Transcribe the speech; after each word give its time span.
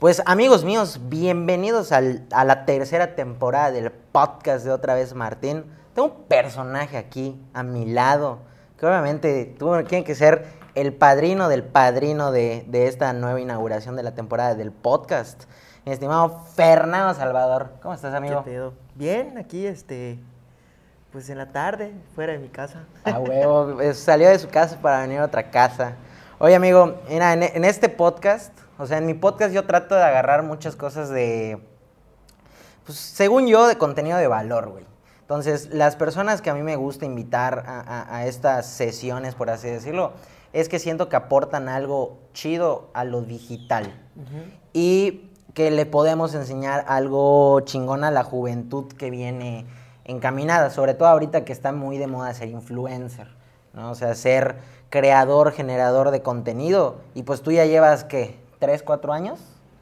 Pues 0.00 0.22
amigos 0.26 0.62
míos, 0.64 1.00
bienvenidos 1.08 1.90
al- 1.90 2.24
a 2.30 2.44
la 2.44 2.64
tercera 2.66 3.16
temporada 3.16 3.72
del 3.72 3.90
podcast 3.90 4.64
de 4.64 4.70
Otra 4.70 4.94
vez 4.94 5.12
Martín. 5.12 5.64
Tengo 5.92 6.06
un 6.14 6.22
personaje 6.28 6.96
aquí 6.96 7.36
a 7.52 7.64
mi 7.64 7.84
lado, 7.84 8.38
que 8.78 8.86
obviamente 8.86 9.56
tuvo- 9.58 9.82
tiene 9.82 10.04
que 10.04 10.14
ser 10.14 10.46
el 10.76 10.94
padrino 10.94 11.48
del 11.48 11.64
padrino 11.64 12.30
de, 12.30 12.64
de 12.68 12.86
esta 12.86 13.12
nueva 13.12 13.40
inauguración 13.40 13.96
de 13.96 14.04
la 14.04 14.14
temporada 14.14 14.54
del 14.54 14.70
podcast. 14.70 15.46
Mi 15.84 15.90
estimado 15.90 16.44
Fernando 16.54 17.12
Salvador. 17.14 17.70
¿Cómo 17.82 17.92
estás, 17.92 18.14
amigo? 18.14 18.44
¿Qué 18.44 18.52
pedo? 18.52 18.74
Bien, 18.94 19.36
aquí, 19.36 19.66
este, 19.66 20.20
pues 21.10 21.28
en 21.28 21.38
la 21.38 21.46
tarde, 21.50 21.92
fuera 22.14 22.34
de 22.34 22.38
mi 22.38 22.50
casa. 22.50 22.84
A 23.04 23.18
huevo, 23.18 23.80
eh, 23.80 23.92
salió 23.94 24.28
de 24.28 24.38
su 24.38 24.48
casa 24.48 24.78
para 24.80 25.00
venir 25.00 25.18
a 25.18 25.24
otra 25.24 25.50
casa. 25.50 25.94
Oye, 26.38 26.54
amigo, 26.54 26.94
mira, 27.08 27.32
en, 27.32 27.42
en 27.42 27.64
este 27.64 27.88
podcast, 27.88 28.52
o 28.78 28.86
sea, 28.86 28.98
en 28.98 29.06
mi 29.06 29.14
podcast 29.14 29.52
yo 29.52 29.64
trato 29.66 29.94
de 29.94 30.02
agarrar 30.02 30.42
muchas 30.42 30.76
cosas 30.76 31.08
de, 31.10 31.60
pues, 32.86 32.98
según 32.98 33.46
yo, 33.46 33.66
de 33.66 33.76
contenido 33.76 34.16
de 34.18 34.28
valor, 34.28 34.68
güey. 34.70 34.84
Entonces, 35.20 35.68
las 35.72 35.94
personas 35.96 36.40
que 36.40 36.48
a 36.50 36.54
mí 36.54 36.62
me 36.62 36.76
gusta 36.76 37.04
invitar 37.04 37.64
a, 37.66 37.80
a- 37.80 38.16
a 38.16 38.26
estas 38.26 38.66
sesiones, 38.66 39.34
por 39.34 39.50
así 39.50 39.68
decirlo, 39.68 40.12
es 40.54 40.70
que 40.70 40.78
siento 40.78 41.10
que 41.10 41.16
aportan 41.16 41.68
algo 41.68 42.18
chido 42.32 42.88
a 42.94 43.04
lo 43.04 43.20
digital 43.20 43.92
y 44.72 45.30
que 45.52 45.70
le 45.70 45.84
podemos 45.84 46.34
enseñar 46.34 46.84
algo 46.88 47.60
chingón 47.60 48.04
a 48.04 48.10
la 48.10 48.24
juventud 48.24 48.86
que 48.94 49.10
viene 49.10 49.66
encaminada, 50.04 50.70
sobre 50.70 50.94
todo 50.94 51.08
ahorita 51.08 51.44
que 51.44 51.52
está 51.52 51.72
muy 51.72 51.98
de 51.98 52.06
moda 52.06 52.32
ser 52.32 52.48
influencer, 52.48 53.28
¿no? 53.74 53.90
O 53.90 53.94
sea, 53.94 54.14
ser 54.14 54.56
creador, 54.88 55.52
generador 55.52 56.10
de 56.10 56.22
contenido. 56.22 56.96
Y 57.14 57.24
pues 57.24 57.42
tú 57.42 57.52
ya 57.52 57.66
llevas, 57.66 58.04
¿qué? 58.04 58.38
¿Tres, 58.58 58.82
cuatro 58.82 59.12
años? 59.12 59.38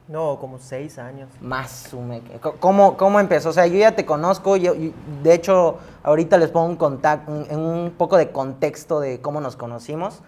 No, 0.07 0.39
como 0.39 0.57
seis 0.59 0.97
años. 0.99 1.29
Más, 1.41 1.69
sume. 1.89 2.21
¿Cómo, 2.59 2.95
¿Cómo 2.95 3.19
empezó? 3.19 3.49
O 3.49 3.53
sea, 3.53 3.67
yo 3.67 3.77
ya 3.77 3.93
te 3.95 4.05
conozco, 4.05 4.55
yo, 4.55 4.73
yo- 4.73 4.91
de 5.21 5.33
hecho, 5.33 5.79
ahorita 6.03 6.37
les 6.37 6.49
pongo 6.49 6.67
un, 6.67 6.75
contact, 6.77 7.27
un, 7.27 7.45
un 7.59 7.91
poco 7.97 8.15
de 8.17 8.31
contexto 8.31 8.99
de 9.01 9.19
cómo 9.19 9.41
nos 9.41 9.57
conocimos. 9.57 10.21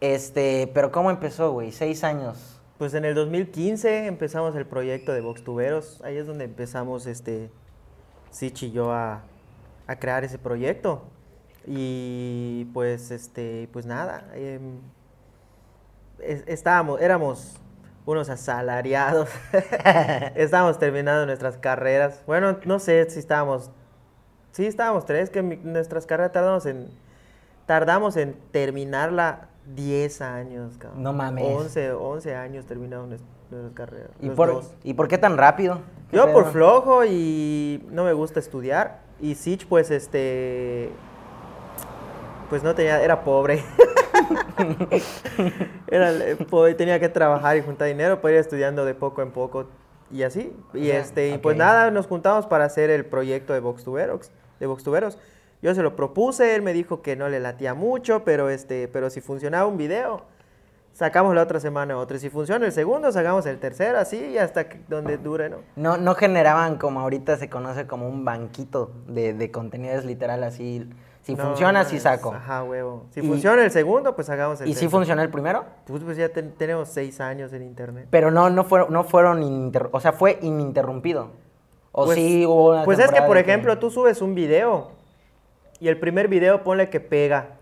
Este, 0.00 0.70
pero 0.72 0.92
¿cómo 0.92 1.10
empezó, 1.10 1.50
güey? 1.52 1.72
Seis 1.72 2.04
años. 2.04 2.60
Pues 2.78 2.94
en 2.94 3.04
el 3.04 3.14
2015 3.14 4.06
empezamos 4.06 4.54
el 4.56 4.66
proyecto 4.66 5.12
de 5.12 5.20
Voxtuberos. 5.20 6.00
Ahí 6.04 6.16
es 6.16 6.26
donde 6.26 6.44
empezamos, 6.44 7.06
este, 7.06 7.50
Sich 8.30 8.64
y 8.64 8.70
yo 8.72 8.92
a, 8.92 9.22
a 9.86 9.96
crear 9.96 10.22
ese 10.24 10.38
proyecto. 10.38 11.02
Y 11.66 12.66
pues, 12.74 13.10
este, 13.10 13.68
pues 13.72 13.86
nada, 13.86 14.28
em, 14.34 14.78
es- 16.20 16.44
estábamos, 16.46 17.00
éramos 17.00 17.54
unos 18.06 18.28
asalariados. 18.28 19.28
estábamos 20.34 20.78
terminando 20.78 21.26
nuestras 21.26 21.56
carreras. 21.58 22.22
Bueno, 22.26 22.58
no 22.64 22.78
sé 22.78 23.08
si 23.10 23.18
estábamos, 23.18 23.70
sí 24.52 24.66
estábamos 24.66 25.04
tres, 25.06 25.30
que 25.30 25.42
mi- 25.42 25.56
nuestras 25.56 26.06
carreras 26.06 26.32
tardamos 26.32 26.66
en, 26.66 26.88
tardamos 27.66 28.16
en 28.16 28.34
terminarla 28.50 29.48
10 29.74 30.20
años, 30.20 30.76
cabrón. 30.78 31.02
No 31.02 31.12
mames. 31.12 31.44
11, 31.44 31.92
11 31.92 32.34
años 32.36 32.66
terminamos 32.66 33.08
nues- 33.08 33.22
nuestras 33.50 33.72
carreras. 33.74 34.10
¿Y 34.20 34.30
por, 34.30 34.48
dos. 34.52 34.74
¿Y 34.82 34.94
por 34.94 35.08
qué 35.08 35.16
tan 35.18 35.38
rápido? 35.38 35.80
¿Qué 36.10 36.16
Yo 36.18 36.30
por 36.32 36.50
flojo 36.52 37.04
y 37.04 37.86
no 37.90 38.04
me 38.04 38.12
gusta 38.12 38.38
estudiar. 38.40 39.00
Y 39.20 39.34
Sich, 39.36 39.66
pues, 39.66 39.90
este. 39.90 40.90
Pues 42.50 42.62
no 42.62 42.74
tenía, 42.74 43.02
era 43.02 43.24
pobre. 43.24 43.64
era 45.88 46.12
eh, 46.12 46.36
pobre, 46.48 46.74
tenía 46.74 46.98
que 47.00 47.08
trabajar 47.08 47.56
y 47.56 47.62
juntar 47.62 47.88
dinero 47.88 48.20
para 48.20 48.34
ir 48.34 48.40
estudiando 48.40 48.84
de 48.84 48.94
poco 48.94 49.22
en 49.22 49.30
poco 49.30 49.66
y 50.10 50.22
así. 50.22 50.54
Y 50.72 50.90
este, 50.90 51.38
pues 51.38 51.54
ok. 51.54 51.58
nada, 51.58 51.90
nos 51.90 52.06
juntamos 52.06 52.46
para 52.46 52.64
hacer 52.64 52.90
el 52.90 53.04
proyecto 53.04 53.52
de 53.52 53.60
Voxtuberos, 53.60 54.30
de 54.60 54.66
Voxtuberos. 54.66 55.18
Yo 55.62 55.74
se 55.74 55.82
lo 55.82 55.96
propuse, 55.96 56.54
él 56.54 56.62
me 56.62 56.72
dijo 56.72 57.00
que 57.00 57.16
no 57.16 57.28
le 57.28 57.40
latía 57.40 57.74
mucho, 57.74 58.22
pero 58.24 58.50
este, 58.50 58.86
pero 58.88 59.08
si 59.08 59.20
funcionaba 59.22 59.66
un 59.66 59.78
video, 59.78 60.22
sacamos 60.92 61.34
la 61.34 61.42
otra 61.42 61.58
semana 61.58 61.96
otro. 61.96 62.18
Si 62.18 62.28
funciona 62.28 62.66
el 62.66 62.72
segundo, 62.72 63.10
sacamos 63.12 63.46
el 63.46 63.58
tercero, 63.58 63.98
así 63.98 64.18
y 64.18 64.38
hasta 64.38 64.68
que- 64.68 64.80
donde 64.88 65.16
dure, 65.16 65.48
¿no? 65.48 65.56
No, 65.74 65.96
no 65.96 66.14
generaban 66.14 66.76
como 66.76 67.00
ahorita 67.00 67.38
se 67.38 67.48
conoce 67.48 67.86
como 67.86 68.08
un 68.08 68.24
banquito 68.26 68.92
de, 69.08 69.32
de 69.32 69.50
contenidos 69.50 70.04
literal 70.04 70.44
así. 70.44 70.86
Si 71.24 71.34
No, 71.34 71.42
funciona, 71.44 71.82
no, 71.82 71.88
sí 71.88 71.98
saco. 71.98 72.32
Ajá, 72.34 72.62
huevo. 72.64 73.06
Si 73.10 73.20
Y- 73.20 73.26
funciona 73.26 73.64
el 73.64 73.70
segundo, 73.70 74.14
pues 74.14 74.28
hagamos 74.28 74.60
el 74.60 74.68
¿Y 74.68 74.74
si 74.74 74.88
funcionó 74.88 75.22
el 75.22 75.30
primero? 75.30 75.64
Pues, 75.86 76.04
pues 76.04 76.18
ya 76.18 76.28
ten- 76.28 76.52
tenemos 76.52 76.90
seis 76.90 77.18
años 77.18 77.50
en 77.54 77.62
internet. 77.62 78.08
Pero 78.10 78.30
no, 78.30 78.50
no 78.50 78.62
fueron, 78.64 78.92
no 78.92 79.04
fueron 79.04 79.72
o 79.90 80.00
sea, 80.00 80.12
fue 80.12 80.38
ininterrumpido. 80.42 81.30
O 81.92 82.04
Pues- 82.04 82.16
sí 82.18 82.44
hubo 82.44 82.72
una 82.72 82.84
Pues 82.84 82.98
es 82.98 83.10
que, 83.10 83.22
por 83.22 83.38
ejemplo, 83.38 83.78
tú 83.78 83.90
subes 83.90 84.20
un 84.20 84.34
video 84.34 84.90
y 85.80 85.88
el 85.88 85.98
primer 85.98 86.28
video 86.28 86.62
ponle 86.62 86.90
que 86.90 87.00
pega. 87.00 87.56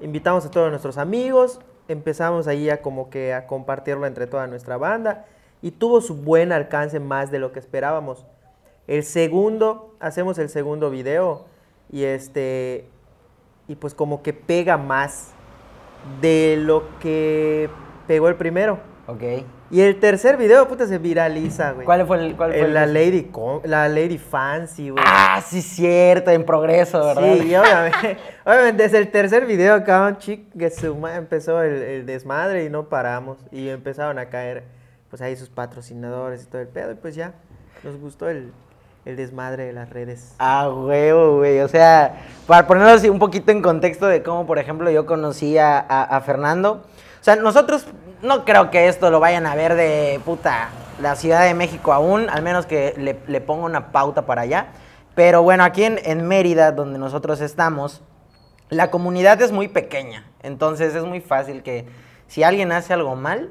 Invitamos 0.00 0.46
a 0.46 0.50
todos 0.50 0.70
nuestros 0.70 0.98
amigos, 0.98 1.60
empezamos 1.88 2.46
ahí 2.46 2.70
a 2.70 2.80
como 2.80 3.10
que 3.10 3.34
a 3.34 3.46
compartirlo 3.48 4.06
entre 4.06 4.28
toda 4.28 4.46
nuestra 4.46 4.76
banda 4.76 5.24
y 5.62 5.72
tuvo 5.72 6.00
su 6.00 6.14
buen 6.14 6.52
alcance 6.52 7.00
más 7.00 7.32
de 7.32 7.38
lo 7.40 7.50
que 7.52 7.58
esperábamos. 7.58 8.24
El 8.86 9.02
segundo, 9.02 9.96
hacemos 9.98 10.38
el 10.38 10.48
segundo 10.48 10.90
video 10.90 11.46
y 11.90 12.04
este 12.04 12.86
y 13.68 13.74
pues 13.76 13.94
como 13.94 14.22
que 14.22 14.32
pega 14.32 14.76
más 14.76 15.32
de 16.20 16.56
lo 16.58 16.84
que 17.00 17.68
pegó 18.06 18.28
el 18.28 18.36
primero. 18.36 18.78
Ok. 19.08 19.22
Y 19.70 19.80
el 19.80 19.98
tercer 19.98 20.36
video, 20.36 20.68
puta, 20.68 20.86
se 20.86 20.98
viraliza, 20.98 21.72
güey. 21.72 21.84
¿Cuál 21.84 22.06
fue 22.06 22.24
el 22.24 22.36
cuál 22.36 22.52
fue 22.52 22.60
el 22.66 22.74
la 22.74 22.86
que- 22.86 22.92
Lady 22.92 23.22
Con- 23.24 23.60
la 23.64 23.88
Lady 23.88 24.18
Fancy, 24.18 24.90
güey. 24.90 25.02
Ah, 25.06 25.42
sí, 25.44 25.60
cierto, 25.60 26.30
en 26.30 26.44
progreso, 26.44 27.04
¿verdad? 27.04 27.34
Sí, 27.40 27.48
y 27.48 27.56
obviamente, 27.56 28.16
obviamente 28.44 28.82
desde 28.84 28.98
el 28.98 29.10
tercer 29.10 29.44
video 29.46 29.74
acá, 29.74 30.14
chic, 30.18 30.52
que 30.56 30.70
su 30.70 30.94
ma- 30.96 31.16
empezó 31.16 31.60
el, 31.62 31.82
el 31.82 32.06
desmadre 32.06 32.64
y 32.64 32.70
no 32.70 32.88
paramos. 32.88 33.38
Y 33.50 33.68
empezaron 33.68 34.20
a 34.20 34.26
caer, 34.26 34.62
pues 35.10 35.20
ahí 35.22 35.34
sus 35.36 35.48
patrocinadores 35.50 36.44
y 36.44 36.46
todo 36.46 36.60
el 36.62 36.68
pedo. 36.68 36.92
Y 36.92 36.96
pues 36.96 37.16
ya, 37.16 37.34
nos 37.82 37.96
gustó 37.98 38.28
el, 38.28 38.52
el 39.06 39.16
desmadre 39.16 39.64
de 39.66 39.72
las 39.72 39.88
redes. 39.88 40.34
Ah, 40.38 40.68
huevo, 40.68 41.38
güey. 41.38 41.60
O 41.60 41.68
sea, 41.68 42.16
para 42.46 42.66
ponerlo 42.66 42.90
así 42.92 43.08
un 43.08 43.18
poquito 43.18 43.50
en 43.52 43.62
contexto 43.62 44.06
de 44.06 44.22
cómo, 44.22 44.46
por 44.46 44.58
ejemplo, 44.58 44.90
yo 44.90 45.06
conocí 45.06 45.56
a, 45.58 45.78
a- 45.78 46.02
a 46.04 46.20
Fernando. 46.20 46.82
O 47.20 47.24
sea, 47.26 47.36
nosotros 47.36 47.86
no 48.22 48.44
creo 48.44 48.70
que 48.70 48.88
esto 48.88 49.10
lo 49.10 49.20
vayan 49.20 49.46
a 49.46 49.54
ver 49.54 49.74
de 49.74 50.20
puta 50.24 50.68
la 51.00 51.14
Ciudad 51.16 51.44
de 51.44 51.54
México 51.54 51.92
aún, 51.92 52.28
al 52.28 52.42
menos 52.42 52.66
que 52.66 52.94
le, 52.98 53.18
le 53.26 53.40
ponga 53.40 53.64
una 53.64 53.92
pauta 53.92 54.26
para 54.26 54.42
allá. 54.42 54.68
Pero 55.14 55.42
bueno, 55.42 55.64
aquí 55.64 55.84
en, 55.84 55.98
en 56.04 56.26
Mérida, 56.28 56.72
donde 56.72 56.98
nosotros 56.98 57.40
estamos, 57.40 58.02
la 58.68 58.90
comunidad 58.90 59.40
es 59.40 59.52
muy 59.52 59.68
pequeña. 59.68 60.24
Entonces 60.42 60.94
es 60.94 61.04
muy 61.04 61.20
fácil 61.20 61.62
que 61.62 61.86
si 62.26 62.42
alguien 62.42 62.72
hace 62.72 62.92
algo 62.92 63.14
mal, 63.16 63.50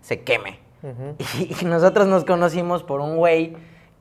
se 0.00 0.22
queme. 0.22 0.60
Y, 1.38 1.56
y 1.60 1.64
nosotros 1.64 2.06
nos 2.06 2.24
conocimos 2.24 2.82
por 2.82 3.00
un 3.00 3.16
güey 3.16 3.56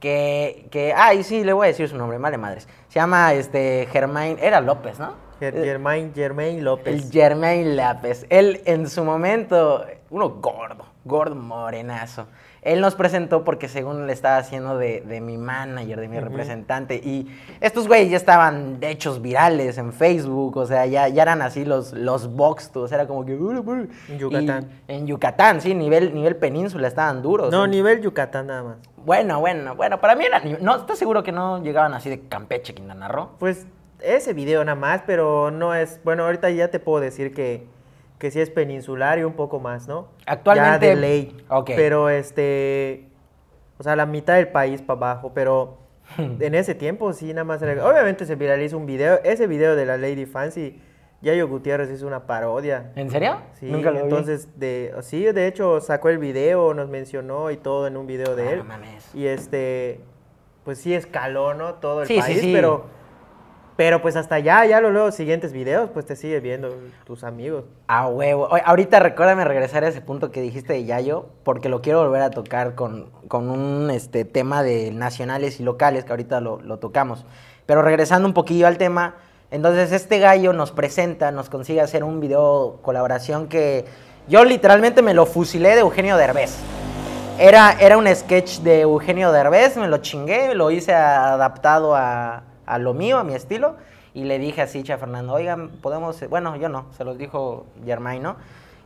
que, 0.06 0.68
que, 0.70 0.94
ay, 0.96 1.24
sí, 1.24 1.44
le 1.44 1.52
voy 1.52 1.66
a 1.66 1.68
decir 1.70 1.90
su 1.90 1.98
nombre, 1.98 2.20
vale 2.20 2.38
madres. 2.38 2.68
Se 2.90 3.00
llama, 3.00 3.34
este, 3.34 3.88
Germain, 3.92 4.38
era 4.40 4.62
López, 4.62 5.00
¿no? 5.00 5.14
Ger- 5.42 5.64
Germain, 5.64 6.12
Germain 6.14 6.64
López. 6.64 6.94
El 6.94 7.12
Germain 7.12 7.76
López. 7.76 8.28
Él, 8.30 8.62
en 8.66 8.88
su 8.88 9.04
momento, 9.04 9.84
uno 10.12 10.30
gordo, 10.30 10.86
gordo 11.04 11.34
morenazo. 11.36 12.28
Él 12.62 12.82
nos 12.82 12.94
presentó 12.96 13.44
porque 13.44 13.68
según 13.68 14.06
le 14.06 14.14
estaba 14.14 14.38
haciendo 14.38 14.78
de, 14.78 15.02
de 15.02 15.22
mi 15.22 15.38
manager, 15.38 16.00
de 16.00 16.08
mi 16.08 16.20
representante. 16.20 16.96
Y 16.96 17.28
estos 17.62 17.88
güeyes 17.88 18.12
ya 18.12 18.18
estaban 18.18 18.80
de 18.80 18.92
hechos 18.92 19.22
virales 19.24 19.78
en 19.80 19.92
Facebook. 19.92 20.58
O 20.58 20.66
sea, 20.68 20.86
ya, 20.86 21.08
ya 21.08 21.24
eran 21.24 21.42
así 21.42 21.66
los, 21.66 21.94
los 21.94 22.28
box 22.28 22.72
tours. 22.72 22.92
Era 22.92 23.08
como 23.08 23.26
que... 23.26 23.34
En 23.34 24.18
Yucatán. 24.20 24.70
Y 24.88 24.94
en 24.94 25.08
Yucatán, 25.08 25.62
sí, 25.62 25.74
nivel, 25.74 26.14
nivel 26.14 26.36
península 26.38 26.88
estaban 26.88 27.22
duros. 27.24 27.52
no, 27.52 27.66
nivel 27.68 28.02
Yucatán 28.02 28.48
nada 28.48 28.64
más. 28.64 28.78
Bueno, 29.06 29.40
bueno, 29.40 29.76
bueno, 29.76 30.00
para 30.02 30.16
mí 30.16 30.26
era... 30.26 30.40
ni- 30.40 30.54
No, 30.62 30.76
¿estás 30.78 30.98
seguro 30.98 31.24
que 31.24 31.32
no 31.32 31.62
llegaban 31.62 31.94
así 31.94 32.10
de 32.10 32.28
Campeche, 32.28 32.74
Quintana 32.74 33.08
Roo? 33.08 33.30
Pues 33.40 33.68
ese 34.02 34.34
video 34.34 34.64
nada 34.66 34.76
más, 34.76 35.04
pero 35.06 35.52
no 35.52 35.74
es. 35.76 36.00
Bueno, 36.04 36.24
ahorita 36.26 36.50
ya 36.50 36.70
te 36.70 36.80
puedo 36.80 37.00
decir 37.02 37.34
que, 37.34 37.66
que 38.20 38.32
sí 38.32 38.40
es 38.42 38.50
peninsular 38.50 39.20
y 39.20 39.24
un 39.24 39.34
poco 39.34 39.60
más, 39.60 39.88
¿no? 39.88 40.08
Actualmente- 40.26 40.88
Ya 40.88 40.96
de 40.96 40.96
ley. 41.00 41.38
Ok. 41.50 41.72
Pero 41.76 42.10
este. 42.10 43.08
O 43.78 43.84
sea, 43.84 43.96
la 43.96 44.06
mitad 44.06 44.36
del 44.36 44.48
país 44.50 44.82
para 44.82 44.98
abajo, 44.98 45.32
pero 45.34 45.78
en 46.18 46.56
ese 46.56 46.76
tiempo 46.76 47.14
sí, 47.14 47.28
nada 47.34 47.44
más. 47.46 47.62
era- 47.62 47.86
Obviamente 47.88 48.26
se 48.26 48.36
viraliza 48.36 48.76
un 48.76 48.86
video. 48.86 49.20
Ese 49.24 49.48
video 49.48 49.76
de 49.76 49.86
la 49.86 49.98
Lady 49.98 50.26
Fancy, 50.26 50.80
Yayo 51.26 51.48
Gutiérrez 51.48 51.90
hizo 51.92 52.08
una 52.08 52.28
parodia. 52.28 52.92
¿En 52.96 53.10
serio? 53.10 53.38
Sí, 53.60 53.66
Nunca 53.66 53.90
lo 53.92 53.98
vi. 53.98 54.04
entonces, 54.04 54.48
de, 54.60 54.94
sí, 55.02 55.24
de 55.26 55.48
hecho 55.48 55.82
sacó 55.82 56.10
el 56.10 56.20
video, 56.20 56.74
nos 56.74 56.88
mencionó 56.88 57.52
y 57.52 57.58
todo 57.58 57.88
en 57.88 57.98
un 57.98 58.08
video 58.08 58.36
de 58.36 58.48
Ah, 58.48 58.52
él. 58.54 58.58
no 58.60 58.66
mames. 58.66 59.14
Y 59.16 59.26
este, 59.28 60.00
pues 60.64 60.78
sí 60.78 60.94
escaló, 60.94 61.54
¿no? 61.54 61.74
Todo 61.76 62.02
el 62.04 62.08
Sí, 62.08 62.14
sí, 62.16 62.22
país, 62.22 62.40
sí. 62.42 62.52
pero 62.54 62.86
Pero 63.76 64.02
pues 64.02 64.16
hasta 64.16 64.40
ya, 64.40 64.64
ya 64.66 64.80
lo 64.80 64.90
luego 64.92 65.12
siguientes 65.12 65.52
videos, 65.52 65.90
pues 65.90 66.06
te 66.06 66.16
sigue 66.16 66.40
viendo 66.40 66.74
tus 67.06 67.26
amigos. 67.26 67.66
A 67.88 68.08
huevo. 68.08 68.48
Ahorita 68.64 69.00
recuérdame 69.02 69.44
regresar 69.44 69.84
a 69.84 69.90
ese 69.90 70.00
punto 70.00 70.32
que 70.32 70.40
dijiste 70.42 70.72
de 70.72 70.86
Yayo, 70.86 71.26
porque 71.44 71.68
lo 71.68 71.82
quiero 71.82 72.02
volver 72.02 72.22
a 72.22 72.30
tocar 72.30 72.76
con, 72.76 73.10
con 73.28 73.50
un 73.50 73.90
este, 73.90 74.24
tema 74.24 74.64
de 74.64 74.92
nacionales 74.92 75.60
y 75.60 75.64
locales, 75.64 76.06
que 76.06 76.12
ahorita 76.12 76.40
lo, 76.40 76.62
lo 76.62 76.78
tocamos. 76.80 77.26
Pero 77.66 77.82
regresando 77.82 78.26
un 78.28 78.34
poquillo 78.34 78.66
al 78.66 78.78
tema, 78.78 79.16
entonces 79.56 79.92
este 79.92 80.20
gallo 80.20 80.54
nos 80.54 80.72
presenta, 80.72 81.32
nos 81.32 81.50
consigue 81.50 81.82
hacer 81.82 82.04
un 82.04 82.20
video 82.20 82.80
colaboración 82.82 83.48
que 83.48 83.86
yo 84.28 84.44
literalmente 84.44 85.02
me 85.02 85.14
lo 85.14 85.26
fusilé 85.26 85.70
de 85.76 85.82
Eugenio 85.82 86.18
Derbez. 86.18 86.58
Era, 87.38 87.74
era 87.80 87.98
un 87.98 88.08
sketch 88.14 88.60
de 88.60 88.82
Eugenio 88.82 89.32
Derbez, 89.32 89.78
me 89.78 89.88
lo 89.88 89.98
chingué, 89.98 90.56
lo 90.56 90.72
hice 90.72 90.94
adaptado 90.94 91.96
a, 91.96 92.44
a 92.66 92.78
lo 92.80 92.94
mío, 92.94 93.18
a 93.18 93.24
mi 93.24 93.34
estilo, 93.34 93.76
y 94.14 94.24
le 94.24 94.40
dije 94.40 94.62
así 94.62 94.90
a 94.92 94.98
Fernando, 94.98 95.34
oigan, 95.34 95.70
podemos, 95.82 96.28
bueno, 96.30 96.56
yo 96.56 96.70
no, 96.70 96.86
se 96.98 97.04
los 97.04 97.18
dijo 97.18 97.66
Germain, 97.84 98.24
¿no? 98.24 98.38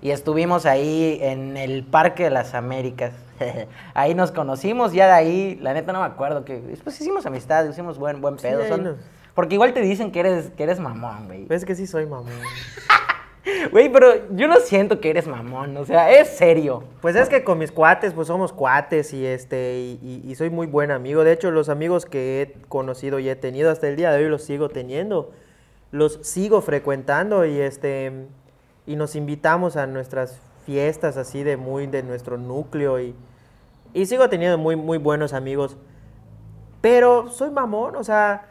Y 0.01 0.11
estuvimos 0.11 0.65
ahí 0.65 1.19
en 1.21 1.57
el 1.57 1.83
Parque 1.83 2.23
de 2.23 2.29
las 2.29 2.53
Américas. 2.53 3.11
ahí 3.93 4.15
nos 4.15 4.31
conocimos, 4.31 4.93
ya 4.93 5.07
de 5.07 5.13
ahí, 5.13 5.59
la 5.61 5.73
neta 5.73 5.93
no 5.93 5.99
me 5.99 6.05
acuerdo, 6.05 6.45
que 6.45 6.57
pues 6.83 6.99
hicimos 6.99 7.25
amistad, 7.25 7.65
hicimos 7.65 7.97
buen, 7.97 8.21
buen 8.21 8.37
pedo. 8.37 8.63
ahí 8.63 8.69
son- 8.69 8.97
Porque 9.39 9.55
igual 9.55 9.71
te 9.73 9.79
dicen 9.79 10.11
que 10.11 10.19
eres, 10.19 10.49
que 10.49 10.63
eres 10.63 10.81
mamón, 10.81 11.27
güey. 11.27 11.45
Ves 11.45 11.63
que 11.63 11.73
sí 11.73 11.87
soy 11.87 12.05
mamón. 12.05 12.27
Güey, 13.71 13.89
pero 13.89 14.29
yo 14.35 14.49
no 14.49 14.57
siento 14.57 14.99
que 14.99 15.09
eres 15.09 15.25
mamón, 15.25 15.75
o 15.77 15.85
sea, 15.85 16.11
es 16.11 16.27
serio. 16.27 16.83
Pues 17.01 17.15
es 17.15 17.29
que 17.29 17.45
con 17.45 17.57
mis 17.57 17.71
cuates, 17.71 18.13
pues 18.13 18.27
somos 18.27 18.51
cuates 18.51 19.13
y 19.13 19.25
este, 19.25 19.79
y, 19.79 19.99
y- 20.25 20.29
y 20.29 20.35
soy 20.35 20.49
muy 20.49 20.67
buen 20.67 20.91
amigo. 20.91 21.23
De 21.23 21.31
hecho, 21.31 21.49
los 21.49 21.69
amigos 21.69 22.05
que 22.05 22.41
he 22.41 22.53
conocido 22.67 23.17
y 23.17 23.29
he 23.29 23.37
tenido 23.37 23.71
hasta 23.71 23.87
el 23.87 23.95
día 23.95 24.11
de 24.11 24.25
hoy 24.25 24.29
los 24.29 24.43
sigo 24.43 24.67
teniendo. 24.67 25.31
Los 25.91 26.19
sigo 26.21 26.59
frecuentando 26.61 27.45
y 27.45 27.61
este, 27.61 28.11
y 28.85 28.97
nos 28.97 29.15
invitamos 29.15 29.77
a 29.77 29.87
nuestras 29.87 30.37
fiestas 30.65 31.15
así 31.15 31.41
de 31.43 31.55
muy 31.55 31.87
de 31.87 32.03
nuestro 32.03 32.37
núcleo 32.37 32.99
y, 32.99 33.15
y 33.93 34.05
sigo 34.05 34.27
teniendo 34.27 34.57
muy, 34.57 34.75
muy 34.75 34.97
buenos 34.97 35.31
amigos. 35.31 35.77
Pero 36.81 37.29
soy 37.29 37.51
mamón, 37.51 37.95
o 37.95 38.03
sea, 38.03 38.45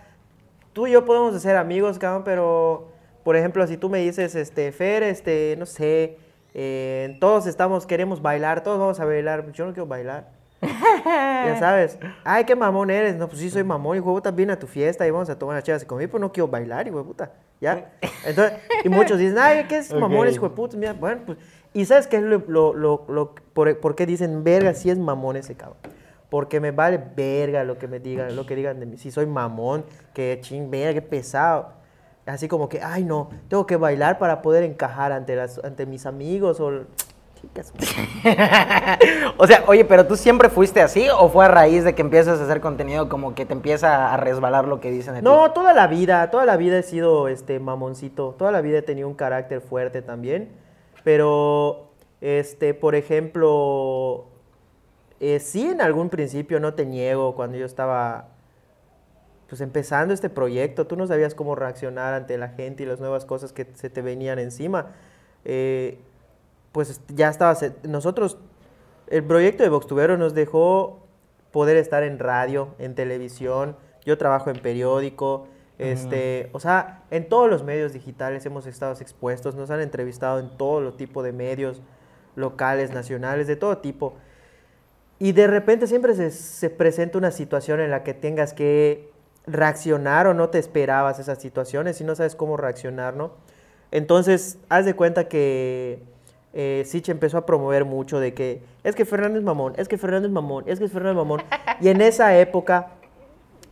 tú 0.79 0.87
y 0.87 0.93
yo 0.93 1.05
podemos 1.05 1.43
ser 1.43 1.57
amigos, 1.57 1.99
cabrón, 1.99 2.23
pero, 2.25 2.87
por 3.25 3.35
ejemplo, 3.35 3.67
si 3.67 3.77
tú 3.77 3.89
me 3.89 3.99
dices, 3.99 4.37
este, 4.37 4.71
Fer, 4.71 5.03
este, 5.03 5.57
no 5.59 5.67
sé, 5.67 6.19
eh, 6.55 7.17
todos 7.19 7.49
estamos, 7.49 7.85
queremos 7.85 8.23
bailar, 8.23 8.63
todos 8.63 8.79
vamos 8.79 9.01
a 9.01 9.05
bailar, 9.05 9.51
yo 9.51 9.67
no 9.67 9.73
quiero 9.73 9.89
bailar. 9.89 10.29
ya 10.63 11.57
sabes, 11.59 11.99
ay, 12.23 12.45
qué 12.45 12.55
mamón 12.55 12.91
eres, 12.93 13.17
no, 13.17 13.27
pues 13.27 13.41
sí 13.41 13.51
soy 13.51 13.65
mamón, 13.65 13.97
y 13.99 14.01
puta, 14.01 14.31
viene 14.31 14.53
a 14.53 14.59
tu 14.61 14.69
fiesta 14.69 15.05
y 15.05 15.11
vamos 15.11 15.29
a 15.29 15.37
tomar 15.37 15.57
las 15.57 15.65
chivas 15.65 15.85
conmigo, 15.85 16.11
pero 16.13 16.21
no 16.21 16.31
quiero 16.31 16.47
bailar, 16.47 16.87
hijo 16.87 17.03
puta, 17.03 17.33
¿ya? 17.61 17.91
Entonces, 18.25 18.61
y 18.85 18.89
muchos 18.89 19.19
dicen, 19.19 19.37
ay, 19.37 19.65
¿qué 19.69 19.79
es 19.79 19.93
mamón, 19.93 20.29
hijo 20.37 20.55
puta? 20.55 20.77
Mira, 20.77 20.93
bueno, 20.93 21.23
pues, 21.27 21.39
y 21.75 21.87
¿sabes 21.87 22.07
qué 22.07 22.19
es 22.19 22.23
lo, 22.23 22.45
lo, 22.47 22.73
lo, 22.73 23.05
lo- 23.09 23.35
por, 23.53 23.81
por 23.81 23.97
qué 23.97 24.07
dicen, 24.07 24.45
verga, 24.45 24.75
sí 24.75 24.91
es 24.91 24.99
mamón 24.99 25.35
ese 25.35 25.57
cabrón? 25.57 25.79
Porque 26.31 26.61
me 26.61 26.71
vale 26.73 27.03
verga 27.17 27.65
lo 27.65 27.79
que 27.79 27.89
me 27.89 28.01
digan, 28.01 28.37
lo 28.37 28.45
que 28.45 28.55
digan 28.55 28.81
de 28.81 28.87
mí. 28.87 28.99
Si 28.99 29.11
soy 29.11 29.27
mamón, 29.27 29.85
que 30.13 30.39
ching, 30.43 30.71
verga, 30.71 30.95
qué 30.95 31.03
pesado. 31.03 31.79
Así 32.29 32.47
como 32.47 32.69
que, 32.69 32.83
ay 32.83 33.05
no, 33.05 33.31
tengo 33.49 33.67
que 33.67 33.77
bailar 33.77 34.19
para 34.19 34.43
poder 34.43 34.63
encajar 34.63 35.13
ante, 35.13 35.35
las, 35.35 35.59
ante 35.65 35.87
mis 35.87 36.07
amigos 36.07 36.61
o... 36.61 36.85
Chicas, 37.41 37.73
o 39.39 39.47
sea, 39.47 39.63
oye, 39.69 39.85
pero 39.85 40.05
tú 40.05 40.17
siempre 40.17 40.49
fuiste 40.49 40.83
así 40.83 41.07
o 41.09 41.29
fue 41.29 41.45
a 41.45 41.49
raíz 41.49 41.85
de 41.85 41.95
que 41.95 42.03
empiezas 42.03 42.41
a 42.41 42.45
hacer 42.45 42.61
contenido 42.61 43.09
como 43.09 43.37
que 43.37 43.47
te 43.47 43.53
empieza 43.53 44.13
a 44.13 44.17
resbalar 44.17 44.67
lo 44.67 44.81
que 44.81 44.91
dicen 44.91 45.15
de 45.15 45.21
ti? 45.21 45.25
No, 45.25 45.53
toda 45.53 45.73
la 45.73 45.87
vida, 45.87 46.33
toda 46.33 46.45
la 46.45 46.57
vida 46.57 46.79
he 46.79 46.83
sido 46.83 47.29
este 47.29 47.61
mamoncito, 47.61 48.35
toda 48.37 48.51
la 48.51 48.61
vida 48.61 48.79
he 48.79 48.83
tenido 48.83 49.07
un 49.07 49.15
carácter 49.15 49.61
fuerte 49.61 50.03
también, 50.03 50.49
pero 51.05 51.93
este, 52.21 52.75
por 52.75 52.97
ejemplo, 52.97 54.27
eh, 55.21 55.41
sí 55.41 55.69
en 55.69 55.81
algún 55.81 56.09
principio 56.11 56.61
no 56.61 56.75
te 56.75 56.85
niego 56.87 57.35
cuando 57.35 57.57
yo 57.59 57.67
estaba 57.67 58.29
pues 59.49 59.61
empezando 59.63 60.13
este 60.13 60.29
proyecto, 60.29 60.87
tú 60.87 60.95
no 60.97 61.07
sabías 61.07 61.35
cómo 61.35 61.55
reaccionar 61.55 62.13
ante 62.15 62.37
la 62.37 62.49
gente 62.49 62.83
y 62.83 62.87
las 62.87 63.01
nuevas 63.01 63.25
cosas 63.25 63.53
que 63.53 63.67
se 63.75 63.89
te 63.89 64.03
venían 64.03 64.39
encima. 64.39 64.89
Eh, 65.45 65.99
pues 66.73 67.01
ya 67.09 67.31
estaba, 67.31 67.55
se- 67.55 67.73
nosotros, 67.83 68.37
el 69.07 69.25
proyecto 69.25 69.63
de 69.63 69.71
Voxtubero 69.71 70.19
nos 70.19 70.35
dejó 70.35 71.07
poder 71.51 71.79
estar 71.79 72.03
en 72.03 72.19
radio, 72.19 72.75
en 72.79 72.95
televisión, 72.95 73.75
yo 74.05 74.19
trabajo 74.19 74.51
en 74.51 74.61
periódico, 74.61 75.49
este, 75.79 76.51
o 76.53 76.61
sea, 76.61 77.05
en 77.11 77.27
todos 77.29 77.49
los 77.49 77.63
medios 77.65 77.95
digitales 77.95 78.45
hemos 78.45 78.67
estado 78.67 78.93
expuestos, 79.01 79.55
nos 79.55 79.71
han 79.71 79.81
entrevistado 79.81 80.41
en 80.41 80.51
todo 80.59 80.93
tipo 80.93 81.23
de 81.23 81.33
medios 81.33 81.81
locales, 82.37 82.91
nacionales, 82.93 83.47
de 83.47 83.57
todo 83.57 83.79
tipo. 83.79 84.15
Y 85.19 85.33
de 85.33 85.47
repente 85.47 85.87
siempre 85.87 86.15
se, 86.15 86.31
se 86.31 86.71
presenta 86.71 87.19
una 87.19 87.31
situación 87.31 87.81
en 87.81 87.91
la 87.91 88.05
que 88.05 88.15
tengas 88.15 88.53
que 88.53 89.11
reaccionar 89.47 90.27
o 90.27 90.35
no 90.35 90.51
te 90.51 90.59
esperabas 90.59 91.19
esas 91.19 91.39
situaciones 91.41 92.01
y 92.01 92.05
no 92.05 92.15
sabes 92.15 92.37
cómo 92.37 92.57
reaccionar, 92.57 93.17
¿no? 93.17 93.33
Entonces, 93.91 94.59
haz 94.69 94.85
de 94.85 94.95
cuenta 94.95 95.29
que 95.29 96.03
eh, 96.53 96.83
Sich 96.87 97.09
empezó 97.09 97.39
a 97.39 97.47
promover 97.47 97.85
mucho 97.85 98.21
de 98.21 98.35
que 98.35 98.63
es 98.85 98.95
que 98.95 99.05
Fernando 99.05 99.39
es 99.39 99.45
mamón, 99.45 99.75
es 99.77 99.89
que 99.89 99.99
Fernando 99.99 100.29
es 100.29 100.33
mamón, 100.33 100.65
es 100.67 100.79
que 100.79 100.89
Fernando 100.89 101.23
es 101.23 101.27
mamón. 101.27 101.43
Y 101.81 101.89
en 101.89 102.01
esa 102.01 102.37
época 102.39 102.89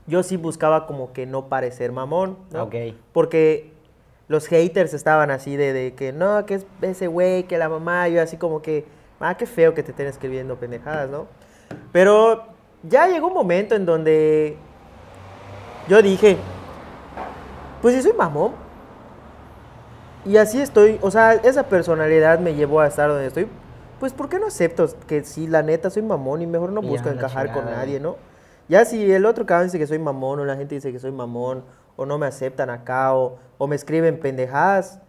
yo 0.07 0.23
sí 0.23 0.37
buscaba 0.37 0.87
como 0.87 1.13
que 1.13 1.27
no 1.27 1.49
parecer 1.49 1.93
mamón, 1.93 2.39
¿no? 2.53 2.65
Ok. 2.65 2.75
Porque 3.13 3.73
los 4.29 4.47
haters 4.47 4.95
estaban 4.95 5.31
así 5.31 5.57
de, 5.57 5.73
de 5.73 5.95
que 5.95 6.13
no, 6.13 6.47
que 6.47 6.55
es 6.55 6.67
ese 6.83 7.07
güey, 7.07 7.45
que 7.45 7.59
la 7.59 7.69
mamá, 7.69 8.09
yo 8.09 8.23
así 8.23 8.37
como 8.37 8.63
que, 8.63 8.85
ah, 9.21 9.37
qué 9.37 9.47
feo 9.47 9.75
que 9.75 9.83
te 9.83 9.91
estén 9.91 10.07
escribiendo 10.07 10.57
pendejadas, 10.57 11.11
¿no? 11.11 11.27
Pero 11.93 12.45
ya 12.83 13.09
llegó 13.09 13.29
un 13.29 13.35
momento 13.35 13.75
en 13.75 13.87
donde 13.87 14.57
yo 15.89 16.03
dije, 16.03 16.37
pues 17.83 17.95
si 17.95 18.03
soy 18.03 18.13
mamón. 18.13 18.53
Y 20.25 20.37
así 20.39 20.61
estoy, 20.61 20.99
o 21.03 21.11
sea, 21.11 21.35
esa 21.35 21.69
personalidad 21.69 22.41
me 22.41 22.55
llevó 22.55 22.81
a 22.81 22.89
estar 22.89 23.09
donde 23.09 23.27
estoy. 23.27 23.47
Pues, 24.01 24.13
¿por 24.13 24.29
qué 24.29 24.39
no 24.39 24.49
acepto 24.49 24.89
que 25.07 25.25
sí, 25.25 25.47
la 25.47 25.63
neta, 25.63 25.89
soy 25.89 26.03
mamón 26.03 26.43
y 26.43 26.47
mejor 26.47 26.73
no 26.73 26.83
busco 26.83 27.09
encajar 27.09 27.53
con 27.53 27.65
nadie. 27.65 28.01
¿no? 28.01 28.17
Ya 28.69 28.85
si 28.85 29.11
el 29.11 29.25
otro 29.25 29.47
cabrón 29.47 29.69
dice 29.69 29.79
que 29.79 29.87
soy 29.87 29.99
mamón 29.99 30.41
o 30.41 30.45
la 30.45 30.57
gente 30.57 30.75
dice 30.75 30.93
que 30.93 30.99
soy 30.99 31.13
mamón 31.13 31.65
o 31.95 32.05
no 32.05 32.19
me 32.19 32.27
aceptan 32.27 32.69
acá 32.69 33.15
o, 33.15 33.39
o 33.57 33.67
me 33.67 33.77
escriben 33.77 34.19
pendejadas, 34.19 35.01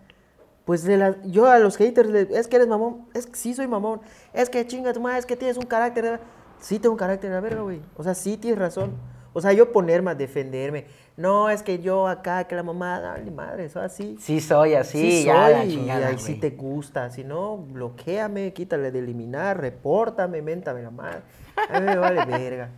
pues 0.67 0.83
de 0.83 0.97
la- 0.97 1.15
yo 1.23 1.47
a 1.47 1.57
los 1.57 1.77
haters, 1.77 2.09
le- 2.09 2.27
es 2.37 2.47
que 2.47 2.57
eres 2.57 2.67
mamón, 2.67 3.07
es 3.15 3.25
que 3.25 3.35
sí 3.35 3.55
soy 3.55 3.67
mamón, 3.67 4.01
es 4.33 4.49
que 4.51 4.67
chinga 4.67 4.93
tu 4.93 4.99
madre, 5.01 5.17
es 5.17 5.25
que 5.25 5.35
tienes 5.35 5.57
un 5.57 5.65
carácter, 5.65 6.03
de- 6.03 6.19
sí 6.59 6.77
tengo 6.77 6.93
un 6.93 6.99
carácter 6.99 7.29
de 7.31 7.35
la 7.37 7.41
verga, 7.41 7.61
güey, 7.61 7.81
o 7.95 8.03
sea, 8.03 8.13
sí 8.13 8.37
tienes 8.37 8.59
razón. 8.59 8.92
O 9.33 9.42
sea, 9.42 9.53
yo 9.53 9.71
ponerme 9.71 10.09
a 10.11 10.15
defenderme, 10.15 10.87
no, 11.15 11.49
es 11.49 11.61
que 11.61 11.77
yo 11.80 12.07
acá, 12.07 12.45
que 12.45 12.56
la 12.56 12.63
mamá, 12.63 12.99
dale 12.99 13.30
madre, 13.30 13.65
eso 13.65 13.80
así. 13.80 14.18
Sí 14.19 14.42
soy 14.42 14.73
así, 14.73 14.99
Sí 15.21 15.23
ya 15.25 15.49
la 15.49 15.59
soy, 15.59 15.68
y 15.68 16.18
sí 16.18 16.31
güey. 16.33 16.39
te 16.39 16.49
gusta, 16.49 17.11
si 17.11 17.23
no, 17.23 17.57
bloqueame, 17.57 18.51
quítale 18.53 18.92
de 18.92 18.97
eliminar, 18.99 19.61
repórtame, 19.61 20.42
méntame 20.42 20.81
la 20.81 20.89
madre. 20.92 21.19
A 21.69 21.80
mí 21.80 21.85
me 21.85 21.97
vale 21.97 22.25
verga. 22.25 22.69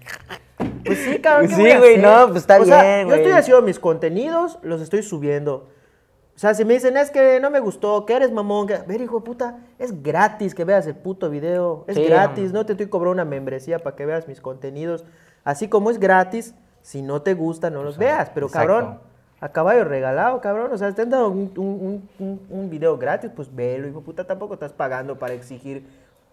Pues 0.86 1.00
sí, 1.00 1.20
cabrón. 1.20 1.48
¿qué 1.50 1.56
Sí, 1.56 1.78
güey, 1.78 1.98
no, 1.98 2.28
pues 2.28 2.40
está 2.42 2.60
O 2.60 2.66
sea, 2.66 2.84
bien, 2.84 3.08
Yo 3.08 3.16
estoy 3.16 3.32
haciendo 3.32 3.62
mis 3.62 3.80
contenidos, 3.80 4.60
los 4.62 4.82
estoy 4.82 5.02
subiendo. 5.02 5.70
O 6.40 6.42
sea, 6.42 6.54
si 6.54 6.64
me 6.64 6.74
dicen, 6.76 6.96
es 6.96 7.12
que 7.12 7.42
no 7.42 7.50
me 7.50 7.60
gustó, 7.60 8.06
que 8.06 8.14
eres 8.14 8.32
mamón, 8.32 8.66
que... 8.66 8.78
ver, 8.78 9.02
hijo 9.02 9.18
de 9.20 9.26
puta, 9.26 9.58
es 9.78 10.02
gratis 10.02 10.56
que 10.56 10.64
veas 10.64 10.88
el 10.88 10.96
puto 10.96 11.30
video. 11.30 11.84
Es 11.86 11.98
Sí, 11.98 12.06
gratis, 12.06 12.54
no. 12.54 12.60
no 12.60 12.66
te 12.66 12.72
estoy 12.72 12.88
cobrando 12.88 13.12
una 13.12 13.26
membresía 13.26 13.80
para 13.80 13.98
que 13.98 14.06
veas 14.06 14.26
mis 14.26 14.40
contenidos. 14.40 15.04
Así 15.44 15.68
como 15.68 15.92
es 15.92 16.00
gratis, 16.00 16.56
si 16.82 17.02
no 17.02 17.22
te 17.24 17.34
gusta, 17.34 17.70
no 17.70 17.84
los 17.84 17.98
veas. 17.98 18.30
Pero 18.30 18.48
exacto. 18.48 18.68
cabrón, 18.74 19.00
a 19.42 19.50
caballo 19.50 19.84
regalado, 19.84 20.40
cabrón. 20.40 20.72
O 20.72 20.78
sea, 20.78 20.90
te 20.94 21.02
han 21.02 21.10
dado 21.10 21.28
un, 21.28 21.52
un- 21.58 22.10
un- 22.20 22.40
un- 22.50 22.70
video 22.70 22.98
gratis, 22.98 23.30
pues 23.36 23.54
velo, 23.54 23.90
hijo 23.90 24.00
de 24.00 24.06
puta. 24.06 24.24
Tampoco 24.24 24.54
estás 24.54 24.72
pagando 24.72 25.20
para 25.20 25.34
exigir, 25.34 25.86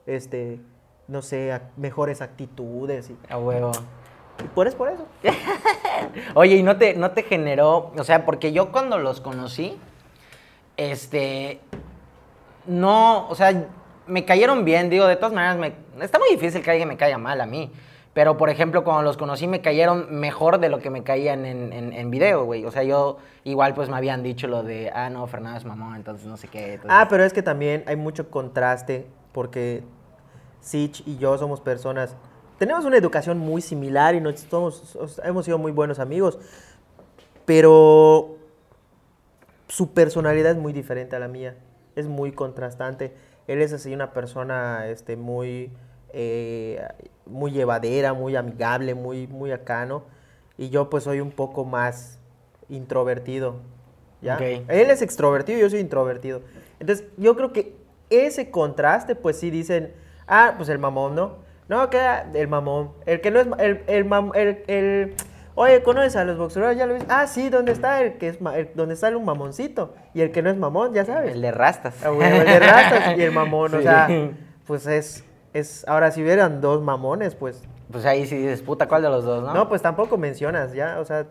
este, 0.07 0.61
no 1.09 1.21
sé, 1.21 1.61
mejores 1.77 2.23
actitudes. 2.23 3.11
Y, 3.11 3.17
A 3.29 3.39
huevo. 3.39 3.73
y 4.39 4.47
por 4.55 4.69
es 4.69 4.77
por 4.77 4.89
eso. 4.89 5.05
Oye, 6.35 6.55
¿y 6.55 6.63
no 6.63 6.77
te, 6.77 6.95
no 6.95 7.11
te 7.11 7.25
generó, 7.25 7.91
o 7.99 8.05
sea, 8.05 8.25
porque 8.25 8.53
yo 8.53 8.71
cuando 8.71 8.99
los 8.99 9.21
conocí, 9.21 9.77
este, 10.77 11.61
no, 12.67 13.29
o 13.29 13.35
sea, 13.35 13.67
me 14.07 14.25
cayeron 14.25 14.65
bien, 14.65 14.91
digo, 14.91 15.07
de 15.07 15.17
todas 15.17 15.33
maneras, 15.33 15.57
me, 15.59 16.05
está 16.05 16.19
muy 16.19 16.31
difícil 16.31 16.63
que 16.63 16.71
alguien 16.71 16.89
me 16.89 16.97
caiga 16.97 17.19
mal 17.19 17.41
a 17.41 17.47
mí. 17.47 17.71
Pero, 18.13 18.39
por 18.39 18.49
ejemplo, 18.49 18.83
cuando 18.83 19.03
los 19.03 19.19
conocí 19.19 19.47
me 19.47 19.61
cayeron 19.61 20.19
mejor 20.19 20.59
de 20.59 20.71
lo 20.71 20.79
que 20.79 20.89
me 20.89 21.03
caían 21.03 21.45
en, 21.45 21.71
en, 21.93 22.11
video, 22.11 22.47
güey. 22.47 22.65
O 22.65 22.71
sea, 22.71 22.83
yo 22.83 23.19
igual 23.45 23.75
pues 23.75 23.91
me 23.91 23.97
habían 23.97 24.23
dicho 24.23 24.47
lo 24.47 24.63
de, 24.63 24.91
ah, 24.95 25.11
no, 25.11 25.27
Fernando 25.27 25.59
es 25.59 25.67
mamón, 25.67 25.97
entonces 25.97 26.27
no 26.27 26.39
sé 26.39 26.49
qué. 26.49 26.75
entonces- 26.75 26.91
Ah, 26.91 27.09
pero 27.11 27.25
es 27.25 27.35
que 27.35 27.43
también 27.43 27.85
hay 27.87 27.97
mucho 27.97 28.31
contraste 28.31 29.07
porque 29.33 29.83
Sich 30.63 31.03
y 31.07 31.19
yo 31.19 31.37
somos 31.37 31.61
personas, 31.61 32.17
tenemos 32.59 32.87
una 32.87 32.97
educación 32.97 33.37
muy 33.39 33.61
similar 33.61 34.15
y 34.15 34.21
nos 34.23 34.41
somos, 34.41 34.97
os- 34.97 35.21
hemos 35.23 35.45
sido 35.45 35.59
muy 35.59 35.73
buenos 35.73 35.99
amigos, 35.99 36.39
pero 37.45 38.36
su 39.69 39.93
personalidad 39.93 40.53
es 40.53 40.59
muy 40.59 40.73
diferente 40.73 41.17
a 41.17 41.19
la 41.19 41.29
mía. 41.29 41.55
Es 41.97 42.07
muy 42.07 42.33
contrastante. 42.33 43.13
Él 43.47 43.63
es 43.63 43.73
así 43.73 43.93
una 43.95 44.13
persona 44.13 44.87
este, 44.89 45.17
muy, 45.17 45.71
eh, 46.13 46.83
muy 47.27 47.53
llevadera, 47.53 48.13
muy 48.13 48.37
amigable, 48.37 48.95
muy, 48.95 49.27
muy 49.27 49.53
acano. 49.53 50.05
Y 50.59 50.69
yo 50.71 50.91
pues 50.91 51.05
soy 51.05 51.21
un 51.21 51.31
poco 51.31 51.65
más 51.65 52.19
introvertido. 52.69 53.57
¿ya? 54.23 54.37
Él 54.69 54.91
es 54.91 55.03
extrovertido 55.03 55.59
y 55.59 55.63
yo 55.63 55.71
soy 55.71 55.81
introvertido. 55.81 56.43
Entonces 56.81 57.07
yo 57.17 57.37
creo 57.37 57.53
que 57.53 57.77
ese 58.11 58.51
contraste 58.51 59.15
pues 59.15 59.39
sí 59.39 59.51
dicen, 59.51 59.93
ah, 60.27 60.55
pues 60.57 60.69
el 60.69 60.79
mamón, 60.79 61.15
¿no? 61.15 61.45
No, 61.69 61.91
que 61.91 62.01
el 62.35 62.49
mamón. 62.49 62.93
El 63.07 63.21
que 63.21 63.31
no 63.31 63.41
es, 63.41 63.49
el, 63.59 63.83
el, 63.89 64.09
mam- 64.09 64.33
el, 64.35 64.63
el- 64.69 65.15
Oye, 65.59 65.83
¿conoces 65.83 66.17
a 66.17 66.25
los 66.25 66.37
boxeadores? 66.37 66.77
¿Ya 66.77 66.85
lo 66.87 66.93
viste? 66.95 67.09
Ah, 67.11 67.27
sí, 67.27 67.49
¿dónde 67.49 67.73
está 67.73 68.03
el 68.03 68.19
que 68.19 68.29
es 68.29 68.39
el- 68.55 68.71
donde 68.75 68.95
sale 68.95 69.17
un 69.17 69.25
mamoncito? 69.25 69.95
Y 70.13 70.21
el 70.21 70.31
que 70.31 70.43
no 70.43 70.51
es 70.51 70.57
mamón, 70.59 70.93
ya 70.93 71.07
sabes. 71.07 71.33
El 71.33 71.41
de 71.41 71.51
rastas. 71.51 71.95
Ah, 72.05 72.11
el 72.11 72.45
de 72.45 72.61
ratas 72.61 73.17
y 73.19 73.23
el 73.23 73.33
mamón, 73.33 73.75
o 73.75 73.81
sea, 73.81 74.07
pues 74.67 74.87
es, 74.87 75.25
es, 75.55 75.89
ahora 75.89 76.11
si 76.11 76.23
hubieran 76.23 76.61
dos 76.61 76.83
mamones, 76.83 77.35
pues, 77.35 77.63
Pues 77.91 78.05
ahí 78.05 78.27
sí 78.27 78.37
dices, 78.37 78.61
puta, 78.61 78.87
¿cuál 78.87 79.01
de 79.03 79.09
los 79.09 79.25
dos, 79.25 79.43
no? 79.45 79.55
no, 79.55 79.69
pues 79.69 79.81
tampoco 79.81 80.19
mencionas, 80.19 80.75
ya, 80.75 80.99
o 81.01 81.05
sea, 81.07 81.25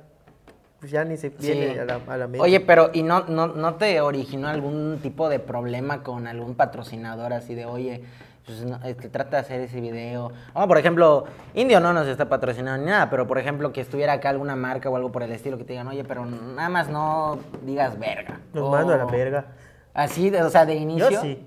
pues 0.79 0.91
ya 0.91 1.03
ni 1.05 1.17
se 1.17 1.29
viene 1.29 1.73
Sí. 1.73 1.79
a 1.79 1.85
la, 1.85 1.99
a 2.07 2.17
la 2.17 2.25
mente. 2.27 2.39
Oye, 2.41 2.59
pero 2.61 2.89
¿y 2.93 3.03
no, 3.03 3.25
no, 3.27 3.47
no 3.47 3.75
te 3.75 4.01
originó 4.01 4.47
algún 4.47 4.99
tipo 5.03 5.29
de 5.29 5.37
problema 5.39 6.01
con 6.01 6.25
algún 6.25 6.55
patrocinador 6.55 7.31
así 7.33 7.53
de, 7.53 7.65
oye, 7.65 8.03
pues 8.45 8.63
no, 8.63 8.79
trata 9.11 9.37
de 9.37 9.37
hacer 9.37 9.61
ese 9.61 9.81
video? 9.81 10.31
Oh, 10.53 10.67
por 10.67 10.77
ejemplo, 10.77 11.25
Indio 11.53 11.79
no 11.79 11.93
nos 11.93 12.07
está 12.07 12.29
patrocinando 12.29 12.83
ni 12.85 12.91
nada, 12.91 13.09
pero 13.09 13.25
por 13.27 13.37
ejemplo 13.37 13.71
que 13.73 13.81
estuviera 13.81 14.13
acá 14.13 14.29
alguna 14.29 14.55
marca 14.55 14.89
o 14.89 14.95
algo 14.95 15.11
por 15.11 15.23
el 15.23 15.31
estilo 15.31 15.57
que 15.57 15.63
te 15.63 15.73
digan, 15.73 15.87
oye, 15.87 16.03
pero 16.03 16.25
nada 16.25 16.69
más 16.69 16.89
no 16.89 17.39
digas 17.63 17.97
verga. 17.99 18.39
Nos 18.53 18.69
mando 18.69 18.93
a 18.93 18.97
la 18.97 19.05
verga. 19.05 19.45
Así, 19.93 20.29
de- 20.29 20.43
o 20.43 20.49
sea, 20.49 20.65
de 20.65 20.75
Yo 20.75 20.81
inicio. 20.81 21.21
sí, 21.21 21.43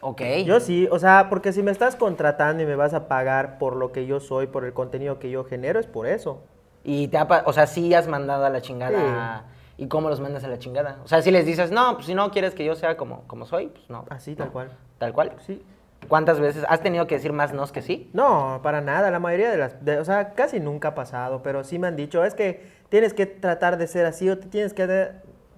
Ok. 0.00 0.22
yo 0.46 0.60
sí, 0.60 0.88
o 0.90 0.98
sea, 0.98 1.28
porque 1.28 1.52
si 1.52 1.62
me 1.62 1.70
estás 1.70 1.94
contratando 1.94 2.62
y 2.62 2.66
me 2.66 2.74
vas 2.74 2.94
a 2.94 3.06
pagar 3.06 3.58
por 3.58 3.76
lo 3.76 3.92
que 3.92 4.06
yo 4.06 4.18
soy, 4.18 4.46
por 4.46 4.64
el 4.64 4.72
contenido 4.72 5.18
que 5.18 5.30
yo 5.30 5.44
genero, 5.44 5.78
es 5.78 5.86
por 5.86 6.06
eso. 6.06 6.42
Y 6.82 7.08
te 7.08 7.18
ha, 7.18 7.28
o 7.44 7.52
sea, 7.52 7.66
sí 7.66 7.92
has 7.92 8.08
mandado 8.08 8.44
a 8.46 8.50
la 8.50 8.62
chingada. 8.62 9.44
¿Y 9.76 9.86
cómo 9.88 10.08
los 10.10 10.20
mandas 10.20 10.44
a 10.44 10.48
la 10.48 10.58
chingada? 10.58 10.98
O 11.04 11.08
sea, 11.08 11.22
si 11.22 11.30
les 11.30 11.46
dices, 11.46 11.70
no, 11.70 11.94
pues 11.94 12.06
si 12.06 12.14
no 12.14 12.30
quieres 12.30 12.54
que 12.54 12.64
yo 12.64 12.74
sea 12.74 12.96
como, 12.96 13.22
como 13.26 13.46
soy, 13.46 13.68
pues 13.68 13.88
no. 13.88 14.04
Así, 14.10 14.34
tal 14.34 14.50
cual. 14.50 14.70
Tal 14.98 15.12
cual. 15.14 15.32
Sí. 15.46 15.62
¿Cuántas 16.08 16.40
veces 16.40 16.64
has 16.68 16.80
tenido 16.80 17.06
que 17.06 17.16
decir 17.16 17.32
más 17.32 17.52
nos 17.52 17.72
que 17.72 17.82
sí? 17.82 18.10
No, 18.12 18.60
para 18.62 18.80
nada, 18.80 19.10
la 19.10 19.18
mayoría 19.20 19.50
de 19.50 19.56
las, 19.58 19.84
de- 19.84 19.98
o 19.98 20.04
sea, 20.04 20.32
casi 20.34 20.58
nunca 20.58 20.88
ha 20.88 20.94
pasado, 20.94 21.42
pero 21.42 21.62
sí 21.62 21.78
me 21.78 21.86
han 21.86 21.96
dicho, 21.96 22.24
es 22.24 22.34
que 22.34 22.64
tienes 22.88 23.14
que 23.14 23.26
tratar 23.26 23.76
de 23.76 23.86
ser 23.86 24.06
así 24.06 24.28
o 24.28 24.38
te 24.38 24.48
tienes 24.48 24.72
que, 24.74 24.86
de- 24.86 25.12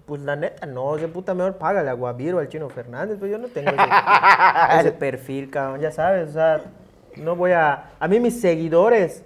pues 0.04 0.20
la 0.22 0.36
neta, 0.36 0.66
no, 0.66 0.96
de 0.96 1.08
puta 1.08 1.32
mejor 1.32 1.56
págale 1.56 1.88
a 1.88 1.92
Guaviro, 1.94 2.38
al 2.38 2.48
Chino 2.48 2.68
Fernández, 2.68 3.16
pues 3.18 3.30
yo 3.30 3.38
no 3.38 3.48
tengo 3.48 3.70
ese, 3.70 3.80
ese 4.80 4.92
perfil, 4.92 5.48
cabrón, 5.50 5.80
ya 5.80 5.90
sabes, 5.92 6.30
o 6.30 6.32
sea, 6.32 6.60
no 7.16 7.34
voy 7.36 7.52
a, 7.52 7.90
a 7.98 8.08
mí 8.08 8.20
mis 8.20 8.40
seguidores 8.40 9.24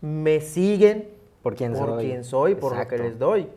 me 0.00 0.40
siguen 0.40 1.08
Por 1.42 1.54
quién 1.54 1.72
por 1.74 1.88
soy. 1.88 2.04
quien 2.06 2.24
soy, 2.24 2.54
por 2.54 2.76
lo 2.76 2.88
que 2.88 2.98
les 2.98 3.18
doy. 3.18 3.48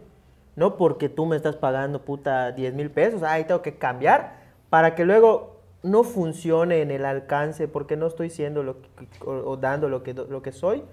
No 0.55 0.75
porque 0.77 1.09
tú 1.09 1.25
me 1.25 1.35
estás 1.35 1.55
pagando 1.55 2.01
puta 2.01 2.51
10 2.51 2.73
mil 2.73 2.91
pesos, 2.91 3.23
ahí 3.23 3.45
tengo 3.45 3.61
que 3.61 3.75
cambiar 3.77 4.33
para 4.69 4.93
que 4.93 5.05
luego 5.05 5.49
no 5.83 6.03
funcione 6.03 6.81
en 6.81 6.91
el 6.91 7.05
alcance 7.05 7.67
porque 7.67 7.95
no 7.95 8.07
estoy 8.07 8.29
siendo 8.29 8.63
lo 8.63 8.81
que- 8.81 8.89
o, 9.25 9.31
o 9.51 9.57
dando 9.57 9.88
lo 9.89 10.03
que, 10.03 10.13
lo 10.13 10.41
que 10.41 10.51
soy. 10.51 10.83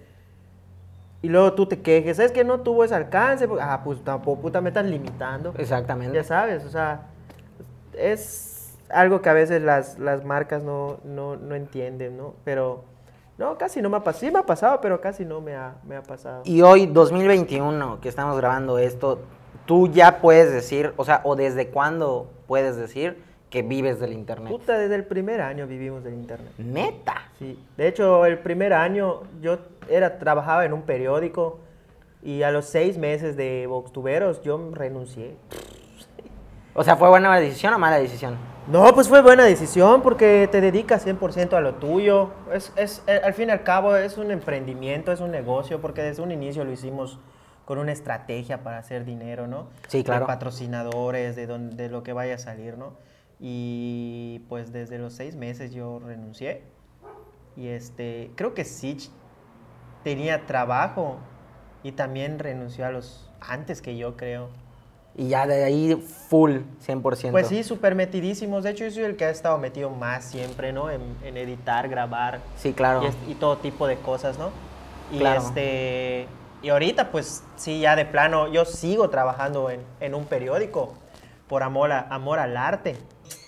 Y 1.23 1.29
luego 1.29 1.55
tú 1.55 1.67
te 1.67 1.81
quejes, 1.81 2.19
es 2.19 2.31
que 2.31 2.45
no 2.45 2.61
tuvo 2.61 2.85
ese 2.85 2.95
alcance, 2.95 3.49
ah, 3.61 3.81
pues 3.83 4.03
tampoco 4.05 4.43
puta 4.43 4.61
me 4.61 4.69
estás 4.69 4.85
limitando. 4.87 5.55
Exactamente. 5.59 6.15
Ya 6.15 6.23
sabes, 6.23 6.65
o 6.65 6.69
sea, 6.71 7.07
es 7.95 8.77
algo 8.91 9.21
que 9.23 9.29
a 9.29 9.33
veces 9.33 9.63
las, 9.63 9.99
las 9.99 10.25
marcas 10.25 10.63
no, 10.63 10.99
no, 11.05 11.37
no 11.37 11.55
entienden, 11.55 12.17
¿no? 12.17 12.35
Pero, 12.45 12.85
no, 13.39 13.59
casi 13.59 13.83
no 13.83 13.89
me 13.91 13.97
ha 13.97 14.05
pasado. 14.05 14.21
Sí 14.21 14.31
me 14.31 14.39
ha 14.39 14.47
pasado, 14.47 14.81
pero 14.81 15.01
casi 15.01 15.25
no 15.25 15.41
me 15.41 15.55
ha, 15.57 15.75
me 15.87 15.97
ha 15.97 16.03
pasado. 16.03 16.43
Y 16.45 16.63
hoy, 16.63 16.87
2021, 16.87 18.01
que 18.01 18.09
estamos 18.09 18.37
grabando 18.37 18.79
esto, 18.79 19.21
tú 19.65 19.89
ya 19.89 20.21
puedes 20.21 20.53
decir, 20.53 20.93
o 20.97 21.05
sea, 21.05 21.21
o 21.25 21.35
desde 21.35 21.69
cuándo 21.69 22.31
puedes 22.47 22.77
decir 22.77 23.23
que 23.51 23.63
vives 23.63 24.01
del 24.01 24.13
internet. 24.13 24.51
Puta, 24.53 24.77
desde 24.79 24.95
el 24.97 25.05
primer 25.05 25.41
año 25.41 25.67
vivimos 25.67 26.03
del 26.05 26.15
internet. 26.15 26.53
Neta. 26.59 27.29
Sí. 27.39 27.59
De 27.77 27.87
hecho, 27.89 28.27
el 28.27 28.39
primer 28.39 28.73
año 28.73 29.23
yo 29.41 29.59
era, 29.89 30.19
trabajaba 30.19 30.65
en 30.65 30.73
un 30.73 30.83
periódico 30.83 31.61
y 32.23 32.43
a 32.43 32.51
los 32.51 32.65
seis 32.67 32.99
meses 32.99 33.37
de 33.37 33.67
Voxtuberos 33.69 34.43
yo 34.43 34.71
renuncié. 34.73 35.37
O 36.75 36.85
sea, 36.85 36.97
¿fue 36.97 37.09
buena 37.09 37.35
decisión 37.39 37.73
o 37.73 37.79
mala 37.79 37.97
decisión? 37.99 38.37
No, 38.67 38.93
pues 38.95 39.09
fue 39.09 39.23
buena 39.23 39.45
decisión 39.45 40.03
porque 40.03 40.49
te 40.51 40.61
dedicas 40.61 41.07
100% 41.07 41.53
a 41.55 41.61
lo 41.61 41.77
tuyo. 41.77 42.31
Es, 42.53 42.73
es, 42.77 43.03
eh, 43.07 43.21
al 43.25 43.33
fin 43.33 43.49
y 43.49 43.53
al 43.53 43.63
cabo 43.63 43.97
es 43.97 44.19
un 44.19 44.31
emprendimiento, 44.31 45.13
es 45.13 45.21
un 45.21 45.31
negocio, 45.31 45.81
porque 45.81 46.03
desde 46.03 46.21
un 46.23 46.33
inicio 46.33 46.65
lo 46.65 46.73
hicimos 46.73 47.19
con 47.65 47.79
una 47.79 47.93
estrategia 47.93 48.59
para 48.63 48.79
hacer 48.79 49.05
dinero, 49.05 49.47
¿no? 49.47 49.69
Sí, 49.89 50.03
claro. 50.05 50.21
De 50.23 50.27
patrocinadores, 50.27 51.37
de, 51.37 51.47
don- 51.47 51.77
de 51.77 51.89
lo 51.89 52.03
que 52.03 52.13
vaya 52.13 52.35
a 52.35 52.39
salir, 52.39 52.77
¿no? 52.77 52.93
Y 53.41 54.41
pues 54.49 54.73
desde 54.73 54.99
los 54.99 55.13
seis 55.13 55.37
meses 55.37 55.73
yo 55.73 55.99
renuncié. 55.99 56.63
Y 57.57 57.69
este, 57.69 58.31
creo 58.35 58.55
que 58.55 58.65
Sitch 58.65 59.11
tenía 60.05 60.47
trabajo 60.47 61.19
y 61.83 61.93
también 61.93 62.39
renunció 62.39 62.87
a 62.87 62.91
los 62.91 63.31
antes 63.41 63.81
que 63.83 63.97
yo, 63.97 64.17
creo. 64.17 64.49
Y 65.19 65.29
ya 65.29 65.47
de 65.47 65.65
ahí 65.65 65.95
full, 66.29 66.59
100%. 66.87 67.31
Pues 67.31 67.47
sí, 67.49 67.63
súper 67.63 67.95
metidísimos. 67.95 68.65
De 68.65 68.71
hecho, 68.71 68.85
yo 68.85 68.91
soy 68.91 69.05
el 69.05 69.17
que 69.17 69.25
ha 69.25 69.31
estado 69.31 69.57
metido 69.57 69.89
más 69.91 70.25
siempre, 70.27 70.73
¿no? 70.75 70.91
En, 70.91 71.01
en 71.25 71.37
editar, 71.39 71.89
grabar 71.89 72.41
Sí, 72.57 72.75
claro. 72.75 73.03
y, 73.27 73.33
y 73.33 73.35
todo 73.35 73.57
tipo 73.59 73.87
de 73.87 73.97
cosas, 73.97 74.39
¿no? 74.39 74.51
Y 75.11 75.19
Claro. 75.21 75.41
este. 75.41 76.27
Y 76.63 76.69
ahorita, 76.69 77.11
pues 77.11 77.45
sí, 77.57 77.81
ya 77.81 77.97
de 77.97 78.05
plano, 78.05 78.49
yo 78.49 78.65
sigo 78.65 79.09
trabajando 79.09 79.71
en, 79.71 79.81
en 80.01 80.15
un 80.15 80.25
periódico 80.27 80.95
por 81.49 81.63
amor, 81.63 81.93
a- 81.93 82.07
amor 82.11 82.39
al 82.39 82.57
arte. 82.57 82.97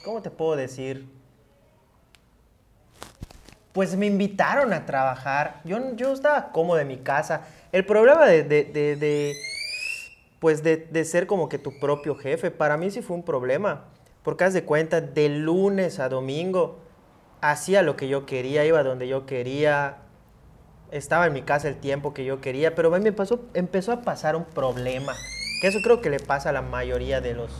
¿Cómo 0.05 0.23
te 0.23 0.31
puedo 0.31 0.57
decir? 0.57 1.07
Pues 3.73 3.95
me 3.97 4.07
invitaron 4.07 4.73
a 4.73 4.87
trabajar. 4.87 5.61
Yo, 5.64 5.95
yo 5.97 6.12
estaba 6.12 6.50
cómodo 6.50 6.78
en 6.81 6.88
mi 6.88 6.97
casa. 6.99 7.43
El 7.73 7.85
problema 7.85 8.26
de, 8.26 8.43
de- 8.43 8.64
de- 8.64 8.97
de, 8.97 9.37
pues 10.40 10.62
de, 10.62 11.05
ser 11.05 11.26
como 11.26 11.49
que 11.49 11.59
tu 11.59 11.78
propio 11.78 12.14
jefe, 12.17 12.50
para 12.50 12.76
mí 12.76 12.90
sí 12.90 13.02
fue 13.02 13.17
un 13.17 13.23
problema. 13.25 13.85
Porque 14.23 14.45
haz 14.45 14.52
de 14.55 14.64
cuenta, 14.64 15.00
de 15.00 15.28
lunes 15.28 16.00
a 16.00 16.09
domingo, 16.09 16.78
hacía 17.40 17.83
lo 17.83 17.97
que 17.97 18.09
yo 18.09 18.26
quería, 18.26 18.64
iba 18.64 18.83
donde 18.83 19.07
yo 19.09 19.26
quería, 19.26 19.99
estaba 20.90 21.26
en 21.26 21.33
mi 21.33 21.43
casa 21.43 21.69
el 21.69 21.76
tiempo 21.76 22.12
que 22.14 22.25
yo 22.25 22.40
quería, 22.40 22.75
pero 22.75 22.93
a 22.95 22.99
mí 22.99 23.05
me 23.05 23.12
pasó, 23.12 23.40
empezó 23.55 23.93
a 23.93 24.02
pasar 24.02 24.37
un 24.37 24.45
problema, 24.45 25.14
que 25.62 25.69
eso 25.69 25.78
creo 25.83 26.00
que 26.00 26.11
le 26.11 26.19
pasa 26.19 26.50
a 26.50 26.52
la 26.52 26.62
mayoría 26.62 27.21
de 27.21 27.35
los, 27.35 27.50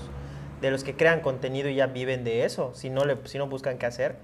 de 0.61 0.71
los 0.71 0.85
que 0.85 0.95
crean 0.95 1.21
contenido 1.21 1.69
y 1.69 1.77
ya 1.77 1.87
viven 1.87 2.25
de 2.25 2.45
eso, 2.45 2.73
si 2.75 2.91
no, 2.91 3.05
le, 3.05 3.17
si 3.25 3.39
no 3.39 3.47
buscan 3.47 3.79
qué 3.79 3.87
hacer. 3.87 4.17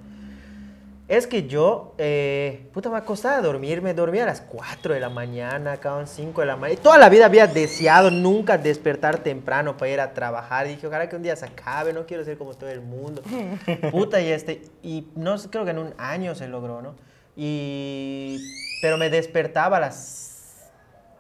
Es 1.06 1.26
que 1.26 1.46
yo, 1.46 1.94
eh, 1.98 2.70
puta, 2.72 2.88
me 2.88 3.02
costaba 3.02 3.42
dormirme, 3.42 3.92
dormía 3.92 4.22
a 4.22 4.26
las 4.26 4.40
4 4.40 4.94
de 4.94 5.00
la 5.00 5.10
mañana, 5.10 5.72
acaban 5.72 6.06
5 6.06 6.40
de 6.40 6.46
la 6.46 6.56
mañana. 6.56 6.80
Y 6.80 6.82
toda 6.82 6.96
la 6.96 7.10
vida 7.10 7.26
había 7.26 7.46
deseado 7.46 8.10
nunca 8.10 8.56
despertar 8.56 9.18
temprano 9.18 9.76
para 9.76 9.90
ir 9.90 10.00
a 10.00 10.14
trabajar. 10.14 10.66
Y 10.66 10.70
dije, 10.70 10.86
ojalá 10.86 11.06
que 11.06 11.16
un 11.16 11.22
día 11.22 11.36
se 11.36 11.44
acabe, 11.44 11.92
no 11.92 12.06
quiero 12.06 12.24
ser 12.24 12.38
como 12.38 12.54
todo 12.54 12.70
el 12.70 12.80
mundo. 12.80 13.22
Puta, 13.90 14.18
y 14.22 14.28
este, 14.28 14.62
y 14.82 15.06
no 15.14 15.36
creo 15.50 15.66
que 15.66 15.72
en 15.72 15.78
un 15.78 15.94
año 15.98 16.34
se 16.34 16.48
logró, 16.48 16.80
¿no? 16.80 16.94
Y, 17.36 18.38
pero 18.80 18.96
me 18.96 19.10
despertaba 19.10 19.76
a 19.76 19.80
las 19.80 20.70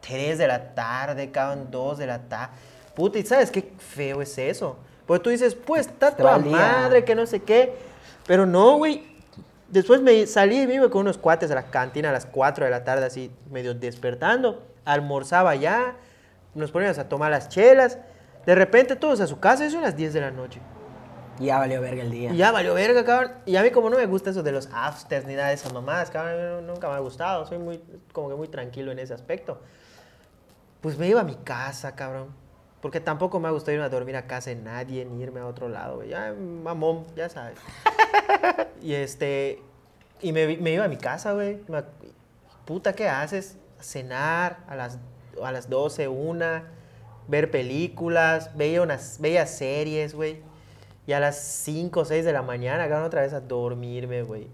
3 0.00 0.38
de 0.38 0.46
la 0.46 0.74
tarde, 0.74 1.30
cabrón, 1.30 1.68
2 1.70 1.98
de 1.98 2.06
la 2.06 2.20
tarde. 2.20 2.54
Puta, 2.94 3.18
¿y 3.18 3.26
sabes 3.26 3.50
qué 3.50 3.70
feo 3.76 4.22
es 4.22 4.38
eso? 4.38 4.78
Porque 5.06 5.22
tú 5.22 5.30
dices, 5.30 5.54
pues 5.54 5.86
está 5.86 6.16
toda 6.16 6.38
madre, 6.38 7.04
que 7.04 7.14
no 7.14 7.26
sé 7.26 7.40
qué. 7.40 7.74
Pero 8.26 8.46
no, 8.46 8.76
güey. 8.76 9.14
Después 9.68 10.00
me 10.00 10.26
salí 10.26 10.60
y 10.60 10.66
me 10.66 10.74
iba 10.74 10.88
con 10.88 11.00
unos 11.02 11.18
cuates 11.18 11.50
a 11.50 11.54
la 11.54 11.64
cantina 11.64 12.10
a 12.10 12.12
las 12.12 12.26
4 12.26 12.64
de 12.64 12.70
la 12.70 12.84
tarde, 12.84 13.06
así 13.06 13.30
medio 13.50 13.74
despertando. 13.74 14.62
Almorzaba 14.84 15.56
ya, 15.56 15.96
nos 16.54 16.70
poníamos 16.70 16.98
a 16.98 17.08
tomar 17.08 17.30
las 17.32 17.48
chelas. 17.48 17.98
De 18.46 18.54
repente 18.54 18.94
todos 18.94 19.20
a 19.20 19.26
su 19.26 19.40
casa, 19.40 19.66
eso 19.66 19.78
a 19.78 19.82
las 19.82 19.96
10 19.96 20.12
de 20.12 20.20
la 20.20 20.30
noche. 20.30 20.60
Ya 21.40 21.58
valió 21.58 21.80
verga 21.80 22.02
el 22.02 22.10
día. 22.10 22.32
Ya 22.32 22.52
valió 22.52 22.74
verga, 22.74 23.04
cabrón. 23.04 23.32
Y 23.46 23.56
a 23.56 23.62
mí 23.62 23.70
como 23.70 23.90
no 23.90 23.96
me 23.96 24.06
gusta 24.06 24.30
eso 24.30 24.42
de 24.42 24.52
los 24.52 24.68
afters 24.72 25.26
ni 25.26 25.34
nada 25.34 25.48
de 25.48 25.54
esas 25.54 25.72
mamadas, 25.72 26.10
cabrón, 26.10 26.66
nunca 26.66 26.88
me 26.88 26.94
ha 26.94 27.00
gustado. 27.00 27.44
Soy 27.46 27.58
muy, 27.58 27.82
como 28.12 28.28
que 28.28 28.36
muy 28.36 28.48
tranquilo 28.48 28.92
en 28.92 29.00
ese 29.00 29.14
aspecto. 29.14 29.60
Pues 30.80 30.96
me 30.98 31.08
iba 31.08 31.22
a 31.22 31.24
mi 31.24 31.34
casa, 31.36 31.96
cabrón. 31.96 32.28
Porque 32.84 33.00
tampoco 33.00 33.40
me 33.40 33.48
ha 33.48 33.50
gustado 33.50 33.72
irme 33.72 33.86
a 33.86 33.88
dormir 33.88 34.14
a 34.14 34.26
casa 34.26 34.50
de 34.50 34.56
nadie, 34.56 35.06
ni 35.06 35.22
irme 35.22 35.40
a 35.40 35.46
otro 35.46 35.70
lado, 35.70 35.96
güey. 35.96 36.10
Ya, 36.10 36.34
mamón, 36.34 37.06
ya 37.16 37.30
sabes. 37.30 37.56
y 38.82 38.92
este, 38.92 39.62
y 40.20 40.32
me, 40.32 40.58
me 40.58 40.72
iba 40.74 40.84
a 40.84 40.88
mi 40.88 40.98
casa, 40.98 41.32
güey. 41.32 41.60
Puta, 42.66 42.92
¿qué 42.92 43.08
haces? 43.08 43.56
Cenar 43.80 44.58
a 44.68 44.76
las, 44.76 44.98
a 45.42 45.50
las 45.50 45.70
12, 45.70 46.08
una. 46.08 46.64
ver 47.26 47.50
películas, 47.50 48.54
veía 48.54 48.82
unas, 48.82 49.18
veía 49.18 49.46
series, 49.46 50.14
güey. 50.14 50.42
Y 51.06 51.14
a 51.14 51.20
las 51.20 51.38
5 51.38 52.00
o 52.00 52.04
6 52.04 52.22
de 52.22 52.34
la 52.34 52.42
mañana, 52.42 52.86
cabrón, 52.86 53.06
otra 53.06 53.22
vez 53.22 53.32
a 53.32 53.40
dormirme, 53.40 54.24
güey. 54.24 54.46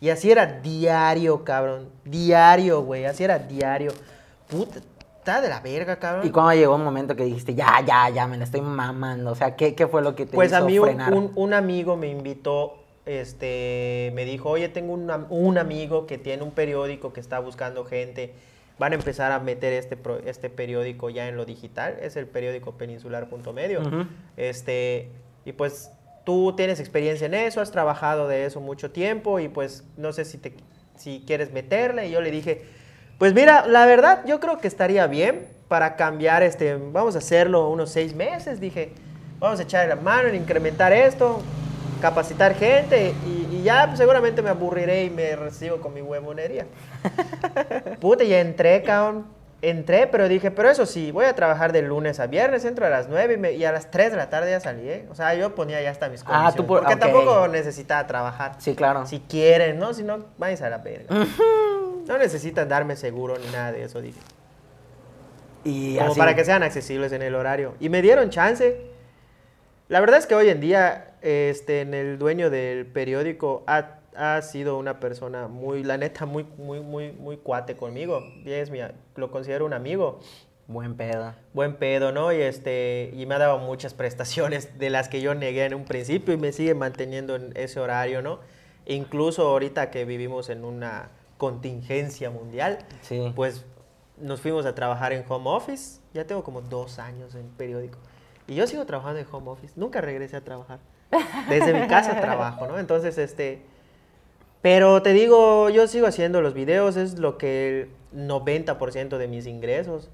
Y 0.00 0.08
así 0.08 0.30
era 0.30 0.46
diario, 0.46 1.44
cabrón. 1.44 1.90
Diario, 2.02 2.80
güey. 2.80 3.04
Así 3.04 3.24
era 3.24 3.38
diario. 3.38 3.92
Puta, 4.48 4.80
está 5.24 5.40
de 5.40 5.48
la 5.48 5.60
verga, 5.60 5.96
cabrón. 5.96 6.26
¿Y 6.26 6.30
cuando 6.30 6.52
llegó 6.52 6.74
un 6.74 6.84
momento 6.84 7.16
que 7.16 7.24
dijiste, 7.24 7.54
ya, 7.54 7.80
ya, 7.86 8.10
ya, 8.10 8.26
me 8.26 8.36
la 8.36 8.44
estoy 8.44 8.60
mamando? 8.60 9.30
O 9.32 9.34
sea, 9.34 9.56
¿qué, 9.56 9.74
qué 9.74 9.86
fue 9.88 10.02
lo 10.02 10.14
que 10.14 10.26
te 10.26 10.34
Pues 10.34 10.50
hizo 10.52 10.58
a 10.58 10.66
mí 10.66 10.78
un, 10.78 10.84
frenar? 10.84 11.14
un- 11.14 11.32
un 11.34 11.54
amigo 11.54 11.96
me 11.96 12.08
invitó, 12.08 12.74
este, 13.06 14.12
me 14.14 14.26
dijo, 14.26 14.50
oye, 14.50 14.68
tengo 14.68 14.92
un, 14.92 15.10
un 15.30 15.58
amigo 15.58 16.06
que 16.06 16.18
tiene 16.18 16.42
un 16.42 16.50
periódico 16.50 17.14
que 17.14 17.20
está 17.20 17.38
buscando 17.38 17.84
gente. 17.86 18.34
Van 18.78 18.92
a 18.92 18.96
empezar 18.96 19.32
a 19.32 19.38
meter 19.38 19.72
este, 19.72 19.96
este 20.26 20.50
periódico 20.50 21.08
ya 21.08 21.26
en 21.28 21.36
lo 21.36 21.46
digital. 21.46 21.96
Es 22.02 22.16
el 22.16 22.26
periódico 22.26 22.72
peninsular.medio. 22.72 23.80
Ujú. 23.80 24.06
Este, 24.36 25.08
y 25.46 25.52
pues 25.52 25.90
tú 26.26 26.54
tienes 26.56 26.80
experiencia 26.80 27.26
en 27.26 27.34
eso, 27.34 27.60
has 27.62 27.70
trabajado 27.70 28.28
de 28.28 28.44
eso 28.46 28.60
mucho 28.60 28.90
tiempo 28.90 29.38
y 29.40 29.48
pues 29.48 29.84
no 29.96 30.12
sé 30.12 30.24
si, 30.24 30.38
te, 30.38 30.54
si 30.96 31.22
quieres 31.26 31.52
meterle. 31.52 32.08
Y 32.08 32.10
yo 32.10 32.20
le 32.20 32.30
dije, 32.30 32.62
pues 33.18 33.34
mira, 33.34 33.66
la 33.66 33.86
verdad 33.86 34.20
yo 34.26 34.40
creo 34.40 34.58
que 34.58 34.68
estaría 34.68 35.06
bien 35.06 35.46
para 35.68 35.96
cambiar, 35.96 36.42
este, 36.42 36.76
vamos 36.76 37.14
a 37.14 37.18
hacerlo 37.18 37.68
unos 37.68 37.90
seis 37.90 38.14
meses, 38.14 38.60
dije, 38.60 38.92
vamos 39.38 39.58
a 39.60 39.62
echarle 39.62 39.94
la 39.94 40.00
mano 40.00 40.28
en 40.28 40.34
incrementar 40.34 40.92
esto, 40.92 41.40
capacitar 42.00 42.54
gente 42.54 43.14
y, 43.26 43.56
y 43.56 43.62
ya 43.62 43.86
pues, 43.86 43.98
seguramente 43.98 44.42
me 44.42 44.50
aburriré 44.50 45.04
y 45.04 45.10
me 45.10 45.34
recibo 45.36 45.80
con 45.80 45.94
mi 45.94 46.02
huevonería. 46.02 46.66
Puta, 48.00 48.24
ya 48.24 48.40
entré, 48.40 48.82
cabrón. 48.82 49.26
Entré, 49.62 50.06
pero 50.06 50.28
dije, 50.28 50.50
pero 50.50 50.68
eso 50.68 50.84
sí, 50.84 51.10
voy 51.10 51.24
a 51.24 51.34
trabajar 51.34 51.72
de 51.72 51.80
lunes 51.80 52.20
a 52.20 52.26
viernes, 52.26 52.66
entro 52.66 52.84
a 52.84 52.90
las 52.90 53.08
9 53.08 53.32
y, 53.34 53.36
me- 53.38 53.52
y 53.52 53.64
a 53.64 53.72
las 53.72 53.90
3 53.90 54.10
de 54.10 54.18
la 54.18 54.28
tarde 54.28 54.50
ya 54.50 54.60
salí, 54.60 54.86
¿eh? 54.86 55.06
O 55.10 55.14
sea, 55.14 55.34
yo 55.34 55.54
ponía 55.54 55.80
ya 55.80 55.88
hasta 55.90 56.10
mis 56.10 56.20
Ah, 56.20 56.24
condiciones. 56.26 56.54
tú 56.56 56.66
por- 56.66 56.80
porque 56.80 56.96
tampoco 56.96 57.48
necesitaba 57.48 58.06
trabajar. 58.06 58.56
Sí, 58.58 58.74
claro. 58.74 59.06
Si 59.06 59.20
quieren, 59.20 59.78
¿no? 59.78 59.94
Si 59.94 60.02
no, 60.02 60.26
váyanse 60.36 60.66
a 60.66 60.68
la 60.68 60.78
verga. 60.78 61.14
No 62.06 62.18
necesitan 62.18 62.68
darme 62.68 62.96
seguro 62.96 63.36
ni 63.38 63.46
nada 63.52 63.72
de 63.72 63.82
eso, 63.84 64.00
dije. 64.00 64.20
Y 65.64 65.96
Como 65.96 66.10
así- 66.10 66.18
para 66.18 66.34
que 66.36 66.44
sean 66.44 66.62
accesibles 66.62 67.12
en 67.12 67.22
el 67.22 67.34
horario. 67.34 67.74
Y 67.80 67.88
me 67.88 68.02
dieron 68.02 68.30
chance. 68.30 68.90
La 69.88 70.00
verdad 70.00 70.18
es 70.18 70.26
que 70.26 70.34
hoy 70.34 70.48
en 70.48 70.60
día, 70.60 71.14
este, 71.22 71.80
en 71.80 71.94
el 71.94 72.18
dueño 72.18 72.50
del 72.50 72.86
periódico 72.86 73.64
ha, 73.66 73.98
ha 74.16 74.40
sido 74.42 74.76
una 74.78 75.00
persona 75.00 75.48
muy, 75.48 75.82
la 75.82 75.96
neta, 75.96 76.26
muy, 76.26 76.44
muy, 76.58 76.80
muy, 76.80 77.12
muy 77.12 77.36
cuate 77.38 77.76
conmigo. 77.76 78.22
Y 78.44 78.50
es 78.52 78.70
mi, 78.70 78.80
lo 79.16 79.30
considero 79.30 79.64
un 79.64 79.72
amigo. 79.72 80.20
Buen 80.66 80.96
pedo. 80.96 81.34
Buen 81.52 81.76
pedo, 81.76 82.12
¿no? 82.12 82.32
Y 82.32 82.40
este, 82.40 83.10
y 83.14 83.26
me 83.26 83.34
ha 83.34 83.38
dado 83.38 83.58
muchas 83.58 83.92
prestaciones 83.94 84.78
de 84.78 84.90
las 84.90 85.08
que 85.08 85.20
yo 85.22 85.34
negué 85.34 85.64
en 85.64 85.74
un 85.74 85.84
principio 85.84 86.34
y 86.34 86.36
me 86.38 86.52
sigue 86.52 86.74
manteniendo 86.74 87.36
en 87.36 87.52
ese 87.56 87.80
horario, 87.80 88.20
¿no? 88.22 88.40
Incluso 88.86 89.46
ahorita 89.48 89.90
que 89.90 90.04
vivimos 90.04 90.50
en 90.50 90.64
una 90.64 91.08
contingencia 91.38 92.30
mundial, 92.30 92.78
Sí. 93.02 93.32
pues 93.34 93.64
nos 94.18 94.40
fuimos 94.40 94.64
a 94.66 94.74
trabajar 94.74 95.12
en 95.12 95.24
home 95.28 95.50
office. 95.50 96.00
Ya 96.12 96.24
tengo 96.26 96.44
como 96.44 96.60
dos 96.62 96.98
años 96.98 97.34
en 97.34 97.48
periódico. 97.48 97.98
Y 98.46 98.54
yo 98.54 98.66
sigo 98.66 98.84
trabajando 98.86 99.18
en 99.20 99.26
home 99.30 99.50
office. 99.50 99.72
Nunca 99.76 100.00
regresé 100.00 100.36
a 100.36 100.40
trabajar. 100.42 100.78
Desde 101.48 101.72
mi 101.78 101.86
casa 101.88 102.14
trabajo, 102.20 102.66
¿no? 102.66 102.78
Entonces, 102.78 103.18
este... 103.18 103.62
Pero 104.62 105.02
te 105.02 105.12
digo, 105.12 105.68
yo 105.68 105.86
sigo 105.88 106.06
haciendo 106.06 106.40
los 106.40 106.54
videos. 106.54 106.96
Es 106.96 107.18
lo 107.18 107.36
que 107.36 107.88
el 108.14 108.28
90% 108.28 109.18
de 109.18 109.28
mis 109.28 109.46
ingresos. 109.46 110.10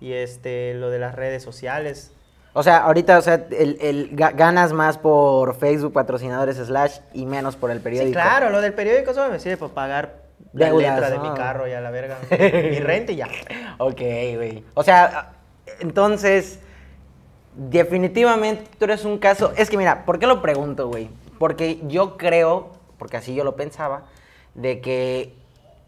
Y 0.00 0.12
este, 0.12 0.74
lo 0.74 0.90
de 0.90 0.98
las 0.98 1.14
redes 1.14 1.42
sociales. 1.42 2.12
O 2.52 2.62
sea, 2.62 2.78
ahorita, 2.78 3.18
o 3.18 3.22
sea, 3.22 3.46
el, 3.50 3.78
el 3.80 4.16
ga- 4.16 4.34
ganas 4.34 4.72
más 4.72 4.98
por 4.98 5.54
Facebook 5.56 5.92
patrocinadores 5.92 6.56
slash 6.56 6.98
y 7.12 7.26
menos 7.26 7.54
por 7.54 7.70
el 7.70 7.80
periódico. 7.80 8.08
Sí, 8.08 8.12
claro, 8.14 8.50
lo 8.50 8.60
del 8.60 8.72
periódico 8.74 9.12
solo 9.14 9.30
me 9.30 9.38
sirve 9.38 9.56
para 9.58 9.72
pagar 9.74 10.25
la 10.52 10.66
Deudas, 10.66 11.00
letra 11.00 11.10
de 11.10 11.18
mi 11.18 11.34
carro 11.34 11.68
y 11.68 11.72
a 11.72 11.80
la 11.80 11.90
verga. 11.90 12.18
mi 12.30 12.78
renta 12.80 13.12
y 13.12 13.16
ya. 13.16 13.28
Ok, 13.78 14.00
güey. 14.36 14.64
O 14.74 14.82
sea, 14.82 15.32
entonces, 15.80 16.60
definitivamente 17.54 18.64
tú 18.78 18.84
eres 18.84 19.04
un 19.04 19.18
caso. 19.18 19.52
Es 19.56 19.70
que 19.70 19.76
mira, 19.76 20.04
¿por 20.04 20.18
qué 20.18 20.26
lo 20.26 20.40
pregunto, 20.42 20.88
güey? 20.88 21.08
Porque 21.38 21.80
yo 21.86 22.16
creo, 22.16 22.70
porque 22.98 23.18
así 23.18 23.34
yo 23.34 23.44
lo 23.44 23.56
pensaba, 23.56 24.04
de 24.54 24.80
que 24.80 25.34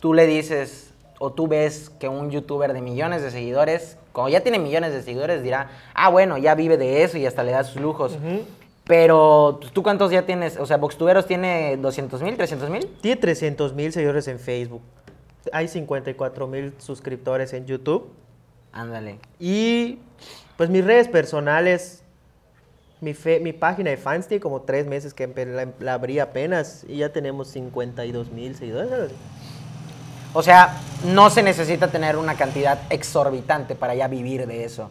tú 0.01 0.15
le 0.15 0.27
dices 0.27 0.93
o 1.19 1.33
tú 1.33 1.49
ves 1.49 1.91
que 1.99 2.09
un 2.09 2.31
youtuber 2.31 2.73
de 2.73 2.81
millones 2.81 3.23
de 3.23 3.31
seguidores, 3.31 3.97
cuando 4.13 4.31
ya 4.31 4.41
tiene 4.41 4.59
millones 4.59 4.93
de 4.93 5.03
seguidores, 5.03 5.43
dirá, 5.43 5.71
ah, 5.95 6.11
bueno, 6.11 6.39
ya 6.39 6.55
vive 6.55 6.77
de 6.77 7.03
eso 7.03 7.19
y 7.19 7.27
hasta 7.27 7.43
le 7.43 7.53
da 7.53 7.65
sus 7.65 7.81
lujos. 7.81 8.13
Ujú. 8.13 8.45
Pero, 8.89 9.61
¿tú 9.73 9.83
cuántos 9.83 10.11
ya 10.11 10.25
tienes? 10.27 10.57
O 10.57 10.67
sea, 10.67 10.79
Voxtuberos 10.79 11.27
tiene 11.27 11.77
200 11.77 12.23
mil, 12.23 12.37
300 12.37 12.71
mil. 12.71 12.87
Tiene 13.03 13.21
300 13.21 13.75
mil 13.75 13.93
seguidores 13.93 14.27
en 14.29 14.41
Facebook. 14.41 14.83
Hay 15.53 15.69
54 15.69 16.47
mil 16.49 16.73
suscriptores 16.79 17.53
en 17.53 17.67
YouTube. 17.67 18.11
Ándale. 18.73 19.19
Y 19.39 19.99
pues 20.57 20.71
mis 20.71 20.85
redes 20.85 21.07
personales, 21.07 22.03
mi, 23.01 23.13
fe- 23.15 23.41
mi 23.41 23.53
página 23.53 23.91
de 23.91 23.97
fans 23.99 24.27
tiene 24.27 24.41
como 24.41 24.63
tres 24.63 24.87
meses 24.87 25.13
que 25.15 25.27
la, 25.27 25.69
la 25.81 25.93
abrí 25.95 26.19
apenas 26.19 26.85
y 26.89 26.97
ya 26.99 27.11
tenemos 27.11 27.49
52 27.49 28.31
mil 28.33 28.57
seguidores. 28.57 29.13
O 30.33 30.43
sea, 30.43 30.81
no 31.05 31.31
se 31.31 31.43
necesita 31.43 31.89
tener 31.89 32.17
una 32.17 32.35
cantidad 32.37 32.81
exorbitante 32.91 33.75
para 33.75 33.95
ya 33.95 34.09
vivir 34.09 34.47
de 34.47 34.65
eso. 34.65 34.91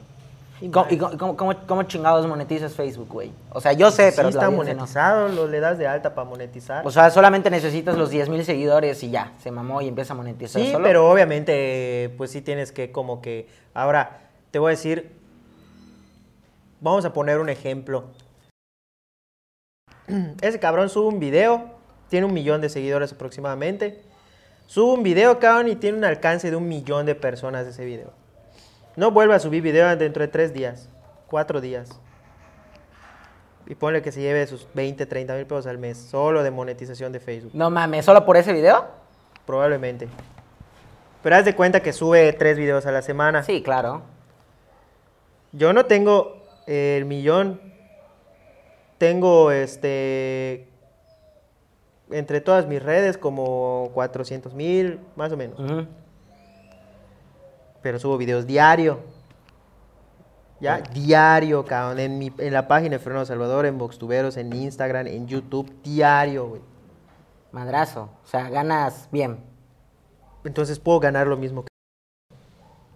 Y 0.59 0.69
¿Cómo, 0.71 0.87
y 0.89 0.97
cómo- 0.97 1.37
cómo- 1.67 1.83
chingados 1.83 2.25
monetizas 2.25 2.73
Facebook, 2.73 3.07
güey? 3.09 3.31
O 3.51 3.61
sea, 3.61 3.73
yo 3.73 3.91
sé, 3.91 4.09
Sí 4.09 4.15
pero 4.17 4.29
está 4.29 4.45
no. 4.45 4.53
monetizado, 4.53 5.27
lo 5.27 5.47
le 5.47 5.59
das 5.59 5.77
de 5.77 5.87
alta 5.87 6.15
para 6.15 6.27
monetizar. 6.27 6.85
O 6.85 6.89
sea, 6.89 7.11
solamente 7.11 7.49
necesitas 7.51 7.95
los 7.95 8.09
10 8.09 8.27
mil 8.29 8.43
seguidores 8.43 9.03
y 9.03 9.11
ya, 9.11 9.33
se 9.41 9.51
mamó 9.51 9.81
y 9.81 9.87
empieza 9.87 10.13
a 10.13 10.17
monetizar 10.17 10.59
Sí, 10.61 10.71
solo. 10.71 10.83
pero 10.83 11.09
obviamente, 11.11 12.11
pues 12.17 12.31
sí 12.31 12.41
tienes 12.41 12.71
que 12.71 12.91
como 12.91 13.21
que... 13.21 13.47
Ahora, 13.75 14.21
te 14.49 14.57
voy 14.57 14.69
a 14.69 14.71
decir, 14.71 15.11
vamos 16.81 17.05
a 17.05 17.13
poner 17.13 17.37
un 17.39 17.49
ejemplo. 17.49 18.05
Ese 20.41 20.59
cabrón 20.59 20.89
sube 20.89 21.07
un 21.07 21.19
video, 21.19 21.65
tiene 22.09 22.25
un 22.25 22.33
millón 22.33 22.61
de 22.61 22.69
seguidores 22.69 23.11
aproximadamente. 23.13 24.01
Sube 24.65 24.93
un 24.93 25.03
video, 25.03 25.39
cabrón, 25.39 25.67
y 25.69 25.75
tiene 25.75 25.97
un 25.97 26.03
alcance 26.03 26.49
de 26.49 26.55
un 26.55 26.67
millón 26.67 27.05
de 27.05 27.15
personas 27.15 27.67
ese 27.67 27.85
video. 27.85 28.11
No 28.97 29.11
vuelve 29.11 29.35
a 29.35 29.39
subir 29.39 29.61
video 29.61 29.95
dentro 29.95 30.21
de 30.21 30.27
tres 30.27 30.55
días, 30.55 30.89
cuatro 31.27 31.61
días. 31.61 32.01
Y 33.67 33.75
ponle 33.75 34.01
que 34.01 34.11
se 34.11 34.21
lleve 34.21 34.47
sus 34.47 34.67
20, 34.73 35.05
30 35.05 35.35
mil 35.35 35.45
pesos 35.45 35.67
al 35.67 35.77
mes, 35.77 35.99
solo 35.99 36.41
de 36.41 36.49
monetización 36.49 37.11
de 37.11 37.19
Facebook. 37.19 37.51
No 37.53 37.69
mames, 37.69 38.05
¿solo 38.05 38.25
por 38.25 38.37
ese 38.37 38.53
video? 38.53 38.87
Probablemente. 39.45 40.07
Pero 41.21 41.35
haz 41.35 41.45
de 41.45 41.55
cuenta 41.55 41.81
que 41.81 41.93
sube 41.93 42.33
tres 42.33 42.57
videos 42.57 42.87
a 42.87 42.91
la 42.91 43.03
semana. 43.03 43.43
Sí, 43.43 43.61
claro. 43.61 44.01
Yo 45.51 45.73
no 45.73 45.85
tengo 45.85 46.41
el 46.65 47.05
millón. 47.05 47.61
Tengo 48.97 49.51
este. 49.51 50.69
Entre 52.09 52.41
todas 52.41 52.65
mis 52.65 52.81
redes, 52.81 53.19
como 53.19 53.91
400 53.93 54.55
mil, 54.55 54.99
más 55.15 55.31
o 55.31 55.37
menos. 55.37 55.87
Pero 57.87 57.99
subo 57.99 58.17
videos 58.17 58.45
diario. 58.45 58.99
Ya, 60.59 60.81
diario, 60.81 61.63
cabrón. 61.63 61.99
En, 62.01 62.19
mi, 62.19 62.33
en 62.37 62.51
la 62.51 62.67
página 62.67 62.97
de 62.97 62.99
Fernando 62.99 63.25
Salvador, 63.25 63.65
en 63.65 63.77
Voxtuberos, 63.77 64.35
en 64.35 64.51
Instagram, 64.51 65.07
en 65.07 65.25
YouTube, 65.25 65.73
diario, 65.83 66.49
güey. 66.49 66.61
Madrazo. 67.53 68.09
O 68.25 68.27
sea, 68.27 68.49
ganas 68.49 69.07
bien. 69.09 69.37
Entonces 70.43 70.79
puedo 70.79 70.99
ganar 70.99 71.27
lo 71.27 71.37
mismo 71.37 71.63
que. 71.63 71.69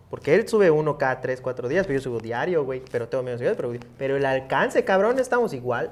Porque 0.09 0.35
él 0.35 0.45
sube 0.49 0.69
uno 0.69 0.97
cada 0.97 1.21
3, 1.21 1.39
4 1.39 1.69
días, 1.69 1.87
pero 1.87 1.99
yo 1.99 2.03
subo 2.03 2.19
diario, 2.19 2.65
güey. 2.65 2.83
Pero 2.91 3.07
tengo 3.07 3.23
menos 3.23 3.39
videos, 3.39 3.55
pero, 3.55 3.71
pero 3.97 4.17
el 4.17 4.25
alcance, 4.25 4.83
cabrón, 4.83 5.19
estamos 5.19 5.53
igual. 5.53 5.91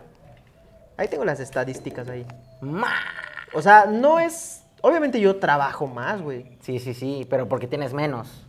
Ahí 0.97 1.07
tengo 1.07 1.23
las 1.23 1.39
estadísticas 1.39 2.09
ahí. 2.09 2.25
O 3.53 3.61
sea, 3.61 3.85
no 3.85 4.19
es. 4.19 4.65
Obviamente 4.81 5.21
yo 5.21 5.37
trabajo 5.37 5.87
más, 5.87 6.21
güey. 6.21 6.57
Sí, 6.59 6.79
sí, 6.79 6.93
sí, 6.93 7.25
pero 7.29 7.47
porque 7.47 7.65
tienes 7.65 7.93
menos. 7.93 8.45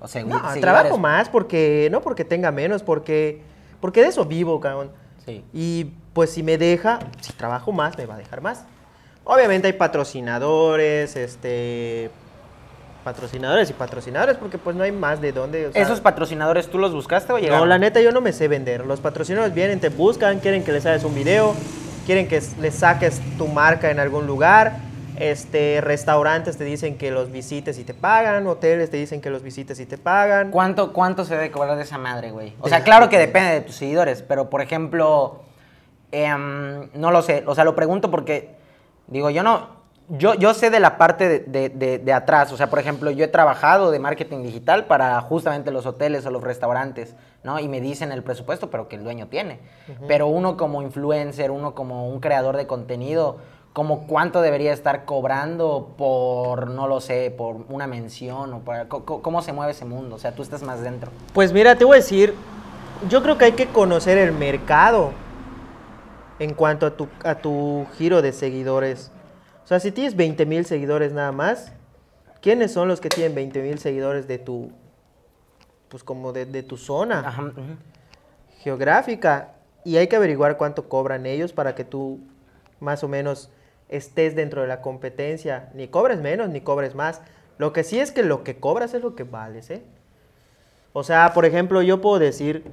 O 0.00 0.08
sea, 0.08 0.22
No, 0.24 0.40
trabajo 0.60 0.98
más 0.98 1.28
porque. 1.28 1.88
No 1.90 2.00
porque 2.00 2.24
tenga 2.24 2.50
menos, 2.50 2.82
porque. 2.82 3.40
Porque 3.80 4.02
de 4.02 4.08
eso 4.08 4.24
vivo, 4.24 4.60
cabrón. 4.60 4.90
Sí. 5.24 5.44
Y 5.52 5.92
pues 6.12 6.30
si 6.30 6.42
me 6.42 6.58
deja, 6.58 6.98
si 7.20 7.32
trabajo 7.32 7.72
más, 7.72 7.96
me 7.96 8.06
va 8.06 8.14
a 8.14 8.18
dejar 8.18 8.40
más. 8.40 8.64
Obviamente 9.24 9.66
hay 9.66 9.74
patrocinadores, 9.74 11.16
este. 11.16 12.10
Patrocinadores 13.04 13.70
y 13.70 13.72
patrocinadores, 13.72 14.36
porque 14.36 14.58
pues 14.58 14.76
no 14.76 14.82
hay 14.82 14.92
más 14.92 15.20
de 15.20 15.32
dónde. 15.32 15.68
o 15.68 15.72
sea, 15.72 15.82
¿Esos 15.82 16.00
patrocinadores 16.00 16.68
tú 16.68 16.78
los 16.78 16.92
buscaste 16.92 17.32
o 17.32 17.38
llegaron? 17.38 17.60
No, 17.60 17.66
la 17.66 17.78
neta 17.78 18.00
yo 18.00 18.10
no 18.12 18.20
me 18.20 18.32
sé 18.32 18.48
vender. 18.48 18.84
Los 18.84 19.00
patrocinadores 19.00 19.54
vienen, 19.54 19.80
te 19.80 19.88
buscan, 19.88 20.40
quieren 20.40 20.64
que 20.64 20.72
les 20.72 20.84
hagas 20.84 21.04
un 21.04 21.14
video, 21.14 21.54
quieren 22.04 22.28
que 22.28 22.42
les 22.60 22.74
saques 22.74 23.20
tu 23.38 23.46
marca 23.46 23.90
en 23.90 24.00
algún 24.00 24.26
lugar. 24.26 24.87
Este, 25.20 25.80
restaurantes 25.80 26.56
te 26.56 26.64
dicen 26.64 26.96
que 26.96 27.10
los 27.10 27.32
visites 27.32 27.78
y 27.78 27.84
te 27.84 27.92
pagan, 27.94 28.46
hoteles 28.46 28.90
te 28.90 28.96
dicen 28.96 29.20
que 29.20 29.30
los 29.30 29.42
visites 29.42 29.80
y 29.80 29.86
te 29.86 29.98
pagan. 29.98 30.50
¿Cuánto, 30.50 30.92
cuánto 30.92 31.24
se 31.24 31.34
debe 31.34 31.50
cobrar 31.50 31.76
de 31.76 31.82
esa 31.82 31.98
madre, 31.98 32.30
güey? 32.30 32.54
O 32.60 32.68
sea, 32.68 32.82
claro 32.84 33.08
que 33.08 33.18
depende 33.18 33.50
de 33.50 33.60
tus 33.62 33.74
seguidores, 33.76 34.22
pero 34.22 34.48
por 34.48 34.60
ejemplo, 34.62 35.40
em, 36.12 36.88
no 36.94 37.10
lo 37.10 37.22
sé. 37.22 37.42
O 37.46 37.54
sea, 37.54 37.64
lo 37.64 37.74
pregunto 37.74 38.10
porque, 38.10 38.54
digo, 39.08 39.30
yo 39.30 39.42
no, 39.42 39.76
yo, 40.10 40.34
yo 40.34 40.54
sé 40.54 40.70
de 40.70 40.80
la 40.80 40.96
parte 40.96 41.28
de, 41.28 41.38
de- 41.40 41.68
de- 41.68 41.98
de 41.98 42.12
atrás. 42.12 42.50
O 42.52 42.56
sea, 42.56 42.70
por 42.70 42.78
ejemplo, 42.78 43.10
yo 43.10 43.24
he 43.24 43.28
trabajado 43.28 43.90
de 43.90 43.98
marketing 43.98 44.42
digital 44.42 44.86
para 44.86 45.20
justamente 45.20 45.70
los 45.70 45.84
hoteles 45.84 46.24
o 46.26 46.30
los 46.30 46.42
restaurantes, 46.42 47.14
¿no? 47.42 47.58
Y 47.58 47.68
me 47.68 47.80
dicen 47.80 48.10
el 48.12 48.22
presupuesto, 48.22 48.70
pero 48.70 48.88
que 48.88 48.96
el 48.96 49.04
dueño 49.04 49.26
tiene. 49.26 49.58
Pero 50.06 50.28
uno 50.28 50.56
como 50.56 50.80
influencer, 50.80 51.50
uno 51.50 51.74
como 51.74 52.08
un 52.08 52.20
creador 52.20 52.56
de 52.56 52.66
contenido, 52.66 53.36
como 53.72 54.06
cuánto 54.06 54.40
debería 54.40 54.72
estar 54.72 55.04
cobrando 55.04 55.94
por, 55.96 56.68
no 56.68 56.88
lo 56.88 57.00
sé, 57.00 57.32
por 57.36 57.64
una 57.68 57.86
mención 57.86 58.52
o 58.52 58.60
por, 58.60 58.88
cómo 59.22 59.42
se 59.42 59.52
mueve 59.52 59.72
ese 59.72 59.84
mundo. 59.84 60.16
O 60.16 60.18
sea, 60.18 60.32
tú 60.32 60.42
estás 60.42 60.62
más 60.62 60.82
dentro. 60.82 61.10
Pues 61.32 61.52
mira, 61.52 61.76
te 61.76 61.84
voy 61.84 61.94
a 61.94 62.00
decir, 62.00 62.34
yo 63.08 63.22
creo 63.22 63.38
que 63.38 63.44
hay 63.44 63.52
que 63.52 63.68
conocer 63.68 64.18
el 64.18 64.32
mercado 64.32 65.12
en 66.38 66.54
cuanto 66.54 66.86
a 66.86 66.96
tu, 66.96 67.08
a 67.24 67.36
tu 67.36 67.86
giro 67.96 68.22
de 68.22 68.32
seguidores. 68.32 69.12
O 69.64 69.68
sea, 69.68 69.80
si 69.80 69.92
tienes 69.92 70.16
20 70.16 70.46
mil 70.46 70.64
seguidores 70.64 71.12
nada 71.12 71.32
más, 71.32 71.72
¿quiénes 72.40 72.72
son 72.72 72.88
los 72.88 73.00
que 73.00 73.08
tienen 73.08 73.34
20 73.34 73.62
mil 73.62 73.78
seguidores 73.78 74.26
de 74.26 74.38
tu, 74.38 74.72
pues 75.88 76.02
como 76.02 76.32
de, 76.32 76.46
de 76.46 76.62
tu 76.62 76.76
zona 76.76 77.20
Ajá, 77.20 77.52
geográfica? 78.60 79.52
Y 79.84 79.96
hay 79.96 80.08
que 80.08 80.16
averiguar 80.16 80.56
cuánto 80.56 80.88
cobran 80.88 81.26
ellos 81.26 81.52
para 81.52 81.74
que 81.74 81.84
tú 81.84 82.18
más 82.80 83.04
o 83.04 83.08
menos 83.08 83.50
estés 83.88 84.34
dentro 84.34 84.62
de 84.62 84.68
la 84.68 84.80
competencia. 84.80 85.70
Ni 85.74 85.88
cobres 85.88 86.20
menos, 86.20 86.48
ni 86.48 86.60
cobres 86.60 86.94
más. 86.94 87.20
Lo 87.58 87.72
que 87.72 87.84
sí 87.84 87.98
es 87.98 88.12
que 88.12 88.22
lo 88.22 88.44
que 88.44 88.58
cobras 88.58 88.94
es 88.94 89.02
lo 89.02 89.14
que 89.14 89.24
vales, 89.24 89.70
¿eh? 89.70 89.82
O 90.92 91.02
sea, 91.02 91.32
por 91.34 91.44
ejemplo, 91.44 91.82
yo 91.82 92.00
puedo 92.00 92.18
decir, 92.18 92.64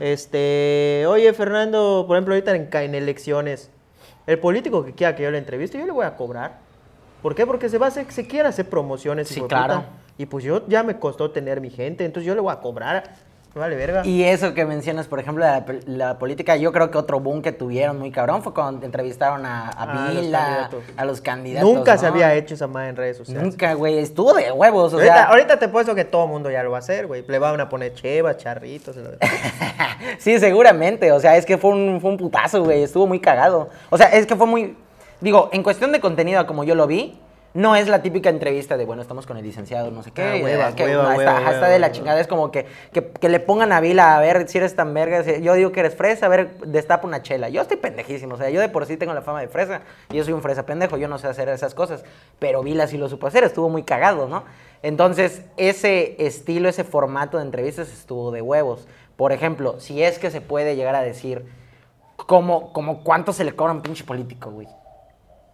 este, 0.00 1.04
oye 1.08 1.32
Fernando, 1.32 2.04
por 2.06 2.16
ejemplo, 2.16 2.34
ahorita 2.34 2.54
en, 2.54 2.68
en 2.72 2.94
elecciones, 2.94 3.70
el 4.26 4.38
político 4.38 4.84
que 4.84 4.92
quiera 4.92 5.16
que 5.16 5.22
yo 5.22 5.30
le 5.30 5.38
entreviste, 5.38 5.78
yo 5.78 5.86
le 5.86 5.92
voy 5.92 6.06
a 6.06 6.16
cobrar. 6.16 6.58
¿Por 7.22 7.34
qué? 7.34 7.46
Porque 7.46 7.68
se 7.68 7.78
va 7.78 7.86
a 7.86 7.88
hacer, 7.88 8.10
se 8.10 8.26
quiere 8.26 8.48
hacer 8.48 8.68
promociones. 8.68 9.28
Sí, 9.28 9.36
de 9.36 9.40
puta. 9.42 9.66
claro. 9.66 9.84
Y 10.16 10.26
pues 10.26 10.44
yo 10.44 10.66
ya 10.68 10.82
me 10.82 10.98
costó 10.98 11.30
tener 11.30 11.60
mi 11.60 11.70
gente, 11.70 12.04
entonces 12.04 12.26
yo 12.26 12.34
le 12.34 12.40
voy 12.40 12.52
a 12.52 12.60
cobrar. 12.60 13.14
Vale 13.54 13.76
verga. 13.76 14.02
Y 14.04 14.24
eso 14.24 14.52
que 14.52 14.64
mencionas, 14.64 15.06
por 15.06 15.20
ejemplo, 15.20 15.44
de 15.44 15.50
la, 15.52 15.64
pol- 15.64 15.80
la 15.86 16.18
política, 16.18 16.56
yo 16.56 16.72
creo 16.72 16.90
que 16.90 16.98
otro 16.98 17.20
boom 17.20 17.40
que 17.40 17.52
tuvieron 17.52 17.98
muy 17.98 18.10
cabrón 18.10 18.42
fue 18.42 18.52
cuando 18.52 18.84
entrevistaron 18.84 19.46
a, 19.46 19.68
a 19.68 19.72
Ah, 19.78 20.10
los 20.12 20.22
Vila, 20.24 20.70
a 20.96 21.04
los 21.04 21.20
candidatos. 21.20 21.68
Nunca 21.72 21.96
se 21.96 22.06
había 22.06 22.34
hecho 22.34 22.54
esa 22.54 22.66
madre 22.66 22.88
en 22.88 22.96
redes 22.96 23.16
sociales. 23.16 23.42
Nunca, 23.44 23.74
güey, 23.74 23.98
estuvo 23.98 24.34
de 24.34 24.50
huevos, 24.50 24.92
o 24.92 24.96
ahorita, 24.96 25.14
sea. 25.14 25.24
ahorita 25.24 25.58
te 25.58 25.68
puesto 25.68 25.94
que 25.94 26.04
todo 26.04 26.24
el 26.24 26.30
mundo 26.30 26.50
ya 26.50 26.62
lo 26.64 26.70
va 26.72 26.78
a 26.78 26.80
hacer, 26.80 27.06
güey. 27.06 27.24
Le 27.28 27.38
van 27.38 27.60
a 27.60 27.68
poner 27.68 27.94
chevas, 27.94 28.38
charritos. 28.38 28.96
lo- 28.96 29.10
sí, 30.18 30.38
seguramente, 30.38 31.12
o 31.12 31.20
sea, 31.20 31.36
es 31.36 31.46
que 31.46 31.56
fue 31.58 31.70
un, 31.70 32.00
fue 32.00 32.10
un 32.10 32.16
putazo, 32.16 32.64
güey, 32.64 32.82
estuvo 32.82 33.06
muy 33.06 33.20
cagado. 33.20 33.70
O 33.90 33.96
sea, 33.96 34.08
es 34.08 34.26
que 34.26 34.36
fue 34.36 34.46
muy, 34.46 34.76
digo, 35.20 35.48
en 35.52 35.62
cuestión 35.62 35.92
de 35.92 36.00
contenido, 36.00 36.44
como 36.46 36.64
yo 36.64 36.74
lo 36.74 36.86
vi, 36.86 37.18
no 37.54 37.76
es 37.76 37.86
la 37.88 38.02
típica 38.02 38.30
entrevista 38.30 38.76
de, 38.76 38.84
bueno, 38.84 39.00
estamos 39.00 39.26
con 39.26 39.36
el 39.36 39.44
licenciado, 39.44 39.90
no 39.92 40.02
sé 40.02 40.10
qué. 40.10 40.22
Ah, 40.66 40.74
que, 40.74 40.82
hueva, 40.84 41.02
no, 41.04 41.08
hueva, 41.16 41.34
hueva, 41.54 41.68
de 41.68 41.78
la 41.78 41.92
chingada, 41.92 42.20
es 42.20 42.26
como 42.26 42.50
que, 42.50 42.66
que, 42.92 43.06
que 43.08 43.28
le 43.28 43.38
pongan 43.40 43.70
a 43.72 43.80
Vila 43.80 44.16
a 44.16 44.20
ver 44.20 44.48
si 44.48 44.58
eres 44.58 44.74
tan 44.74 44.92
verga. 44.92 45.22
si- 45.22 45.40
Yo 45.40 45.54
digo 45.54 45.70
que 45.70 45.80
eres 45.80 45.94
fresa, 45.94 46.26
a 46.26 46.28
ver, 46.28 46.58
destapa 46.66 47.06
una 47.06 47.22
chela. 47.22 47.48
Yo 47.48 47.62
estoy 47.62 47.76
pendejísimo, 47.76 48.34
o 48.34 48.38
sea, 48.38 48.50
yo 48.50 48.60
de 48.60 48.68
por 48.68 48.84
sí 48.86 48.96
tengo 48.96 49.14
la 49.14 49.22
fama 49.22 49.40
de 49.40 49.48
fresa, 49.48 49.82
y 50.10 50.16
yo 50.16 50.24
soy 50.24 50.32
un 50.32 50.42
fresa 50.42 50.66
pendejo, 50.66 50.96
yo 50.96 51.06
no 51.08 51.16
sé 51.18 51.28
hacer 51.28 51.48
esas 51.48 51.74
cosas, 51.74 52.04
pero 52.40 52.62
Vila 52.62 52.86
sí 52.88 52.98
lo 52.98 53.08
supo 53.08 53.28
hacer, 53.28 53.44
estuvo 53.44 53.68
muy 53.68 53.84
cagado, 53.84 54.28
¿no? 54.28 54.42
Entonces, 54.82 55.42
ese 55.56 56.16
estilo, 56.26 56.68
ese 56.68 56.84
formato 56.84 57.38
de 57.38 57.44
entrevistas 57.44 57.88
estuvo 57.92 58.32
de 58.32 58.42
huevos. 58.42 58.86
Por 59.16 59.30
ejemplo, 59.32 59.78
si 59.78 60.02
es 60.02 60.18
que 60.18 60.30
se 60.32 60.40
puede 60.40 60.74
llegar 60.76 60.96
a 60.96 61.02
decir 61.02 61.46
como, 62.26 62.72
como 62.72 63.04
cuánto 63.04 63.32
se 63.32 63.44
le 63.44 63.54
cobra 63.54 63.72
a 63.72 63.76
un 63.76 63.82
pinche 63.82 64.04
político, 64.04 64.50
güey. 64.50 64.66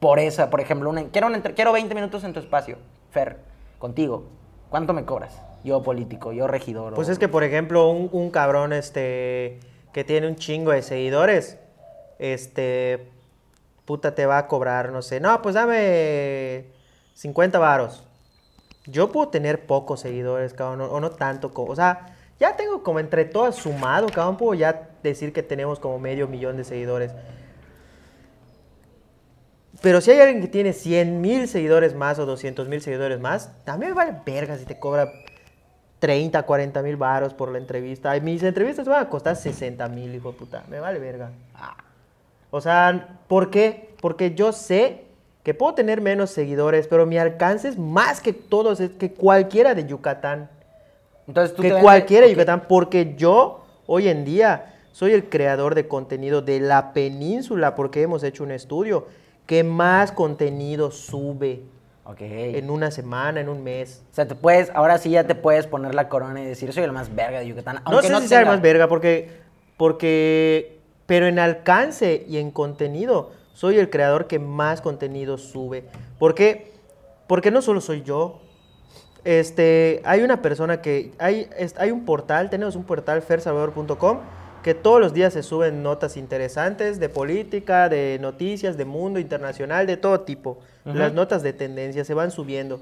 Por 0.00 0.18
esa, 0.18 0.48
por 0.50 0.60
ejemplo, 0.60 0.88
una- 0.90 1.04
quiero, 1.10 1.26
una 1.28 1.40
quiero 1.42 1.72
20 1.72 1.94
minutos 1.94 2.24
en 2.24 2.32
tu 2.32 2.40
espacio, 2.40 2.78
Fer, 3.10 3.36
contigo. 3.78 4.24
¿Cuánto 4.70 4.92
me 4.94 5.04
cobras? 5.04 5.40
Yo 5.62 5.82
político, 5.82 6.32
yo 6.32 6.46
regidor. 6.46 6.94
Pues 6.94 7.08
o- 7.08 7.12
es 7.12 7.18
que, 7.18 7.28
por 7.28 7.44
ejemplo, 7.44 7.90
un, 7.90 8.08
un 8.12 8.30
cabrón 8.30 8.72
este, 8.72 9.60
que 9.92 10.02
tiene 10.04 10.26
un 10.26 10.36
chingo 10.36 10.72
de 10.72 10.80
seguidores, 10.82 11.58
este, 12.18 13.10
puta, 13.84 14.14
te 14.14 14.24
va 14.24 14.38
a 14.38 14.46
cobrar, 14.48 14.90
no 14.90 15.02
sé, 15.02 15.20
no, 15.20 15.42
pues 15.42 15.54
dame 15.54 16.64
50 17.14 17.58
varos. 17.58 18.04
Yo 18.86 19.12
puedo 19.12 19.28
tener 19.28 19.66
pocos 19.66 20.00
seguidores, 20.00 20.54
cabrón, 20.54 20.80
o, 20.80 20.92
o 20.94 21.00
no 21.00 21.10
tanto, 21.10 21.52
o 21.54 21.76
sea, 21.76 22.16
ya 22.38 22.56
tengo 22.56 22.82
como 22.82 23.00
entre 23.00 23.26
todas 23.26 23.56
sumado, 23.56 24.06
cabrón, 24.08 24.38
puedo 24.38 24.54
ya 24.54 24.88
decir 25.02 25.34
que 25.34 25.42
tenemos 25.42 25.78
como 25.78 25.98
medio 25.98 26.26
millón 26.26 26.56
de 26.56 26.64
seguidores. 26.64 27.12
Pero 29.80 30.00
si 30.00 30.10
hay 30.10 30.20
alguien 30.20 30.42
que 30.42 30.48
tiene 30.48 30.72
100 30.72 31.20
mil 31.20 31.48
seguidores 31.48 31.94
más 31.94 32.18
o 32.18 32.26
200 32.26 32.68
mil 32.68 32.82
seguidores 32.82 33.18
más, 33.18 33.50
también 33.64 33.94
vale 33.94 34.14
verga 34.24 34.58
si 34.58 34.66
te 34.66 34.78
cobra 34.78 35.10
30, 36.00 36.42
40 36.42 36.82
mil 36.82 36.96
varos 36.96 37.34
por 37.34 37.50
la 37.50 37.58
entrevista. 37.58 38.10
Ay, 38.10 38.20
mis 38.20 38.42
entrevistas 38.42 38.86
van 38.86 39.04
a 39.04 39.08
costar 39.08 39.36
60 39.36 39.88
mil, 39.88 40.14
hijo 40.14 40.32
de 40.32 40.38
puta. 40.38 40.64
Me 40.68 40.80
vale 40.80 40.98
verga. 40.98 41.30
O 42.50 42.60
sea, 42.60 43.18
¿por 43.28 43.50
qué? 43.50 43.90
Porque 44.00 44.34
yo 44.34 44.52
sé 44.52 45.04
que 45.42 45.54
puedo 45.54 45.74
tener 45.74 46.00
menos 46.00 46.30
seguidores, 46.30 46.86
pero 46.86 47.06
mi 47.06 47.16
alcance 47.16 47.68
es 47.68 47.78
más 47.78 48.20
que 48.20 48.32
todos, 48.32 48.80
es 48.80 48.90
que 48.90 49.12
cualquiera 49.12 49.74
de 49.74 49.86
Yucatán. 49.86 50.50
Entonces 51.26 51.54
tú 51.54 51.62
Que 51.62 51.72
te 51.72 51.80
cualquiera 51.80 52.26
de. 52.26 52.32
Yucatán, 52.32 52.64
porque 52.68 53.14
yo 53.16 53.64
hoy 53.86 54.08
en 54.08 54.24
día 54.24 54.74
soy 54.92 55.12
el 55.12 55.28
creador 55.28 55.74
de 55.74 55.86
contenido 55.86 56.42
de 56.42 56.60
la 56.60 56.92
península, 56.92 57.74
porque 57.74 58.02
hemos 58.02 58.22
hecho 58.24 58.42
un 58.42 58.50
estudio 58.50 59.06
que 59.50 59.64
más 59.64 60.12
contenido 60.12 60.92
sube 60.92 61.64
Ok. 62.04 62.18
en 62.20 62.70
una 62.70 62.92
semana, 62.92 63.40
en 63.40 63.48
un 63.48 63.64
mes. 63.64 64.04
O 64.12 64.14
sea, 64.14 64.28
te 64.28 64.36
puedes, 64.36 64.70
ahora 64.76 64.96
sí 64.98 65.10
ya 65.10 65.26
te 65.26 65.34
puedes 65.34 65.66
poner 65.66 65.92
la 65.92 66.08
corona 66.08 66.40
y 66.40 66.46
decir, 66.46 66.72
soy 66.72 66.84
el 66.84 66.92
más 66.92 67.12
verga 67.16 67.40
de 67.40 67.48
Yucatán. 67.48 67.74
No 67.78 67.82
Aunque 67.86 68.06
sé 68.06 68.12
no 68.12 68.20
si 68.20 68.28
sea 68.28 68.42
el 68.42 68.46
más 68.46 68.62
verga, 68.62 68.86
porque, 68.86 69.28
porque, 69.76 70.78
pero 71.06 71.26
en 71.26 71.40
alcance 71.40 72.24
y 72.28 72.38
en 72.38 72.52
contenido, 72.52 73.32
soy 73.52 73.78
el 73.78 73.90
creador 73.90 74.28
que 74.28 74.38
más 74.38 74.80
contenido 74.80 75.36
sube. 75.36 75.88
¿Por 76.20 76.36
qué? 76.36 76.70
Porque 77.26 77.50
no 77.50 77.60
solo 77.60 77.80
soy 77.80 78.02
yo. 78.02 78.42
Este, 79.24 80.00
hay 80.04 80.22
una 80.22 80.42
persona 80.42 80.80
que, 80.80 81.10
hay, 81.18 81.50
hay 81.76 81.90
un 81.90 82.04
portal, 82.04 82.50
tenemos 82.50 82.76
un 82.76 82.84
portal 82.84 83.20
fersalvador.com, 83.20 84.20
que 84.62 84.74
todos 84.74 85.00
los 85.00 85.14
días 85.14 85.32
se 85.32 85.42
suben 85.42 85.82
notas 85.82 86.16
interesantes 86.16 87.00
de 87.00 87.08
política, 87.08 87.88
de 87.88 88.18
noticias, 88.20 88.76
de 88.76 88.84
mundo 88.84 89.18
internacional, 89.18 89.86
de 89.86 89.96
todo 89.96 90.20
tipo. 90.20 90.58
Las 90.84 91.12
notas 91.12 91.42
de 91.42 91.52
tendencia 91.52 92.04
se 92.04 92.14
van 92.14 92.30
subiendo. 92.30 92.80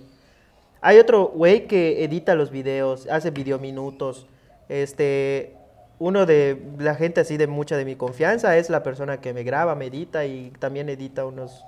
Hay 0.80 0.98
otro 0.98 1.28
güey 1.34 1.66
que 1.66 2.04
edita 2.04 2.34
los 2.34 2.50
videos, 2.50 3.08
hace 3.10 3.30
videominutos. 3.30 4.26
Este, 4.68 5.56
uno 5.98 6.26
de 6.26 6.62
la 6.78 6.94
gente 6.94 7.20
así 7.20 7.36
de 7.36 7.46
mucha 7.46 7.76
de 7.76 7.84
mi 7.84 7.96
confianza 7.96 8.56
es 8.56 8.70
la 8.70 8.82
persona 8.82 9.20
que 9.20 9.32
me 9.32 9.42
graba, 9.42 9.74
me 9.74 9.86
edita 9.86 10.24
y 10.24 10.52
también 10.58 10.88
edita 10.88 11.24
unos, 11.24 11.64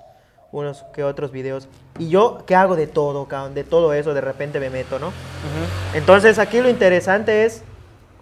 unos 0.51 0.83
que 0.93 1.03
otros 1.03 1.31
videos. 1.31 1.67
Y 1.99 2.09
yo, 2.09 2.43
¿qué 2.45 2.55
hago 2.55 2.75
de 2.75 2.87
todo, 2.87 3.27
cabrón? 3.27 3.53
De 3.53 3.63
todo 3.63 3.93
eso, 3.93 4.13
de 4.13 4.21
repente 4.21 4.59
me 4.59 4.69
meto, 4.69 4.99
¿no? 4.99 5.11
Entonces 5.93 6.39
aquí 6.39 6.61
lo 6.61 6.69
interesante 6.69 7.43
es, 7.45 7.63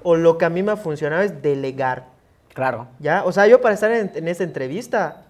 o 0.03 0.15
lo 0.15 0.37
que 0.37 0.45
a 0.45 0.49
mí 0.49 0.63
me 0.63 0.71
ha 0.71 0.77
funcionado 0.77 1.21
es 1.23 1.41
delegar. 1.41 2.05
Claro. 2.53 2.87
¿Ya? 2.99 3.23
O 3.25 3.31
sea, 3.31 3.47
yo 3.47 3.61
para 3.61 3.73
estar 3.75 3.91
en, 3.91 4.11
en 4.15 4.27
esta 4.27 4.43
entrevista, 4.43 5.23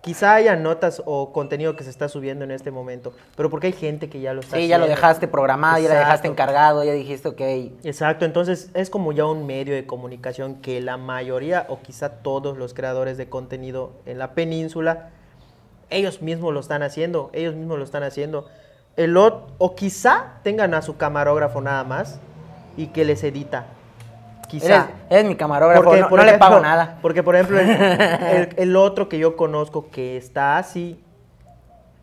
quizá 0.00 0.34
haya 0.34 0.54
notas 0.54 1.02
o 1.06 1.32
contenido 1.32 1.76
que 1.76 1.82
se 1.84 1.90
está 1.90 2.08
subiendo 2.08 2.44
en 2.44 2.50
este 2.50 2.70
momento, 2.70 3.14
pero 3.36 3.48
porque 3.48 3.68
hay 3.68 3.72
gente 3.72 4.08
que 4.10 4.20
ya 4.20 4.34
lo 4.34 4.40
está 4.40 4.56
Sí, 4.56 4.68
ya 4.68 4.76
lo 4.78 4.86
dejaste 4.86 5.28
programado, 5.28 5.78
ya 5.78 5.88
lo 5.88 5.94
dejaste 5.94 6.28
Exacto. 6.28 6.30
encargado, 6.30 6.84
ya 6.84 6.92
dijiste, 6.92 7.28
ok. 7.28 7.40
Exacto, 7.84 8.24
entonces 8.26 8.70
es 8.74 8.90
como 8.90 9.12
ya 9.12 9.24
un 9.24 9.46
medio 9.46 9.74
de 9.74 9.86
comunicación 9.86 10.56
que 10.56 10.80
la 10.82 10.98
mayoría 10.98 11.64
o 11.68 11.80
quizá 11.80 12.10
todos 12.22 12.58
los 12.58 12.74
creadores 12.74 13.16
de 13.16 13.28
contenido 13.30 13.92
en 14.04 14.18
la 14.18 14.32
península, 14.34 15.08
ellos 15.90 16.20
mismos 16.22 16.52
lo 16.52 16.60
están 16.60 16.82
haciendo, 16.82 17.30
ellos 17.32 17.54
mismos 17.54 17.78
lo 17.78 17.84
están 17.84 18.02
haciendo. 18.02 18.46
El 18.96 19.16
ot- 19.16 19.42
o 19.58 19.74
quizá 19.74 20.34
tengan 20.42 20.74
a 20.74 20.82
su 20.82 20.96
camarógrafo 20.96 21.60
nada 21.60 21.82
más 21.84 22.20
y 22.76 22.88
que 22.88 23.04
les 23.04 23.22
edita. 23.24 23.66
Eres, 24.46 24.62
Quizá. 24.62 24.88
eres 25.10 25.24
mi 25.24 25.34
camarógrafo, 25.36 25.82
Porque, 25.84 26.00
no, 26.00 26.08
por 26.08 26.18
no 26.20 26.24
le 26.24 26.38
pago 26.38 26.60
nada. 26.60 26.98
Porque, 27.02 27.22
por 27.22 27.34
ejemplo, 27.34 27.58
el, 27.58 27.68
el- 27.70 28.48
el 28.56 28.76
otro 28.76 29.08
que 29.08 29.18
yo 29.18 29.36
conozco 29.36 29.90
que 29.90 30.16
está 30.16 30.58
así 30.58 31.00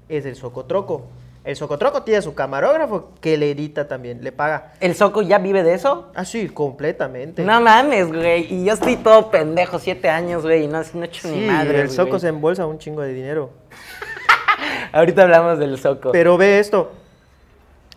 es 0.10 0.26
el 0.26 0.36
Socotroco. 0.36 1.04
El 1.44 1.56
Socotroco 1.56 2.04
tiene 2.04 2.22
su 2.22 2.36
camarógrafo 2.36 3.12
que 3.20 3.36
le 3.38 3.50
edita 3.52 3.88
también, 3.88 4.24
le 4.24 4.32
paga. 4.32 4.74
¿El 4.80 4.94
Soco 4.96 5.22
ya 5.24 5.40
vive 5.40 5.64
de 5.64 5.74
eso? 5.74 6.12
Así, 6.14 6.50
completamente. 6.50 7.42
No 7.44 7.60
mames, 7.62 8.08
güey. 8.10 8.54
Y 8.54 8.66
yo 8.66 8.74
estoy 8.74 8.98
todo 8.98 9.32
pendejo, 9.32 9.80
siete 9.80 10.10
años, 10.10 10.44
güey, 10.44 10.66
y 10.66 10.68
no, 10.68 10.82
no 10.94 11.02
he 11.04 11.06
hecho 11.06 11.28
sí, 11.30 11.34
ni 11.36 11.48
madre. 11.48 11.82
el 11.82 11.90
Soco 11.90 12.20
se 12.20 12.28
embolsa 12.28 12.66
un 12.68 12.78
chingo 12.78 13.02
de 13.02 13.14
dinero. 13.14 13.50
Ahorita 14.92 15.24
hablamos 15.24 15.58
del 15.58 15.80
soco. 15.80 16.12
Pero 16.12 16.38
ve 16.38 16.60
esto. 16.60 16.92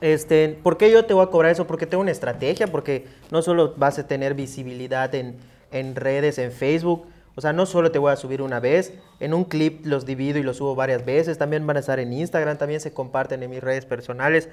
Este, 0.04 0.50
¿Por 0.62 0.76
qué 0.76 0.90
yo 0.90 1.06
te 1.06 1.14
voy 1.14 1.24
a 1.24 1.30
cobrar 1.30 1.50
eso? 1.50 1.66
Porque 1.66 1.86
tengo 1.86 2.02
una 2.02 2.10
estrategia, 2.10 2.66
porque 2.66 3.06
no 3.30 3.40
solo 3.40 3.72
vas 3.78 3.98
a 3.98 4.06
tener 4.06 4.34
visibilidad 4.34 5.14
en, 5.14 5.38
en 5.70 5.96
redes, 5.96 6.36
en 6.36 6.52
Facebook, 6.52 7.06
o 7.34 7.40
sea, 7.40 7.54
no 7.54 7.64
solo 7.64 7.90
te 7.90 7.98
voy 7.98 8.12
a 8.12 8.16
subir 8.16 8.42
una 8.42 8.60
vez, 8.60 8.92
en 9.18 9.32
un 9.32 9.44
clip 9.44 9.86
los 9.86 10.04
divido 10.04 10.38
y 10.38 10.42
los 10.42 10.58
subo 10.58 10.74
varias 10.74 11.06
veces, 11.06 11.38
también 11.38 11.66
van 11.66 11.78
a 11.78 11.80
estar 11.80 12.00
en 12.00 12.12
Instagram, 12.12 12.58
también 12.58 12.80
se 12.80 12.92
comparten 12.92 13.42
en 13.42 13.48
mis 13.48 13.62
redes 13.62 13.86
personales. 13.86 14.50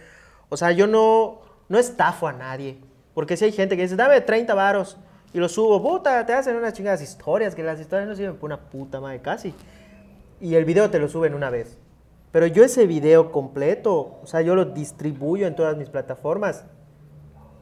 O 0.47 0.55
sea, 0.55 0.71
yo 0.71 0.87
no, 0.87 1.41
no 1.67 1.77
estafo 1.77 2.29
a 2.29 2.31
nadie, 2.31 2.77
porque 3.13 3.35
si 3.35 3.43
hay 3.43 3.51
gente 3.51 3.75
que 3.75 3.81
dice, 3.81 3.97
dame 3.97 4.21
30 4.21 4.53
varos 4.53 4.95
y 5.33 5.39
lo 5.39 5.49
subo, 5.49 5.83
puta, 5.83 6.25
te 6.25 6.31
hacen 6.31 6.55
unas 6.55 6.71
chingadas 6.71 7.01
historias, 7.01 7.55
que 7.55 7.63
las 7.63 7.77
historias 7.77 8.07
no 8.07 8.15
sirven 8.15 8.37
por 8.37 8.47
una 8.47 8.69
puta 8.69 9.01
madre 9.01 9.19
casi. 9.19 9.53
Y 10.39 10.55
el 10.55 10.63
video 10.63 10.89
te 10.89 10.97
lo 10.97 11.09
suben 11.09 11.33
una 11.33 11.49
vez. 11.49 11.77
Pero 12.31 12.47
yo 12.47 12.63
ese 12.63 12.87
video 12.87 13.31
completo, 13.31 14.19
o 14.23 14.25
sea, 14.25 14.41
yo 14.41 14.55
lo 14.55 14.65
distribuyo 14.65 15.47
en 15.47 15.55
todas 15.55 15.75
mis 15.75 15.89
plataformas 15.89 16.63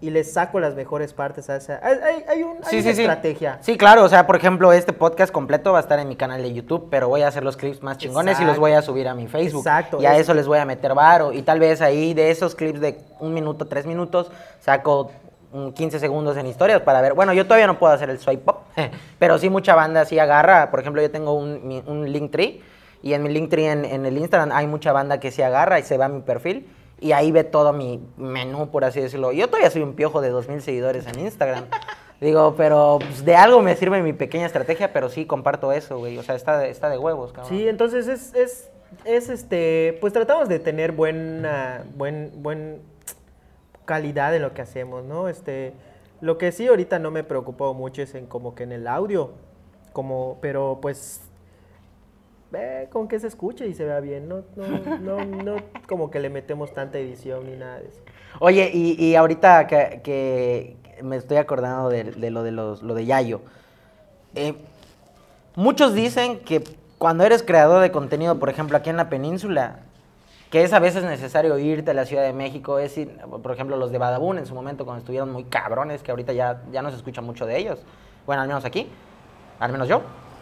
y 0.01 0.11
le 0.11 0.23
saco 0.23 0.59
las 0.59 0.75
mejores 0.75 1.11
partes 1.13 1.49
a 1.49 1.57
esa. 1.57 1.79
Hay, 1.83 1.97
hay, 1.97 2.25
hay 2.27 2.43
un, 2.43 2.57
hay 2.63 2.79
una 2.79 2.89
estrategia. 2.89 3.57
Sí. 3.61 3.77
claro, 3.77 4.03
o 4.03 4.09
sea, 4.09 4.27
por 4.27 4.35
ejemplo, 4.35 4.71
este 4.71 4.93
podcast 4.93 5.31
completo 5.31 5.73
va 5.73 5.79
a 5.79 5.81
estar 5.81 5.99
en 5.99 6.07
mi 6.07 6.15
canal 6.15 6.41
de 6.41 6.53
YouTube, 6.53 6.87
pero 6.89 7.09
voy 7.09 7.23
a 7.23 7.27
hacer 7.27 7.43
los 7.43 7.57
clips 7.57 7.83
más 7.83 7.97
chingones 7.97 8.39
y 8.39 8.45
los 8.45 8.57
voy 8.57 8.73
a 8.73 8.81
subir 8.81 9.07
a 9.07 9.15
mi 9.15 9.27
Facebook. 9.27 9.61
Exacto. 9.61 10.01
Y 10.01 10.05
a 10.05 10.15
eso 10.17 10.33
les 10.33 10.47
voy 10.47 10.59
a 10.59 10.65
meter 10.65 10.93
varo. 10.93 11.33
Y 11.33 11.41
tal 11.41 11.59
vez 11.59 11.81
ahí 11.81 12.13
de 12.13 12.31
esos 12.31 12.55
clips 12.55 12.79
de 12.79 12.99
un 13.19 13.33
minuto, 13.33 13.65
tres 13.65 13.85
minutos, 13.85 14.31
saco 14.61 15.11
15 15.73 15.99
segundos 15.99 16.37
en 16.37 16.45
historias 16.45 16.81
para 16.81 17.01
ver. 17.01 17.13
Bueno, 17.13 17.33
yo 17.33 17.43
todavía 17.45 17.67
no 17.67 17.79
puedo 17.79 17.91
hacer 17.91 18.09
el 18.09 18.19
swipe 18.19 18.43
pop, 18.43 18.59
pero 19.19 19.37
sí 19.39 19.49
mucha 19.49 19.73
banda 19.73 20.05
sí 20.05 20.19
agarra. 20.19 20.69
Por 20.69 20.79
ejemplo, 20.79 21.01
yo 21.01 21.09
tengo 21.09 21.33
un, 21.33 21.83
un 21.87 22.11
link 22.11 22.31
tree 22.31 22.61
y 23.01 23.13
en 23.13 23.23
mi 23.23 23.29
Linktree 23.29 23.67
en, 23.67 23.85
en 23.85 24.05
el 24.05 24.17
Instagram 24.17 24.51
hay 24.51 24.67
mucha 24.67 24.91
banda 24.91 25.19
que 25.19 25.31
se 25.31 25.43
agarra 25.43 25.79
y 25.79 25.83
se 25.83 25.97
va 25.97 26.05
a 26.05 26.09
mi 26.09 26.21
perfil 26.21 26.67
y 27.01 27.13
ahí 27.13 27.31
ve 27.31 27.43
todo 27.43 27.73
mi 27.73 28.05
menú, 28.17 28.69
por 28.71 28.83
así 28.83 28.99
decirlo. 28.99 29.31
Yo 29.31 29.47
todavía 29.47 29.69
soy 29.69 29.81
un 29.81 29.93
piojo 29.93 30.21
de 30.21 30.33
2.000 30.33 30.59
seguidores 30.59 31.07
en 31.07 31.19
Instagram. 31.19 31.65
Digo, 32.21 32.55
pero 32.57 32.99
pues, 32.99 33.23
de 33.23 33.35
algo 33.35 33.61
me 33.61 33.75
sirve 33.77 34.01
mi 34.01 34.11
pequeña 34.11 34.45
estrategia, 34.45 34.91
pero 34.91 35.07
sí 35.07 35.25
comparto 35.25 35.71
eso, 35.71 35.97
güey. 35.97 36.17
O 36.17 36.23
sea, 36.23 36.35
está, 36.35 36.65
está 36.67 36.89
de 36.89 36.97
huevos, 36.97 37.31
cabrón. 37.31 37.49
Sí, 37.49 37.67
entonces 37.67 38.09
es, 38.09 38.33
es, 38.35 38.69
es 39.05 39.29
este, 39.29 39.97
pues 40.01 40.11
tratamos 40.11 40.49
de 40.49 40.59
tener 40.59 40.91
buena, 40.91 41.85
buen, 41.95 42.31
buen 42.43 42.81
calidad 43.85 44.35
en 44.35 44.41
lo 44.41 44.53
que 44.53 44.61
hacemos, 44.61 45.05
¿no? 45.05 45.29
Este, 45.29 45.71
lo 46.19 46.37
que 46.37 46.51
sí 46.51 46.67
ahorita 46.67 46.99
no 46.99 47.09
me 47.09 47.23
preocupó 47.23 47.73
mucho 47.73 48.01
es 48.01 48.13
en 48.15 48.25
como 48.25 48.53
que 48.53 48.63
en 48.63 48.73
el 48.73 48.87
audio, 48.87 49.31
como, 49.93 50.39
pero 50.41 50.79
pues 50.81 51.21
con 52.91 53.07
que 53.07 53.19
se 53.19 53.27
escuche 53.27 53.67
y 53.67 53.73
se 53.73 53.85
vea 53.85 53.99
bien, 53.99 54.27
no, 54.27 54.43
no, 54.55 54.99
no, 54.99 55.25
no 55.25 55.55
como 55.87 56.09
que 56.09 56.19
le 56.19 56.29
metemos 56.29 56.73
tanta 56.73 56.97
edición 56.97 57.45
ni 57.45 57.55
nada 57.55 57.79
de 57.79 57.87
eso. 57.87 57.99
Oye, 58.39 58.71
y, 58.73 59.03
y 59.03 59.15
ahorita 59.15 59.67
que, 59.67 60.01
que, 60.03 60.77
me 61.03 61.15
estoy 61.15 61.37
acordando 61.37 61.89
de, 61.89 62.29
lo 62.29 62.43
de 62.43 62.51
los, 62.51 62.81
lo 62.81 62.93
de 62.93 63.05
Yayo, 63.05 63.41
eh, 64.35 64.55
muchos 65.55 65.93
dicen 65.93 66.39
que 66.39 66.63
cuando 66.97 67.23
eres 67.23 67.43
creador 67.43 67.81
de 67.81 67.91
contenido, 67.91 68.39
por 68.39 68.49
ejemplo, 68.49 68.77
aquí 68.77 68.89
en 68.89 68.97
la 68.97 69.09
península, 69.09 69.79
que 70.49 70.63
es 70.63 70.73
a 70.73 70.79
veces 70.79 71.03
necesario 71.03 71.57
irte 71.59 71.91
a 71.91 71.93
la 71.93 72.05
Ciudad 72.05 72.23
de 72.23 72.33
México, 72.33 72.79
es 72.79 72.99
por 73.41 73.51
ejemplo, 73.51 73.77
los 73.77 73.91
de 73.91 73.99
Badabun 73.99 74.39
en 74.39 74.45
su 74.45 74.55
momento 74.55 74.83
cuando 74.85 74.99
estuvieron 74.99 75.31
muy 75.31 75.45
cabrones, 75.45 76.01
que 76.01 76.11
ahorita 76.11 76.33
ya, 76.33 76.61
ya 76.71 76.81
no 76.81 76.89
se 76.89 76.97
escucha 76.97 77.21
mucho 77.21 77.45
de 77.45 77.57
ellos, 77.57 77.79
bueno, 78.25 78.41
al 78.41 78.47
menos 78.47 78.65
aquí, 78.65 78.89
al 79.59 79.71
menos 79.71 79.87
yo, 79.87 80.01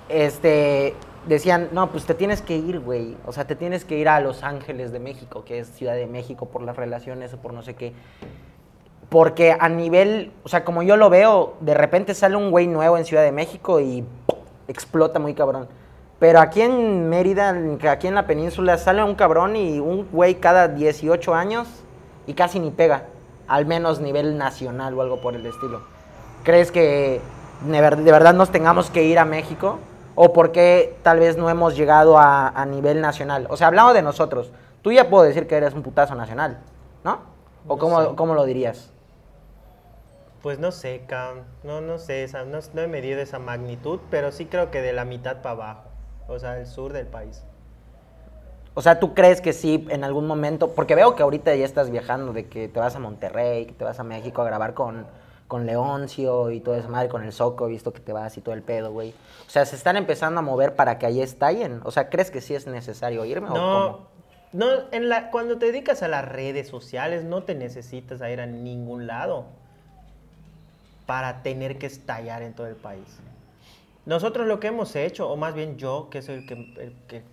este, 0.09 0.95
decían, 1.27 1.69
no, 1.71 1.91
pues 1.91 2.05
te 2.05 2.13
tienes 2.13 2.41
que 2.41 2.55
ir, 2.55 2.79
güey. 2.79 3.17
O 3.25 3.31
sea, 3.31 3.45
te 3.45 3.55
tienes 3.55 3.85
que 3.85 3.97
ir 3.97 4.09
a 4.09 4.19
Los 4.19 4.43
Ángeles 4.43 4.91
de 4.91 4.99
México, 4.99 5.43
que 5.45 5.59
es 5.59 5.67
Ciudad 5.67 5.95
de 5.95 6.07
México, 6.07 6.47
por 6.47 6.61
las 6.61 6.75
relaciones 6.75 7.33
o 7.33 7.37
por 7.37 7.53
no 7.53 7.61
sé 7.61 7.75
qué. 7.75 7.93
Porque 9.09 9.55
a 9.57 9.69
nivel, 9.69 10.31
o 10.43 10.49
sea, 10.49 10.65
como 10.65 10.83
yo 10.83 10.97
lo 10.97 11.09
veo, 11.09 11.55
de 11.61 11.73
repente 11.73 12.13
sale 12.13 12.35
un 12.35 12.51
güey 12.51 12.67
nuevo 12.67 12.97
en 12.97 13.05
Ciudad 13.05 13.23
de 13.23 13.31
México 13.31 13.79
y 13.79 14.03
explota 14.67 15.19
muy 15.19 15.33
cabrón. 15.33 15.67
Pero 16.19 16.39
aquí 16.39 16.61
en 16.61 17.09
Mérida, 17.09 17.55
aquí 17.91 18.07
en 18.07 18.15
la 18.15 18.25
península, 18.25 18.77
sale 18.77 19.03
un 19.03 19.15
cabrón 19.15 19.55
y 19.55 19.79
un 19.79 20.07
güey 20.11 20.35
cada 20.35 20.67
18 20.67 21.35
años 21.35 21.67
y 22.25 22.33
casi 22.33 22.59
ni 22.59 22.71
pega. 22.71 23.03
Al 23.47 23.65
menos 23.65 24.01
nivel 24.01 24.37
nacional 24.37 24.93
o 24.95 25.01
algo 25.01 25.21
por 25.21 25.35
el 25.35 25.45
estilo. 25.45 25.81
¿Crees 26.43 26.71
que 26.71 27.21
de 27.65 27.81
verdad 28.11 28.33
nos 28.33 28.51
tengamos 28.51 28.89
que 28.89 29.03
ir 29.03 29.19
a 29.19 29.25
México? 29.25 29.79
O 30.19 30.33
por 30.33 30.51
qué 30.51 30.97
tal 31.03 31.19
vez 31.19 31.37
no 31.37 31.47
hemos 31.47 31.77
llegado 31.77 32.17
a, 32.17 32.65
nivel 32.65 33.01
nacional. 33.01 33.45
O 33.51 33.55
sea, 33.55 33.67
hablando 33.67 33.93
de 33.93 34.01
nosotros, 34.01 34.51
tú 34.81 34.91
ya 34.91 35.09
puedo 35.11 35.23
decir 35.23 35.45
que 35.45 35.55
eres 35.55 35.75
un 35.75 35.83
putazo 35.83 36.15
nacional, 36.15 36.57
¿no? 37.03 37.19
¿O 37.67 37.77
cómo, 37.77 38.33
lo 38.33 38.43
dirías? 38.43 38.91
Pues 40.41 40.57
no 40.57 40.71
sé, 40.71 41.03
Cam, 41.07 41.43
no, 41.63 41.81
no 41.81 41.99
sé, 41.99 42.27
no, 42.33 42.57
no, 42.73 42.81
he 42.81 42.87
medido 42.87 43.21
esa 43.21 43.37
magnitud, 43.37 43.99
pero 44.09 44.31
sí 44.31 44.47
creo 44.47 44.71
que 44.71 44.81
de 44.81 44.91
la 44.91 45.05
mitad 45.05 45.43
para 45.43 45.53
abajo, 45.53 45.83
o 46.27 46.39
sea, 46.39 46.57
el 46.57 46.65
sur 46.65 46.93
del 46.93 47.05
país. 47.05 47.43
O 48.73 48.81
sea, 48.81 48.99
¿tú 48.99 49.13
crees 49.13 49.39
que 49.39 49.53
sí 49.53 49.85
en 49.91 50.03
algún 50.03 50.25
momento, 50.25 50.71
porque 50.71 50.95
veo 50.95 51.15
que 51.15 51.21
ahorita 51.21 51.53
ya 51.53 51.65
estás 51.65 51.91
viajando, 51.91 52.33
de 52.33 52.47
que 52.47 52.67
te 52.67 52.79
vas 52.79 52.95
a 52.95 52.99
Monterrey, 52.99 53.67
que 53.67 53.73
te 53.73 53.83
vas 53.83 53.99
a 53.99 54.03
México 54.03 54.41
a 54.41 54.45
grabar 54.45 54.73
con, 54.73 55.05
con 55.47 55.65
Leoncio 55.65 56.51
y 56.51 56.59
todo 56.59 56.75
eso, 56.75 56.89
madre, 56.89 57.09
con 57.09 57.23
el 57.23 57.31
Soco, 57.31 57.67
visto 57.67 57.93
que 57.93 58.01
te 58.01 58.13
vas 58.13 58.37
y 58.37 58.41
todo 58.41 58.53
el 58.53 58.61
pedo, 58.61 58.91
güey. 58.91 59.13
O 59.45 59.49
sea, 59.49 59.65
se 59.65 59.75
están 59.75 59.95
empezando 59.95 60.39
a 60.39 60.43
mover 60.43 60.75
para 60.75 60.99
que 60.99 61.05
ahí 61.05 61.21
estallen. 61.21 61.81
O 61.83 61.91
sea, 61.91 62.09
¿crees 62.09 62.31
que 62.31 62.41
sí 62.41 62.53
es 62.53 62.67
necesario 62.67 63.23
irme 63.25 63.47
no, 63.49 63.53
o 63.53 63.91
cómo? 63.91 64.07
No, 64.53 64.67
en 64.91 65.09
la, 65.09 65.31
cuando 65.31 65.57
te 65.57 65.67
dedicas 65.67 66.03
a 66.03 66.07
las 66.07 66.27
redes 66.27 66.67
sociales 66.67 67.23
no 67.23 67.43
te 67.43 67.55
necesitas 67.55 68.19
ir 68.29 68.41
a 68.41 68.45
ningún 68.45 69.07
lado 69.07 69.45
para 71.05 71.41
tener 71.43 71.77
que 71.77 71.85
estallar 71.85 72.41
en 72.41 72.53
todo 72.53 72.67
el 72.67 72.75
país. 72.75 73.19
Nosotros 74.05 74.47
lo 74.47 74.59
que 74.59 74.67
hemos 74.67 74.95
hecho, 74.95 75.29
o 75.29 75.35
más 75.35 75.53
bien 75.53 75.77
yo, 75.77 76.09
que 76.09 76.21
soy 76.21 76.35
el 76.35 76.45
que, 76.45 76.53
el 76.53 76.93
que 77.07 77.23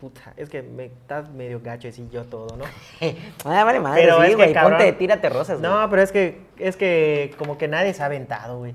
Puta, 0.00 0.32
es 0.36 0.48
que 0.48 0.62
me 0.62 0.86
estás 0.86 1.28
medio 1.30 1.60
gacho 1.60 1.88
decir 1.88 2.08
yo 2.10 2.24
todo, 2.24 2.56
¿no? 2.56 2.64
ah, 3.44 3.64
vale 3.64 3.80
madre, 3.80 4.02
pero 4.02 4.24
sí, 4.24 4.34
güey, 4.34 4.54
ponte, 4.54 4.92
tírate 4.92 5.28
rosas, 5.28 5.58
güey. 5.58 5.70
No, 5.70 5.90
pero 5.90 6.02
es 6.02 6.12
que, 6.12 6.40
es 6.56 6.76
que 6.76 7.34
como 7.36 7.58
que 7.58 7.66
nadie 7.66 7.92
se 7.92 8.02
ha 8.02 8.06
aventado, 8.06 8.58
güey. 8.58 8.74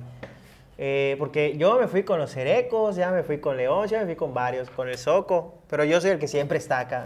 Eh, 0.77 1.15
porque 1.19 1.55
yo 1.57 1.79
me 1.79 1.87
fui 1.87 2.03
con 2.03 2.19
los 2.19 2.31
Cerecos, 2.31 2.97
ya 2.97 3.11
me 3.11 3.23
fui 3.23 3.37
con 3.37 3.55
León, 3.55 3.87
ya 3.87 3.99
me 3.99 4.05
fui 4.05 4.15
con 4.15 4.33
varios, 4.33 4.69
con 4.69 4.89
el 4.89 4.97
Soco, 4.97 5.59
pero 5.69 5.85
yo 5.85 6.01
soy 6.01 6.11
el 6.11 6.19
que 6.19 6.27
siempre 6.27 6.57
está 6.57 6.79
acá. 6.79 7.03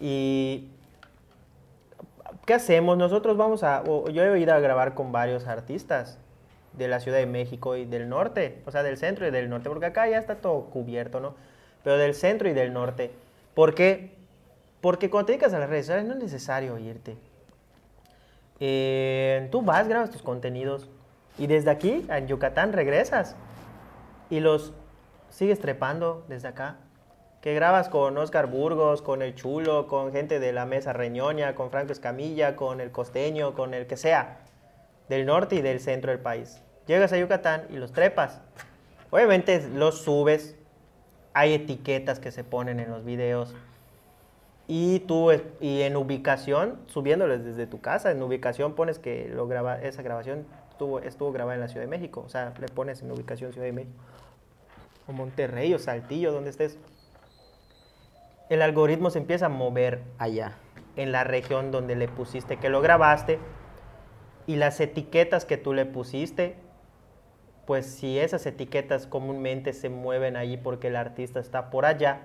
Y 0.00 0.70
¿qué 2.46 2.54
hacemos? 2.54 2.96
Nosotros 2.96 3.36
vamos 3.36 3.62
a, 3.62 3.84
yo 3.84 4.24
he 4.24 4.40
ido 4.40 4.54
a 4.54 4.60
grabar 4.60 4.94
con 4.94 5.12
varios 5.12 5.46
artistas 5.46 6.18
de 6.72 6.88
la 6.88 7.00
Ciudad 7.00 7.18
de 7.18 7.26
México 7.26 7.76
y 7.76 7.84
del 7.84 8.08
norte, 8.08 8.62
o 8.64 8.70
sea, 8.70 8.82
del 8.82 8.96
centro 8.96 9.26
y 9.26 9.30
del 9.30 9.50
norte, 9.50 9.68
porque 9.68 9.86
acá 9.86 10.08
ya 10.08 10.18
está 10.18 10.36
todo 10.36 10.66
cubierto, 10.66 11.20
¿no? 11.20 11.34
Pero 11.82 11.96
del 11.98 12.14
centro 12.14 12.48
y 12.48 12.52
del 12.52 12.72
norte. 12.72 13.10
¿Por 13.54 13.74
qué? 13.74 14.16
Porque 14.80 15.10
cuando 15.10 15.26
te 15.26 15.32
dedicas 15.32 15.52
a 15.52 15.58
las 15.58 15.68
redes 15.68 15.86
sociales 15.86 16.06
no 16.08 16.14
es 16.14 16.22
necesario 16.22 16.78
irte. 16.78 17.16
Eh, 18.60 19.48
tú 19.50 19.62
vas, 19.62 19.88
grabas 19.88 20.10
tus 20.10 20.22
contenidos 20.22 20.88
y 21.38 21.46
desde 21.46 21.70
aquí, 21.70 22.06
en 22.08 22.26
Yucatán, 22.26 22.72
regresas 22.72 23.36
y 24.28 24.40
los 24.40 24.72
sigues 25.30 25.58
trepando 25.60 26.24
desde 26.28 26.48
acá. 26.48 26.76
Que 27.40 27.54
grabas 27.54 27.88
con 27.88 28.18
Oscar 28.18 28.48
Burgos, 28.48 29.00
con 29.00 29.22
el 29.22 29.34
Chulo, 29.34 29.86
con 29.86 30.12
gente 30.12 30.38
de 30.40 30.52
la 30.52 30.66
Mesa 30.66 30.92
Reñoña, 30.92 31.54
con 31.54 31.70
Franco 31.70 31.92
Escamilla, 31.92 32.54
con 32.54 32.82
el 32.82 32.90
Costeño, 32.90 33.54
con 33.54 33.72
el 33.72 33.86
que 33.86 33.96
sea, 33.96 34.40
del 35.08 35.24
norte 35.24 35.56
y 35.56 35.62
del 35.62 35.80
centro 35.80 36.10
del 36.10 36.20
país. 36.20 36.60
Llegas 36.86 37.14
a 37.14 37.16
Yucatán 37.16 37.64
y 37.70 37.76
los 37.76 37.92
trepas. 37.92 38.42
Obviamente 39.08 39.66
los 39.74 40.02
subes, 40.02 40.56
hay 41.34 41.54
etiquetas 41.54 42.20
que 42.20 42.30
se 42.32 42.44
ponen 42.44 42.80
en 42.80 42.90
los 42.90 43.04
videos. 43.04 43.54
Y 44.66 45.00
tú, 45.00 45.32
y 45.60 45.82
en 45.82 45.96
ubicación, 45.96 46.78
subiéndoles 46.86 47.44
desde 47.44 47.66
tu 47.66 47.80
casa, 47.80 48.10
en 48.10 48.22
ubicación 48.22 48.74
pones 48.74 48.98
que 48.98 49.28
lo 49.28 49.48
graba, 49.48 49.80
esa 49.80 50.02
grabación 50.02 50.46
estuvo, 50.70 51.00
estuvo 51.00 51.32
grabada 51.32 51.56
en 51.56 51.60
la 51.60 51.68
Ciudad 51.68 51.82
de 51.82 51.90
México. 51.90 52.22
O 52.24 52.28
sea, 52.28 52.54
le 52.60 52.68
pones 52.68 53.02
en 53.02 53.10
ubicación 53.10 53.52
Ciudad 53.52 53.66
de 53.66 53.72
México. 53.72 53.96
O 55.08 55.12
Monterrey, 55.12 55.74
o 55.74 55.78
Saltillo, 55.78 56.32
donde 56.32 56.50
estés. 56.50 56.78
El 58.48 58.62
algoritmo 58.62 59.10
se 59.10 59.18
empieza 59.18 59.46
a 59.46 59.48
mover 59.48 60.02
allá. 60.18 60.56
En 60.96 61.10
la 61.12 61.24
región 61.24 61.72
donde 61.72 61.96
le 61.96 62.06
pusiste 62.06 62.56
que 62.56 62.68
lo 62.68 62.80
grabaste. 62.80 63.38
Y 64.46 64.56
las 64.56 64.80
etiquetas 64.80 65.44
que 65.44 65.56
tú 65.56 65.72
le 65.72 65.84
pusiste 65.84 66.56
pues 67.70 67.86
si 67.86 68.18
esas 68.18 68.44
etiquetas 68.46 69.06
comúnmente 69.06 69.72
se 69.72 69.90
mueven 69.90 70.36
allí 70.36 70.56
porque 70.56 70.88
el 70.88 70.96
artista 70.96 71.38
está 71.38 71.70
por 71.70 71.86
allá, 71.86 72.22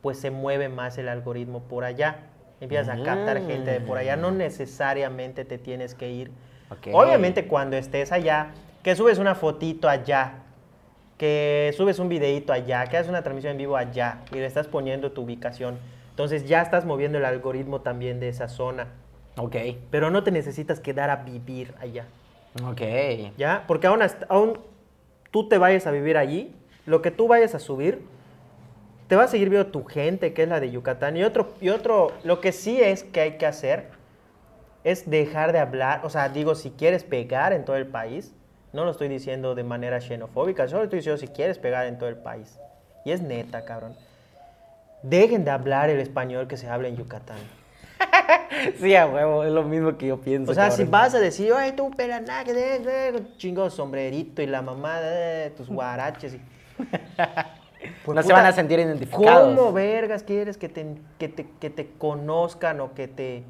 pues 0.00 0.16
se 0.16 0.30
mueve 0.30 0.68
más 0.68 0.96
el 0.96 1.08
algoritmo 1.08 1.64
por 1.64 1.82
allá. 1.82 2.18
Empiezas 2.60 2.90
a 2.96 3.02
captar 3.02 3.44
gente 3.44 3.72
de 3.72 3.80
por 3.80 3.98
allá, 3.98 4.14
no 4.14 4.30
necesariamente 4.30 5.44
te 5.44 5.58
tienes 5.58 5.96
que 5.96 6.12
ir. 6.12 6.30
Obviamente 6.92 7.48
cuando 7.48 7.76
estés 7.76 8.12
allá, 8.12 8.52
que 8.84 8.94
subes 8.94 9.18
una 9.18 9.34
fotito 9.34 9.88
allá, 9.88 10.34
que 11.18 11.74
subes 11.76 11.98
un 11.98 12.08
videito 12.08 12.52
allá, 12.52 12.86
que 12.86 12.96
haces 12.96 13.08
una 13.08 13.22
transmisión 13.24 13.50
en 13.50 13.58
vivo 13.58 13.76
allá 13.76 14.20
y 14.30 14.36
le 14.36 14.46
estás 14.46 14.68
poniendo 14.68 15.10
tu 15.10 15.22
ubicación, 15.22 15.80
Entonces 16.10 16.46
ya 16.46 16.62
estás 16.62 16.84
moviendo 16.84 17.18
el 17.18 17.24
algoritmo 17.24 17.80
también 17.80 18.20
de 18.20 18.28
esa 18.28 18.46
zona. 18.46 18.86
Ok. 19.36 19.56
Pero 19.90 20.12
no 20.12 20.22
te 20.22 20.30
necesitas 20.30 20.78
quedar 20.78 21.10
a 21.10 21.16
vivir 21.16 21.74
allá. 21.80 22.04
Ok. 22.64 22.82
¿Ya? 23.36 23.64
Porque 23.66 23.88
aún, 23.88 24.00
hasta- 24.00 24.26
aún 24.28 24.60
tú 25.30 25.48
te 25.48 25.58
vayas 25.58 25.86
a 25.86 25.90
vivir 25.90 26.16
allí, 26.16 26.54
lo 26.86 27.02
que 27.02 27.10
tú 27.10 27.28
vayas 27.28 27.54
a 27.54 27.58
subir, 27.58 28.02
te 29.08 29.16
va 29.16 29.24
a 29.24 29.28
seguir 29.28 29.50
viendo 29.50 29.70
tu 29.70 29.84
gente, 29.84 30.32
que 30.32 30.42
es 30.42 30.48
la 30.48 30.60
de 30.60 30.70
Yucatán. 30.70 31.16
Y 31.16 31.24
otro, 31.24 31.54
y 31.60 31.68
otro, 31.68 32.12
lo 32.24 32.40
que 32.40 32.52
sí 32.52 32.80
es 32.80 33.04
que 33.04 33.20
hay 33.20 33.32
que 33.38 33.46
hacer 33.46 33.88
es 34.84 35.08
dejar 35.10 35.52
de 35.52 35.58
hablar, 35.58 36.00
o 36.04 36.10
sea, 36.10 36.28
digo, 36.28 36.54
si 36.54 36.70
quieres 36.70 37.02
pegar 37.04 37.52
en 37.52 37.64
todo 37.64 37.76
el 37.76 37.86
país, 37.86 38.32
no 38.72 38.84
lo 38.84 38.90
estoy 38.90 39.08
diciendo 39.08 39.54
de 39.54 39.64
manera 39.64 40.00
xenofóbica, 40.00 40.68
solo 40.68 40.84
estoy 40.84 40.98
diciendo 41.00 41.18
si 41.18 41.28
quieres 41.28 41.58
pegar 41.58 41.86
en 41.86 41.98
todo 41.98 42.08
el 42.08 42.16
país. 42.16 42.58
Y 43.04 43.12
es 43.12 43.20
neta, 43.20 43.64
cabrón. 43.64 43.96
Dejen 45.02 45.44
de 45.44 45.50
hablar 45.50 45.90
el 45.90 46.00
español 46.00 46.46
que 46.46 46.56
se 46.56 46.68
habla 46.68 46.88
en 46.88 46.96
Yucatán. 46.96 47.38
Sí, 48.80 48.94
a 48.94 49.06
huevo, 49.06 49.44
es 49.44 49.52
lo 49.52 49.62
mismo 49.62 49.96
que 49.96 50.06
yo 50.08 50.20
pienso. 50.20 50.50
O 50.50 50.54
sea, 50.54 50.70
si 50.70 50.84
vas 50.84 51.14
a 51.14 51.18
decir, 51.18 51.52
oye, 51.52 51.72
tú, 51.72 51.90
pelaná, 51.90 52.44
que 52.44 52.52
de, 52.52 52.78
de", 52.78 53.22
chingo 53.36 53.68
sombrerito 53.70 54.42
y 54.42 54.46
la 54.46 54.62
mamá 54.62 55.00
de 55.00 55.50
tus 55.50 55.68
guaraches. 55.68 56.34
Y... 56.34 56.40
Pues, 56.76 56.90
No 58.16 58.22
se 58.22 58.32
van 58.32 58.46
a 58.46 58.52
sentir 58.52 58.78
identificados. 58.78 59.54
¿Cómo 59.54 59.72
vergas 59.72 60.22
quieres 60.22 60.56
que 60.56 60.68
te, 60.68 60.86
que 61.18 61.28
te, 61.28 61.46
que 61.60 61.70
te 61.70 61.90
conozcan 61.98 62.80
o 62.80 62.94
que 62.94 63.06
te, 63.08 63.44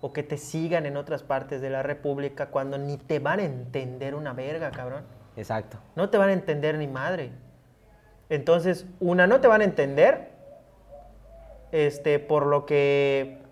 o 0.00 0.12
que 0.12 0.22
te 0.22 0.36
sigan 0.38 0.86
en 0.86 0.96
otras 0.96 1.22
partes 1.22 1.60
de 1.60 1.70
la 1.70 1.82
República 1.82 2.46
cuando 2.46 2.78
ni 2.78 2.96
te 2.96 3.18
van 3.18 3.40
a 3.40 3.44
entender 3.44 4.14
una 4.14 4.32
verga, 4.32 4.70
cabrón? 4.70 5.02
Exacto. 5.36 5.78
No 5.96 6.10
te 6.10 6.18
van 6.18 6.30
a 6.30 6.32
entender 6.32 6.78
ni 6.78 6.86
madre. 6.86 7.32
Entonces, 8.28 8.86
una, 9.00 9.26
no 9.26 9.40
te 9.40 9.48
van 9.48 9.60
a 9.60 9.64
entender, 9.64 10.30
este, 11.72 12.18
por 12.18 12.46
lo 12.46 12.64
que 12.64 13.43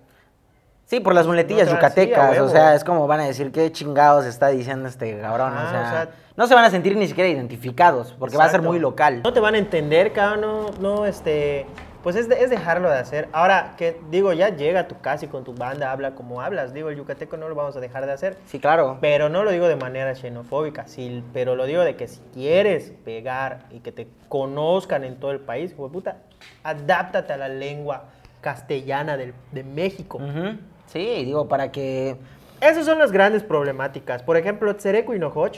Sí, 0.92 1.00
por 1.00 1.14
las 1.14 1.26
muletillas 1.26 1.68
No, 1.68 1.72
yucatecas. 1.76 2.38
o 2.38 2.50
sea, 2.50 2.74
es 2.74 2.84
como 2.84 3.06
van 3.06 3.20
a 3.20 3.24
decir 3.24 3.50
qué 3.50 3.72
chingados 3.72 4.26
está 4.26 4.48
diciendo 4.48 4.90
este 4.90 5.18
cabrón. 5.18 5.54
O, 5.56 5.70
sea, 5.70 5.80
o 5.80 5.90
sea- 5.90 6.08
no 6.36 6.46
se 6.46 6.54
van 6.54 6.66
a 6.66 6.70
sentir 6.70 6.98
ni 6.98 7.06
siquiera 7.06 7.30
identificados, 7.30 8.14
porque 8.18 8.36
va 8.36 8.44
a 8.44 8.50
ser 8.50 8.60
muy 8.60 8.78
local. 8.78 9.22
No 9.24 9.32
te 9.32 9.40
van 9.40 9.54
a 9.54 9.58
entender, 9.58 10.12
cabrón, 10.12 10.42
no, 10.42 10.66
no, 10.82 11.06
este, 11.06 11.64
pues 12.02 12.14
es, 12.14 12.28
de- 12.28 12.44
es 12.44 12.50
dejarlo 12.50 12.90
de 12.90 12.98
hacer. 12.98 13.30
Ahora, 13.32 13.72
que 13.78 13.98
digo, 14.10 14.34
ya 14.34 14.50
llega 14.50 14.80
a 14.80 14.86
tu 14.88 15.00
casa 15.00 15.24
y 15.24 15.28
con 15.28 15.44
tu 15.44 15.54
banda 15.54 15.90
habla 15.92 16.14
como 16.14 16.42
hablas. 16.42 16.74
Digo, 16.74 16.90
el 16.90 16.96
yucateco 16.98 17.38
no 17.38 17.48
lo 17.48 17.54
vamos 17.54 17.74
a 17.74 17.80
dejar 17.80 18.04
de 18.04 18.12
hacer. 18.12 18.36
Sí, 18.44 18.60
claro. 18.60 18.98
Pero 19.00 19.30
no 19.30 19.44
lo 19.44 19.50
digo 19.50 19.68
de 19.68 19.76
manera 19.76 20.14
xenofóbica, 20.14 20.86
sí, 20.88 21.24
pero 21.32 21.56
lo 21.56 21.64
digo 21.64 21.80
de 21.84 21.96
que 21.96 22.06
si 22.06 22.20
quieres 22.34 22.92
pegar 23.02 23.60
y 23.70 23.80
que 23.80 23.92
te 23.92 24.08
conozcan 24.28 25.04
en 25.04 25.16
todo 25.18 25.30
el 25.30 25.40
país, 25.40 25.72
hijo 25.72 25.86
de 25.86 25.90
puta, 25.94 26.16
adáptate 26.64 27.32
a 27.32 27.38
la 27.38 27.48
lengua 27.48 28.10
castellana 28.42 29.16
del- 29.16 29.32
de 29.52 29.64
México. 29.64 30.18
Ujú. 30.18 30.58
Sí, 30.92 31.24
digo, 31.24 31.48
para 31.48 31.72
que... 31.72 32.16
Esas 32.60 32.84
son 32.86 32.98
las 32.98 33.10
grandes 33.10 33.42
problemáticas. 33.42 34.22
Por 34.22 34.36
ejemplo, 34.36 34.76
Tsereco 34.76 35.14
y 35.14 35.18
Nohoch, 35.18 35.56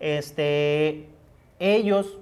este, 0.00 1.08
ellos 1.58 2.18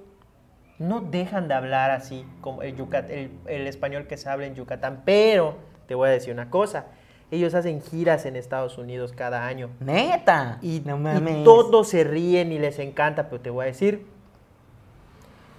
no 0.79 1.01
dejan 1.01 1.49
de 1.49 1.55
hablar 1.55 1.91
así 1.93 2.27
como 2.41 2.63
el, 2.63 2.77
Yucat- 2.77 3.09
el, 3.09 3.31
el 3.47 3.67
español 3.67 4.07
que 4.07 4.17
se 4.17 4.29
habla 4.29 4.47
en 4.47 4.55
Yucatán, 4.55 5.03
pero 5.05 5.55
te 5.87 5.95
voy 5.95 6.09
a 6.09 6.13
decir 6.13 6.35
una 6.35 6.51
cosa, 6.51 6.87
ellos 7.31 7.55
hacen 7.55 7.81
giras 7.81 8.27
en 8.27 8.37
Estados 8.37 8.77
Unidos 8.77 9.13
cada 9.13 9.47
año 9.47 9.71
Neta. 9.81 10.59
y, 10.61 10.83
no 10.85 10.99
y 11.17 11.45
todos 11.45 11.89
se 11.89 12.05
ríen 12.05 12.53
y 12.53 12.59
les 12.59 12.79
encanta, 12.79 13.29
pero 13.31 13.41
te 13.41 13.51
voy 13.51 13.63
a 13.63 13.67
decir, 13.67 14.05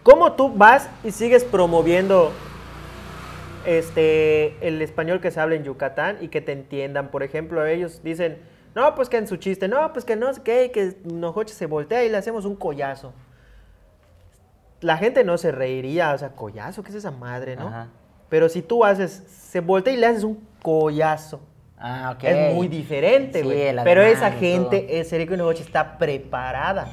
¿cómo 0.04 0.34
tú 0.34 0.54
vas 0.54 0.90
y 1.04 1.12
sigues 1.12 1.44
promoviendo 1.44 2.32
este, 3.66 4.56
el 4.66 4.82
español 4.82 5.22
que 5.22 5.32
se 5.32 5.40
habla 5.40 5.56
en 5.56 5.64
Yucatán 5.64 6.18
y 6.22 6.30
que 6.30 6.42
te 6.42 6.52
entiendan? 6.52 7.10
Por 7.10 7.24
ejemplo, 7.24 7.66
ellos 7.66 8.02
dicen, 8.04 8.40
no, 8.76 8.96
pues 8.96 9.10
que 9.10 9.18
en 9.18 9.28
su 9.28 9.38
chiste, 9.38 9.68
no, 9.68 9.94
pues 9.94 10.06
que 10.06 10.16
no 10.16 10.34
sé 10.34 10.42
qué, 10.44 10.72
que 10.72 10.98
Nojoche 11.04 11.54
se 11.54 11.66
voltea 11.66 12.04
y 12.04 12.10
le 12.10 12.18
hacemos 12.18 12.46
un 12.46 12.56
collazo. 12.56 13.14
La 14.82 14.98
gente 14.98 15.24
no 15.24 15.38
se 15.38 15.52
reiría, 15.52 16.14
o 16.14 16.18
sea, 16.18 16.30
collazo, 16.30 16.84
¿qué 16.84 16.90
es 16.90 16.96
esa 16.96 17.12
madre, 17.12 17.56
no? 17.56 17.68
Ajá. 17.68 17.88
Pero 18.34 18.50
si 18.50 18.64
tú 18.64 18.84
haces, 18.84 19.24
se 19.28 19.60
voltea 19.60 19.94
y 19.94 19.98
le 19.98 20.08
haces 20.08 20.24
un 20.24 20.44
collazo. 20.62 21.40
Ah, 21.78 22.14
ok. 22.16 22.24
Es 22.24 22.56
muy 22.56 22.68
diferente, 22.68 23.44
güey. 23.44 23.76
Pero 23.84 24.02
esa 24.02 24.32
gente, 24.32 25.00
el 25.00 25.06
Serico 25.06 25.36
y 25.36 25.38
Nogoche 25.38 25.62
está 25.62 26.00
preparada. 26.00 26.88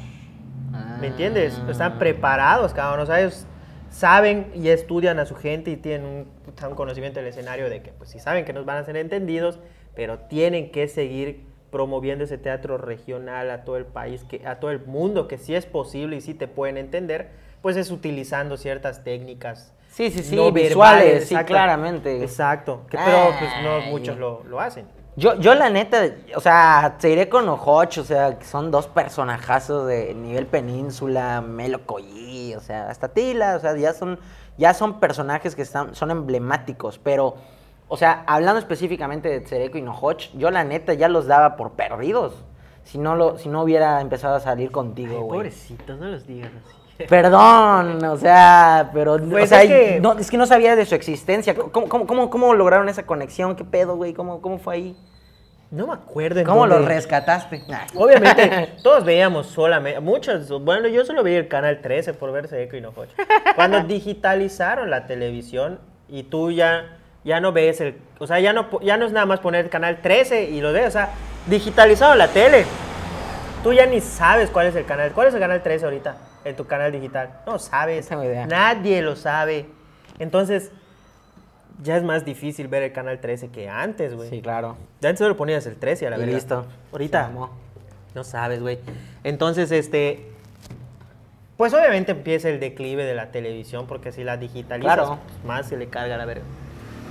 ¿Me 1.00 1.06
entiendes? 1.06 1.58
Ah. 1.64 1.70
Están 1.70 1.98
preparados, 1.98 2.74
cabrón. 2.74 3.00
O 3.00 3.06
sea, 3.06 3.20
ellos 3.20 3.46
saben 3.90 4.50
y 4.54 4.68
estudian 4.68 5.18
a 5.18 5.26
su 5.26 5.34
gente 5.34 5.70
y 5.70 5.76
tienen 5.76 6.06
un, 6.06 6.74
conocimiento 6.74 7.20
del 7.20 7.28
escenario 7.28 7.68
de 7.68 7.82
que, 7.82 7.92
pues 7.92 8.10
sí 8.10 8.18
saben 8.18 8.44
que 8.44 8.52
nos 8.52 8.64
van 8.64 8.78
a 8.78 8.84
ser 8.84 8.96
entendidos, 8.96 9.58
pero 9.94 10.18
tienen 10.20 10.70
que 10.70 10.88
seguir 10.88 11.44
promoviendo 11.70 12.24
ese 12.24 12.38
teatro 12.38 12.78
regional 12.78 13.50
a 13.50 13.64
todo 13.64 13.76
el 13.76 13.86
país, 13.86 14.24
que, 14.24 14.46
a 14.46 14.60
todo 14.60 14.70
el 14.70 14.80
mundo, 14.86 15.28
que 15.28 15.38
sí 15.38 15.54
es 15.54 15.66
posible 15.66 16.16
y 16.16 16.20
sí 16.20 16.34
te 16.34 16.48
pueden 16.48 16.76
entender, 16.76 17.30
pues 17.62 17.76
es 17.76 17.90
utilizando 17.90 18.56
ciertas 18.56 19.04
técnicas. 19.04 19.72
Sí, 19.90 20.10
sí, 20.10 20.22
sí, 20.22 20.36
no 20.36 20.52
visuales, 20.52 20.76
verbales, 20.76 21.28
sí, 21.28 21.34
exacto. 21.34 21.52
claramente. 21.52 22.22
Exacto. 22.22 22.86
Que, 22.88 22.96
pero 22.96 23.34
pues 23.38 23.50
no 23.62 23.80
muchos 23.90 24.18
lo, 24.18 24.44
lo 24.44 24.60
hacen. 24.60 24.86
Yo, 25.16 25.34
yo 25.40 25.54
la 25.54 25.70
neta, 25.70 26.04
o 26.36 26.40
sea, 26.40 26.96
te 27.00 27.10
iré 27.10 27.28
con 27.28 27.48
Ojoch, 27.48 27.98
o 27.98 28.04
sea, 28.04 28.38
que 28.38 28.44
son 28.44 28.70
dos 28.70 28.86
personajazos 28.86 29.86
de 29.86 30.14
nivel 30.14 30.46
península, 30.46 31.40
Melo 31.40 31.84
Collí, 31.84 32.54
o 32.54 32.60
sea, 32.60 32.88
hasta 32.88 33.08
Tila, 33.08 33.56
o 33.56 33.60
sea, 33.60 33.76
ya 33.76 33.92
son, 33.92 34.20
ya 34.56 34.72
son 34.72 35.00
personajes 35.00 35.56
que 35.56 35.62
están, 35.62 35.94
son 35.94 36.12
emblemáticos, 36.12 36.98
pero, 36.98 37.34
o 37.88 37.96
sea, 37.96 38.22
hablando 38.26 38.60
específicamente 38.60 39.28
de 39.28 39.40
Tsereco 39.40 39.78
y 39.78 39.82
Nojoch, 39.82 40.30
yo 40.34 40.50
la 40.50 40.62
neta 40.62 40.94
ya 40.94 41.08
los 41.08 41.26
daba 41.26 41.56
por 41.56 41.72
perdidos, 41.72 42.44
si 42.84 42.98
no, 42.98 43.16
lo, 43.16 43.36
si 43.36 43.48
no 43.48 43.62
hubiera 43.62 44.00
empezado 44.00 44.36
a 44.36 44.40
salir 44.40 44.70
contigo, 44.70 45.22
güey. 45.22 45.38
pobrecitos, 45.40 45.98
no 45.98 46.06
los 46.06 46.26
digas 46.26 46.52
así. 46.64 46.79
Perdón, 47.08 48.04
o 48.04 48.16
sea, 48.16 48.90
pero 48.92 49.18
Pues 49.18 49.44
o 49.44 49.46
sea, 49.48 49.62
es 49.62 49.68
que- 49.68 50.00
no, 50.00 50.18
es 50.18 50.30
que 50.30 50.36
no 50.36 50.46
sabía 50.46 50.76
de 50.76 50.86
su 50.86 50.94
existencia. 50.94 51.54
¿Cómo, 51.54 51.88
cómo, 51.88 52.06
cómo, 52.06 52.30
cómo 52.30 52.54
lograron 52.54 52.88
esa 52.88 53.04
conexión? 53.04 53.56
¿Qué 53.56 53.64
pedo, 53.64 53.96
güey? 53.96 54.12
¿Cómo, 54.14 54.40
¿Cómo 54.40 54.58
fue 54.58 54.74
ahí? 54.74 54.96
No 55.70 55.86
me 55.86 55.92
acuerdo. 55.94 56.42
¿Cómo 56.44 56.66
lo 56.66 56.76
dónde- 56.76 56.94
rescataste? 56.94 57.62
Nah. 57.68 57.86
Obviamente, 57.94 58.72
todos 58.82 59.04
veíamos 59.04 59.46
solamente, 59.46 60.00
muchos, 60.00 60.48
bueno, 60.64 60.88
yo 60.88 61.04
solo 61.04 61.22
veía 61.22 61.38
el 61.38 61.46
canal 61.48 61.80
13 61.80 62.12
por 62.14 62.32
ver 62.32 62.48
Seco 62.48 62.76
y 62.76 62.80
Nojoche. 62.80 63.14
Cuando 63.54 63.80
digitalizaron 63.84 64.90
la 64.90 65.06
televisión 65.06 65.78
y 66.08 66.24
tú 66.24 66.50
ya, 66.50 66.98
ya 67.22 67.38
no 67.40 67.52
ves 67.52 67.80
el, 67.80 67.96
o 68.18 68.26
sea, 68.26 68.40
ya 68.40 68.52
no, 68.52 68.66
ya 68.80 68.96
no 68.96 69.06
es 69.06 69.12
nada 69.12 69.26
más 69.26 69.38
poner 69.38 69.64
el 69.66 69.70
canal 69.70 70.00
13 70.02 70.44
y 70.50 70.60
lo 70.60 70.72
ves, 70.72 70.88
o 70.88 70.90
sea, 70.90 71.10
digitalizaron 71.46 72.18
la 72.18 72.26
tele. 72.28 72.64
Tú 73.62 73.72
ya 73.72 73.86
ni 73.86 74.00
sabes 74.00 74.50
cuál 74.50 74.66
es 74.66 74.74
el 74.74 74.86
canal, 74.86 75.12
cuál 75.12 75.28
es 75.28 75.34
el 75.34 75.40
canal 75.40 75.62
13 75.62 75.84
ahorita 75.84 76.16
en 76.44 76.56
tu 76.56 76.66
canal 76.66 76.92
digital. 76.92 77.40
No 77.46 77.58
sabes, 77.58 78.04
No 78.06 78.08
tengo 78.18 78.24
idea. 78.24 78.46
nadie 78.46 79.02
lo 79.02 79.16
sabe. 79.16 79.66
Entonces, 80.18 80.70
ya 81.82 81.96
es 81.96 82.02
más 82.02 82.24
difícil 82.24 82.68
ver 82.68 82.82
el 82.82 82.92
canal 82.92 83.20
13 83.20 83.48
que 83.48 83.68
antes, 83.68 84.14
güey. 84.14 84.28
Sí, 84.30 84.42
claro. 84.42 84.76
Ya 85.00 85.08
antes 85.10 85.20
solo 85.24 85.36
ponías 85.36 85.64
el 85.66 85.76
13 85.76 86.06
a 86.06 86.10
la 86.10 86.16
verga. 86.18 86.32
listo. 86.34 86.66
Ahorita. 86.92 87.30
No 88.14 88.24
sabes, 88.24 88.60
güey. 88.60 88.78
Entonces, 89.24 89.70
este. 89.70 90.26
Pues 91.56 91.74
obviamente 91.74 92.12
empieza 92.12 92.48
el 92.48 92.58
declive 92.58 93.04
de 93.04 93.14
la 93.14 93.30
televisión, 93.32 93.86
porque 93.86 94.12
si 94.12 94.24
la 94.24 94.36
digitalizas, 94.38 94.94
Claro. 94.94 95.18
pues, 95.22 95.44
más 95.44 95.68
se 95.68 95.76
le 95.76 95.88
carga 95.88 96.16
la 96.16 96.24
verga. 96.24 96.42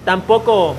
Tampoco 0.05 0.75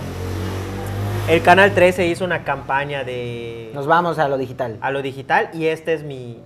el 1.29 1.41
Canal 1.43 1.73
13 1.73 2.07
hizo 2.09 2.25
una 2.25 2.43
campaña 2.43 3.05
de 3.05 3.71
Nos 3.73 3.87
vamos 3.87 4.19
a 4.19 4.27
lo 4.29 4.39
digital. 4.39 4.77
a 4.81 4.91
lo 4.91 5.03
digital 5.03 5.51
y 5.53 5.67
este 5.67 5.93
es 5.95 6.03
mi... 6.03 6.43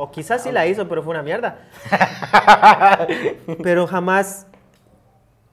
O 0.00 0.12
quizás 0.12 0.44
sí 0.44 0.52
la 0.52 0.64
hizo, 0.66 0.88
pero 0.88 1.02
fue 1.02 1.10
una 1.10 1.24
mierda. 1.24 1.58
pero 3.64 3.88
jamás 3.88 4.46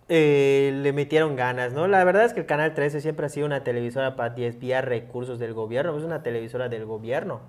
eh, 0.08 0.72
le 0.84 0.94
metieron 0.94 1.36
ganas, 1.36 1.74
¿no? 1.74 1.88
La 1.88 2.04
verdad 2.04 2.26
es 2.26 2.34
que 2.34 2.42
el 2.42 2.46
Canal 2.46 2.76
13 2.76 3.02
siempre 3.02 3.26
ha 3.26 3.30
sido 3.30 3.48
una 3.48 3.64
televisora 3.64 4.16
para 4.16 4.36
desviar 4.36 4.88
recursos 4.88 5.40
del 5.40 5.54
gobierno. 5.54 5.98
Es 5.98 6.04
una 6.04 6.22
televisora 6.22 6.70
del 6.70 6.86
gobierno 6.86 7.42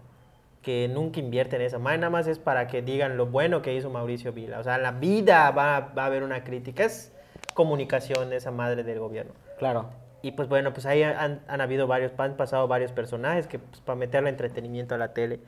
que 0.62 0.88
nunca 0.88 1.20
invierte 1.20 1.56
en 1.56 1.62
esa 1.62 1.78
madre. 1.78 1.98
Nada 1.98 2.10
más 2.10 2.26
es 2.28 2.38
para 2.38 2.66
que 2.66 2.80
digan 2.80 3.18
lo 3.18 3.26
bueno 3.26 3.60
que 3.60 3.74
hizo 3.74 3.90
Mauricio 3.90 4.32
Vila. 4.32 4.58
O 4.58 4.64
sea, 4.64 4.76
en 4.76 4.82
la 4.82 4.92
vida 4.92 5.50
va, 5.50 5.92
va 5.96 6.04
a 6.04 6.06
haber 6.06 6.22
una 6.22 6.44
crítica. 6.44 6.84
Es 6.84 7.12
comunicación 7.52 8.30
de 8.30 8.36
esa 8.36 8.52
madre 8.52 8.84
del 8.84 9.00
gobierno. 9.00 9.34
Claro. 9.58 9.90
Y 10.22 10.32
pues 10.32 10.48
bueno, 10.48 10.72
pues 10.72 10.86
ahí 10.86 11.02
han, 11.02 11.42
han 11.46 11.60
habido 11.60 11.86
varios, 11.86 12.12
han 12.16 12.38
pasado 12.38 12.66
varios 12.68 12.92
personajes 12.92 13.46
que 13.46 13.58
pues, 13.58 13.82
para 13.82 13.96
meterle 13.96 14.30
entretenimiento 14.30 14.94
a 14.94 14.98
la 14.98 15.12
tele. 15.12 15.40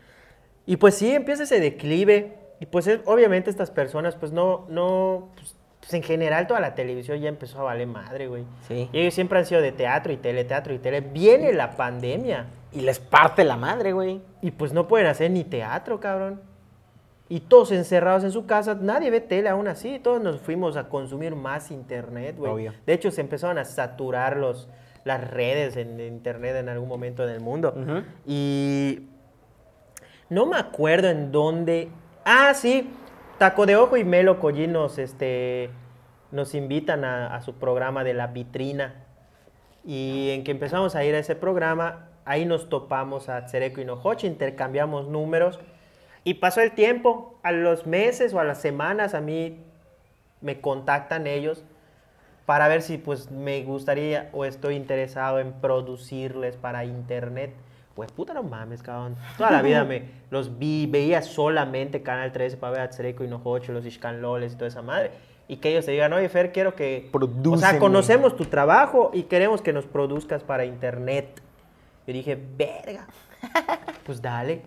Y 0.69 0.77
pues 0.77 0.95
sí, 0.97 1.13
empieza 1.15 1.43
ese 1.45 1.59
declive. 1.61 2.35
Y 2.61 2.67
pues 2.67 2.87
es- 2.87 3.01
obviamente 3.07 3.49
estas 3.51 3.71
personas 3.71 4.15
pues 4.17 4.33
no, 4.33 4.67
no, 4.69 5.31
pues, 5.37 5.57
pues, 5.81 5.95
en 5.95 6.03
general 6.03 6.47
toda 6.47 6.61
la 6.61 6.75
televisión 6.75 7.19
ya 7.21 7.29
empezó 7.29 7.61
a 7.61 7.63
valer 7.65 7.87
madre, 7.87 8.27
güey. 8.29 8.45
Sí. 8.69 8.89
Y 8.93 8.99
ellos 9.01 9.15
siempre 9.15 9.39
han 9.39 9.47
sido 9.47 9.61
de 9.63 9.73
teatro 9.73 10.13
y 10.13 10.17
tele, 10.19 10.45
teatro 10.45 10.75
y 10.75 10.79
tele. 10.79 11.01
Viene 11.01 11.53
la 11.55 11.71
pandemia 11.77 12.47
Y 12.73 12.83
les 12.83 12.99
parte 12.99 13.45
la 13.45 13.57
madre, 13.57 13.93
güey. 13.93 14.21
y 14.43 14.51
pues 14.51 14.73
no 14.75 14.87
pueden 14.89 15.07
hacer 15.07 15.31
ni 15.31 15.43
teatro, 15.45 16.01
cabrón. 16.01 16.43
Y 17.31 17.41
todos 17.41 17.73
encerrados 17.73 18.25
en 18.25 18.33
su 18.33 18.45
casa, 18.47 18.75
nadie 18.75 19.11
ve 19.11 19.21
tele 19.21 19.49
aún 19.49 19.69
así, 19.69 19.99
todos 19.99 20.21
nos 20.23 20.41
fuimos 20.41 20.77
a 20.77 20.89
consumir 20.89 21.35
más 21.35 21.71
internet, 21.71 22.37
güey. 22.39 22.53
Obvio. 22.53 22.73
De 22.87 22.93
hecho, 22.95 23.11
se 23.11 23.21
empezaron 23.23 23.57
a 23.59 23.65
saturar 23.65 24.37
los, 24.37 24.69
las 25.05 25.31
redes 25.31 25.77
en 25.77 26.01
internet 26.01 26.57
en 26.57 26.69
algún 26.71 26.89
momento 26.89 27.23
en 27.25 27.31
el 27.31 27.41
mundo. 27.41 27.75
Y 28.27 29.09
no 30.31 30.47
me 30.47 30.57
acuerdo 30.57 31.09
en 31.09 31.33
dónde. 31.33 31.89
Ah, 32.25 32.53
sí. 32.55 32.91
Taco 33.39 33.67
de 33.67 33.77
Ojo 33.77 33.97
y 33.97 34.05
Melo 34.05 34.41
Collín 34.41 34.73
nos, 34.73 34.99
este, 34.99 35.71
nos 36.33 36.55
invitan 36.55 37.05
a, 37.05 37.41
su 37.43 37.55
programa 37.55 38.05
de 38.05 38.15
la 38.15 38.29
vitrina. 38.29 39.05
Y 39.85 40.31
en 40.31 40.45
que 40.45 40.51
empezamos 40.51 40.97
a 40.97 41.05
ir 41.05 41.15
a 41.15 41.21
ese 41.21 41.37
programa, 41.37 42.09
ahí 42.25 42.45
nos 42.45 42.69
topamos 42.69 43.29
a 43.29 43.47
Tsereco 43.47 43.81
y 43.81 43.85
Nojoche, 43.85 44.27
intercambiamos 44.27 45.09
números. 45.09 45.61
Y 46.25 46.35
pasó 46.35 46.61
el 46.61 46.73
tiempo, 46.73 47.39
a 47.43 47.53
los 47.53 47.87
meses 47.87 48.35
o 48.35 48.41
a 48.41 48.45
las 48.45 48.61
semanas 48.61 49.15
a 49.15 49.21
mí 49.21 49.65
me 50.41 50.61
contactan 50.61 51.27
ellos 51.27 51.65
para 52.45 52.69
ver 52.69 52.83
si 52.83 52.99
pues 52.99 53.31
me 53.31 53.63
gustaría 53.63 54.31
o 54.33 54.45
estoy 54.45 54.75
interesado 54.75 55.39
en 55.39 55.53
producirles 55.53 56.57
para 56.57 56.85
internet. 56.85 57.55
Pues 57.99 58.13
puta 58.13 58.33
no 58.33 58.45
mames, 58.45 58.81
cabrón. 58.81 59.17
Toda 59.37 59.51
la 59.51 59.61
vida 59.61 59.83
me 59.83 60.05
los 60.31 60.57
vi, 60.57 60.87
veía 60.87 61.21
solamente 61.21 62.01
Canal 62.01 62.31
13 62.31 62.57
para 62.57 62.71
ver 62.71 62.81
a 62.83 62.91
Tsereco 62.91 63.25
y 63.25 63.27
Nojocho, 63.27 63.73
los 63.73 63.85
Ishkanloles 63.85 64.53
y 64.53 64.55
toda 64.55 64.69
esa 64.69 64.83
madre. 64.83 65.11
Y 65.49 65.57
que 65.57 65.71
ellos 65.71 65.85
te 65.85 65.91
digan, 65.91 66.13
oye 66.13 66.29
Fer, 66.29 66.53
quiero 66.53 66.77
que... 66.77 67.11
O 67.45 67.57
sea, 67.57 67.81
conocemos 67.81 68.37
tu 68.37 68.45
trabajo 68.45 69.11
y 69.13 69.25
queremos 69.25 69.63
que 69.63 69.73
nos 69.73 69.85
produzcas 69.85 70.45
para 70.45 70.65
internet. 70.65 71.43
Yo 72.07 72.13
dije, 72.13 72.39
verga. 72.57 73.09
Pues 74.07 74.23
dale. 74.23 74.63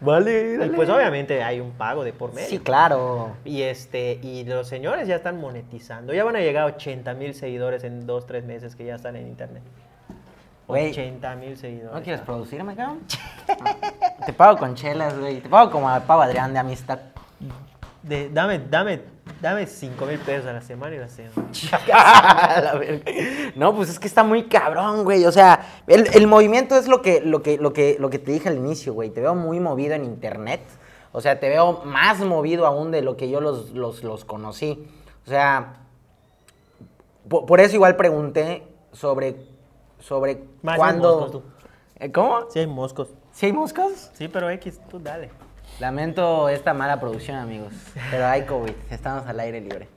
Vale, 0.00 0.58
Y 0.66 0.68
pues 0.70 0.88
obviamente 0.88 1.40
hay 1.40 1.60
un 1.60 1.70
pago 1.70 2.02
de 2.02 2.12
por 2.12 2.34
medio. 2.34 2.48
Sí, 2.48 2.58
claro. 2.58 3.36
Y 3.44 3.62
este, 3.62 4.18
y 4.22 4.42
los 4.44 4.66
señores 4.66 5.06
ya 5.06 5.14
están 5.14 5.40
monetizando. 5.40 6.12
Ya 6.12 6.24
van 6.24 6.34
a 6.34 6.40
llegar 6.40 6.64
a 6.64 6.66
80 6.66 7.14
mil 7.14 7.34
seguidores 7.34 7.84
en 7.84 8.06
dos, 8.06 8.26
tres 8.26 8.44
meses 8.44 8.74
que 8.74 8.84
ya 8.84 8.96
están 8.96 9.14
en 9.14 9.28
internet. 9.28 9.62
Güey, 10.72 10.90
80 10.90 11.36
mil 11.36 11.56
seguidores. 11.56 11.92
¿No 11.94 12.02
quieres 12.02 12.20
producirme, 12.22 12.74
cabrón? 12.74 13.00
Te 14.26 14.32
pago 14.32 14.58
con 14.58 14.74
chelas, 14.74 15.18
güey. 15.18 15.40
Te 15.40 15.48
pago 15.48 15.70
como 15.70 15.88
a 15.88 16.00
Pavo 16.00 16.22
Adrián 16.22 16.52
de 16.52 16.58
amistad. 16.58 16.98
De- 18.02 18.28
dame, 18.30 18.58
dame, 18.58 19.00
dame 19.40 19.66
5 19.66 20.06
mil 20.06 20.18
pesos 20.18 20.46
a 20.46 20.52
la 20.54 20.60
semana 20.60 20.96
y 20.96 20.98
la 22.62 22.74
verga. 22.74 23.12
no, 23.54 23.74
pues 23.76 23.90
es 23.90 23.98
que 24.00 24.08
está 24.08 24.24
muy 24.24 24.44
cabrón, 24.48 25.04
güey. 25.04 25.24
O 25.24 25.32
sea, 25.32 25.60
el, 25.86 26.08
el 26.14 26.26
movimiento 26.26 26.76
es 26.76 26.88
lo 26.88 27.00
que, 27.02 27.20
lo, 27.20 27.42
que, 27.42 27.58
lo, 27.58 27.72
que, 27.72 27.96
lo 28.00 28.10
que 28.10 28.18
te 28.18 28.32
dije 28.32 28.48
al 28.48 28.56
inicio, 28.56 28.92
güey. 28.92 29.10
Te 29.10 29.20
veo 29.20 29.34
muy 29.34 29.60
movido 29.60 29.94
en 29.94 30.04
internet. 30.04 30.60
O 31.12 31.20
sea, 31.20 31.38
te 31.38 31.48
veo 31.48 31.82
más 31.84 32.18
movido 32.20 32.66
aún 32.66 32.90
de 32.90 33.02
lo 33.02 33.16
que 33.16 33.28
yo 33.30 33.40
los, 33.40 33.70
los, 33.70 34.02
los 34.02 34.24
conocí. 34.24 34.88
O 35.26 35.30
sea, 35.30 35.74
po- 37.28 37.46
por, 37.46 37.60
eso 37.60 37.74
igual 37.76 37.96
pregunté 37.96 38.66
sobre, 38.92 39.36
sobre 40.02 40.44
Más 40.62 40.76
cuándo... 40.78 41.20
moscos, 41.20 41.32
tú. 41.32 41.42
¿Eh, 41.98 42.12
¿Cómo? 42.12 42.50
Sí 42.50 42.58
hay 42.58 42.66
moscos. 42.66 43.08
¿Sí 43.32 43.46
hay 43.46 43.52
moscas? 43.52 44.10
Sí, 44.14 44.28
pero 44.28 44.50
X, 44.50 44.80
tú 44.90 44.98
dale. 44.98 45.30
Lamento 45.80 46.48
esta 46.48 46.74
mala 46.74 47.00
producción, 47.00 47.36
amigos. 47.38 47.72
Pero 48.10 48.26
hay 48.26 48.42
COVID, 48.42 48.72
estamos 48.90 49.26
al 49.26 49.40
aire 49.40 49.60
libre. 49.60 49.88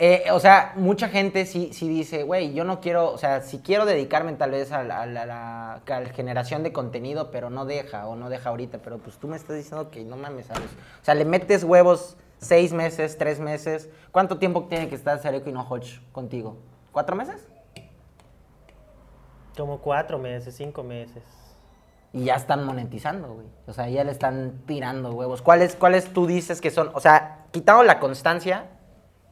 Eh, 0.00 0.26
o 0.30 0.38
sea, 0.38 0.74
mucha 0.76 1.08
gente 1.08 1.44
sí, 1.44 1.70
sí 1.72 1.88
dice, 1.88 2.22
güey, 2.22 2.52
yo 2.52 2.62
no 2.62 2.80
quiero, 2.80 3.10
o 3.12 3.18
sea, 3.18 3.40
si 3.40 3.58
quiero 3.58 3.84
dedicarme 3.84 4.32
tal 4.34 4.52
vez 4.52 4.70
a 4.70 4.84
la, 4.84 5.02
a 5.02 5.06
la- 5.06 5.26
la- 5.26 5.72
a 5.84 6.00
la 6.00 6.08
generación 6.10 6.62
de 6.62 6.72
contenido, 6.72 7.32
pero 7.32 7.50
no 7.50 7.64
deja, 7.64 8.06
o 8.06 8.14
no 8.14 8.28
deja 8.30 8.50
ahorita, 8.50 8.78
pero 8.78 8.98
pues 8.98 9.16
tú 9.18 9.26
me 9.26 9.36
estás 9.36 9.56
diciendo 9.56 9.90
que 9.90 10.04
no 10.04 10.16
mames, 10.16 10.46
¿sabes? 10.46 10.70
O 11.02 11.04
sea, 11.04 11.14
le 11.14 11.24
metes 11.24 11.64
huevos 11.64 12.16
seis 12.38 12.72
meses, 12.72 13.18
tres 13.18 13.40
meses. 13.40 13.88
¿Cuánto 14.12 14.38
tiempo 14.38 14.66
tiene 14.68 14.88
que 14.88 14.94
estar 14.94 15.18
Sareko 15.20 15.50
y 15.50 15.52
no 15.52 15.62
Hodge 15.68 16.00
contigo? 16.12 16.56
¿Cuatro 16.92 17.16
meses? 17.16 17.47
Como 19.58 19.78
cuatro 19.78 20.20
meses, 20.20 20.54
cinco 20.54 20.84
meses. 20.84 21.24
Y 22.12 22.24
ya 22.24 22.36
están 22.36 22.64
monetizando, 22.64 23.34
güey. 23.34 23.46
O 23.66 23.72
sea, 23.72 23.88
ya 23.88 24.04
le 24.04 24.12
están 24.12 24.62
tirando 24.66 25.10
huevos. 25.10 25.42
¿Cuáles, 25.42 25.74
¿Cuáles 25.74 26.12
tú 26.12 26.28
dices 26.28 26.60
que 26.60 26.70
son? 26.70 26.92
O 26.94 27.00
sea, 27.00 27.44
quitando 27.50 27.82
la 27.82 27.98
constancia, 27.98 28.66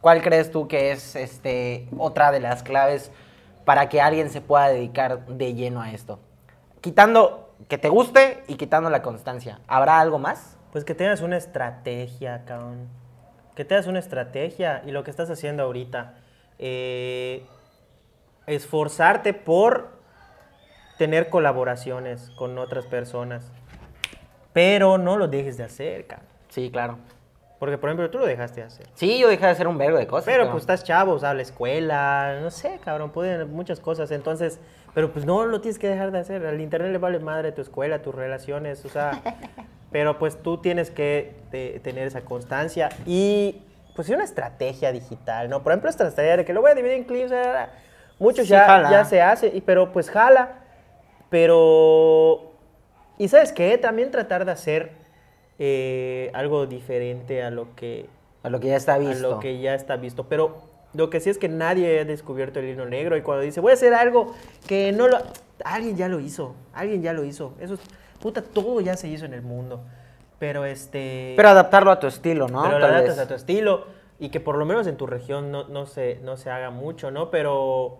¿cuál 0.00 0.22
crees 0.22 0.50
tú 0.50 0.66
que 0.66 0.90
es 0.90 1.14
este, 1.14 1.88
otra 1.96 2.32
de 2.32 2.40
las 2.40 2.64
claves 2.64 3.12
para 3.64 3.88
que 3.88 4.00
alguien 4.00 4.28
se 4.28 4.40
pueda 4.40 4.68
dedicar 4.68 5.24
de 5.26 5.54
lleno 5.54 5.80
a 5.80 5.92
esto? 5.92 6.18
Quitando 6.80 7.54
que 7.68 7.78
te 7.78 7.88
guste 7.88 8.42
y 8.48 8.56
quitando 8.56 8.90
la 8.90 9.02
constancia. 9.02 9.60
¿Habrá 9.68 10.00
algo 10.00 10.18
más? 10.18 10.56
Pues 10.72 10.84
que 10.84 10.96
tengas 10.96 11.20
una 11.20 11.36
estrategia, 11.36 12.44
cabrón. 12.44 12.88
Que 13.54 13.64
tengas 13.64 13.86
una 13.86 14.00
estrategia 14.00 14.82
y 14.84 14.90
lo 14.90 15.04
que 15.04 15.12
estás 15.12 15.30
haciendo 15.30 15.62
ahorita. 15.62 16.14
eh, 16.58 17.46
esforzarte 18.46 19.34
por 19.34 19.95
tener 20.98 21.28
colaboraciones 21.28 22.30
con 22.36 22.58
otras 22.58 22.86
personas. 22.86 23.50
Pero 24.52 24.98
no 24.98 25.16
lo 25.16 25.28
dejes 25.28 25.56
de 25.56 25.64
hacer, 25.64 26.06
cabrón. 26.06 26.26
Sí, 26.48 26.70
claro. 26.70 26.98
Porque, 27.58 27.78
por 27.78 27.88
ejemplo, 27.88 28.10
tú 28.10 28.18
lo 28.18 28.26
dejaste 28.26 28.60
de 28.60 28.66
hacer. 28.66 28.86
Sí, 28.94 29.18
yo 29.18 29.28
dejé 29.28 29.46
de 29.46 29.52
hacer 29.52 29.66
un 29.68 29.78
vergo 29.78 29.98
de 29.98 30.06
cosas. 30.06 30.24
Pero 30.26 30.38
cabrón. 30.44 30.52
pues 30.52 30.62
estás 30.62 30.84
chavo, 30.84 31.12
o 31.12 31.18
sea, 31.18 31.34
la 31.34 31.42
escuela, 31.42 32.38
no 32.42 32.50
sé, 32.50 32.78
cabrón, 32.84 33.10
pueden 33.10 33.50
muchas 33.52 33.80
cosas. 33.80 34.10
Entonces, 34.10 34.58
pero 34.94 35.12
pues 35.12 35.24
no 35.24 35.44
lo 35.46 35.60
tienes 35.60 35.78
que 35.78 35.88
dejar 35.88 36.10
de 36.12 36.18
hacer. 36.18 36.44
Al 36.46 36.60
internet 36.60 36.92
le 36.92 36.98
vale 36.98 37.18
madre 37.18 37.52
tu 37.52 37.62
escuela, 37.62 38.02
tus 38.02 38.14
relaciones, 38.14 38.84
o 38.84 38.88
sea, 38.88 39.22
pero 39.90 40.18
pues 40.18 40.42
tú 40.42 40.58
tienes 40.58 40.90
que 40.90 41.34
te- 41.50 41.80
tener 41.80 42.06
esa 42.06 42.22
constancia 42.22 42.90
y 43.06 43.62
pues 43.94 44.06
sí 44.06 44.12
una 44.14 44.24
estrategia 44.24 44.92
digital, 44.92 45.48
¿no? 45.48 45.62
Por 45.62 45.72
ejemplo, 45.72 45.88
esta 45.88 46.06
estrategia 46.06 46.36
de 46.38 46.44
que 46.44 46.52
lo 46.52 46.60
voy 46.60 46.70
a 46.70 46.74
dividir 46.74 46.96
en 46.98 47.04
clips, 47.04 47.32
ah, 47.32 47.68
muchos 48.18 48.44
Sí, 48.46 48.50
ya, 48.52 48.66
jala. 48.66 48.90
ya 48.90 49.04
se 49.06 49.22
hace, 49.22 49.62
pero 49.64 49.92
pues 49.92 50.10
jala, 50.10 50.56
pero... 51.30 52.52
Y 53.18 53.28
sabes 53.28 53.52
qué, 53.52 53.78
también 53.78 54.10
tratar 54.10 54.44
de 54.44 54.52
hacer 54.52 54.92
eh, 55.58 56.30
algo 56.34 56.66
diferente 56.66 57.42
a 57.42 57.50
lo 57.50 57.74
que 57.74 58.08
A 58.42 58.50
lo 58.50 58.60
que 58.60 58.68
ya 58.68 58.76
está 58.76 58.94
a 58.94 58.98
visto. 58.98 59.30
lo 59.30 59.38
que 59.40 59.58
ya 59.58 59.74
está 59.74 59.96
visto. 59.96 60.24
Pero 60.28 60.56
lo 60.92 61.10
que 61.10 61.20
sí 61.20 61.30
es 61.30 61.38
que 61.38 61.48
nadie 61.48 62.00
ha 62.00 62.04
descubierto 62.04 62.60
el 62.60 62.66
hilo 62.66 62.86
negro 62.86 63.16
y 63.16 63.22
cuando 63.22 63.42
dice, 63.42 63.60
voy 63.60 63.70
a 63.70 63.74
hacer 63.74 63.94
algo 63.94 64.34
que 64.66 64.92
no 64.92 65.08
lo... 65.08 65.18
Alguien 65.64 65.96
ya 65.96 66.08
lo 66.08 66.20
hizo, 66.20 66.54
alguien 66.74 67.02
ya 67.02 67.14
lo 67.14 67.24
hizo. 67.24 67.54
Eso 67.60 67.74
es, 67.74 67.80
puta, 68.20 68.42
todo 68.42 68.80
ya 68.80 68.96
se 68.96 69.08
hizo 69.08 69.24
en 69.24 69.32
el 69.32 69.42
mundo. 69.42 69.80
Pero 70.38 70.66
este... 70.66 71.32
Pero 71.36 71.48
adaptarlo 71.48 71.90
a 71.90 71.98
tu 71.98 72.06
estilo, 72.06 72.48
¿no? 72.48 72.62
pero 72.62 72.84
adaptas 72.84 73.18
a 73.18 73.26
tu 73.26 73.34
estilo 73.34 73.86
y 74.18 74.28
que 74.28 74.40
por 74.40 74.56
lo 74.56 74.64
menos 74.64 74.86
en 74.86 74.96
tu 74.96 75.06
región 75.06 75.50
no, 75.50 75.68
no, 75.68 75.86
se, 75.86 76.20
no 76.22 76.36
se 76.36 76.50
haga 76.50 76.70
mucho, 76.70 77.10
¿no? 77.10 77.30
Pero, 77.30 77.98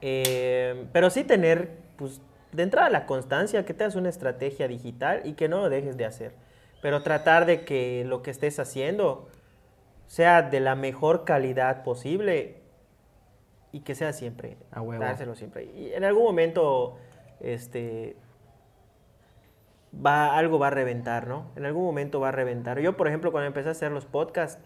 eh, 0.00 0.86
pero 0.92 1.10
sí 1.10 1.24
tener, 1.24 1.70
pues, 1.96 2.20
de 2.52 2.62
entrada 2.62 2.88
la 2.90 3.06
constancia, 3.06 3.64
que 3.64 3.74
tengas 3.74 3.94
una 3.94 4.08
estrategia 4.08 4.68
digital 4.68 5.22
y 5.24 5.34
que 5.34 5.48
no 5.48 5.58
lo 5.58 5.68
dejes 5.68 5.96
de 5.96 6.04
hacer. 6.04 6.32
Pero 6.80 7.02
tratar 7.02 7.46
de 7.46 7.64
que 7.64 8.04
lo 8.06 8.22
que 8.22 8.30
estés 8.30 8.58
haciendo 8.58 9.28
sea 10.06 10.42
de 10.42 10.60
la 10.60 10.74
mejor 10.74 11.24
calidad 11.24 11.82
posible 11.82 12.62
y 13.72 13.80
que 13.80 13.94
sea 13.94 14.12
siempre. 14.12 14.56
A 14.70 14.80
huevo. 14.80 15.02
Dárselo 15.02 15.34
siempre. 15.34 15.64
Y 15.64 15.92
en 15.92 16.04
algún 16.04 16.24
momento, 16.24 16.96
este, 17.40 18.16
va, 19.94 20.36
algo 20.36 20.58
va 20.58 20.68
a 20.68 20.70
reventar, 20.70 21.26
¿no? 21.26 21.50
En 21.56 21.66
algún 21.66 21.84
momento 21.84 22.20
va 22.20 22.28
a 22.28 22.32
reventar. 22.32 22.80
Yo, 22.80 22.96
por 22.96 23.08
ejemplo, 23.08 23.32
cuando 23.32 23.46
empecé 23.46 23.68
a 23.68 23.72
hacer 23.72 23.92
los 23.92 24.06
podcasts, 24.06 24.62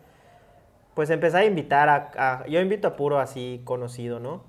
pues 0.95 1.09
empecé 1.11 1.39
a 1.39 1.45
invitar 1.45 1.89
a, 1.89 2.11
a- 2.17 2.47
yo 2.47 2.61
invito 2.61 2.89
a 2.89 2.97
puro 2.97 3.19
así 3.19 3.61
conocido, 3.65 4.21
¿no? 4.21 4.45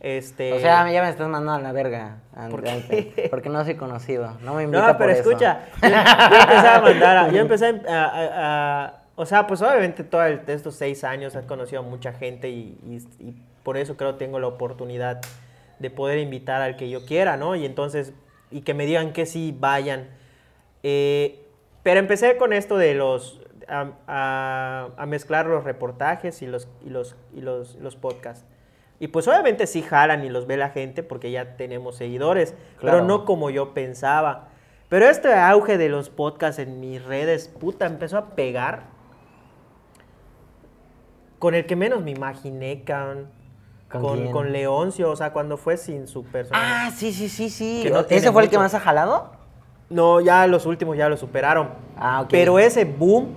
Este, 0.00 0.52
O 0.54 0.58
sea, 0.58 0.90
ya 0.90 1.02
me 1.02 1.08
estás 1.10 1.28
mandando 1.28 1.52
a 1.52 1.60
la 1.60 1.72
verga. 1.72 2.18
¿Por 2.50 2.62
qué? 2.62 3.28
Porque 3.30 3.48
no 3.50 3.62
soy 3.64 3.74
conocido. 3.76 4.36
No 4.42 4.54
me 4.54 4.62
invita 4.64 4.80
no, 4.92 4.98
pero 4.98 4.98
por 4.98 5.10
eso. 5.10 5.28
escucha, 5.30 5.60
yo, 5.82 5.88
yo 5.88 6.40
empecé 6.40 6.68
a 6.68 6.80
mandar, 6.80 7.16
a- 7.18 7.28
yo 7.30 7.40
empecé 7.40 7.82
a, 7.88 8.04
a- 8.04 8.84
a- 8.84 8.94
o 9.16 9.26
sea, 9.26 9.46
pues 9.46 9.60
obviamente 9.62 10.02
todos 10.04 10.26
estos 10.48 10.74
seis 10.74 11.04
años 11.04 11.34
he 11.36 11.42
conocido 11.46 11.80
a 11.80 11.84
mucha 11.84 12.12
gente 12.12 12.48
y, 12.48 12.76
y- 12.88 13.24
y 13.28 13.34
por 13.62 13.76
eso 13.76 13.96
creo 13.96 14.14
tengo 14.16 14.40
la 14.40 14.46
oportunidad 14.48 15.20
de 15.78 15.90
poder 15.90 16.18
invitar 16.18 16.62
al 16.62 16.76
que 16.76 16.88
yo 16.88 17.04
quiera, 17.04 17.36
¿no? 17.36 17.54
Y 17.56 17.64
entonces, 17.66 18.12
y 18.50 18.62
que 18.62 18.74
me 18.74 18.86
digan 18.86 19.12
que 19.12 19.26
sí, 19.26 19.54
vayan. 19.58 20.08
Eh, 20.82 21.40
pero 21.82 22.00
empecé 22.00 22.36
con 22.38 22.52
esto 22.52 22.76
de 22.78 22.94
los, 22.94 23.40
a, 23.68 23.90
a- 24.06 24.88
a 24.96 25.06
mezclar 25.06 25.46
los 25.46 25.64
reportajes 25.64 26.42
y 26.42 26.46
los, 26.46 26.68
y 26.84 26.90
los, 26.90 27.16
y 27.34 27.40
los, 27.40 27.76
los 27.76 27.96
podcasts. 27.96 28.44
Y 29.00 29.08
pues 29.08 29.26
obviamente 29.28 29.66
sí 29.66 29.82
jalan 29.82 30.24
y 30.24 30.28
los 30.30 30.46
ve 30.46 30.56
la 30.56 30.70
gente 30.70 31.02
porque 31.02 31.30
ya 31.30 31.56
tenemos 31.56 31.96
seguidores, 31.96 32.54
Claro. 32.78 32.98
pero 32.98 33.04
no 33.04 33.24
como 33.24 33.50
yo 33.50 33.74
pensaba. 33.74 34.48
Pero 34.88 35.06
este 35.08 35.32
auge 35.34 35.78
de 35.78 35.88
los 35.88 36.10
podcasts 36.10 36.58
en 36.60 36.78
mis 36.80 37.04
redes, 37.04 37.48
puta, 37.48 37.86
empezó 37.86 38.18
a 38.18 38.26
pegar 38.36 38.84
con 41.38 41.54
el 41.54 41.66
que 41.66 41.76
menos 41.76 42.02
me 42.02 42.10
imaginé, 42.12 42.82
cabrón. 42.84 43.28
¿Con 43.90 44.02
Con, 44.02 44.32
con 44.32 44.52
Leoncio, 44.52 45.10
o 45.10 45.14
sea, 45.16 45.32
cuando 45.32 45.56
fue 45.56 45.76
sin 45.76 46.08
su 46.08 46.24
personaje. 46.24 46.64
Ah, 46.66 46.90
sí, 46.90 47.12
sí, 47.12 47.28
sí, 47.28 47.48
sí. 47.50 47.86
No 47.92 48.00
¿Ese 48.08 48.32
fue 48.32 48.42
el 48.42 48.48
que 48.48 48.56
mucho. 48.56 48.62
más 48.64 48.74
ha 48.74 48.80
jalado? 48.80 49.30
No, 49.88 50.20
ya 50.20 50.46
los 50.48 50.66
últimos 50.66 50.96
ya 50.96 51.08
lo 51.08 51.16
superaron. 51.16 51.68
Ah, 51.96 52.22
ok. 52.22 52.28
Pero 52.30 52.58
ese 52.58 52.84
boom 52.84 53.28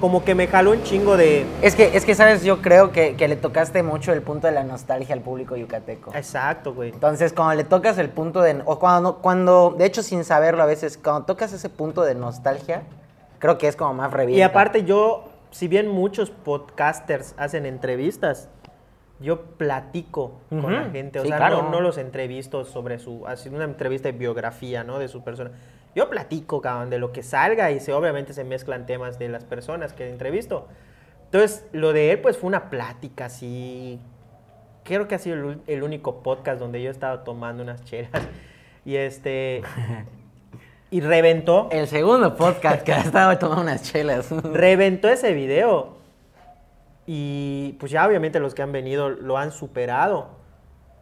como 0.00 0.24
que 0.24 0.34
me 0.34 0.46
jaló 0.46 0.72
un 0.72 0.82
chingo 0.82 1.16
de... 1.16 1.46
Es 1.62 1.74
que, 1.74 1.96
es 1.96 2.04
que, 2.04 2.14
¿sabes? 2.14 2.44
Yo 2.44 2.62
creo 2.62 2.92
que, 2.92 3.16
que 3.16 3.28
le 3.28 3.36
tocaste 3.36 3.82
mucho 3.82 4.12
el 4.12 4.22
punto 4.22 4.46
de 4.46 4.52
la 4.52 4.64
nostalgia 4.64 5.14
al 5.14 5.20
público 5.20 5.56
yucateco. 5.56 6.14
Exacto, 6.14 6.74
güey. 6.74 6.90
Entonces, 6.90 7.32
cuando 7.32 7.54
le 7.54 7.64
tocas 7.64 7.98
el 7.98 8.08
punto 8.08 8.40
de... 8.40 8.62
O 8.64 8.78
cuando, 8.78 9.18
cuando, 9.18 9.74
de 9.76 9.86
hecho, 9.86 10.02
sin 10.02 10.24
saberlo 10.24 10.62
a 10.62 10.66
veces, 10.66 10.98
cuando 10.98 11.24
tocas 11.24 11.52
ese 11.52 11.68
punto 11.68 12.02
de 12.02 12.14
nostalgia, 12.14 12.82
creo 13.38 13.58
que 13.58 13.68
es 13.68 13.76
como 13.76 13.94
más 13.94 14.12
revienta. 14.12 14.38
Y 14.38 14.42
aparte 14.42 14.84
yo, 14.84 15.28
si 15.50 15.68
bien 15.68 15.88
muchos 15.88 16.30
podcasters 16.30 17.34
hacen 17.36 17.66
entrevistas, 17.66 18.48
yo 19.20 19.42
platico 19.42 20.40
con 20.48 20.72
la 20.72 20.90
gente. 20.90 21.18
O 21.18 21.22
sí, 21.22 21.28
sea, 21.28 21.38
claro. 21.38 21.62
no, 21.62 21.70
no 21.70 21.80
los 21.80 21.98
entrevisto 21.98 22.64
sobre 22.64 22.98
su... 22.98 23.26
Así 23.26 23.48
una 23.48 23.64
entrevista 23.64 24.10
de 24.10 24.16
biografía, 24.16 24.84
¿no? 24.84 24.98
De 24.98 25.08
su 25.08 25.24
persona. 25.24 25.50
Yo 25.98 26.08
platico, 26.08 26.60
cabrón, 26.60 26.90
de 26.90 26.98
lo 26.98 27.10
que 27.10 27.24
salga 27.24 27.72
y 27.72 27.80
se, 27.80 27.92
obviamente 27.92 28.32
se 28.32 28.44
mezclan 28.44 28.86
temas 28.86 29.18
de 29.18 29.28
las 29.28 29.44
personas 29.44 29.92
que 29.92 30.08
entrevisto. 30.08 30.68
Entonces, 31.24 31.66
lo 31.72 31.92
de 31.92 32.12
él, 32.12 32.20
pues, 32.20 32.38
fue 32.38 32.46
una 32.46 32.70
plática 32.70 33.24
así... 33.24 33.98
Creo 34.84 35.08
que 35.08 35.16
ha 35.16 35.18
sido 35.18 35.56
el, 35.66 35.82
único 35.82 36.22
podcast 36.22 36.60
donde 36.60 36.80
yo 36.80 36.88
he 36.88 36.92
estado 36.92 37.18
tomando 37.24 37.64
unas 37.64 37.82
chelas. 37.82 38.12
Y 38.84 38.94
este... 38.94 39.62
Y 40.92 41.00
reventó. 41.00 41.68
El 41.72 41.88
segundo 41.88 42.36
podcast 42.36 42.84
que 42.84 42.92
estaba 42.92 43.36
tomando 43.40 43.62
unas 43.62 43.82
chelas. 43.82 44.30
Reventó 44.44 45.08
ese 45.08 45.32
video. 45.32 45.96
Y 47.06 47.76
pues 47.80 47.90
ya 47.90 48.06
obviamente 48.06 48.38
los 48.38 48.54
que 48.54 48.62
han 48.62 48.70
venido 48.70 49.10
lo 49.10 49.36
han 49.36 49.50
superado. 49.50 50.28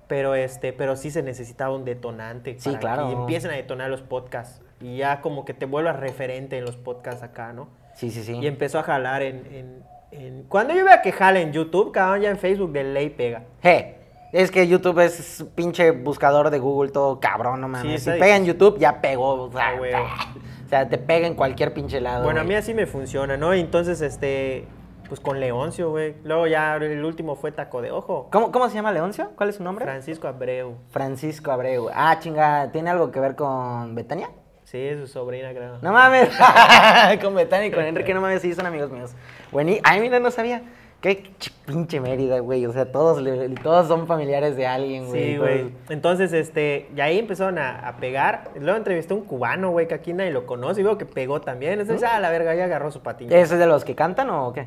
Pero 0.09 0.34
este, 0.34 0.72
pero 0.72 0.97
sí 0.97 1.11
se 1.11 1.22
necesitaba 1.22 1.74
un 1.74 1.84
detonante 1.84 2.57
Sí, 2.59 2.70
para 2.70 2.80
claro. 2.80 3.09
que 3.09 3.12
empiecen 3.12 3.51
a 3.51 3.55
detonar 3.57 3.90
los 3.90 4.01
podcasts. 4.01 4.62
Y 4.81 4.99
ya 4.99 5.20
como 5.20 5.45
que 5.45 5.55
te 5.55 5.66
vuelvas 5.66 5.99
referente 5.99 6.59
en 6.59 6.64
los 6.64 6.77
podcasts 6.77 7.22
acá, 7.22 7.53
¿no? 7.53 7.68
Sí, 7.95 8.11
sí, 8.11 8.22
sí. 8.22 8.35
Y 8.39 8.47
empezó 8.47 8.79
a 8.79 8.83
jalar 8.83 9.22
en, 9.22 9.47
en- 9.47 9.83
en- 10.11 10.43
Cuando 10.49 10.74
yo 10.74 10.85
vea 10.85 11.01
que 11.03 11.12
jala 11.12 11.41
en 11.41 11.53
YouTube, 11.53 11.93
cabrón, 11.93 12.20
ya 12.20 12.31
en 12.31 12.39
Facebook 12.39 12.72
de 12.72 12.85
ley 12.85 13.09
pega. 13.11 13.45
Hey, 13.62 13.95
es 14.33 14.51
que 14.51 14.66
YouTube 14.68 14.99
es 15.01 15.45
pinche 15.55 15.91
buscador 15.93 16.51
de 16.51 16.59
Google 16.59 16.91
todo 16.91 17.20
cabrón, 17.20 17.61
no 17.62 17.68
mames. 17.68 17.95
está 18.01 18.14
si 18.14 18.20
pega 18.20 18.37
en. 18.37 18.45
YouTube, 18.45 18.79
ya 18.79 19.01
pegó. 19.01 19.45
O 19.45 19.51
sea, 19.53 19.70
Ah, 19.95 20.35
o 20.66 20.68
sea, 20.68 20.89
te 20.89 20.99
pega 20.99 21.27
en 21.27 21.35
cualquier 21.35 21.72
pinche 21.72 22.01
lado. 22.01 22.24
Bueno, 22.24 22.41
a 22.41 22.45
mí 22.45 22.55
así 22.55 22.74
me 22.74 22.87
funciona, 22.87 23.37
¿no? 23.39 23.55
Entonces, 23.55 24.03
este, 24.03 24.66
pues 25.09 25.20
con 25.20 25.41
Leoncio, 25.41 25.89
güey. 25.91 26.16
Luego 26.22 26.47
ya 26.49 26.77
el 26.77 27.03
último 27.05 27.35
fue 27.37 27.51
Taco 27.53 27.81
de 27.81 27.93
Ojo. 27.93 28.29
¿Cómo, 28.31 28.53
¿Cómo 28.53 28.68
se 28.68 28.74
llama 28.74 28.93
Leoncio? 28.93 29.31
¿Cuál 29.37 29.49
es 29.49 29.57
su 29.57 29.62
nombre? 29.62 29.87
Francisco 29.87 30.29
Abreu. 30.29 30.74
Francisco 30.91 31.51
Abreu. 31.51 31.89
Ah, 31.95 32.18
chinga, 32.18 32.70
¿tiene 32.72 32.91
algo 32.91 33.11
que 33.11 33.20
ver 33.20 33.37
con 33.37 33.95
Betania? 33.95 34.29
Sí, 34.67 34.91
su 34.99 35.07
sobrina, 35.07 35.51
creo. 35.53 35.79
No 35.81 35.93
mames. 35.93 36.29
con 37.23 37.35
Betania 37.35 37.69
y 37.69 37.71
con 37.71 37.85
Enrique, 37.85 38.12
no 38.12 38.21
mames, 38.21 38.43
sí, 38.43 38.53
son 38.55 38.67
amigos 38.67 38.91
míos. 38.91 39.12
Bueno, 39.53 39.73
ay, 39.85 40.01
mira, 40.01 40.19
no 40.19 40.31
sabía. 40.31 40.62
Qué 41.01 41.23
ch- 41.39 41.53
pinche 41.67 42.01
Mérida, 42.01 42.41
güey. 42.41 42.67
O 42.67 42.73
sea, 42.73 42.91
todos, 42.91 43.23
le- 43.23 43.51
todos 43.51 43.87
son 43.87 44.07
familiares 44.09 44.57
de 44.57 44.67
alguien, 44.67 45.07
güey. 45.07 45.23
Sí, 45.33 45.37
güey. 45.37 45.71
Entonces, 45.89 46.33
este, 46.33 46.89
y 46.97 47.01
ahí 47.01 47.19
empezaron 47.19 47.59
a, 47.59 47.87
a 47.87 47.97
pegar. 47.99 48.51
Luego 48.59 48.77
entrevisté 48.77 49.14
a 49.14 49.17
un 49.19 49.23
cubano, 49.25 49.71
güey, 49.71 49.87
que 49.87 49.95
aquí 49.95 50.12
nadie 50.12 50.33
lo 50.33 50.47
conoce 50.47 50.81
y 50.81 50.85
veo 50.85 50.99
que 50.99 51.07
pegó 51.07 51.41
también. 51.41 51.79
Entonces, 51.81 52.03
ah, 52.11 52.19
la 52.19 52.31
verga, 52.31 52.55
ya 52.57 52.64
agarró 52.64 52.91
su 52.91 53.03
patín. 53.03 53.29
¿Ese 53.33 53.55
es 53.55 53.59
de 53.61 53.67
los 53.67 53.85
que 53.85 53.95
cantan 53.95 54.31
o 54.31 54.53
qué? 54.53 54.67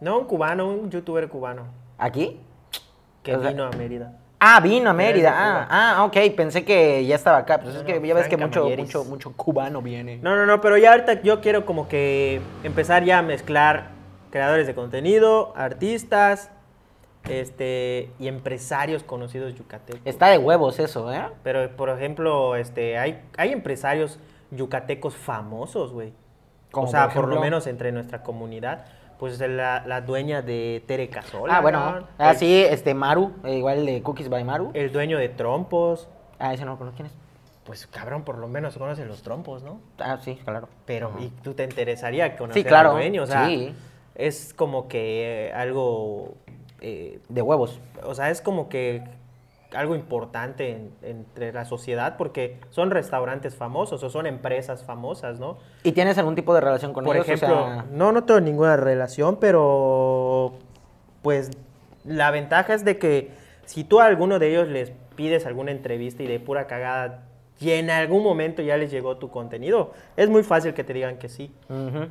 No, 0.00 0.18
un 0.20 0.26
cubano, 0.26 0.68
un 0.68 0.90
youtuber 0.90 1.28
cubano 1.28 1.64
¿Aquí? 1.98 2.40
que 3.24 3.34
O 3.34 3.40
sea- 3.40 3.50
vino 3.50 3.64
a 3.64 3.70
Mérida. 3.70 4.12
Ah, 4.40 4.58
vino 4.60 4.88
a 4.88 4.92
Mérida. 4.94 5.32
Ah, 5.36 5.66
ah, 5.70 6.04
ok. 6.04 6.16
Pensé 6.34 6.64
que 6.64 7.04
ya 7.04 7.14
estaba 7.14 7.38
acá. 7.38 7.58
Pues 7.58 7.74
No, 7.74 7.80
es 7.80 7.86
no, 7.86 8.00
que 8.00 8.08
ya 8.08 8.14
ves 8.14 8.26
que 8.26 8.38
mucho, 8.38 8.68
mucho, 8.70 9.04
mucho 9.04 9.32
cubano 9.32 9.82
viene. 9.82 10.18
No, 10.22 10.34
no, 10.34 10.46
no, 10.46 10.62
pero 10.62 10.78
ya 10.78 10.92
ahorita 10.92 11.20
yo 11.22 11.42
quiero 11.42 11.66
como 11.66 11.88
que 11.88 12.40
empezar 12.64 13.04
ya 13.04 13.18
a 13.18 13.22
mezclar 13.22 13.88
creadores 14.30 14.66
de 14.66 14.74
contenido, 14.74 15.52
artistas, 15.56 16.50
este, 17.28 18.10
y 18.18 18.28
empresarios 18.28 19.02
conocidos 19.02 19.54
yucatecos. 19.54 20.00
Está 20.06 20.28
de 20.28 20.38
huevos 20.38 20.78
eso, 20.78 21.12
¿eh? 21.12 21.22
Pero, 21.42 21.76
por 21.76 21.90
ejemplo, 21.90 22.56
este, 22.56 22.96
hay, 22.96 23.20
hay 23.36 23.52
empresarios 23.52 24.18
yucatecos 24.50 25.14
famosos, 25.14 25.92
güey. 25.92 26.14
O 26.72 26.86
sea, 26.86 27.08
por 27.08 27.24
por, 27.24 27.34
lo 27.34 27.40
menos 27.40 27.66
entre 27.66 27.92
nuestra 27.92 28.22
comunidad. 28.22 28.86
Pues 29.20 29.38
la, 29.38 29.84
la 29.86 30.00
dueña 30.00 30.40
de 30.40 30.82
Tere 30.86 31.10
Casola. 31.10 31.58
Ah, 31.58 31.60
bueno. 31.60 32.06
Ah, 32.18 32.30
el, 32.30 32.36
sí, 32.38 32.62
este 32.64 32.94
Maru. 32.94 33.34
eh, 33.44 33.58
igual 33.58 33.84
de 33.84 34.02
Cookies 34.02 34.30
by 34.30 34.42
Maru. 34.44 34.70
el 34.72 34.90
dueño 34.90 35.18
de 35.18 35.28
Trompos. 35.28 36.08
Ah, 36.38 36.54
ese 36.54 36.64
no 36.64 36.72
lo 36.72 36.78
conozco. 36.78 36.96
¿Quién 36.96 37.06
es? 37.08 37.12
Pues 37.64 37.86
cabrón, 37.86 38.24
por 38.24 38.38
lo 38.38 38.48
menos 38.48 38.78
conocen 38.78 39.06
los 39.08 39.22
trompos, 39.22 39.62
¿no? 39.62 39.78
Ah, 39.98 40.16
sí, 40.24 40.40
claro. 40.42 40.70
Pero, 40.86 41.08
Ajá. 41.08 41.20
¿y 41.20 41.28
tú 41.42 41.52
te 41.52 41.62
interesaría 41.64 42.34
conocer 42.36 42.62
Sí, 42.62 42.66
claro. 42.66 42.90
al 42.92 42.94
dueño? 42.96 43.22
O 43.24 43.26
sea, 43.26 43.46
Sí. 43.46 43.74
es 44.14 44.54
como 44.54 44.88
que 44.88 45.48
eh, 45.48 45.52
algo. 45.52 46.34
eh, 46.80 47.20
De 47.28 47.42
huevos. 47.42 47.78
o 48.02 48.14
sea, 48.14 48.30
es 48.30 48.40
como 48.40 48.70
que 48.70 49.04
algo 49.74 49.94
importante 49.94 50.70
en- 50.70 50.90
entre 51.02 51.52
la 51.52 51.64
sociedad 51.64 52.16
porque 52.16 52.58
son 52.70 52.90
restaurantes 52.90 53.54
famosos 53.56 54.02
o 54.02 54.10
son 54.10 54.26
empresas 54.26 54.84
famosas, 54.84 55.38
¿no? 55.38 55.58
¿Y 55.84 55.92
tienes 55.92 56.18
algún 56.18 56.34
tipo 56.34 56.54
de 56.54 56.60
relación 56.60 56.92
con 56.92 57.04
Por 57.04 57.16
ellos? 57.16 57.28
O 57.28 57.32
ejemplo, 57.32 57.64
sea, 57.64 57.86
no, 57.90 58.12
no 58.12 58.24
tengo 58.24 58.40
ninguna 58.40 58.76
relación, 58.76 59.36
pero 59.40 60.54
pues 61.22 61.50
la 62.04 62.30
ventaja 62.30 62.74
es 62.74 62.84
de 62.84 62.98
que 62.98 63.30
si 63.64 63.84
tú 63.84 64.00
a 64.00 64.06
alguno 64.06 64.38
de 64.38 64.48
ellos 64.50 64.68
les 64.68 64.92
pides 65.16 65.46
alguna 65.46 65.70
entrevista 65.70 66.22
y 66.22 66.26
de 66.26 66.40
pura 66.40 66.66
cagada 66.66 67.24
y 67.60 67.72
en 67.72 67.90
algún 67.90 68.22
momento 68.22 68.62
ya 68.62 68.76
les 68.78 68.90
llegó 68.90 69.18
tu 69.18 69.30
contenido, 69.30 69.92
es 70.16 70.28
muy 70.30 70.42
fácil 70.42 70.72
que 70.72 70.82
te 70.82 70.94
digan 70.94 71.18
que 71.18 71.28
sí. 71.28 71.54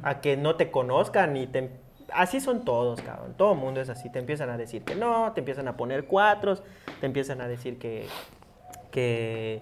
A 0.04 0.22
que 0.22 0.38
no 0.38 0.56
te 0.56 0.70
conozcan 0.72 1.36
y 1.36 1.48
te... 1.48 1.72
Así 2.14 2.40
son 2.40 2.66
todos, 2.66 3.02
cabrón. 3.02 3.34
Todo 3.38 3.54
el 3.54 3.60
mundo 3.60 3.82
es 3.82 3.90
así. 3.90 4.10
Te 4.12 4.20
empiezan 4.20 4.50
a 4.50 4.58
decir 4.58 4.84
que 4.84 4.96
no, 4.96 5.32
te 5.34 5.42
empiezan 5.42 5.68
a 5.68 5.78
poner 5.78 6.06
cuatros, 6.06 6.64
te 7.00 7.06
empiezan 7.06 7.42
a 7.42 7.48
decir 7.48 7.78
que... 7.80 8.08
que 8.92 9.62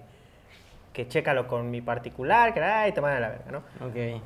que 0.98 1.06
chécalo 1.06 1.46
con 1.46 1.70
mi 1.70 1.80
particular, 1.80 2.52
que 2.52 2.60
ay, 2.60 2.90
te 2.90 3.00
mandan 3.00 3.22
a 3.22 3.28
la 3.28 3.28
verga, 3.28 3.52
¿no? 3.52 3.58
Ok. 3.86 4.20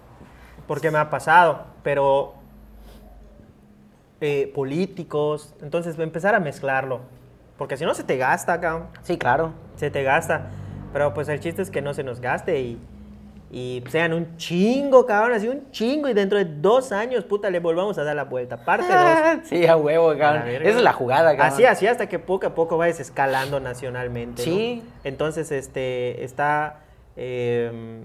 Porque 0.67 0.91
me 0.91 0.97
ha 0.97 1.11
pasado, 1.11 1.67
pero 1.83 2.33
eh, 4.23 4.51
políticos, 4.55 5.55
entonces 5.61 5.99
empezar 5.99 6.35
a 6.35 6.41
mezclarlo, 6.41 7.01
porque 7.59 7.77
si 7.77 7.85
no 7.85 7.93
se 7.93 8.05
te 8.05 8.17
gasta, 8.17 8.59
cabrón, 8.59 8.89
Sí, 9.03 9.19
claro. 9.19 9.53
se 9.77 9.91
te 9.91 10.03
gasta, 10.03 10.47
pero 10.95 11.13
pues 11.13 11.29
el 11.29 11.41
chiste 11.41 11.61
es 11.61 11.71
que 11.71 11.83
no 11.83 11.93
se 11.93 12.05
nos 12.05 12.23
gaste 12.23 12.59
y, 12.61 12.81
y 13.55 13.85
sean 13.91 14.15
un 14.15 14.37
chingo, 14.39 15.05
cabrón, 15.05 15.35
así 15.37 15.47
un 15.47 15.71
chingo 15.73 16.09
y 16.09 16.15
dentro 16.15 16.39
de 16.39 16.47
dos 16.47 16.91
años, 16.91 17.23
puta, 17.25 17.51
le 17.51 17.61
volvamos 17.61 17.99
a 17.99 18.03
dar 18.05 18.17
la 18.17 18.25
vuelta, 18.25 18.65
parte 18.65 18.87
dos. 18.91 19.47
Sí, 19.47 19.67
a 19.67 19.77
huevo, 19.77 20.17
cabrón. 20.19 20.49
Esa 20.49 20.79
es 20.79 20.83
la 20.83 20.95
jugada, 20.95 21.37
cabrón. 21.37 21.53
Así, 21.53 21.65
así 21.67 21.87
hasta 21.87 22.09
que 22.09 22.19
poco 22.19 22.47
a 22.47 22.55
poco 22.55 22.79
vayas 22.79 22.99
escalando 22.99 23.61
nacionalmente. 23.61 24.41
¿no? 24.41 24.45
Sí. 24.53 24.83
Entonces, 25.05 25.53
este, 25.53 26.25
está, 26.25 26.81
eh, 27.15 28.01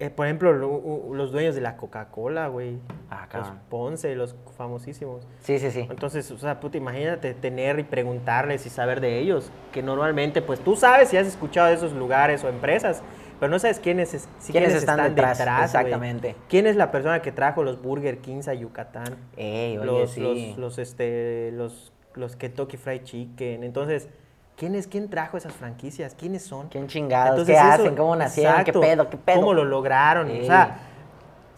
eh, 0.00 0.10
por 0.10 0.26
ejemplo, 0.26 0.52
lo- 0.52 1.14
los 1.14 1.30
dueños 1.30 1.54
de 1.54 1.60
la 1.60 1.76
Coca-Cola, 1.76 2.48
güey. 2.48 2.78
Ah, 3.10 3.28
los. 3.32 3.46
Ponce, 3.70 4.14
los 4.16 4.34
famosísimos. 4.56 5.24
Sí, 5.42 5.58
sí, 5.60 5.70
sí. 5.70 5.86
Entonces, 5.88 6.28
o 6.32 6.38
sea, 6.38 6.58
puta, 6.58 6.76
imagínate 6.78 7.32
tener 7.32 7.78
y 7.78 7.84
preguntarles 7.84 8.66
y 8.66 8.70
saber 8.70 9.00
de 9.00 9.20
ellos. 9.20 9.50
Que 9.72 9.82
normalmente, 9.82 10.42
pues 10.42 10.58
tú 10.60 10.74
sabes 10.74 11.10
si 11.10 11.16
has 11.16 11.28
escuchado 11.28 11.68
de 11.68 11.74
esos 11.74 11.92
lugares 11.92 12.42
o 12.42 12.48
empresas, 12.48 13.02
pero 13.40 13.50
no 13.50 13.58
sabes 13.58 13.78
quiénes, 13.80 14.14
es- 14.14 14.28
si 14.38 14.52
¿Quiénes 14.52 14.68
quiénes 14.70 14.82
están 14.82 15.14
detrás? 15.14 15.40
Exactamente. 15.64 16.36
¿Quién 16.48 16.66
es 16.66 16.76
la 16.76 16.90
persona 16.90 17.20
que 17.22 17.32
trajo 17.32 17.62
los 17.62 17.80
Burger 17.82 18.18
Kings 18.18 18.48
a 18.48 18.54
Yucatán? 18.54 19.16
Ey, 19.36 19.76
oye, 19.78 19.86
los, 19.86 20.10
sí. 20.10 20.20
los, 20.20 20.58
los, 20.58 20.78
este, 20.78 21.50
los, 21.52 21.92
los 22.14 22.36
Kentucky 22.36 22.76
Fried 22.76 23.02
Chicken. 23.02 23.64
Entonces, 23.64 24.08
¿quién 24.56 24.74
es 24.74 24.86
quién 24.86 25.10
trajo 25.10 25.36
esas 25.36 25.52
franquicias? 25.52 26.14
¿Quiénes 26.14 26.42
son? 26.44 26.68
¿Quién 26.68 26.86
chingados? 26.86 27.30
Entonces, 27.40 27.56
¿Qué 27.56 27.60
eso- 27.60 27.82
hacen? 27.82 27.96
¿Cómo 27.96 28.16
nacieron? 28.16 28.52
exacto, 28.60 28.80
¿Qué 28.80 28.86
pedo? 28.86 29.10
¿Qué 29.10 29.16
pedo? 29.16 29.36
¿Cómo 29.40 29.54
lo 29.54 29.64
lograron? 29.64 30.30
Ey. 30.30 30.42
O 30.42 30.46
sea, 30.46 30.78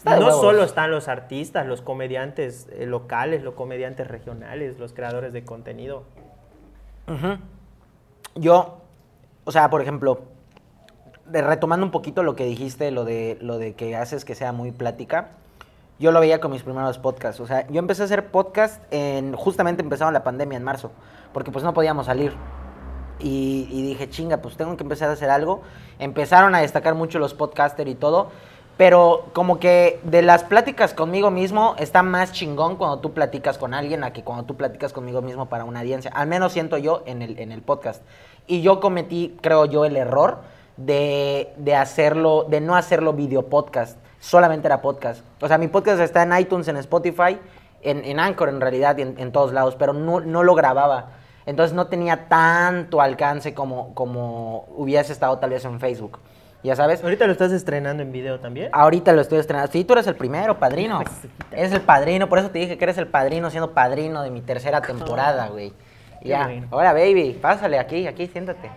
no 0.05 0.13
huevos. 0.27 0.41
solo 0.41 0.63
están 0.63 0.91
los 0.93 1.09
artistas, 1.09 1.67
los 1.67 1.83
comediantes 1.83 2.69
eh, 2.73 2.87
locales, 2.87 3.43
los 3.43 3.55
comediantes 3.55 4.07
regionales, 4.07 4.79
los 4.79 4.93
creadores 4.93 5.33
de 5.33 5.45
contenido. 5.45 6.05
Ujú. 7.09 7.39
Yo, 8.37 8.83
o 9.45 9.53
sea, 9.53 9.69
por 9.71 9.83
ejemplo, 9.83 10.21
retomando 11.33 11.85
un 11.85 11.93
poquito 11.93 12.23
lo 12.23 12.37
que 12.37 12.45
dijiste, 12.45 12.91
lo 12.91 13.05
de, 13.05 13.39
lo 13.41 13.59
de 13.59 13.75
que 13.75 13.97
haces 13.97 14.25
que 14.25 14.35
sea 14.35 14.53
muy 14.53 14.73
plática, 14.73 15.31
yo 15.99 16.13
lo 16.13 16.21
veía 16.21 16.41
con 16.41 16.51
mis 16.51 16.63
primeros 16.63 16.99
podcasts. 16.99 17.41
O 17.41 17.47
sea, 17.47 17.67
yo 17.69 17.79
empecé 17.79 18.03
a 18.03 18.05
hacer 18.05 18.27
podcast 18.27 18.83
en, 18.91 19.35
justamente 19.35 19.83
empezaba 19.83 20.11
la 20.13 20.25
pandemia 20.25 20.57
en 20.57 20.65
marzo, 20.65 20.91
porque 21.33 21.51
pues 21.51 21.65
no 21.65 21.73
podíamos 21.75 22.07
salir. 22.07 22.35
Y, 23.19 23.67
y 23.71 23.83
dije, 23.83 24.11
chinga, 24.11 24.39
pues 24.39 24.57
tengo 24.57 24.77
que 24.77 24.83
empezar 24.83 25.09
a 25.09 25.13
hacer 25.13 25.31
algo. 25.31 25.63
Empezaron 25.99 26.55
a 26.55 26.59
destacar 26.59 26.95
mucho 26.95 27.19
los 27.19 27.33
podcasters 27.33 27.91
y 27.91 27.95
todo. 27.95 28.29
Pero 28.77 29.31
como 29.33 29.59
que 29.59 30.01
de 30.03 30.21
las 30.21 30.45
pláticas 30.45 30.93
conmigo 30.93 31.31
mismo 31.31 31.75
está 31.79 32.03
más 32.03 32.33
chingón 32.33 32.77
cuando 32.77 32.99
tú 32.99 33.15
platicas 33.15 33.57
con 33.57 33.73
alguien 33.73 34.05
a 34.05 34.13
que 34.13 34.23
cuando 34.23 34.45
tú 34.45 34.55
platicas 34.55 34.93
conmigo 34.93 35.23
mismo 35.23 35.47
para 35.47 35.65
una 35.65 35.81
audiencia. 35.81 36.11
Al 36.15 36.27
menos 36.27 36.53
siento 36.53 36.77
yo 36.77 37.03
en 37.07 37.23
el, 37.23 37.39
en 37.39 37.53
el 37.53 37.63
podcast. 37.63 38.03
Y 38.47 38.61
yo 38.61 38.81
cometí, 38.81 39.35
creo 39.41 39.65
yo, 39.65 39.87
el 39.87 39.97
error 39.97 40.41
de, 40.77 41.53
de 41.57 41.75
hacerlo, 41.75 42.47
de 42.49 42.61
no 42.61 42.77
hacerlo 42.77 43.13
video 43.13 43.47
podcast. 43.47 43.99
solamente 44.21 44.67
era 44.67 44.81
podcast. 44.83 45.23
O 45.41 45.49
sea, 45.49 45.59
mi 45.59 45.69
podcast 45.69 46.01
está 46.01 46.23
en 46.23 46.37
iTunes, 46.39 46.67
en 46.69 46.77
Spotify, 46.79 47.39
en, 47.83 48.05
en 48.05 48.19
Anchor 48.19 48.49
en 48.49 48.61
realidad, 48.61 48.97
y 48.99 49.03
en, 49.03 49.15
en 49.19 49.31
todos 49.31 49.53
lados, 49.53 49.77
pero 49.77 49.93
no, 49.93 50.21
no 50.21 50.43
lo 50.43 50.55
grababa. 50.55 51.11
Entonces 51.47 51.75
no 51.77 51.87
tenía 51.87 52.27
tanto 52.29 53.01
alcance 53.01 53.55
como, 53.55 53.95
como 53.95 54.65
hubiese 54.77 55.13
estado 55.13 55.39
tal 55.39 55.51
vez 55.51 55.65
en 55.65 55.79
Facebook. 55.79 56.19
Ya 56.65 56.75
sabes, 56.75 57.05
Ahorita 57.05 57.27
lo 57.27 57.33
estás 57.33 57.53
estrenando 57.53 58.03
en 58.03 58.11
video 58.11 58.41
también. 58.41 58.71
ahorita 58.73 59.13
lo 59.13 59.21
estoy 59.21 59.39
estrenando. 59.39 59.71
Sí, 59.71 59.85
tú 59.85 59.93
eres 59.93 60.09
el 60.09 60.17
primero, 60.17 60.59
padrino. 60.59 61.01
Eres 61.53 61.71
el 61.71 61.83
padrino, 61.83 62.29
por 62.29 62.41
eso 62.41 62.51
te 62.51 62.59
dije 62.59 62.77
que 62.77 62.85
eres 62.85 62.99
el 62.99 63.07
padrino 63.07 63.51
siendo 63.51 63.71
padrino 63.73 64.23
de 64.23 64.31
mi 64.31 64.41
tercera 64.41 64.81
temporada, 64.81 65.49
güey. 65.49 65.73
Ya, 66.25 66.51
ahora 66.73 66.93
baby, 66.93 67.39
pásale 67.41 67.79
aquí, 67.79 68.09
aquí, 68.09 68.27
siéntate. 68.27 68.69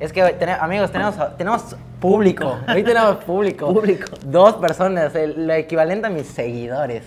Es 0.00 0.12
que, 0.12 0.22
tene- 0.34 0.52
amigos, 0.60 0.92
tenemos, 0.92 1.16
tenemos 1.36 1.76
público. 2.00 2.56
Hoy 2.72 2.84
tenemos 2.84 3.16
público. 3.24 3.72
Público. 3.72 4.06
Dos 4.24 4.54
personas, 4.54 5.12
el, 5.16 5.46
lo 5.48 5.54
equivalente 5.54 6.06
a 6.06 6.10
mis 6.10 6.28
seguidores. 6.28 7.02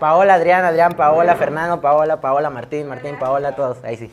Paola, 0.00 0.34
Adrián, 0.34 0.64
Adrián, 0.64 0.94
Paola, 0.94 1.36
Fernando, 1.36 1.80
Paola, 1.80 2.20
Paola, 2.20 2.50
Martín, 2.50 2.88
Martín, 2.88 3.16
Paola, 3.18 3.54
todos. 3.54 3.84
Ahí 3.84 3.96
sí. 3.96 4.10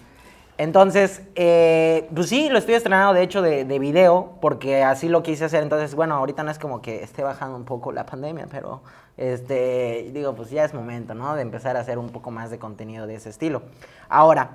Entonces, 0.59 1.23
eh, 1.35 2.07
pues 2.13 2.29
sí, 2.29 2.49
lo 2.49 2.57
estoy 2.59 2.75
estrenando 2.75 3.13
de 3.13 3.21
hecho 3.23 3.41
de, 3.41 3.63
de 3.65 3.79
video, 3.79 4.33
porque 4.41 4.83
así 4.83 5.09
lo 5.09 5.23
quise 5.23 5.45
hacer. 5.45 5.63
Entonces, 5.63 5.95
bueno, 5.95 6.15
ahorita 6.15 6.43
no 6.43 6.51
es 6.51 6.59
como 6.59 6.81
que 6.83 7.03
esté 7.03 7.23
bajando 7.23 7.57
un 7.57 7.65
poco 7.65 7.91
la 7.91 8.05
pandemia, 8.05 8.47
pero 8.49 8.81
este, 9.17 10.09
digo, 10.13 10.33
pues 10.35 10.51
ya 10.51 10.63
es 10.65 10.73
momento, 10.73 11.15
¿no? 11.15 11.35
De 11.35 11.41
empezar 11.41 11.77
a 11.77 11.79
hacer 11.79 11.97
un 11.97 12.09
poco 12.09 12.29
más 12.29 12.51
de 12.51 12.59
contenido 12.59 13.07
de 13.07 13.15
ese 13.15 13.29
estilo. 13.29 13.63
Ahora, 14.09 14.49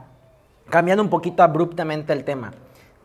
cambiando 0.71 1.03
un 1.03 1.11
poquito 1.11 1.43
abruptamente 1.43 2.13
el 2.13 2.25
tema. 2.25 2.53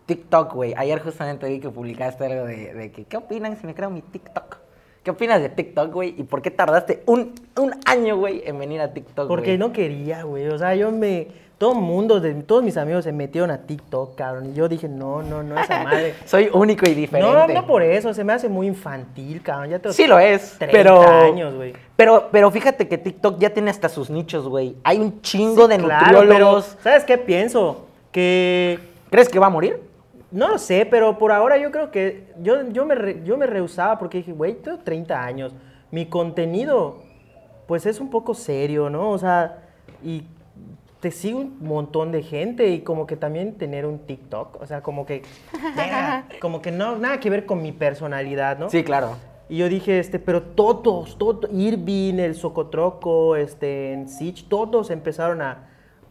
TikTok, 0.07 0.53
güey. 0.53 0.73
Ayer 0.75 0.99
justamente 1.01 1.47
vi 1.47 1.59
que 1.59 1.69
publicaste 1.69 2.25
algo 2.25 2.45
de, 2.45 2.73
de 2.73 2.91
que, 2.91 3.03
¿qué 3.05 3.17
opinan 3.17 3.55
si 3.59 3.67
me 3.67 3.75
creo 3.75 3.91
mi 3.91 4.01
TikTok? 4.01 4.57
¿Qué 5.03 5.11
opinas 5.11 5.39
de 5.41 5.49
TikTok, 5.49 5.93
güey? 5.93 6.15
¿Y 6.17 6.23
por 6.23 6.41
qué 6.41 6.49
tardaste 6.51 7.03
un, 7.05 7.33
un 7.57 7.75
año, 7.85 8.17
güey, 8.17 8.41
en 8.45 8.57
venir 8.59 8.81
a 8.81 8.91
TikTok, 8.93 9.27
Porque 9.27 9.51
güey? 9.51 9.57
no 9.57 9.71
quería, 9.71 10.23
güey. 10.23 10.47
O 10.47 10.57
sea, 10.57 10.73
yo 10.75 10.91
me. 10.91 11.27
Todo 11.57 11.71
el 11.73 11.79
mundo, 11.79 12.19
de, 12.19 12.35
todos 12.35 12.61
mis 12.63 12.77
amigos 12.77 13.03
se 13.05 13.11
metieron 13.11 13.49
a 13.49 13.57
TikTok, 13.63 14.15
cabrón. 14.15 14.51
Y 14.51 14.53
yo 14.53 14.67
dije, 14.69 14.87
no, 14.87 15.23
no, 15.23 15.41
no, 15.41 15.59
esa 15.59 15.83
madre. 15.83 16.13
Soy 16.25 16.49
único 16.53 16.87
y 16.87 16.93
diferente. 16.93 17.33
no, 17.33 17.47
no 17.47 17.65
por 17.65 17.81
eso, 17.81 18.13
se 18.13 18.23
me 18.23 18.33
hace 18.33 18.47
muy 18.47 18.67
infantil, 18.67 19.41
cabrón. 19.41 19.69
Ya 19.71 19.79
tengo 19.79 19.91
Sí 19.93 20.05
lo 20.05 20.19
es, 20.19 20.55
30 20.59 20.71
pero... 20.71 21.01
años, 21.01 21.55
güey. 21.55 21.73
Pero, 21.95 22.29
pero 22.31 22.51
fíjate 22.51 22.87
que 22.87 22.99
TikTok 22.99 23.39
ya 23.39 23.49
tiene 23.49 23.71
hasta 23.71 23.89
sus 23.89 24.09
nichos, 24.11 24.47
güey. 24.47 24.75
Hay 24.83 24.99
un 24.99 25.19
chingo 25.21 25.63
Sí, 25.65 25.69
de 25.71 25.77
claro, 25.79 26.21
nutriólogos. 26.21 26.65
pero, 26.65 26.83
¿sabes 26.83 27.03
qué 27.05 27.17
pienso? 27.17 27.87
Que 28.11 28.77
¿Crees 29.09 29.29
que 29.29 29.39
va 29.39 29.47
a 29.47 29.49
morir? 29.49 29.81
No 30.31 30.49
lo 30.49 30.57
sé, 30.57 30.85
pero 30.89 31.17
por 31.17 31.31
ahora 31.31 31.57
yo 31.57 31.71
creo 31.71 31.89
que 31.91 32.27
yo, 32.41 32.69
yo, 32.71 32.85
me, 32.85 32.95
re- 32.95 33.21
yo 33.23 33.37
me 33.37 33.45
rehusaba 33.47 33.97
porque 33.97 34.17
dije, 34.19 34.33
güey, 34.33 34.55
tengo 34.55 34.79
30 34.79 35.23
años. 35.23 35.53
Mi 35.89 36.05
contenido, 36.05 36.97
pues 37.65 37.85
es 37.85 37.99
un 38.01 38.09
poco 38.09 38.33
serio, 38.33 38.89
¿no? 38.89 39.09
O 39.11 39.17
sea, 39.17 39.59
y 40.03 40.23
te 40.99 41.11
sigue 41.11 41.35
un 41.35 41.57
montón 41.61 42.11
de 42.11 42.23
gente 42.23 42.67
y 42.69 42.81
como 42.81 43.07
que 43.07 43.15
también 43.15 43.53
tener 43.53 43.85
un 43.85 43.99
TikTok, 43.99 44.61
o 44.61 44.65
sea, 44.65 44.81
como 44.81 45.05
que, 45.05 45.21
como 46.41 46.61
que 46.61 46.71
no, 46.71 46.97
nada 46.97 47.19
que 47.19 47.29
ver 47.29 47.45
con 47.45 47.61
mi 47.61 47.71
personalidad, 47.71 48.57
¿no? 48.57 48.69
Sí, 48.69 48.83
claro. 48.83 49.11
Y 49.49 49.57
yo 49.57 49.69
dije, 49.69 49.99
este, 49.99 50.19
pero 50.19 50.41
todos, 50.41 51.17
todos, 51.17 51.49
Irving, 51.53 52.15
el 52.19 52.35
Socotroco, 52.35 53.37
este, 53.37 53.93
en 53.93 54.09
Sich, 54.09 54.49
todos 54.49 54.89
empezaron 54.89 55.41
a, 55.41 55.69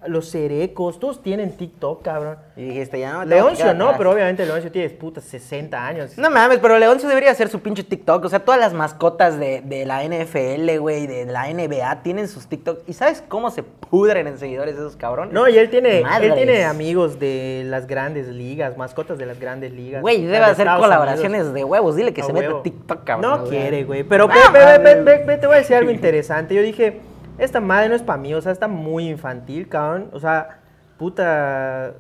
los 0.09 0.31
Cerecos, 0.31 0.99
todos 1.01 1.23
tienen 1.23 1.57
TikTok, 1.57 2.03
cabrón. 2.03 2.37
Y 2.57 2.65
dijiste, 2.65 2.99
ya 3.01 3.13
no 3.13 3.25
Leoncio 3.25 3.75
no, 3.75 3.85
atrás. 3.87 3.99
pero 3.99 4.11
obviamente 4.13 4.47
Leoncio 4.47 4.73
tiene 4.73 4.89
puta 4.91 5.21
60 5.21 5.87
años. 5.87 6.17
No 6.19 6.31
mames, 6.31 6.59
pero 6.59 6.79
Leoncio 6.79 7.09
debería 7.09 7.31
hacer 7.31 7.49
su 7.49 7.61
pinche 7.61 7.83
TikTok. 7.85 8.25
O 8.25 8.29
sea, 8.29 8.39
todas 8.41 8.59
las 8.61 8.73
mascotas 8.73 9.39
de, 9.39 9.61
de 9.63 9.85
la 9.85 10.03
NFL, 10.05 10.79
güey, 10.79 11.07
de 11.07 11.27
la 11.27 11.49
NBA, 11.53 12.03
tienen 12.03 12.29
sus 12.29 12.47
TikTok. 12.47 12.81
¿Y 12.87 12.93
sabes 12.95 13.23
cómo 13.29 13.51
se 13.51 13.63
pudren 13.63 14.27
en 14.27 14.39
seguidores 14.39 14.75
esos 14.75 14.97
cabrones? 14.97 15.35
No, 15.35 15.49
y 15.49 15.59
él 15.59 15.69
tiene, 15.71 16.01
él 16.21 16.35
tiene 16.35 16.65
amigos 16.65 17.19
de 17.19 17.63
las 17.67 17.87
grandes 17.87 18.29
ligas, 18.29 18.77
mascotas 18.77 19.19
de 19.19 19.27
las 19.27 19.39
grandes 19.39 19.73
ligas. 19.73 20.03
Güey, 20.03 20.23
debe 20.23 20.39
de 20.39 20.45
hacer 20.45 20.67
Estados 20.67 20.83
colaboraciones 20.83 21.41
Unidos. 21.41 21.55
de 21.55 21.65
huevos. 21.65 21.97
Dile 21.97 22.15
que 22.15 22.23
A 22.23 22.25
se 22.25 22.33
meta 22.33 22.49
huevo. 22.49 22.63
TikTok, 22.63 23.05
cabrón. 23.05 23.31
No 23.43 23.45
quiere, 23.49 23.85
güey. 23.85 24.03
Pero 24.05 24.27
No 24.29 24.35
ve, 24.35 24.41
ve, 24.53 24.59
ve, 24.59 24.79
ve, 24.79 24.95
mames. 24.97 25.05
ve, 25.05 25.25
ve, 25.27 25.39
te 25.39 25.47
voy 25.47 25.57
a 25.57 25.59
decir 25.59 25.77
algo 25.77 25.91
interesante. 25.97 26.55
Yo 26.55 26.63
dije, 26.63 27.01
esta 27.39 27.61
madre 27.61 27.89
no 27.89 27.95
es 27.95 28.03
para 28.03 28.19
mí, 28.19 28.33
o 28.35 28.41
sea, 28.41 28.53
está 28.53 28.69
muy 28.69 29.09
infantil, 29.09 29.69
cabrón. 29.69 30.11
O 30.13 30.21
sea, 30.21 30.61
puta. 30.99 31.95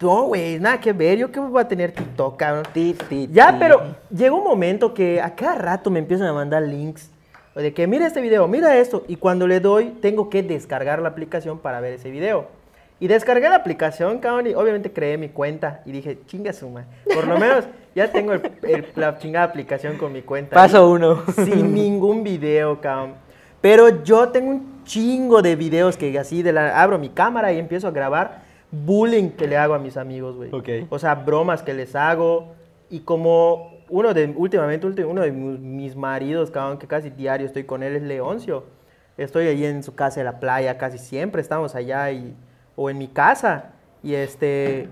No, 0.00 0.22
güey, 0.26 0.60
nada 0.60 0.78
que 0.80 0.92
ver. 0.92 1.18
Yo 1.18 1.32
que 1.32 1.40
voy 1.40 1.60
a 1.60 1.66
tener 1.66 1.90
TikTok, 1.92 2.36
cabrón. 2.38 2.64
Ti, 2.72 2.94
ti, 3.08 3.28
Ya, 3.32 3.50
ti. 3.52 3.56
pero 3.58 3.96
llegó 4.10 4.36
un 4.36 4.44
momento 4.44 4.94
que 4.94 5.20
a 5.20 5.34
cada 5.34 5.56
rato 5.56 5.90
me 5.90 5.98
empiezan 5.98 6.28
a 6.28 6.32
mandar 6.32 6.62
links 6.62 7.10
de 7.56 7.74
que 7.74 7.88
mira 7.88 8.06
este 8.06 8.20
video, 8.20 8.46
mira 8.46 8.76
esto. 8.76 9.02
Y 9.08 9.16
cuando 9.16 9.48
le 9.48 9.58
doy, 9.58 9.86
tengo 10.00 10.30
que 10.30 10.44
descargar 10.44 11.00
la 11.00 11.08
aplicación 11.08 11.58
para 11.58 11.80
ver 11.80 11.94
ese 11.94 12.10
video. 12.12 12.46
Y 13.00 13.08
descargué 13.08 13.48
la 13.48 13.56
aplicación, 13.56 14.18
cabrón, 14.18 14.46
y 14.48 14.54
obviamente 14.54 14.92
creé 14.92 15.18
mi 15.18 15.28
cuenta. 15.28 15.82
Y 15.84 15.90
dije, 15.92 16.18
chinga 16.26 16.52
suma. 16.52 16.84
Por 17.12 17.26
lo 17.26 17.36
menos 17.38 17.64
ya 17.96 18.10
tengo 18.12 18.32
el- 18.34 18.52
el- 18.62 18.86
la 18.94 19.18
chingada 19.18 19.46
aplicación 19.46 19.96
con 19.98 20.12
mi 20.12 20.22
cuenta. 20.22 20.54
Paso 20.54 20.88
uno. 20.88 21.22
Sin 21.44 21.74
ningún 21.74 22.22
video, 22.22 22.80
cabrón. 22.80 23.14
Pero 23.60 24.02
yo 24.04 24.28
tengo 24.28 24.50
un 24.50 24.84
chingo 24.84 25.42
de 25.42 25.56
videos 25.56 25.96
que 25.96 26.16
así 26.18 26.42
de 26.42 26.52
la 26.52 26.80
abro 26.80 26.98
mi 26.98 27.08
cámara 27.10 27.52
y 27.52 27.58
empiezo 27.58 27.88
a 27.88 27.90
grabar 27.90 28.42
bullying 28.70 29.30
que 29.30 29.46
le 29.46 29.56
hago 29.56 29.74
a 29.74 29.78
mis 29.78 29.96
amigos, 29.96 30.36
güey. 30.36 30.50
Ok. 30.52 30.88
O 30.90 30.98
sea, 30.98 31.14
bromas 31.14 31.62
que 31.62 31.74
les 31.74 31.94
hago 31.96 32.54
y 32.90 33.00
como 33.00 33.72
uno 33.88 34.12
de 34.14 34.32
últimamente 34.36 34.86
uno 35.04 35.22
de 35.22 35.32
mi- 35.32 35.58
mis 35.58 35.96
maridos, 35.96 36.50
cabrón, 36.50 36.78
que 36.78 36.86
casi 36.86 37.10
diario 37.10 37.46
estoy 37.46 37.64
con 37.64 37.82
él 37.82 37.96
es 37.96 38.02
Leoncio. 38.02 38.64
Estoy 39.16 39.46
ahí 39.48 39.64
en 39.64 39.82
su 39.82 39.94
casa 39.94 40.20
de 40.20 40.24
la 40.24 40.38
playa 40.38 40.78
casi 40.78 40.98
siempre, 40.98 41.40
estamos 41.42 41.74
allá 41.74 42.10
y 42.12 42.34
o 42.76 42.88
en 42.90 42.98
mi 42.98 43.08
casa 43.08 43.70
y 44.02 44.14
este 44.14 44.88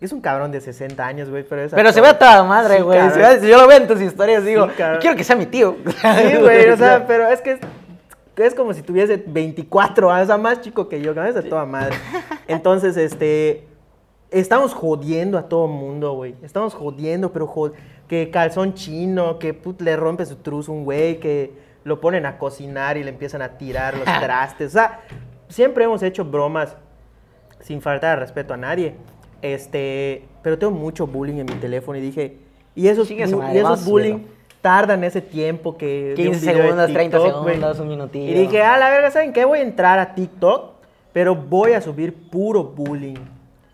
es 0.00 0.12
un 0.12 0.20
cabrón 0.20 0.50
de 0.52 0.60
60 0.60 1.06
años, 1.06 1.30
güey, 1.30 1.44
pero 1.44 1.62
es 1.62 1.72
Pero 1.72 1.92
se 1.92 2.00
ve 2.00 2.08
a 2.08 2.18
toda 2.18 2.42
madre, 2.44 2.76
Sí, 2.76 2.82
güey. 2.82 2.98
ve- 3.00 3.40
si 3.40 3.48
yo 3.48 3.58
lo 3.60 3.66
veo 3.66 3.78
en 3.78 3.86
tus 3.86 4.00
historias, 4.00 4.44
digo, 4.44 4.66
Sí, 4.68 4.74
cabrón. 4.76 4.98
quiero 5.00 5.16
que 5.16 5.24
sea 5.24 5.36
mi 5.36 5.46
tío. 5.46 5.76
Sí, 5.86 6.36
güey, 6.38 6.68
o 6.70 6.76
sea, 6.76 7.04
pero 7.06 7.26
es 7.28 7.40
que 7.40 7.58
es, 8.36 8.54
como 8.54 8.72
si 8.74 8.82
tuviese 8.82 9.22
24 9.26 10.10
años, 10.10 10.24
o 10.24 10.26
sea, 10.28 10.38
más 10.38 10.60
chico 10.60 10.88
que 10.88 11.00
yo, 11.02 11.14
que 11.14 11.28
es 11.28 11.34
de 11.34 11.42
toda 11.42 11.66
madre. 11.66 11.94
Entonces, 12.48 12.96
este, 12.96 13.66
estamos 14.30 14.72
jodiendo 14.74 15.36
a 15.38 15.48
todo 15.48 15.66
mundo, 15.66 16.12
güey. 16.14 16.34
Estamos 16.42 16.74
jodiendo, 16.74 17.32
pero 17.32 17.46
jod- 17.48 17.72
que 18.08 18.30
calzón 18.30 18.74
chino, 18.74 19.38
que 19.38 19.54
put, 19.54 19.80
le 19.82 19.96
rompe 19.96 20.24
su 20.26 20.36
truz 20.36 20.68
un 20.68 20.84
güey, 20.84 21.20
que 21.20 21.52
lo 21.84 22.00
ponen 22.00 22.26
a 22.26 22.38
cocinar 22.38 22.96
y 22.96 23.04
le 23.04 23.10
empiezan 23.10 23.42
a 23.42 23.58
tirar 23.58 23.94
los 23.94 24.04
trastes. 24.20 24.68
O 24.68 24.72
sea, 24.72 25.00
siempre 25.48 25.84
hemos 25.84 26.02
hecho 26.02 26.24
bromas 26.24 26.76
sin 27.60 27.80
faltar 27.82 28.14
al 28.14 28.20
respeto 28.20 28.54
a 28.54 28.56
nadie. 28.56 28.94
Este, 29.42 30.24
pero 30.42 30.58
tengo 30.58 30.72
mucho 30.72 31.06
bullying 31.06 31.36
en 31.40 31.46
mi 31.46 31.54
teléfono 31.54 31.98
y 31.98 32.00
dije, 32.00 32.36
y 32.74 32.88
esos, 32.88 33.08
bu- 33.38 33.42
y 33.54 33.58
esos 33.58 33.84
bullying. 33.90 34.18
Tardan 34.60 35.04
ese 35.04 35.20
tiempo 35.20 35.76
que... 35.76 36.14
de 36.16 36.28
un 36.28 36.32
15 36.34 36.40
video 36.40 36.56
de 36.56 36.62
segundos, 36.62 36.92
30 36.92 37.18
TikTok, 37.18 37.42
güey. 37.42 37.54
segundos, 37.54 37.80
un 37.80 37.88
minutillo. 37.88 38.30
Y 38.30 38.34
dije, 38.34 38.62
ah, 38.62 38.78
la 38.78 38.90
verga, 38.90 39.10
¿saben 39.10 39.32
qué? 39.32 39.44
Voy 39.44 39.60
a 39.60 39.62
entrar 39.62 39.98
a 39.98 40.14
TikTok, 40.14 40.72
pero 41.12 41.34
voy 41.34 41.72
a 41.72 41.80
subir 41.80 42.14
puro 42.30 42.62
bullying. 42.64 43.16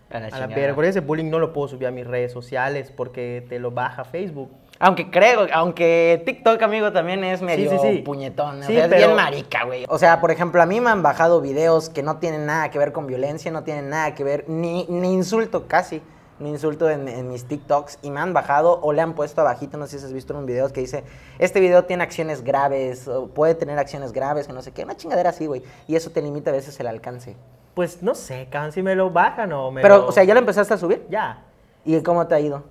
A 0.09 0.13
la 0.13 0.17
A 0.17 0.21
la 0.21 0.29
chingada. 0.29 0.55
verga, 0.55 0.75
porque 0.75 0.89
ese 0.89 1.01
bullying 1.01 1.29
no 1.29 1.39
lo 1.39 1.51
puedo 1.51 1.67
subir 1.67 1.87
a 1.87 1.91
mis 1.91 2.07
redes 2.07 2.31
sociales 2.31 2.93
porque 2.95 3.45
te 3.49 3.59
lo 3.59 3.71
baja 3.71 4.05
Facebook. 4.05 4.49
Aunque 4.79 5.09
creo, 5.09 5.47
aunque 5.51 6.21
TikTok, 6.25 6.61
amigo, 6.61 6.91
también 6.93 7.23
es 7.23 7.41
medio 7.41 7.69
sí, 7.71 7.77
sí. 7.81 7.97
puñetón. 8.03 8.63
Sí, 8.63 8.73
o 8.73 8.75
sea, 8.75 8.85
es 8.85 8.89
pero- 8.89 9.07
bien 9.07 9.15
marica, 9.15 9.65
güey. 9.65 9.85
O 9.89 9.97
sea, 9.97 10.21
por 10.21 10.31
ejemplo, 10.31 10.61
a 10.61 10.65
mí 10.65 10.79
me 10.79 10.89
han 10.91 11.01
bajado 11.03 11.41
videos 11.41 11.89
que 11.89 12.03
no 12.03 12.17
tienen 12.17 12.45
nada 12.45 12.69
que 12.69 12.77
ver 12.79 12.91
con 12.93 13.07
violencia, 13.07 13.51
no 13.51 13.63
tienen 13.63 13.89
nada 13.89 14.13
que 14.15 14.23
ver, 14.23 14.45
ni, 14.47 14.85
ni 14.87 15.11
insulto 15.13 15.67
casi, 15.67 16.01
ni 16.39 16.49
insulto 16.49 16.89
en, 16.89 17.07
en 17.07 17.29
mis 17.29 17.45
TikToks. 17.45 17.99
Y 18.01 18.11
me 18.11 18.19
han 18.19 18.33
bajado 18.33 18.79
o 18.81 18.93
le 18.93 19.01
han 19.01 19.13
puesto 19.13 19.41
abajito, 19.41 19.77
no 19.77 19.87
sé 19.87 19.99
si 19.99 20.05
has 20.05 20.13
visto 20.13 20.37
un 20.37 20.45
video 20.45 20.71
que 20.71 20.81
dice, 20.81 21.03
este 21.39 21.59
video 21.59 21.85
tiene 21.85 22.03
acciones 22.03 22.43
graves, 22.43 23.07
o 23.07 23.27
puede 23.27 23.55
tener 23.55 23.79
acciones 23.79 24.11
graves, 24.13 24.47
que 24.47 24.53
no 24.53 24.61
sé 24.61 24.71
qué, 24.71 24.83
una 24.83 24.95
chingadera 24.95 25.29
así, 25.31 25.45
güey. 25.47 25.63
Y 25.87 25.95
eso 25.95 26.09
te 26.11 26.21
limita 26.21 26.49
a 26.51 26.53
veces 26.53 26.79
el 26.79 26.87
alcance. 26.87 27.35
Pues 27.73 28.01
no 28.01 28.15
sé, 28.15 28.47
cabrón, 28.49 28.71
si 28.71 28.81
me 28.81 28.95
lo 28.95 29.11
bajan 29.11 29.51
o 29.53 29.71
me 29.71 29.81
Pero, 29.81 29.97
lo- 29.97 30.07
o 30.07 30.11
sea, 30.11 30.23
¿ya 30.23 30.33
lo 30.33 30.39
empezaste 30.39 30.73
a 30.73 30.77
subir? 30.77 31.05
Ya. 31.09 31.43
¿Y 31.85 32.01
cómo 32.01 32.25
te 32.27 32.35
ha 32.35 32.39
ido? 32.39 32.63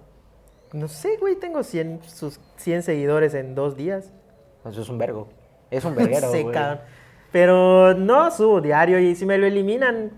No 0.73 0.89
sé, 0.89 1.17
güey, 1.19 1.37
tengo 1.37 1.63
100, 1.63 2.01
sus 2.05 2.41
100 2.57 2.83
seguidores 2.83 3.33
en 3.35 3.55
dos 3.55 3.77
días. 3.77 4.11
Eso 4.69 4.83
es 4.83 4.89
un 4.89 4.99
vergo. 4.99 5.29
Es 5.71 5.85
un 5.85 5.95
No 5.95 6.01
verguero, 6.01 6.29
güey. 6.31 6.51
cabrón. 6.53 6.81
Pero 7.33 7.95
no 7.95 8.31
subo 8.31 8.61
diario 8.61 8.99
y 8.99 9.15
si 9.15 9.27
me 9.27 9.39
lo 9.39 9.47
eliminan, 9.47 10.11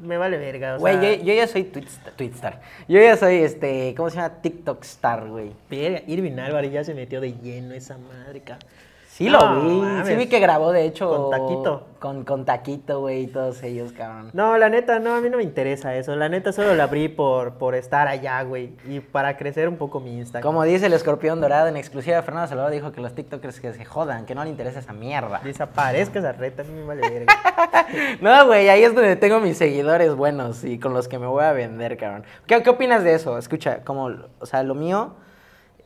me 0.00 0.16
vale 0.16 0.36
verga. 0.38 0.76
O 0.76 0.78
Güey, 0.80 0.98
sea, 0.98 1.14
yo, 1.16 1.24
yo 1.24 1.34
ya 1.34 1.46
soy 1.46 1.64
Twitstar, 1.64 2.12
Twitstar. 2.14 2.60
Yo 2.88 3.00
ya 3.00 3.16
soy, 3.16 3.36
este, 3.36 3.94
¿cómo 3.96 4.10
se 4.10 4.16
llama? 4.16 4.34
TikTok 4.42 4.82
star, 4.84 5.26
güey. 5.28 5.52
Verga, 5.70 6.02
Irving 6.06 6.38
Álvarez 6.38 6.72
ya 6.72 6.84
se 6.84 6.94
metió 6.94 7.20
de 7.20 7.32
lleno 7.34 7.74
esa 7.74 7.96
madre, 7.98 8.40
cabrón. 8.40 8.68
Sí 9.16 9.30
lo 9.30 9.62
vi, 9.62 9.82
sí 10.04 10.14
vi 10.14 10.26
que 10.26 10.40
grabó, 10.40 10.72
de 10.72 10.84
hecho. 10.84 11.08
Con 11.08 11.30
Taquito. 11.30 11.86
Con, 11.98 12.24
con 12.24 12.44
Taquito, 12.44 13.00
güey, 13.00 13.22
y 13.22 13.26
todos 13.28 13.62
ellos, 13.62 13.92
cabrón. 13.92 14.28
No, 14.34 14.58
la 14.58 14.68
neta, 14.68 14.98
no, 14.98 15.14
a 15.14 15.22
mí 15.22 15.30
no 15.30 15.38
me 15.38 15.42
interesa 15.42 15.96
eso. 15.96 16.14
La 16.16 16.28
neta 16.28 16.52
solo 16.52 16.74
la 16.74 16.84
abrí 16.84 17.08
por, 17.08 17.54
por 17.54 17.74
estar 17.74 18.08
allá, 18.08 18.42
güey. 18.42 18.74
Y 18.86 19.00
para 19.00 19.38
crecer 19.38 19.70
un 19.70 19.78
poco 19.78 20.00
mi 20.00 20.18
Instagram. 20.18 20.42
Como 20.42 20.64
dice 20.64 20.84
el 20.84 20.92
escorpión 20.92 21.40
dorado 21.40 21.68
en 21.68 21.78
exclusiva, 21.78 22.20
Fernando 22.20 22.46
Salvador 22.46 22.72
dijo 22.72 22.92
que 22.92 23.00
los 23.00 23.14
TikTokers 23.14 23.58
que 23.58 23.72
se 23.72 23.86
jodan, 23.86 24.26
que 24.26 24.34
no 24.34 24.44
le 24.44 24.50
interesa 24.50 24.80
esa 24.80 24.92
mierda. 24.92 25.40
Desaparezca 25.42 26.18
esa 26.18 26.32
reta, 26.32 26.60
a 26.60 26.66
mí 26.66 26.74
me 26.74 26.84
vale 26.84 27.08
verga. 27.08 27.34
No, 28.20 28.46
güey, 28.46 28.68
ahí 28.68 28.84
es 28.84 28.94
donde 28.94 29.16
tengo 29.16 29.40
mis 29.40 29.56
seguidores 29.56 30.14
buenos 30.14 30.62
y 30.62 30.78
con 30.78 30.92
los 30.92 31.08
que 31.08 31.18
me 31.18 31.26
voy 31.26 31.44
a 31.44 31.52
vender, 31.52 31.96
cabrón. 31.96 32.24
¿Qué, 32.46 32.62
qué 32.62 32.68
opinas 32.68 33.02
de 33.02 33.14
eso? 33.14 33.38
Escucha, 33.38 33.82
como, 33.82 34.10
o 34.40 34.44
sea, 34.44 34.62
lo 34.62 34.74
mío, 34.74 35.14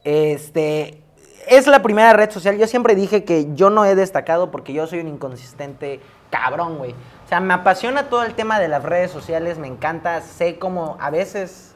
este, 0.03 1.05
es 1.49 1.67
la 1.67 1.83
primera 1.83 2.13
red 2.13 2.31
social. 2.31 2.57
Yo 2.59 2.67
siempre 2.67 2.95
dije 2.95 3.25
que 3.25 3.55
yo 3.55 3.71
no 3.71 3.85
he 3.85 3.95
destacado 3.95 4.51
porque 4.51 4.73
yo 4.73 4.87
soy 4.87 5.01
un 5.01 5.09
inconsistente 5.09 6.01
cabrón, 6.31 6.79
güey. 6.79 6.93
O 6.93 7.29
sea, 7.29 7.41
me 7.41 7.55
apasiona 7.55 8.09
todo 8.09 8.23
el 8.23 8.35
tema 8.35 8.59
de 8.59 8.69
las 8.69 8.83
redes 8.83 9.11
sociales, 9.11 9.59
me 9.59 9.69
encanta, 9.69 10.21
sé 10.21 10.59
cómo 10.59 10.97
a 11.01 11.11
veces... 11.11 11.75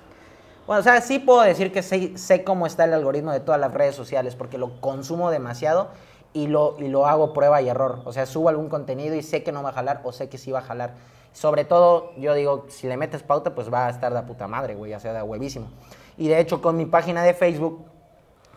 Bueno, 0.66 0.80
o 0.80 0.82
sea, 0.82 1.00
sí 1.02 1.18
puedo 1.18 1.42
decir 1.42 1.72
que 1.72 1.82
sé, 1.82 2.16
sé 2.16 2.42
cómo 2.42 2.66
está 2.66 2.84
el 2.84 2.94
algoritmo 2.94 3.32
de 3.32 3.40
todas 3.40 3.60
las 3.60 3.74
redes 3.74 3.94
sociales 3.94 4.34
porque 4.34 4.56
lo 4.56 4.80
consumo 4.80 5.30
demasiado 5.30 5.88
y 6.32 6.46
lo, 6.46 6.76
y 6.78 6.88
lo 6.88 7.06
hago 7.06 7.34
prueba 7.34 7.60
y 7.60 7.68
error. 7.68 8.00
O 8.04 8.12
sea, 8.12 8.24
subo 8.26 8.48
algún 8.48 8.68
contenido 8.68 9.14
y 9.14 9.22
sé 9.22 9.42
que 9.42 9.52
no 9.52 9.62
va 9.62 9.70
a 9.70 9.72
jalar 9.72 10.00
o 10.04 10.12
sé 10.12 10.28
que 10.28 10.38
sí 10.38 10.50
va 10.50 10.60
a 10.60 10.62
jalar. 10.62 10.94
Sobre 11.32 11.64
todo, 11.64 12.12
yo 12.16 12.32
digo, 12.34 12.66
si 12.68 12.86
le 12.86 12.96
metes 12.96 13.22
pauta, 13.22 13.54
pues 13.54 13.72
va 13.72 13.86
a 13.86 13.90
estar 13.90 14.14
de 14.14 14.22
puta 14.22 14.46
madre, 14.46 14.74
güey, 14.74 14.94
o 14.94 15.00
sea, 15.00 15.12
de 15.12 15.22
huevísimo. 15.22 15.68
Y 16.16 16.28
de 16.28 16.38
hecho, 16.38 16.62
con 16.62 16.76
mi 16.76 16.86
página 16.86 17.22
de 17.22 17.34
Facebook, 17.34 17.84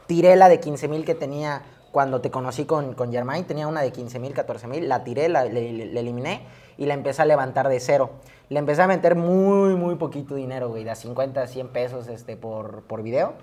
tiré 0.07 0.35
la 0.35 0.49
de 0.49 0.59
15 0.59 0.87
mil 0.87 1.05
que 1.05 1.15
tenía 1.15 1.63
cuando 1.91 2.21
te 2.21 2.29
conocí 2.29 2.65
con, 2.65 2.93
con 2.93 3.11
Germain, 3.11 3.45
tenía 3.45 3.67
una 3.67 3.81
de 3.81 3.91
15 3.91 4.19
mil, 4.19 4.33
14 4.33 4.67
mil, 4.67 4.87
la 4.87 5.03
tiré, 5.03 5.29
la, 5.29 5.45
le, 5.45 5.99
eliminé 5.99 6.41
y 6.77 6.85
la 6.85 6.93
empecé 6.93 7.21
a 7.21 7.25
levantar 7.25 7.69
de 7.69 7.79
cero. 7.79 8.11
Le 8.49 8.59
empecé 8.59 8.81
a 8.81 8.87
meter 8.87 9.15
muy, 9.15 9.75
muy 9.75 9.95
poquito 9.95 10.35
dinero, 10.35 10.69
güey, 10.69 10.83
de 10.83 10.91
a 10.91 10.95
50 10.95 11.41
a 11.41 11.47
100 11.47 11.69
pesos 11.69 12.07
este, 12.07 12.37
por, 12.37 12.83
por 12.83 13.01
video. 13.03 13.33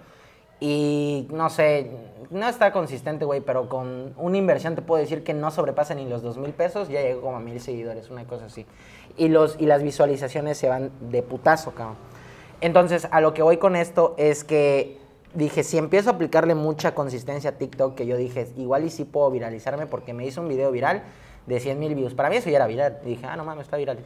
Y 0.61 1.27
no 1.31 1.51
sé, 1.51 1.91
no 2.31 2.49
está 2.49 2.73
consistente, 2.73 3.25
güey, 3.25 3.41
pero 3.41 3.69
con 3.69 4.15
una 4.17 4.37
inversión 4.37 4.75
te 4.77 4.83
puedo 4.83 5.01
decir 5.01 5.25
que 5.25 5.35
no 5.35 5.51
sobrepasa 5.51 5.95
ni 5.95 6.09
los 6.09 6.23
2 6.23 6.39
mil 6.39 6.53
pesos, 6.53 6.89
ya 6.89 7.03
llegó 7.03 7.23
como 7.23 7.37
a 7.37 7.41
mil 7.41 7.61
seguidores, 7.61 8.09
una 8.09 8.25
cosa 8.25 8.47
así. 8.47 8.67
Y, 9.17 9.29
los, 9.29 9.57
y 9.59 9.67
las 9.67 9.83
visualizaciones 9.83 10.57
se 10.57 10.69
van 10.69 10.91
de 11.01 11.23
putazo, 11.23 11.73
cabrón. 11.73 11.97
Entonces, 12.61 13.09
a 13.11 13.21
lo 13.21 13.35
que 13.35 13.43
voy 13.43 13.57
con 13.59 13.77
esto 13.77 14.15
es 14.17 14.45
que 14.45 15.04
dije, 15.35 15.63
si 15.65 15.79
empiezo 15.79 16.11
a 16.11 16.15
aplicarle 16.15 16.55
mucha 16.55 16.95
consistencia 16.95 17.51
a 17.51 17.53
TikTok, 17.55 17.95
que 17.95 18.07
yo 18.07 18.17
dije, 18.17 18.49
igual 18.57 18.85
y 18.85 18.91
sí 18.91 19.05
puedo 19.05 19.31
viralizarme 19.31 19.87
porque 19.87 20.15
me 20.15 20.25
hizo 20.27 20.41
un 20.41 20.49
video 20.49 20.71
viral 20.71 21.03
de 21.47 21.61
100 21.61 21.79
mil 21.79 21.95
views. 21.95 22.15
Para 22.15 22.31
mí 22.31 22.37
eso 22.37 22.51
ya 22.51 22.57
era 22.57 22.67
viral. 22.67 22.99
Y 23.05 23.11
dije, 23.11 23.27
ah, 23.27 23.37
no 23.37 23.45
mames, 23.45 23.65
está 23.65 23.77
viral. 23.77 23.99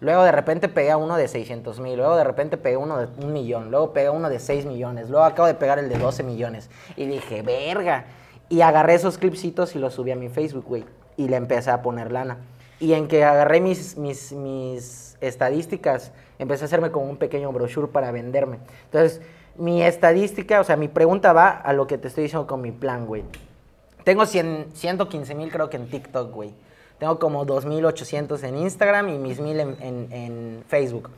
Luego 0.00 0.22
de 0.22 0.32
repente 0.32 0.68
pegué 0.68 0.90
a 0.90 0.96
uno 0.96 1.16
de 1.16 1.28
600 1.28 1.80
mil, 1.80 1.96
luego 1.96 2.16
de 2.16 2.24
repente 2.24 2.56
pegué 2.56 2.76
uno 2.76 2.98
de 2.98 3.24
un 3.24 3.32
millón, 3.32 3.70
luego 3.70 3.92
pegué 3.92 4.10
uno 4.10 4.28
de 4.28 4.38
6 4.38 4.66
millones, 4.66 5.08
luego 5.08 5.24
acabo 5.24 5.46
de 5.46 5.54
pegar 5.54 5.78
el 5.78 5.88
de 5.88 5.98
12 5.98 6.22
millones. 6.22 6.68
Y 6.96 7.06
dije, 7.06 7.42
verga. 7.42 8.04
Y 8.48 8.60
agarré 8.60 8.94
esos 8.94 9.16
clipsitos 9.16 9.74
y 9.74 9.78
los 9.78 9.94
subí 9.94 10.10
a 10.10 10.16
mi 10.16 10.28
Facebook, 10.28 10.64
güey. 10.66 10.84
Y 11.16 11.28
le 11.28 11.36
empecé 11.36 11.70
a 11.70 11.80
poner 11.80 12.12
lana. 12.12 12.38
Y 12.80 12.92
en 12.92 13.08
que 13.08 13.24
agarré 13.24 13.60
mis, 13.60 13.96
mis, 13.96 14.32
mis 14.32 15.16
estadísticas, 15.20 16.12
empecé 16.38 16.64
a 16.64 16.66
hacerme 16.66 16.90
como 16.90 17.06
un 17.06 17.16
pequeño 17.16 17.50
brochure 17.52 17.88
para 17.88 18.10
venderme. 18.10 18.58
Entonces, 18.86 19.22
mi 19.56 19.82
estadística, 19.82 20.60
o 20.60 20.64
sea, 20.64 20.76
mi 20.76 20.88
pregunta 20.88 21.32
va 21.32 21.50
a 21.50 21.72
lo 21.72 21.86
que 21.86 21.98
te 21.98 22.08
estoy 22.08 22.24
diciendo 22.24 22.46
con 22.46 22.60
mi 22.60 22.72
plan, 22.72 23.06
güey. 23.06 23.24
Tengo 24.04 24.26
100, 24.26 24.68
115 24.74 25.34
mil 25.34 25.50
creo 25.50 25.70
que 25.70 25.76
en 25.76 25.88
TikTok, 25.88 26.30
güey. 26.32 26.52
Tengo 26.98 27.18
como 27.18 27.44
2.800 27.46 28.42
en 28.44 28.58
Instagram 28.58 29.08
y 29.08 29.18
mis 29.18 29.40
1.000 29.40 29.60
en, 29.60 29.76
en- 29.82 30.12
en 30.12 30.64
Facebook. 30.68 31.10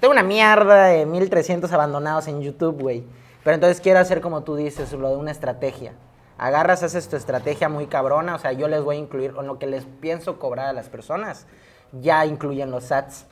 Tengo 0.00 0.12
una 0.12 0.22
mierda 0.22 0.86
de 0.86 1.06
1.300 1.06 1.70
abandonados 1.72 2.26
en 2.28 2.40
YouTube, 2.40 2.80
güey. 2.80 3.04
Pero 3.44 3.54
entonces 3.54 3.80
quiero 3.80 4.00
hacer 4.00 4.20
como 4.20 4.42
tú 4.42 4.56
dices, 4.56 4.92
lo 4.92 5.10
de 5.10 5.16
una 5.16 5.30
estrategia. 5.30 5.92
Agarras, 6.38 6.82
haces 6.82 7.08
tu 7.08 7.16
estrategia 7.16 7.68
muy 7.68 7.86
cabrona. 7.86 8.34
O 8.34 8.38
sea, 8.38 8.52
yo 8.52 8.66
les 8.68 8.82
voy 8.82 8.96
a 8.96 8.98
incluir, 8.98 9.32
con 9.32 9.46
lo 9.46 9.58
que 9.58 9.66
les 9.66 9.84
pienso 9.84 10.38
cobrar 10.38 10.66
a 10.68 10.72
las 10.72 10.88
personas, 10.88 11.46
ya 11.92 12.24
incluyen 12.26 12.70
los 12.70 12.90
ads. 12.92 13.26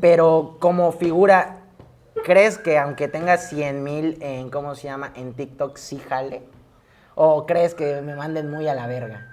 Pero 0.00 0.56
como 0.58 0.92
figura, 0.92 1.60
¿crees 2.24 2.58
que 2.58 2.78
aunque 2.78 3.08
tengas 3.08 3.48
100 3.48 3.82
mil 3.82 4.18
en, 4.20 4.50
¿cómo 4.50 4.74
se 4.74 4.84
llama? 4.84 5.12
En 5.16 5.34
TikTok, 5.34 5.76
sí 5.76 5.98
jale? 5.98 6.42
¿O 7.14 7.46
crees 7.46 7.74
que 7.74 8.00
me 8.00 8.14
manden 8.14 8.50
muy 8.50 8.68
a 8.68 8.74
la 8.74 8.86
verga? 8.86 9.28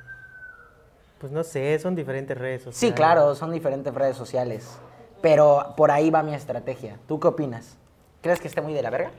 Pues 1.19 1.31
no 1.31 1.43
sé, 1.43 1.77
son 1.79 1.95
diferentes 1.95 2.37
redes 2.37 2.63
sociales. 2.63 2.79
Sí, 2.79 2.91
claro, 2.93 3.35
son 3.35 3.51
diferentes 3.51 3.93
redes 3.93 4.15
sociales. 4.15 4.69
Pero 5.21 5.73
por 5.75 5.91
ahí 5.91 6.09
va 6.09 6.23
mi 6.23 6.33
estrategia. 6.33 6.97
¿Tú 7.07 7.19
qué 7.19 7.27
opinas? 7.27 7.77
¿Crees 8.21 8.39
que 8.39 8.47
esté 8.47 8.61
muy 8.61 8.73
de 8.73 8.81
la 8.81 8.89
verga? 8.89 9.11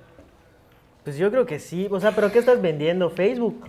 Pues 1.04 1.16
yo 1.16 1.30
creo 1.30 1.44
que 1.46 1.58
sí. 1.58 1.88
O 1.90 2.00
sea, 2.00 2.12
¿pero 2.12 2.32
qué 2.32 2.38
estás 2.38 2.60
vendiendo? 2.60 3.10
¿Facebook? 3.10 3.66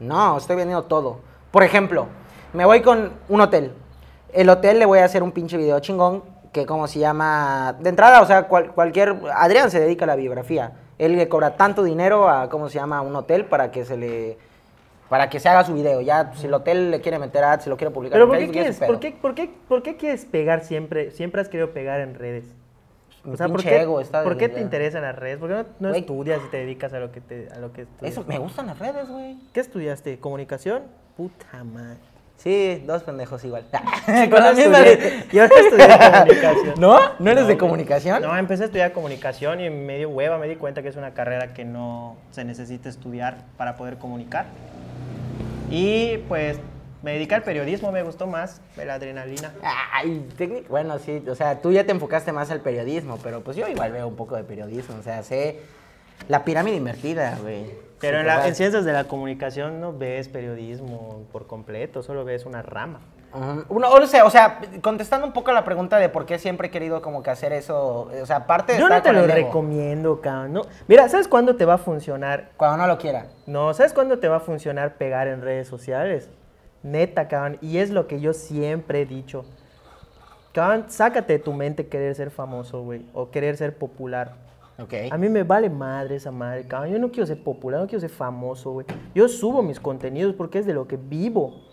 No, 0.00 0.36
estoy 0.36 0.56
vendiendo 0.56 0.84
todo. 0.84 1.20
Por 1.50 1.62
ejemplo, 1.62 2.06
me 2.52 2.64
voy 2.64 2.82
con 2.82 3.12
un 3.28 3.40
hotel. 3.40 3.72
El 4.32 4.48
hotel 4.50 4.78
le 4.78 4.86
voy 4.86 4.98
a 4.98 5.04
hacer 5.04 5.22
un 5.22 5.32
pinche 5.32 5.56
video 5.56 5.78
chingón 5.80 6.22
que 6.60 6.66
como 6.66 6.86
se 6.86 6.98
llama... 6.98 7.76
De 7.80 7.90
entrada, 7.90 8.20
o 8.20 8.26
sea, 8.26 8.48
cual- 8.48 8.72
cualquier... 8.72 9.16
Adrián 9.34 9.70
se 9.70 9.80
dedica 9.80 10.04
a 10.04 10.08
la 10.08 10.16
biografía. 10.16 10.72
Él 10.98 11.16
le 11.16 11.28
cobra 11.28 11.56
tanto 11.56 11.82
dinero 11.82 12.28
a, 12.28 12.48
¿cómo 12.48 12.68
se 12.68 12.78
llama? 12.78 12.98
A 12.98 13.00
un 13.02 13.14
hotel 13.14 13.44
para 13.44 13.70
que 13.70 13.84
se 13.84 13.96
le... 13.96 14.38
Para 15.08 15.30
que 15.30 15.40
se 15.40 15.48
haga 15.48 15.64
su 15.64 15.72
video. 15.72 16.00
Ya, 16.02 16.32
si 16.34 16.46
el 16.46 16.54
hotel 16.54 16.90
le 16.90 17.00
quiere 17.00 17.18
meter 17.18 17.42
ads, 17.42 17.64
si 17.64 17.70
lo 17.70 17.76
quiere 17.76 17.90
publicar 17.90 18.16
¿Pero 18.16 18.24
en 18.24 18.28
por 18.28 18.38
qué, 18.38 18.44
Facebook, 18.44 18.60
quieres, 18.60 18.78
por, 18.78 19.00
qué, 19.00 19.12
por, 19.12 19.34
qué, 19.34 19.50
por 19.68 19.82
qué 19.82 19.96
quieres 19.96 20.24
pegar 20.26 20.64
siempre? 20.64 21.12
Siempre 21.12 21.40
has 21.40 21.48
querido 21.48 21.70
pegar 21.70 22.00
en 22.00 22.14
redes. 22.14 22.44
O 23.24 23.36
sea, 23.36 23.48
¿por 23.48 23.62
qué, 23.62 23.80
ego 23.80 24.00
está 24.00 24.22
¿por 24.22 24.36
qué 24.36 24.48
desde 24.48 24.60
te 24.60 24.64
interesan 24.64 25.02
las 25.02 25.16
redes? 25.16 25.38
¿Por 25.38 25.48
qué 25.48 25.64
no, 25.80 25.94
estudias 25.94 26.40
y 26.46 26.50
te 26.50 26.58
dedicas 26.58 26.92
a 26.92 26.98
lo 26.98 27.10
que, 27.10 27.20
te, 27.20 27.48
a 27.54 27.58
lo 27.58 27.72
que 27.72 27.82
estudias? 27.82 28.12
Eso, 28.12 28.24
me 28.26 28.38
gustan 28.38 28.66
las 28.66 28.78
redes, 28.78 29.08
güey. 29.08 29.36
¿Qué 29.52 29.60
estudiaste? 29.60 30.18
¿Comunicación? 30.18 30.82
Puta 31.16 31.64
madre. 31.64 31.98
Sí, 32.38 32.82
dos 32.86 33.02
pendejos 33.02 33.44
igual. 33.44 33.64
Con 34.30 34.40
la 34.42 34.52
misma 34.52 34.78
yo 35.32 35.46
no 35.48 35.56
estudié 35.56 35.88
comunicación. 36.12 36.74
¿No? 36.78 36.98
¿No 37.18 37.30
eres 37.30 37.46
de 37.48 37.58
comunicación? 37.58 38.22
No, 38.22 38.36
empecé 38.36 38.62
a 38.62 38.66
estudiar 38.66 38.92
comunicación 38.92 39.60
y 39.60 39.68
me 39.70 39.98
dio 39.98 40.08
hueva, 40.08 40.38
me 40.38 40.46
di 40.48 40.54
cuenta 40.56 40.80
que 40.82 40.88
es 40.88 40.96
una 40.96 41.14
carrera 41.14 41.52
que 41.52 41.64
no 41.64 42.16
se 42.30 42.44
necesita 42.44 42.88
estudiar 42.88 43.38
para 43.56 43.76
poder 43.76 43.98
comunicar. 43.98 44.46
Y 45.70 46.18
pues 46.28 46.58
me 47.02 47.12
dediqué 47.12 47.34
al 47.34 47.42
periodismo, 47.42 47.90
me 47.92 48.02
gustó 48.02 48.26
más 48.26 48.60
la 48.76 48.94
adrenalina. 48.94 49.52
Ay, 49.92 50.26
técnic- 50.38 50.68
bueno, 50.68 50.98
sí, 50.98 51.22
o 51.28 51.34
sea, 51.34 51.60
tú 51.60 51.72
ya 51.72 51.84
te 51.84 51.92
enfocaste 51.92 52.32
más 52.32 52.50
al 52.50 52.60
periodismo, 52.60 53.18
pero 53.22 53.40
pues 53.42 53.56
yo 53.56 53.68
igual 53.68 53.92
veo 53.92 54.06
un 54.08 54.16
poco 54.16 54.36
de 54.36 54.44
periodismo, 54.44 54.96
o 54.98 55.02
sea, 55.02 55.22
sé 55.22 55.60
la 56.26 56.44
pirámide 56.44 56.76
invertida, 56.76 57.38
güey. 57.40 57.66
Pero 58.00 58.20
en, 58.20 58.26
la- 58.26 58.46
en 58.46 58.54
ciencias 58.54 58.84
de 58.84 58.92
la 58.92 59.04
comunicación 59.04 59.80
no 59.80 59.92
ves 59.96 60.28
periodismo 60.28 61.22
por 61.32 61.46
completo, 61.46 62.02
solo 62.02 62.24
ves 62.24 62.46
una 62.46 62.62
rama. 62.62 63.00
Uno, 63.68 63.90
o 63.90 64.06
sea, 64.06 64.24
o 64.24 64.30
sea, 64.30 64.58
contestando 64.80 65.26
un 65.26 65.34
poco 65.34 65.50
a 65.50 65.54
la 65.54 65.62
pregunta 65.64 65.98
de 65.98 66.08
por 66.08 66.24
qué 66.24 66.38
siempre 66.38 66.68
he 66.68 66.70
querido 66.70 67.02
como 67.02 67.22
que 67.22 67.28
hacer 67.28 67.52
eso, 67.52 68.08
o 68.22 68.26
sea, 68.26 68.36
aparte 68.36 68.72
de 68.72 68.78
Yo 68.78 68.88
no 68.88 69.02
te 69.02 69.12
lo 69.12 69.26
recomiendo, 69.26 70.20
cabrón. 70.22 70.54
no. 70.54 70.62
Mira, 70.86 71.08
¿sabes 71.10 71.28
cuándo 71.28 71.54
te 71.54 71.66
va 71.66 71.74
a 71.74 71.78
funcionar? 71.78 72.50
Cuando 72.56 72.78
no 72.78 72.86
lo 72.86 72.96
quiera. 72.96 73.26
No, 73.46 73.74
¿sabes 73.74 73.92
cuándo 73.92 74.18
te 74.18 74.28
va 74.28 74.36
a 74.36 74.40
funcionar 74.40 74.94
pegar 74.96 75.28
en 75.28 75.42
redes 75.42 75.68
sociales? 75.68 76.30
Neta, 76.82 77.28
cabrón. 77.28 77.58
Y 77.60 77.78
es 77.78 77.90
lo 77.90 78.06
que 78.06 78.18
yo 78.20 78.32
siempre 78.32 79.02
he 79.02 79.06
dicho. 79.06 79.44
Cabrón, 80.52 80.86
sácate 80.88 81.34
de 81.34 81.38
tu 81.38 81.52
mente 81.52 81.86
querer 81.88 82.14
ser 82.14 82.30
famoso, 82.30 82.82
güey. 82.82 83.04
O 83.12 83.30
querer 83.30 83.56
ser 83.58 83.76
popular. 83.76 84.32
Ok. 84.78 84.94
A 85.10 85.18
mí 85.18 85.28
me 85.28 85.42
vale 85.42 85.68
madre 85.68 86.16
esa 86.16 86.30
madre, 86.30 86.64
cabrón. 86.66 86.92
Yo 86.92 86.98
no 86.98 87.10
quiero 87.10 87.26
ser 87.26 87.42
popular, 87.42 87.80
no 87.80 87.86
quiero 87.86 88.00
ser 88.00 88.10
famoso, 88.10 88.70
güey. 88.72 88.86
Yo 89.14 89.28
subo 89.28 89.60
mis 89.62 89.80
contenidos 89.80 90.34
porque 90.34 90.60
es 90.60 90.66
de 90.66 90.74
lo 90.74 90.86
que 90.86 90.96
vivo. 90.96 91.67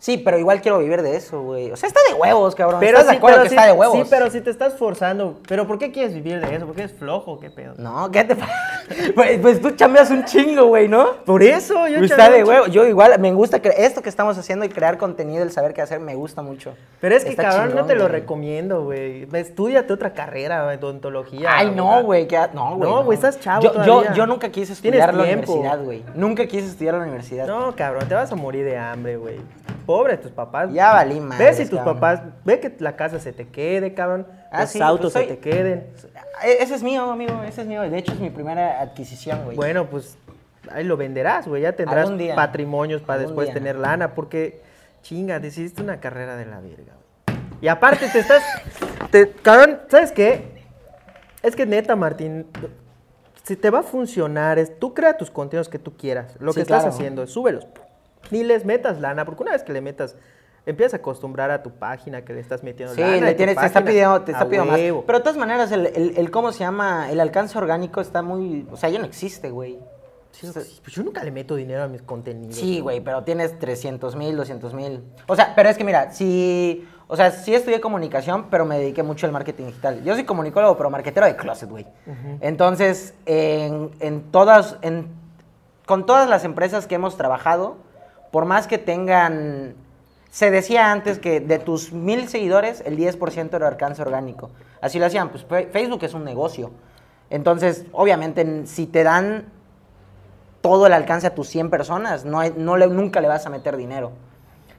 Sí, 0.00 0.16
pero 0.16 0.38
igual 0.38 0.60
quiero 0.60 0.78
vivir 0.78 1.02
de 1.02 1.16
eso, 1.16 1.42
güey. 1.42 1.72
O 1.72 1.76
sea, 1.76 1.88
está 1.88 1.98
de 2.08 2.14
huevos, 2.14 2.54
cabrón. 2.54 2.78
Pero 2.78 2.98
¿Estás 2.98 3.10
de 3.10 3.16
acuerdo 3.16 3.42
que 3.42 3.48
sí- 3.48 3.54
está 3.56 3.66
de 3.66 3.72
huevos? 3.72 3.96
Sí, 3.98 4.04
pero 4.08 4.30
si 4.30 4.40
te 4.40 4.50
estás 4.50 4.74
forzando. 4.74 5.40
¿Pero 5.48 5.66
por 5.66 5.78
qué 5.78 5.90
quieres 5.90 6.14
vivir 6.14 6.40
de 6.40 6.54
eso? 6.54 6.66
¿Por 6.66 6.76
qué 6.76 6.82
eres 6.82 6.96
flojo? 6.96 7.40
¿Qué 7.40 7.50
pedo? 7.50 7.74
No, 7.78 8.08
¿qué 8.10 8.22
te 8.24 8.36
pasa? 8.36 8.52
Pues, 9.14 9.38
pues 9.40 9.60
tú 9.60 9.70
chambeas 9.72 10.10
un 10.10 10.24
chingo, 10.24 10.66
güey, 10.66 10.88
¿no? 10.88 11.12
Por 11.26 11.42
eso, 11.42 11.86
yo 11.88 11.98
Está 11.98 12.30
de 12.30 12.42
un 12.44 12.48
huevo. 12.48 12.66
Yo 12.68 12.86
igual, 12.86 13.18
me 13.18 13.32
gusta 13.32 13.60
que 13.60 13.70
esto 13.76 14.00
que 14.00 14.08
estamos 14.08 14.38
haciendo 14.38 14.64
y 14.64 14.68
crear 14.70 14.96
contenido, 14.98 15.42
el 15.42 15.50
saber 15.50 15.74
qué 15.74 15.82
hacer, 15.82 16.00
me 16.00 16.14
gusta 16.14 16.40
mucho. 16.42 16.74
Pero 17.00 17.14
es 17.16 17.24
que, 17.24 17.30
Está 17.30 17.42
cabrón, 17.42 17.74
no 17.74 17.84
te 17.84 17.94
lo 17.94 18.02
güey. 18.04 18.12
recomiendo, 18.12 18.84
güey. 18.84 19.24
Ve, 19.26 19.40
Estúdiate 19.40 19.92
otra 19.92 20.14
carrera, 20.14 20.64
odontología. 20.80 21.48
Ay, 21.52 21.70
no, 21.74 22.02
güey. 22.04 22.26
que- 22.28 22.38
No, 22.54 22.76
güey. 22.76 22.90
No, 22.90 23.04
güey, 23.04 23.16
estás 23.16 23.40
chavo 23.40 23.62
yo, 23.62 23.72
todavía. 23.72 24.10
Yo, 24.10 24.14
yo 24.14 24.26
nunca 24.26 24.48
quise 24.50 24.72
estudiar 24.72 25.12
la 25.12 25.22
universidad, 25.24 25.82
güey. 25.82 26.04
Nunca 26.14 26.46
quise 26.46 26.66
estudiar 26.68 26.94
la 26.94 27.00
universidad. 27.02 27.46
No, 27.46 27.74
cabrón, 27.76 28.08
te 28.08 28.14
vas 28.14 28.30
a 28.32 28.36
morir 28.36 28.64
de 28.64 28.76
hambre, 28.78 29.16
güey. 29.16 29.40
Pobre 29.88 30.18
de 30.18 30.22
tus 30.22 30.32
papás. 30.32 30.70
Ya 30.70 30.92
valí 30.92 31.14
Ve 31.14 31.20
madres, 31.22 31.56
si 31.56 31.64
tus 31.64 31.78
cabrón. 31.78 31.94
papás, 31.94 32.20
ve 32.44 32.60
que 32.60 32.76
la 32.78 32.94
casa 32.94 33.18
se 33.20 33.32
te 33.32 33.48
quede, 33.48 33.94
cabrón. 33.94 34.26
Ah, 34.52 34.60
los 34.60 34.70
sí, 34.70 34.82
autos 34.82 35.14
pues 35.14 35.26
se 35.26 35.34
te 35.34 35.38
queden. 35.40 35.86
E- 36.44 36.58
Ese 36.62 36.74
es 36.74 36.82
mío, 36.82 37.10
amigo. 37.10 37.42
Ese 37.42 37.62
es 37.62 37.66
mío. 37.66 37.80
De 37.80 37.96
hecho, 37.96 38.12
es 38.12 38.20
mi 38.20 38.28
primera 38.28 38.82
adquisición, 38.82 39.44
güey. 39.46 39.56
Bueno, 39.56 39.86
pues 39.86 40.18
ahí 40.70 40.84
lo 40.84 40.98
venderás, 40.98 41.48
güey. 41.48 41.62
Ya 41.62 41.72
tendrás 41.72 42.14
día. 42.18 42.34
patrimonios 42.34 43.00
para 43.00 43.20
después 43.20 43.46
día. 43.46 43.54
tener 43.54 43.76
lana, 43.76 44.14
porque, 44.14 44.60
chinga, 45.00 45.40
decidiste 45.40 45.80
una 45.80 46.00
carrera 46.00 46.36
de 46.36 46.44
la 46.44 46.60
verga, 46.60 46.92
güey. 46.92 47.38
Y 47.62 47.68
aparte 47.68 48.08
te 48.12 48.18
estás, 48.18 48.42
te, 49.10 49.30
cabrón, 49.32 49.80
¿sabes 49.88 50.12
qué? 50.12 50.66
Es 51.42 51.56
que 51.56 51.64
neta, 51.64 51.96
Martín, 51.96 52.46
si 53.42 53.56
te 53.56 53.70
va 53.70 53.78
a 53.78 53.82
funcionar, 53.82 54.58
es, 54.58 54.78
tú 54.78 54.92
crea 54.92 55.16
tus 55.16 55.30
contenidos 55.30 55.70
que 55.70 55.78
tú 55.78 55.96
quieras. 55.96 56.36
Lo 56.40 56.52
Sí, 56.52 56.56
que 56.56 56.60
estás 56.60 56.84
haciendo 56.84 57.22
es 57.22 57.30
súbelos. 57.30 57.66
Ni 58.30 58.42
les 58.44 58.64
metas 58.64 59.00
lana, 59.00 59.24
porque 59.24 59.42
una 59.42 59.52
vez 59.52 59.62
que 59.62 59.72
le 59.72 59.80
metas, 59.80 60.16
empiezas 60.66 60.94
a 60.94 60.96
acostumbrar 60.98 61.50
a 61.50 61.62
tu 61.62 61.70
página 61.70 62.22
que 62.24 62.32
le 62.34 62.40
estás 62.40 62.62
metiendo 62.62 62.94
Sí, 62.94 63.00
lana. 63.00 63.16
le 63.26 63.34
tienes, 63.34 63.56
te 63.56 63.66
está 63.66 63.84
pidiendo, 63.84 64.20
te 64.22 64.32
está 64.32 64.44
pidiendo 64.46 64.70
más. 64.72 64.80
Pero 65.06 65.18
de 65.18 65.22
todas 65.24 65.36
maneras, 65.38 65.72
el, 65.72 65.86
el- 65.86 66.14
el 66.16 66.30
cómo 66.30 66.52
se 66.52 66.60
llama, 66.60 67.10
el 67.10 67.20
alcance 67.20 67.56
orgánico 67.56 68.00
está 68.00 68.22
muy, 68.22 68.66
o 68.70 68.76
sea, 68.76 68.88
ya 68.90 68.98
no 68.98 69.06
existe, 69.06 69.50
güey. 69.50 69.78
Sí, 70.30 70.46
O 70.46 70.52
sea, 70.52 70.62
pues 70.82 70.94
yo 70.94 71.02
nunca 71.02 71.24
le 71.24 71.30
meto 71.30 71.54
dinero 71.56 71.82
a 71.84 71.88
mis 71.88 72.02
contenidos. 72.02 72.54
Sí, 72.56 72.80
güey, 72.80 73.00
pero 73.00 73.24
tienes 73.24 73.58
300 73.58 74.14
mil, 74.14 74.36
200 74.36 74.74
mil. 74.74 75.02
O 75.26 75.34
sea, 75.34 75.54
pero 75.56 75.70
es 75.70 75.78
que 75.78 75.84
mira, 75.84 76.12
si, 76.12 76.86
o 77.08 77.16
sea, 77.16 77.30
sí 77.30 77.54
estudié 77.54 77.80
comunicación, 77.80 78.48
pero 78.50 78.66
me 78.66 78.78
dediqué 78.78 79.02
mucho 79.02 79.24
al 79.26 79.32
marketing 79.32 79.64
digital. 79.68 80.04
Yo 80.04 80.14
soy 80.14 80.24
comunicólogo, 80.24 80.76
pero 80.76 80.90
marketero 80.90 81.24
de 81.24 81.34
closet, 81.34 81.70
güey. 81.70 81.86
Entonces, 82.42 83.14
en, 83.26 83.90
en 84.00 84.22
todas, 84.30 84.76
en, 84.82 85.08
con 85.86 86.04
todas 86.06 86.28
las 86.28 86.44
empresas 86.44 86.86
que 86.86 86.94
hemos 86.96 87.16
trabajado, 87.16 87.76
por 88.30 88.44
más 88.44 88.66
que 88.66 88.78
tengan, 88.78 89.74
se 90.30 90.50
decía 90.50 90.92
antes 90.92 91.18
que 91.18 91.40
de 91.40 91.58
tus 91.58 91.92
mil 91.92 92.28
seguidores, 92.28 92.82
el 92.86 92.96
10% 92.96 93.54
era 93.56 93.68
alcance 93.68 94.02
orgánico. 94.02 94.50
Así 94.80 94.98
lo 94.98 95.06
hacían, 95.06 95.30
pues 95.30 95.44
Facebook 95.72 96.04
es 96.04 96.14
un 96.14 96.24
negocio. 96.24 96.70
Entonces, 97.30 97.84
obviamente, 97.92 98.42
en- 98.42 98.66
si 98.66 98.86
te 98.86 99.02
dan 99.02 99.46
todo 100.60 100.86
el 100.86 100.92
alcance 100.92 101.26
a 101.26 101.34
tus 101.34 101.48
100 101.48 101.70
personas, 101.70 102.24
no, 102.24 102.42
no 102.56 102.76
le, 102.76 102.86
nunca 102.88 103.20
le 103.20 103.28
vas 103.28 103.46
a 103.46 103.50
meter 103.50 103.76
dinero. 103.76 104.12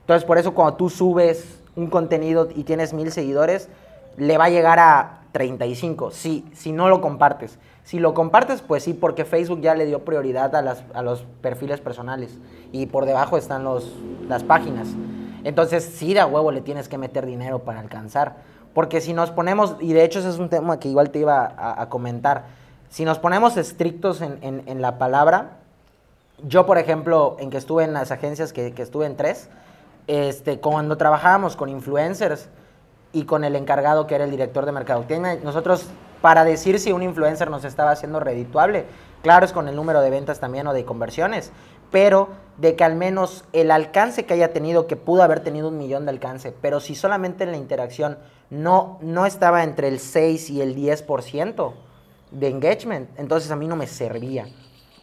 Entonces, 0.02 0.26
por 0.26 0.38
eso 0.38 0.54
cuando 0.54 0.76
tú 0.76 0.90
subes 0.90 1.60
un 1.76 1.88
contenido 1.88 2.50
y 2.54 2.64
tienes 2.64 2.94
mil 2.94 3.12
seguidores, 3.12 3.70
le 4.18 4.38
va 4.38 4.46
a 4.46 4.50
llegar 4.50 4.80
a 4.80 5.22
35, 5.32 6.12
si, 6.12 6.46
si 6.54 6.72
no 6.72 6.90
lo 6.90 7.00
compartes. 7.02 7.58
Si 7.90 7.98
lo 7.98 8.14
compartes, 8.14 8.62
pues 8.62 8.84
sí, 8.84 8.94
porque 8.94 9.26
Facebook 9.26 9.62
ya 9.62 9.74
le 9.74 9.88
dio 9.88 10.06
prioridad 10.06 10.56
a, 10.56 10.62
las- 10.62 10.84
a 10.94 11.02
los 11.02 11.24
perfiles 11.42 11.82
personales 11.82 12.38
y 12.72 12.86
por 12.86 13.08
debajo 13.08 13.36
están 13.36 13.64
los, 13.64 13.92
las 14.28 14.44
páginas. 14.44 14.90
Entonces, 15.44 15.86
sí, 15.86 16.14
de 16.14 16.20
a 16.20 16.28
huevo 16.28 16.52
le 16.52 16.62
tienes 16.62 16.88
que 16.88 17.00
meter 17.00 17.26
dinero 17.26 17.58
para 17.64 17.80
alcanzar. 17.80 18.36
Porque 18.76 19.02
si 19.02 19.14
nos 19.14 19.32
ponemos, 19.32 19.76
y 19.80 19.94
de 19.94 20.04
hecho 20.04 20.20
ese 20.20 20.30
es 20.30 20.38
un 20.38 20.50
tema 20.50 20.80
que 20.80 20.88
igual 20.88 21.10
te 21.10 21.18
iba 21.18 21.52
a, 21.58 21.90
comentar, 21.90 22.44
si 22.92 23.06
nos 23.06 23.18
ponemos 23.18 23.58
estrictos 23.58 24.22
en, 24.22 24.38
en- 24.44 24.62
en 24.68 24.84
la 24.84 25.00
palabra, 25.00 25.54
yo, 26.44 26.68
por 26.68 26.78
ejemplo, 26.78 27.38
en 27.40 27.50
que 27.50 27.58
estuve 27.58 27.86
en 27.86 27.94
las 27.94 28.12
agencias, 28.12 28.54
que, 28.54 28.72
que 28.72 28.84
estuve 28.84 29.08
en 29.08 29.18
tres, 29.18 29.50
este, 30.06 30.60
cuando 30.60 30.96
trabajábamos 30.96 31.56
con 31.56 31.70
influencers 31.70 32.50
y 33.14 33.24
con 33.24 33.44
el 33.44 33.56
encargado 33.56 34.06
que 34.06 34.14
era 34.14 34.26
el 34.26 34.30
director 34.32 34.68
de 34.68 34.74
mercadotecnia, 34.74 35.40
nosotros, 35.44 35.88
para 36.22 36.44
decir 36.44 36.80
si 36.80 36.92
un 36.92 37.04
influencer 37.04 37.50
nos 37.50 37.66
estaba 37.66 37.92
haciendo 37.92 38.20
redituable, 38.20 38.86
claro, 39.22 39.46
es 39.46 39.54
con 39.54 39.68
el 39.68 39.76
número 39.76 40.02
de 40.02 40.10
ventas 40.10 40.40
también 40.40 40.68
o 40.68 40.74
de 40.74 40.86
conversiones, 40.86 41.52
pero 41.92 42.30
de 42.58 42.76
que 42.76 42.84
al 42.84 42.96
menos 42.96 43.46
el 43.54 43.72
alcance 43.72 44.26
que 44.26 44.34
haya 44.34 44.54
tenido, 44.54 44.88
que 44.88 44.96
pudo 44.96 45.24
haber 45.24 45.40
tenido 45.40 45.70
un 45.70 45.78
millón 45.78 46.06
de 46.06 46.12
alcance, 46.12 46.54
pero 46.62 46.80
si 46.80 46.96
solamente 46.96 47.44
en 47.44 47.52
la 47.52 47.58
interacción 47.58 48.18
no, 48.50 49.00
no 49.02 49.26
estaba 49.26 49.64
entre 49.64 49.88
el 49.88 50.00
6 50.00 50.50
y 50.50 50.62
el 50.62 50.76
10% 50.76 51.74
de 52.32 52.48
engagement, 52.48 53.10
entonces 53.18 53.52
a 53.52 53.56
mí 53.56 53.68
no 53.68 53.76
me 53.76 53.88
servía, 53.88 54.48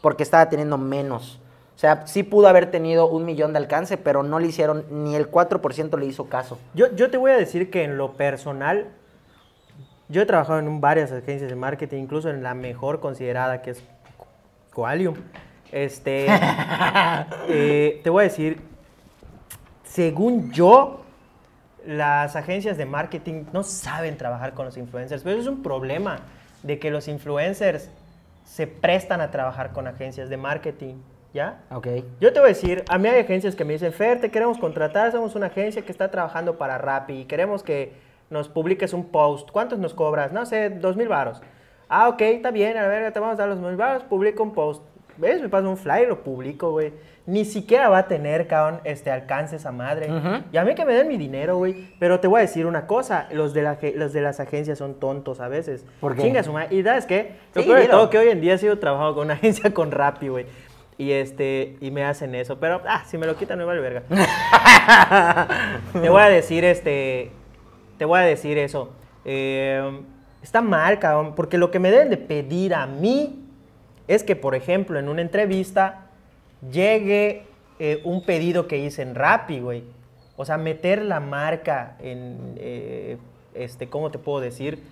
porque 0.01 0.23
estaba 0.23 0.49
teniendo 0.49 0.79
menos. 0.79 1.41
O 1.75 1.79
sea, 1.79 2.07
sí 2.07 2.23
pudo 2.23 2.49
haber 2.49 2.71
tenido 2.71 3.07
un 3.07 3.27
millón 3.27 3.53
de 3.53 3.59
alcance, 3.59 3.99
pero 3.99 4.23
no 4.23 4.39
le 4.39 4.47
hicieron, 4.47 4.87
ni 4.91 5.15
el 5.15 5.31
4% 5.31 5.99
le 5.99 6.07
hizo 6.07 6.27
caso. 6.27 6.59
Yo, 6.73 6.95
yo 6.95 7.11
te 7.11 7.19
voy 7.19 7.33
a 7.33 7.37
decir 7.37 7.71
que 7.71 7.85
en 7.85 7.99
lo 7.99 8.13
personal, 8.15 8.89
yo 10.09 10.23
he 10.23 10.27
trabajado 10.27 10.59
en 10.61 10.81
varias 10.81 11.11
agencias 11.13 11.51
de 11.51 11.57
marketing, 11.57 12.03
incluso 12.03 12.31
en 12.31 12.43
la 12.43 12.55
mejor 12.55 13.01
considerada 13.01 13.63
que 13.63 13.71
es 13.71 13.83
Qualium. 14.73 15.15
Este, 15.73 16.27
eh, 17.49 18.01
te 18.05 18.11
voy 18.11 18.21
a 18.21 18.25
decir, 18.25 18.61
según 19.85 20.53
yo, 20.53 21.03
las 21.87 22.37
agencias 22.37 22.77
de 22.77 22.87
marketing 22.87 23.45
no 23.53 23.63
saben 23.63 24.17
trabajar 24.17 24.55
con 24.55 24.67
los 24.67 24.77
influencers, 24.77 25.23
pero 25.23 25.37
eso 25.37 25.51
es 25.51 25.57
un 25.57 25.63
problema 25.63 26.21
de 26.63 26.79
que 26.79 26.91
los 26.91 27.09
influencers 27.09 27.91
se 28.45 28.67
prestan 28.67 29.21
a 29.21 29.31
trabajar 29.31 29.73
con 29.73 29.87
agencias 29.87 30.29
de 30.29 30.37
marketing, 30.37 30.95
¿ya? 31.35 31.61
Ok. 31.71 31.89
Yo 32.21 32.33
te 32.33 32.39
voy 32.39 32.47
a 32.47 32.53
decir, 32.53 32.85
a 32.89 32.99
mí 32.99 33.09
hay 33.09 33.21
agencias 33.21 33.55
que 33.57 33.65
me 33.65 33.73
dicen, 33.73 33.93
Fer, 33.93 34.21
te 34.21 34.31
queremos 34.31 34.59
contratar, 34.59 35.11
somos 35.11 35.35
una 35.35 35.47
agencia 35.47 35.83
que 35.83 35.93
está 35.93 36.11
trabajando 36.11 36.59
para 36.59 36.79
Rappi 36.79 37.21
y 37.21 37.25
queremos 37.25 37.63
que 37.63 37.93
nos 38.31 38.49
publiques 38.49 38.93
un 38.93 39.07
post. 39.07 39.51
¿Cuántos 39.51 39.79
nos 39.79 39.95
cobras? 39.95 40.33
No 40.33 40.47
sé, 40.47 40.71
dos 40.71 40.97
mil 40.97 41.09
varos. 41.09 41.41
Ah, 41.89 42.09
ok, 42.09 42.21
está 42.23 42.51
bien, 42.51 42.77
a 42.77 42.87
ver, 42.89 43.13
te 43.13 43.21
vamos 43.21 43.35
a 43.35 43.39
dar 43.39 43.49
los 43.49 43.61
mil 43.61 43.77
varos, 43.77 44.03
publica 44.05 44.43
un 44.43 44.53
post. 44.53 44.83
¿Ves? 45.19 45.41
Me 45.41 45.49
pasa 45.49 45.67
un 45.67 45.77
flyer, 45.79 46.09
lo 46.09 46.23
publico, 46.23 46.73
güey. 46.73 46.93
Ni 47.25 47.45
siquiera 47.45 47.89
va 47.89 47.99
a 47.99 48.07
tener, 48.07 48.47
cabrón, 48.47 48.81
este 48.85 49.11
alcance 49.11 49.57
esa 49.57 49.73
madre. 49.73 50.13
Ujú. 50.13 50.45
Y 50.53 50.57
a 50.59 50.65
mí 50.65 50.75
que 50.75 50.85
me 50.85 50.93
den 50.93 51.09
mi 51.09 51.17
dinero, 51.17 51.57
güey. 51.57 51.95
Pero 51.99 52.21
te 52.21 52.29
voy 52.29 52.39
a 52.39 52.43
decir 52.43 52.67
una 52.67 52.87
cosa, 52.87 53.27
los 53.33 53.55
de, 53.55 53.63
la, 53.63 53.79
los 53.95 54.13
de 54.13 54.21
las 54.21 54.41
agencias 54.41 54.79
son 54.79 54.95
tontos 55.01 55.41
a 55.41 55.49
veces. 55.49 55.85
¿Por 56.01 56.15
qué? 56.15 56.23
Chinga 56.23 56.43
su 56.43 56.53
madre. 56.53 56.77
Y 56.77 56.83
¿sabes 56.83 57.07
qué? 57.07 57.33
Lo 57.55 57.63
Sí, 57.63 57.69
peor 57.69 57.81
de 57.81 57.89
todo 57.89 58.11
que 58.11 58.19
hoy 58.19 58.29
en 58.29 58.41
día 58.41 58.59
sigo 58.59 58.79
trabajando 58.79 59.15
con 59.15 59.25
una 59.25 59.35
agencia 59.41 59.73
con 59.73 59.91
Rappi, 59.91 60.29
güey. 60.29 60.47
Y 60.99 61.13
este, 61.13 61.77
y 61.81 61.91
me 61.91 62.05
hacen 62.05 62.35
eso. 62.35 62.59
Pero, 62.59 62.83
ah, 62.87 63.03
si 63.07 63.19
me 63.19 63.27
lo 63.27 63.37
quitan, 63.37 63.59
me 63.59 63.65
vale 63.65 63.81
verga. 63.81 64.03
te 65.93 66.09
voy 66.09 66.23
a 66.23 66.29
decir, 66.29 66.65
este, 66.65 67.33
te 67.99 68.05
voy 68.05 68.19
a 68.21 68.23
decir 68.23 68.59
eso. 68.59 68.91
Eh, 69.25 70.01
está 70.43 70.63
mal, 70.63 70.99
cabrón, 70.99 71.35
porque 71.35 71.59
lo 71.59 71.71
que 71.71 71.79
me 71.79 71.91
deben 71.91 72.11
de 72.11 72.17
pedir 72.17 72.75
a 72.75 72.87
mí 72.87 73.43
es 74.09 74.23
que, 74.23 74.37
por 74.37 74.55
ejemplo, 74.55 74.99
en 74.99 75.09
una 75.09 75.23
entrevista 75.23 76.07
llegue 76.71 77.43
eh, 77.79 78.01
un 78.05 78.25
pedido 78.25 78.67
que 78.67 78.79
hice 78.79 79.03
en 79.03 79.15
Rappi, 79.15 79.61
güey. 79.61 79.85
O 80.37 80.45
sea, 80.45 80.59
meter 80.59 81.03
la 81.03 81.19
marca 81.21 81.97
en, 82.01 82.55
eh, 82.59 83.17
este, 83.55 83.89
¿cómo 83.89 84.11
te 84.11 84.19
puedo 84.19 84.41
decir? 84.41 84.83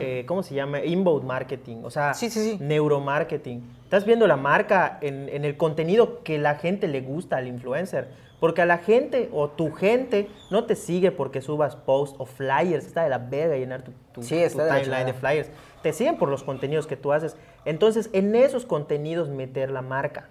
Eh, 0.00 0.24
¿Cómo 0.26 0.42
se 0.42 0.54
llama? 0.54 0.84
Inbound 0.84 1.24
marketing. 1.24 1.78
O 1.82 1.90
sea, 1.90 2.14
Sí, 2.14 2.30
sí, 2.30 2.40
sí. 2.52 2.58
neuromarketing. 2.60 3.62
Estás 3.84 4.06
viendo 4.06 4.26
la 4.26 4.36
marca 4.36 4.98
en, 5.00 5.28
en 5.28 5.44
el 5.44 5.56
contenido 5.56 6.22
que 6.22 6.38
la 6.38 6.54
gente 6.54 6.88
le 6.88 7.00
gusta 7.00 7.36
al 7.36 7.46
influencer. 7.48 8.08
Porque 8.42 8.60
a 8.60 8.66
la 8.66 8.78
gente 8.78 9.28
o 9.32 9.48
tu 9.50 9.70
gente 9.72 10.28
no 10.50 10.64
te 10.64 10.74
sigue 10.74 11.12
porque 11.12 11.40
subas 11.40 11.76
posts 11.76 12.16
o 12.18 12.26
flyers. 12.26 12.84
Está 12.84 13.04
de 13.04 13.08
la 13.08 13.18
verga 13.18 13.56
llenar 13.56 13.82
tu, 13.82 13.92
tu- 14.12 14.24
Sí, 14.24 14.30
tu 14.50 14.58
de 14.58 14.64
timeline 14.64 14.80
de 14.82 14.82
chingada. 14.88 15.12
flyers. 15.14 15.50
Te 15.80 15.92
siguen 15.92 16.16
por 16.18 16.28
los 16.28 16.42
contenidos 16.42 16.88
que 16.88 16.96
tú 16.96 17.12
haces. 17.12 17.36
Entonces, 17.64 18.10
en 18.12 18.34
esos 18.34 18.66
contenidos 18.66 19.28
meter 19.28 19.70
la 19.70 19.80
marca. 19.80 20.28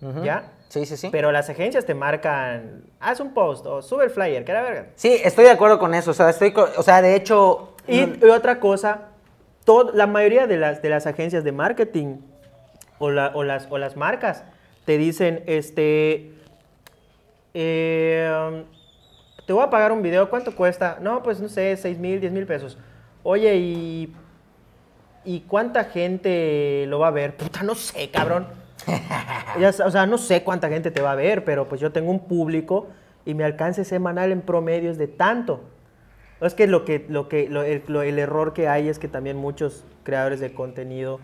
Ujú. 0.00 0.22
¿Ya? 0.22 0.52
Sí, 0.68 0.86
sí, 0.86 0.96
sí. 0.96 1.08
Pero 1.10 1.32
las 1.32 1.50
agencias 1.50 1.84
te 1.84 1.92
marcan, 1.92 2.84
haz 3.00 3.18
un 3.18 3.34
post 3.34 3.66
o 3.66 3.82
sube 3.82 4.04
el 4.04 4.10
flyer, 4.10 4.44
que 4.44 4.52
la 4.52 4.62
verga. 4.62 4.86
Sí, 4.94 5.20
estoy 5.24 5.46
de 5.46 5.50
acuerdo 5.50 5.80
con 5.80 5.92
eso. 5.92 6.12
O 6.12 6.14
sea, 6.14 6.30
estoy, 6.30 6.54
o 6.76 6.82
sea, 6.84 7.02
de 7.02 7.16
hecho... 7.16 7.74
Y, 7.88 8.06
no- 8.06 8.28
y 8.28 8.30
otra 8.30 8.60
cosa, 8.60 9.08
todo, 9.64 9.90
la 9.92 10.06
mayoría 10.06 10.46
de 10.46 10.56
las, 10.56 10.82
de 10.82 10.88
las 10.88 11.08
agencias 11.08 11.42
de 11.42 11.50
marketing 11.50 12.18
o, 13.00 13.10
la- 13.10 13.32
o 13.34 13.42
las, 13.42 13.66
o 13.70 13.76
las 13.76 13.96
marcas 13.96 14.44
te 14.84 14.98
dicen, 14.98 15.42
este, 15.46 16.30
eh, 17.54 18.64
te 19.46 19.52
voy 19.52 19.62
a 19.64 19.70
pagar 19.70 19.92
un 19.92 20.02
video, 20.02 20.28
¿cuánto 20.30 20.54
cuesta? 20.54 20.98
No, 21.00 21.22
pues 21.22 21.40
no 21.40 21.48
sé, 21.48 21.76
6 21.76 21.98
mil, 21.98 22.20
10 22.20 22.32
mil 22.32 22.46
pesos. 22.46 22.78
Oye, 23.22 23.56
¿y, 23.56 24.14
¿y 25.24 25.40
cuánta 25.40 25.84
gente 25.84 26.84
lo 26.88 26.98
va 26.98 27.08
a 27.08 27.12
ver? 27.12 27.36
Puta, 27.36 27.62
no 27.62 27.74
sé, 27.74 28.10
cabrón. 28.10 28.46
Ya 29.58 29.70
o 29.84 29.90
sea, 29.90 30.06
no 30.06 30.16
sé 30.16 30.44
cuánta 30.44 30.68
gente 30.68 30.92
te 30.92 31.00
va 31.02 31.10
a 31.12 31.16
ver, 31.16 31.44
pero 31.44 31.68
pues 31.68 31.80
yo 31.80 31.90
tengo 31.90 32.10
un 32.12 32.20
público 32.20 32.86
y 33.26 33.34
mi 33.34 33.42
alcance 33.42 33.84
semanal 33.84 34.30
en 34.30 34.42
promedio 34.42 34.90
es 34.92 34.96
de 34.96 35.08
tanto. 35.08 35.60
Es 36.40 36.54
que 36.54 36.68
lo 36.68 36.84
que, 36.84 37.04
lo 37.08 37.28
que, 37.28 37.48
lo- 37.48 37.64
el, 37.64 37.82
lo- 37.88 38.02
el 38.02 38.18
error 38.20 38.52
que 38.54 38.68
hay 38.68 38.88
es 38.88 38.98
que 39.00 39.08
también 39.08 39.36
muchos 39.36 39.84
creadores 40.04 40.38
de 40.38 40.54
contenido 40.54 41.18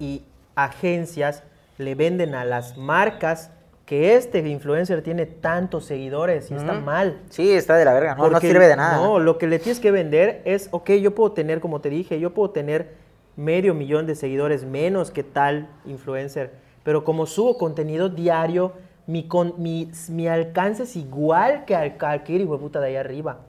y 0.00 0.22
agencias 0.56 1.44
le 1.78 1.94
venden 1.94 2.34
a 2.34 2.44
las 2.44 2.76
marcas 2.76 3.50
que 3.86 4.16
este 4.16 4.38
influencer 4.38 5.02
tiene 5.02 5.26
tantos 5.26 5.84
seguidores 5.84 6.50
y 6.50 6.54
está 6.54 6.72
mal. 6.72 7.20
Sí, 7.28 7.52
está 7.52 7.76
de 7.76 7.84
la 7.84 7.92
verga. 7.92 8.14
No, 8.14 8.30
no 8.30 8.40
sirve 8.40 8.66
de 8.66 8.76
nada. 8.76 8.96
No, 8.96 9.18
lo 9.18 9.36
que 9.36 9.46
le 9.46 9.58
tienes 9.58 9.78
que 9.78 9.90
vender 9.90 10.40
es, 10.44 10.68
ok, 10.70 10.92
yo 10.92 11.14
puedo 11.14 11.32
tener, 11.32 11.60
como 11.60 11.80
te 11.80 11.90
dije, 11.90 12.18
yo 12.18 12.32
puedo 12.32 12.50
tener 12.50 12.94
medio 13.36 13.74
millón 13.74 14.06
de 14.06 14.14
seguidores 14.14 14.64
menos 14.64 15.10
que 15.10 15.22
tal 15.22 15.68
influencer, 15.84 16.52
pero 16.82 17.04
como 17.04 17.26
subo 17.26 17.58
contenido 17.58 18.08
diario, 18.08 18.72
mi, 19.06 19.28
con, 19.28 19.54
mi, 19.58 19.90
mi 20.08 20.28
alcance 20.28 20.84
es 20.84 20.96
igual 20.96 21.64
que 21.66 21.76
al 21.76 21.98
cualquier 21.98 22.40
hijo 22.40 22.54
de 22.54 22.58
puta 22.58 22.80
de 22.80 22.88
ahí 22.88 22.96
arriba. 22.96 23.40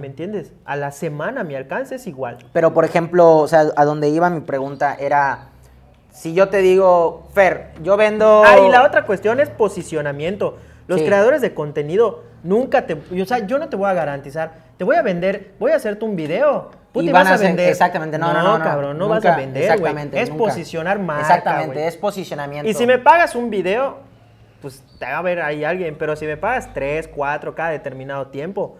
¿Me 0.00 0.08
entiendes? 0.08 0.52
A 0.64 0.74
la 0.74 0.90
semana 0.90 1.44
mi 1.44 1.54
alcance 1.54 1.94
es 1.94 2.06
igual. 2.08 2.38
Pero, 2.52 2.74
por 2.74 2.84
ejemplo, 2.84 3.36
o 3.36 3.46
sea, 3.46 3.66
a 3.76 3.84
donde 3.84 4.08
iba 4.08 4.28
mi 4.28 4.40
pregunta 4.40 4.96
era, 4.98 5.49
si 6.10 6.34
yo 6.34 6.48
te 6.48 6.58
digo, 6.58 7.28
Fer, 7.34 7.68
yo 7.82 7.96
vendo... 7.96 8.42
Ah, 8.44 8.58
y 8.58 8.70
la 8.70 8.84
otra 8.84 9.04
cuestión 9.06 9.40
es 9.40 9.48
posicionamiento. 9.50 10.56
Los 10.86 11.00
Sí. 11.00 11.06
creadores 11.06 11.40
de 11.40 11.54
contenido 11.54 12.24
nunca 12.42 12.86
te... 12.86 12.94
O 12.94 13.24
sea, 13.26 13.46
yo 13.46 13.58
no 13.58 13.68
te 13.68 13.76
voy 13.76 13.88
a 13.88 13.94
garantizar. 13.94 14.52
Te 14.76 14.84
voy 14.84 14.96
a 14.96 15.02
vender, 15.02 15.52
voy 15.58 15.72
a 15.72 15.76
hacerte 15.76 16.04
un 16.04 16.16
video. 16.16 16.70
Puta, 16.92 17.04
Y 17.08 17.12
van 17.12 17.24
vas 17.24 17.40
a 17.40 17.44
vender. 17.44 17.68
exactamente, 17.68 18.18
no, 18.18 18.32
no, 18.32 18.42
no, 18.42 18.58
no, 18.58 18.64
cabrón, 18.64 18.98
no 18.98 19.04
nunca, 19.06 19.28
vas 19.28 19.36
a 19.36 19.36
vender, 19.40 19.62
exactamente, 19.62 20.20
Es 20.20 20.28
nunca. 20.30 20.44
posicionar 20.44 20.98
marca, 20.98 21.20
Exactamente, 21.22 21.86
es 21.86 21.96
posicionamiento. 21.96 22.68
Y 22.68 22.74
si 22.74 22.84
me 22.86 22.98
pagas 22.98 23.36
un 23.36 23.48
video, 23.48 23.98
pues 24.60 24.82
te 24.98 25.04
va 25.06 25.18
a 25.18 25.22
ver 25.22 25.40
ahí 25.40 25.62
alguien, 25.62 25.94
pero 25.96 26.16
si 26.16 26.26
me 26.26 26.36
pagas 26.36 26.74
3, 26.74 27.06
4 27.14 27.54
cada 27.54 27.70
determinado 27.70 28.26
tiempo, 28.26 28.76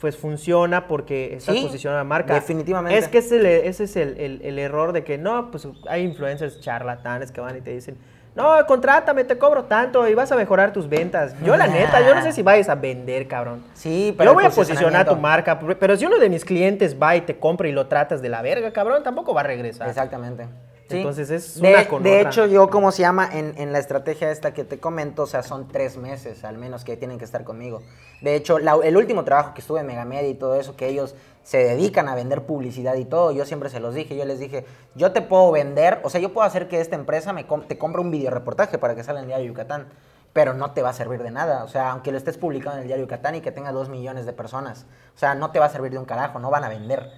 pues 0.00 0.16
funciona 0.16 0.86
porque 0.86 1.34
estás 1.36 1.56
Sí, 1.56 1.62
posicionando 1.64 1.98
la 2.00 2.04
marca. 2.04 2.34
definitivamente. 2.34 2.98
Es 2.98 3.08
que 3.08 3.18
ese, 3.18 3.38
le- 3.40 3.66
ese 3.68 3.84
es 3.84 3.96
el, 3.96 4.16
el- 4.18 4.40
el 4.42 4.58
error 4.58 4.92
de 4.92 5.02
que 5.04 5.18
no, 5.18 5.50
pues 5.50 5.66
hay 5.88 6.02
influencers 6.02 6.60
charlatanes 6.60 7.32
que 7.32 7.40
van 7.40 7.56
y 7.56 7.60
te 7.60 7.70
dicen, 7.72 7.96
no, 8.36 8.64
contrátame, 8.66 9.24
te 9.24 9.36
cobro 9.36 9.64
tanto 9.64 10.06
y 10.06 10.14
vas 10.14 10.30
a 10.30 10.36
mejorar 10.36 10.72
tus 10.72 10.88
ventas. 10.88 11.34
Yo 11.44 11.56
la 11.56 11.66
neta, 11.66 12.00
yo 12.06 12.14
no 12.14 12.22
sé 12.22 12.30
si 12.30 12.42
vayas 12.42 12.68
a 12.68 12.76
vender, 12.76 13.26
cabrón. 13.26 13.64
Sí, 13.74 14.14
pero 14.16 14.30
Yo 14.30 14.34
voy 14.34 14.44
a 14.44 14.50
posicionar 14.50 15.08
tu 15.08 15.16
marca, 15.16 15.58
pero 15.58 15.96
si 15.96 16.06
uno 16.06 16.18
de 16.18 16.28
mis 16.28 16.44
clientes 16.44 16.96
va 17.00 17.16
y 17.16 17.22
te 17.22 17.36
compra 17.36 17.66
y 17.66 17.72
lo 17.72 17.88
tratas 17.88 18.22
de 18.22 18.28
la 18.28 18.40
verga, 18.40 18.72
cabrón, 18.72 19.02
tampoco 19.02 19.34
va 19.34 19.40
a 19.40 19.44
regresar. 19.44 19.88
Exactamente. 19.88 20.46
Sí. 20.88 20.96
Entonces 20.98 21.30
es 21.30 21.60
de, 21.60 21.68
una 21.70 21.86
con 21.88 22.02
de 22.02 22.16
otra. 22.18 22.30
hecho, 22.30 22.46
yo, 22.46 22.70
como 22.70 22.92
se 22.92 23.02
llama, 23.02 23.28
en, 23.30 23.52
en 23.58 23.72
la 23.72 23.78
estrategia 23.78 24.30
esta 24.30 24.54
que 24.54 24.64
te 24.64 24.78
comento, 24.80 25.24
o 25.24 25.26
sea, 25.26 25.42
son 25.42 25.68
tres 25.68 25.96
meses 25.98 26.44
al 26.44 26.56
menos 26.56 26.82
que 26.84 26.96
tienen 26.96 27.18
que 27.18 27.24
estar 27.26 27.44
conmigo. 27.44 27.82
De 28.22 28.34
hecho, 28.34 28.58
la- 28.58 28.78
el 28.82 28.96
último 28.96 29.22
trabajo 29.24 29.52
que 29.54 29.60
estuve 29.60 29.80
en 29.80 29.86
Megamedia 29.86 30.28
y 30.30 30.34
todo 30.34 30.54
eso, 30.58 30.76
que 30.76 30.88
ellos 30.88 31.14
se 31.42 31.58
dedican 31.58 32.08
a 32.08 32.14
vender 32.14 32.42
publicidad 32.46 32.94
y 32.96 33.04
todo, 33.04 33.32
yo 33.32 33.44
siempre 33.44 33.68
se 33.68 33.80
los 33.80 33.94
dije, 33.94 34.16
yo 34.16 34.24
les 34.24 34.38
dije, 34.38 34.64
yo 34.94 35.12
te 35.12 35.20
puedo 35.22 35.50
vender, 35.52 36.00
o 36.04 36.10
sea, 36.10 36.20
yo 36.20 36.32
puedo 36.32 36.46
hacer 36.46 36.68
que 36.68 36.80
esta 36.80 36.96
empresa 36.96 37.32
me 37.34 37.46
com- 37.46 37.62
te 37.66 37.76
compre 37.78 38.00
un 38.00 38.10
videoreportaje 38.10 38.78
para 38.78 38.94
que 38.94 39.04
salga 39.04 39.20
en 39.20 39.24
el 39.24 39.28
diario 39.28 39.46
Yucatán, 39.48 39.88
pero 40.32 40.54
no 40.54 40.72
te 40.72 40.82
va 40.82 40.90
a 40.90 40.92
servir 40.94 41.22
de 41.22 41.30
nada, 41.30 41.64
o 41.64 41.68
sea, 41.68 41.90
aunque 41.90 42.12
lo 42.12 42.18
estés 42.18 42.36
publicando 42.38 42.76
en 42.76 42.82
el 42.82 42.86
diario 42.86 43.04
Yucatán 43.04 43.34
y 43.34 43.40
que 43.40 43.50
tenga 43.52 43.72
dos 43.72 43.88
millones 43.88 44.24
de 44.26 44.32
personas, 44.32 44.86
o 45.14 45.18
sea, 45.18 45.34
no 45.34 45.50
te 45.50 45.58
va 45.58 45.66
a 45.66 45.70
servir 45.70 45.90
de 45.92 45.98
un 45.98 46.04
carajo, 46.06 46.38
no 46.38 46.50
van 46.50 46.64
a 46.64 46.68
vender. 46.68 47.10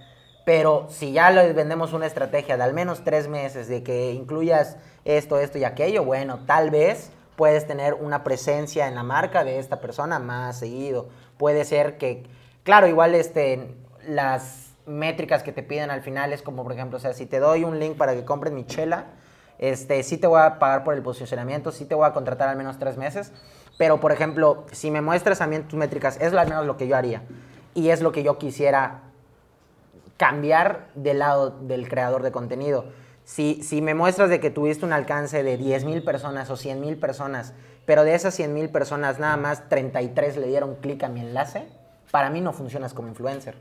Pero 0.44 0.86
si 0.88 1.12
ya 1.12 1.30
les 1.30 1.54
vendemos 1.54 1.92
una 1.92 2.06
estrategia 2.06 2.56
de 2.56 2.62
al 2.62 2.72
menos 2.72 3.04
tres 3.04 3.28
meses, 3.28 3.68
de 3.68 3.82
que 3.82 4.12
incluyas 4.12 4.76
esto, 5.04 5.38
esto 5.38 5.58
y 5.58 5.64
aquello, 5.64 6.04
bueno, 6.04 6.40
tal 6.46 6.70
vez 6.70 7.10
puedes 7.36 7.66
tener 7.66 7.94
una 7.94 8.24
presencia 8.24 8.88
en 8.88 8.94
la 8.94 9.02
marca 9.02 9.44
de 9.44 9.58
esta 9.58 9.80
persona 9.80 10.18
más 10.18 10.58
seguido. 10.58 11.08
Puede 11.36 11.64
ser 11.64 11.98
que, 11.98 12.24
claro, 12.64 12.86
igual 12.86 13.14
este, 13.14 13.74
las 14.06 14.74
métricas 14.86 15.42
que 15.42 15.52
te 15.52 15.62
piden 15.62 15.90
al 15.90 16.02
final 16.02 16.32
es 16.32 16.42
como, 16.42 16.62
por 16.62 16.72
ejemplo, 16.72 16.98
o 16.98 17.00
sea, 17.00 17.12
si 17.12 17.26
te 17.26 17.38
doy 17.38 17.64
un 17.64 17.78
link 17.78 17.96
para 17.96 18.14
que 18.14 18.24
compres 18.24 18.52
mi 18.52 18.66
chela, 18.66 19.06
este, 19.58 20.02
sí 20.02 20.16
te 20.16 20.26
voy 20.26 20.40
a 20.40 20.58
pagar 20.58 20.84
por 20.84 20.94
el 20.94 21.02
posicionamiento, 21.02 21.70
sí 21.70 21.84
te 21.84 21.94
voy 21.94 22.06
a 22.06 22.12
contratar 22.12 22.48
al 22.48 22.56
menos 22.56 22.78
tres 22.78 22.96
meses, 22.96 23.32
pero, 23.78 24.00
por 24.00 24.12
ejemplo, 24.12 24.66
si 24.72 24.90
me 24.90 25.00
muestras 25.00 25.46
mí 25.48 25.58
tus 25.60 25.78
métricas, 25.78 26.18
es 26.20 26.34
al 26.34 26.48
menos 26.48 26.66
lo 26.66 26.76
que 26.76 26.86
yo 26.86 26.96
haría 26.96 27.22
y 27.72 27.90
es 27.90 28.02
lo 28.02 28.12
que 28.12 28.22
yo 28.22 28.36
quisiera 28.36 29.00
cambiar 30.20 30.88
del 30.94 31.20
lado 31.20 31.48
del 31.48 31.88
creador 31.88 32.22
de 32.22 32.30
contenido. 32.30 32.84
Si, 33.24 33.62
si 33.62 33.80
me 33.80 33.94
muestras 33.94 34.28
de 34.28 34.38
que 34.38 34.50
tuviste 34.50 34.84
un 34.84 34.92
alcance 34.92 35.42
de 35.42 35.56
10 35.56 35.86
mil 35.86 36.02
personas 36.04 36.50
o 36.50 36.58
100 36.58 36.78
mil 36.78 36.98
personas, 36.98 37.54
pero 37.86 38.04
de 38.04 38.14
esas 38.14 38.34
100 38.34 38.52
mil 38.52 38.68
personas 38.68 39.18
nada 39.18 39.38
más 39.38 39.66
33 39.70 40.36
le 40.36 40.48
dieron 40.48 40.74
clic 40.74 41.02
a 41.04 41.08
mi 41.08 41.20
enlace, 41.20 41.66
para 42.10 42.28
mí 42.28 42.42
no 42.42 42.52
funcionas 42.52 42.92
como 42.92 43.08
influencer. 43.08 43.54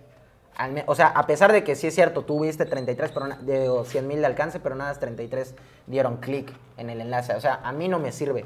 O 0.87 0.95
sea, 0.95 1.07
a 1.07 1.25
pesar 1.27 1.53
de 1.53 1.63
que 1.63 1.75
sí 1.75 1.87
es 1.87 1.95
cierto, 1.95 2.23
tuviste 2.23 2.65
33 2.65 3.11
pero 3.13 3.27
de 3.39 3.69
o 3.69 3.85
100 3.85 4.05
mil 4.05 4.19
de 4.19 4.25
alcance, 4.25 4.59
pero 4.59 4.75
nada 4.75 4.91
más 4.91 4.99
33 4.99 5.55
dieron 5.87 6.17
clic 6.17 6.51
en 6.75 6.89
el 6.89 6.99
enlace. 6.99 7.35
O 7.35 7.39
sea, 7.39 7.61
a 7.63 7.71
mí 7.71 7.87
no 7.87 7.99
me 7.99 8.11
sirve. 8.11 8.43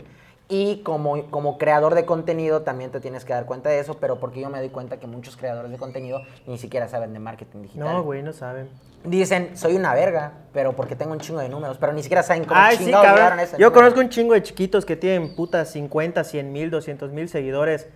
Y 0.49 0.81
como, 0.83 1.29
como 1.31 1.57
creador 1.57 1.95
de 1.95 2.05
contenido 2.05 2.61
también 2.61 2.91
te 2.91 2.99
tienes 2.99 3.23
que 3.25 3.33
dar 3.33 3.45
cuenta 3.45 3.69
de 3.69 3.79
eso, 3.79 3.97
pero 3.99 4.19
porque 4.19 4.41
yo 4.41 4.49
me 4.49 4.59
doy 4.59 4.69
cuenta 4.69 4.97
que 4.97 5.07
muchos 5.07 5.37
creadores 5.37 5.71
de 5.71 5.77
contenido 5.77 6.21
ni 6.45 6.57
siquiera 6.57 6.87
saben 6.89 7.13
de 7.13 7.19
marketing 7.19 7.61
digital. 7.61 7.87
No, 7.87 8.03
güey, 8.03 8.21
no 8.21 8.33
saben. 8.33 8.69
Dicen, 9.05 9.57
soy 9.57 9.75
una 9.75 9.93
verga, 9.93 10.33
pero 10.53 10.73
porque 10.73 10.95
tengo 10.95 11.13
un 11.13 11.19
chingo 11.19 11.39
de 11.39 11.49
números, 11.49 11.77
pero 11.77 11.93
ni 11.93 12.03
siquiera 12.03 12.23
saben 12.23 12.43
cómo 12.45 12.59
Ay, 12.59 12.77
sí, 12.77 12.91
cabrón. 12.91 13.39
ese 13.39 13.53
Yo 13.53 13.67
número. 13.67 13.73
conozco 13.73 13.99
un 14.01 14.09
chingo 14.09 14.33
de 14.33 14.43
chiquitos 14.43 14.85
que 14.85 14.95
tienen 14.95 15.35
putas 15.35 15.71
50, 15.71 16.23
100 16.23 16.51
mil, 16.51 16.69
200 16.69 17.11
mil 17.11 17.29
seguidores 17.29 17.89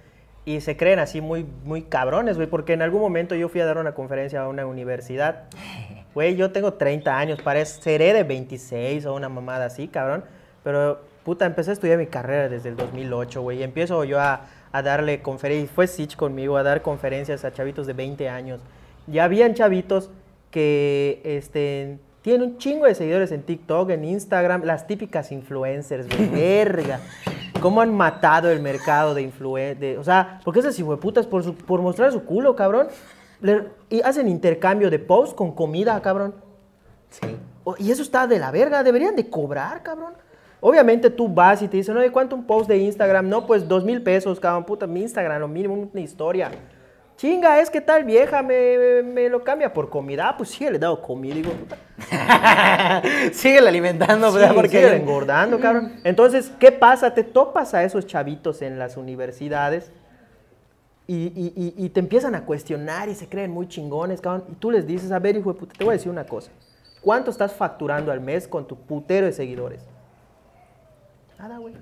y 0.46 0.62
se 0.62 0.78
creen 0.78 1.00
así 1.00 1.20
muy, 1.20 1.46
muy 1.66 1.84
cabrones, 1.84 2.38
güey, 2.38 2.48
porque 2.48 2.74
en 2.74 2.82
algún 2.82 3.02
momento 3.02 3.36
yo 3.36 3.50
fui 3.50 3.60
a 3.62 3.66
dar 3.66 3.78
una 3.78 3.94
conferencia 3.94 4.42
a 4.42 4.48
una 4.48 4.66
universidad. 4.66 5.44
Güey, 6.14 6.36
yo 6.36 6.52
tengo 6.52 6.74
30 6.74 7.16
años, 7.16 7.40
parece, 7.44 7.80
seré 7.80 8.12
de 8.12 8.24
26 8.24 9.06
o 9.06 9.14
una 9.14 9.30
mamada 9.30 9.66
así, 9.66 9.88
cabrón. 9.88 10.24
Pero, 10.64 11.00
puta, 11.28 11.46
empecé 11.46 11.72
a 11.72 11.74
estudiar 11.74 11.98
mi 11.98 12.08
carrera 12.08 12.48
desde 12.48 12.70
el 12.70 12.78
2008, 12.78 13.42
güey, 13.42 13.60
y 13.60 13.64
empiezo 13.64 14.02
yo 14.06 14.18
a, 14.18 14.46
a 14.72 14.82
darle 14.82 15.22
conferencias, 15.22 15.70
fue 15.76 15.86
Sich 15.86 16.16
conmigo, 16.16 16.56
a 16.56 16.64
dar 16.64 16.82
conferencias 16.82 17.44
a 17.44 17.52
chavitos 17.52 17.86
de 17.86 17.92
20 17.92 18.30
años. 18.30 18.62
Ya 19.08 19.26
habían 19.26 19.54
chavitos 19.54 20.10
que, 20.52 21.20
este, 21.26 22.00
tienen 22.22 22.44
un 22.44 22.58
chingo 22.60 22.86
de 22.86 22.96
seguidores 22.96 23.34
en 23.34 23.44
TikTok, 23.44 23.90
en 23.90 24.06
Instagram, 24.06 24.64
las 24.64 24.88
típicas 24.88 25.34
influencers, 25.34 26.08
güey, 26.08 26.30
verga. 26.32 27.02
¿Cómo 27.60 27.82
han 27.82 27.94
matado 27.94 28.50
el 28.50 28.62
mercado 28.62 29.14
de 29.14 29.24
influencers? 29.24 29.98
O 30.00 30.06
sea, 30.06 30.40
porque 30.46 30.62
esas 30.62 30.80
hijueputas 30.80 31.28
por, 31.28 31.44
su- 31.44 31.56
por 31.56 31.82
mostrar 31.82 32.14
su 32.14 32.24
culo, 32.24 32.56
cabrón. 32.56 32.88
le- 33.42 33.66
y 33.90 34.00
hacen 34.00 34.30
intercambio 34.30 34.90
de 34.90 35.00
posts 35.00 35.36
con 35.36 35.52
comida, 35.54 36.02
cabrón. 36.02 36.36
Sí. 37.10 37.36
O- 37.66 37.76
Y 37.78 37.92
eso 37.92 38.02
está 38.02 38.28
de 38.28 38.40
la 38.40 38.50
verga, 38.52 38.82
deberían 38.82 39.18
de 39.18 39.30
cobrar, 39.30 39.84
cabrón. 39.84 40.14
Obviamente 40.60 41.10
tú 41.10 41.28
vas 41.28 41.62
y 41.62 41.68
te 41.68 41.78
dicen, 41.78 41.96
oye, 41.98 42.12
¿cuánto 42.12 42.36
un 42.36 42.46
post 42.46 42.68
de 42.68 42.78
Instagram? 42.78 43.30
No, 43.30 43.46
pues 43.46 43.68
dos 43.68 43.84
mil 43.84 44.02
pesos, 44.02 44.40
cabrón, 44.40 44.64
puta, 44.66 44.88
mi 44.88 45.02
Instagram, 45.02 45.40
lo 45.40 45.48
mínimo, 45.48 45.74
una 45.92 46.02
historia. 46.02 46.50
Chinga, 47.16 47.60
es 47.60 47.70
que 47.72 47.82
tal 47.82 48.04
vieja 48.04 48.42
me, 48.44 48.78
me- 48.78 49.04
me 49.04 49.30
lo 49.30 49.44
cambia 49.44 49.74
por 49.74 49.90
comida. 49.90 50.30
Ah, 50.30 50.38
pues 50.38 50.50
sí, 50.50 50.64
le 50.70 50.76
he 50.76 50.80
dado 50.80 51.02
comida, 51.02 51.34
digo, 51.36 51.52
puta. 51.52 51.78
Síguele 53.34 53.68
alimentando, 53.70 54.30
Sí, 54.32 54.38
¿verdad? 54.38 54.54
Porque 54.56 54.70
sigue 54.70 54.96
engordando, 54.96 55.60
cabrón. 55.60 55.94
Entonces, 56.04 56.52
¿qué 56.60 56.72
pasa? 56.72 57.14
Te 57.14 57.24
topas 57.24 57.74
a 57.74 57.84
esos 57.84 58.06
chavitos 58.06 58.62
en 58.62 58.78
las 58.78 58.98
universidades 58.98 59.92
y, 61.08 61.16
y- 61.36 61.54
y- 61.56 61.86
y 61.86 61.90
te 61.90 62.00
empiezan 62.00 62.36
a 62.36 62.46
cuestionar 62.46 63.10
y 63.10 63.16
se 63.16 63.28
creen 63.28 63.50
muy 63.52 63.68
chingones, 63.68 64.22
cabrón. 64.22 64.44
Y 64.52 64.56
tú 64.56 64.70
les 64.72 64.86
dices, 64.86 65.12
a 65.12 65.20
ver, 65.20 65.36
hijo 65.38 65.54
de 65.54 65.60
puta, 65.60 65.74
te 65.78 65.84
voy 65.84 65.94
a 65.94 65.98
decir 65.98 66.12
una 66.12 66.26
cosa. 66.26 66.52
¿Cuánto 67.02 67.32
estás 67.32 67.54
facturando 67.54 68.12
al 68.12 68.20
mes 68.22 68.48
con 68.48 68.68
tu 68.68 68.76
putero 68.76 69.26
de 69.26 69.32
seguidores? 69.34 69.82
Nada, 71.38 71.58
güey. 71.58 71.74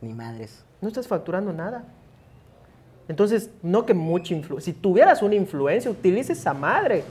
Ni 0.00 0.12
madres. 0.12 0.64
No 0.80 0.88
estás 0.88 1.08
facturando 1.08 1.52
nada. 1.52 1.84
Entonces, 3.08 3.50
no 3.62 3.86
que 3.86 3.94
mucha 3.94 4.34
influencia. 4.34 4.72
Si 4.72 4.78
tuvieras 4.78 5.22
una 5.22 5.34
influencia, 5.34 5.90
utiliza 5.90 6.32
esa 6.32 6.54
madre. 6.54 7.04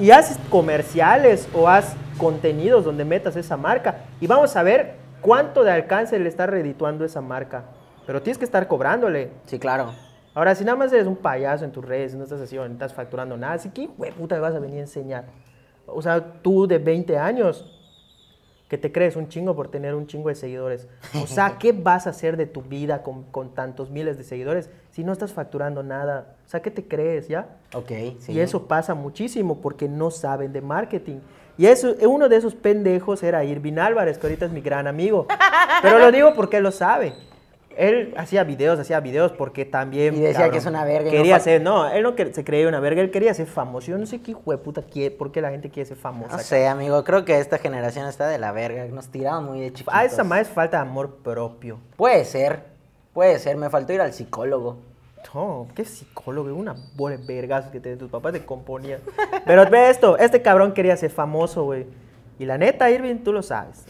Y 0.00 0.10
haces 0.10 0.38
comerciales 0.50 1.48
o 1.54 1.68
haz 1.68 1.94
contenidos 2.18 2.84
donde 2.84 3.04
metas 3.04 3.36
esa 3.36 3.56
marca. 3.56 4.04
Y 4.20 4.26
vamos 4.26 4.54
a 4.56 4.62
ver 4.62 4.94
cuánto 5.20 5.64
de 5.64 5.72
alcance 5.72 6.18
le 6.18 6.28
está 6.28 6.46
redituando 6.46 7.04
esa 7.04 7.20
marca. 7.20 7.64
Pero 8.06 8.22
tienes 8.22 8.38
que 8.38 8.44
estar 8.44 8.66
cobrándole. 8.68 9.30
Sí, 9.46 9.58
claro. 9.58 9.92
Ahora, 10.34 10.54
si 10.54 10.64
nada 10.64 10.76
más 10.76 10.92
eres 10.92 11.06
un 11.06 11.16
payaso 11.16 11.64
en 11.64 11.72
tus 11.72 11.84
redes, 11.84 12.14
no 12.14 12.24
estás 12.24 12.40
así, 12.40 12.56
no 12.56 12.64
estás 12.64 12.94
facturando 12.94 13.36
nada, 13.36 13.54
así 13.54 13.68
que, 13.68 13.86
güey, 13.86 14.12
puta, 14.12 14.34
me 14.36 14.40
vas 14.40 14.54
a 14.54 14.60
venir 14.60 14.78
a 14.78 14.82
enseñar. 14.82 15.26
O 15.86 16.00
sea, 16.00 16.40
tú 16.40 16.66
de 16.66 16.78
20 16.78 17.18
años, 17.18 17.81
que 18.72 18.78
te 18.78 18.90
crees 18.90 19.16
un 19.16 19.28
chingo 19.28 19.54
por 19.54 19.68
tener 19.68 19.94
un 19.94 20.06
chingo 20.06 20.30
de 20.30 20.34
seguidores. 20.34 20.88
O 21.22 21.26
sea, 21.26 21.58
¿qué 21.58 21.72
vas 21.72 22.06
a 22.06 22.10
hacer 22.10 22.38
de 22.38 22.46
tu 22.46 22.62
vida 22.62 23.02
con, 23.02 23.24
con 23.24 23.54
tantos 23.54 23.90
miles 23.90 24.16
de 24.16 24.24
seguidores 24.24 24.70
si 24.92 25.04
no 25.04 25.12
estás 25.12 25.34
facturando 25.34 25.82
nada? 25.82 26.36
O 26.46 26.48
sea, 26.48 26.62
¿qué 26.62 26.70
te 26.70 26.88
crees, 26.88 27.28
ya? 27.28 27.48
Ok, 27.74 27.90
sí. 28.20 28.32
Y 28.32 28.40
eso 28.40 28.66
pasa 28.66 28.94
muchísimo 28.94 29.60
porque 29.60 29.90
no 29.90 30.10
saben 30.10 30.54
de 30.54 30.62
marketing. 30.62 31.18
Y 31.58 31.66
eso, 31.66 31.94
uno 32.08 32.30
de 32.30 32.36
esos 32.36 32.54
pendejos 32.54 33.22
era 33.22 33.44
Irvin 33.44 33.78
Álvarez, 33.78 34.16
que 34.16 34.26
ahorita 34.26 34.46
es 34.46 34.52
mi 34.52 34.62
gran 34.62 34.86
amigo. 34.86 35.26
Pero 35.82 35.98
lo 35.98 36.10
digo 36.10 36.32
porque 36.34 36.58
lo 36.62 36.72
sabe. 36.72 37.12
Él 37.76 38.14
hacía 38.16 38.44
videos, 38.44 38.78
hacía 38.78 39.00
videos 39.00 39.32
porque 39.32 39.64
también... 39.64 40.14
Y 40.16 40.20
decía 40.20 40.50
que 40.50 40.58
es 40.58 40.66
una 40.66 40.84
verga 40.84 41.04
no 41.04 41.10
Quería 41.10 41.36
fa- 41.38 41.44
ser, 41.44 41.62
no, 41.62 41.88
él 41.88 42.02
no 42.02 42.14
se 42.16 42.44
creía 42.44 42.68
una 42.68 42.80
verga, 42.80 43.00
él 43.02 43.10
quería 43.10 43.32
ser 43.34 43.46
famoso. 43.46 43.88
Yo 43.90 43.98
no 43.98 44.06
sé 44.06 44.20
qué 44.20 44.32
hijo 44.32 44.50
de 44.50 44.58
puta 44.58 44.82
quiere, 44.82 45.14
por 45.14 45.32
qué 45.32 45.40
la 45.40 45.50
gente 45.50 45.70
quiere 45.70 45.86
ser 45.88 45.96
famosa. 45.96 46.36
No 46.36 46.42
sé, 46.42 46.66
amigo, 46.66 47.02
creo 47.04 47.24
que 47.24 47.38
esta 47.38 47.58
generación 47.58 48.06
está 48.08 48.28
de 48.28 48.38
la 48.38 48.52
verga. 48.52 48.84
Nos 48.86 49.08
tiraron 49.08 49.44
muy 49.44 49.60
de 49.60 49.72
chiquitos. 49.72 49.94
Ah, 49.94 50.04
esa 50.04 50.24
más 50.24 50.42
es 50.42 50.48
falta 50.48 50.78
de 50.78 50.82
amor 50.82 51.16
propio. 51.22 51.78
Puede 51.96 52.24
ser, 52.24 52.64
puede 53.12 53.38
ser. 53.38 53.56
Me 53.56 53.70
faltó 53.70 53.92
ir 53.92 54.00
al 54.00 54.12
psicólogo. 54.12 54.78
No, 55.34 55.68
qué 55.74 55.84
psicólogo, 55.84 56.52
una 56.54 56.74
bola 56.96 57.16
de 57.16 57.24
vergas 57.24 57.66
que 57.66 57.80
te, 57.80 57.96
tus 57.96 58.10
papás 58.10 58.32
te 58.32 58.44
componían. 58.44 59.00
Pero 59.46 59.64
ve 59.70 59.88
esto, 59.88 60.18
este 60.18 60.42
cabrón 60.42 60.72
quería 60.74 60.96
ser 60.96 61.10
famoso, 61.10 61.64
güey. 61.64 61.86
Y 62.38 62.44
la 62.44 62.58
neta, 62.58 62.90
Irving, 62.90 63.18
tú 63.22 63.32
lo 63.32 63.42
sabes. 63.42 63.84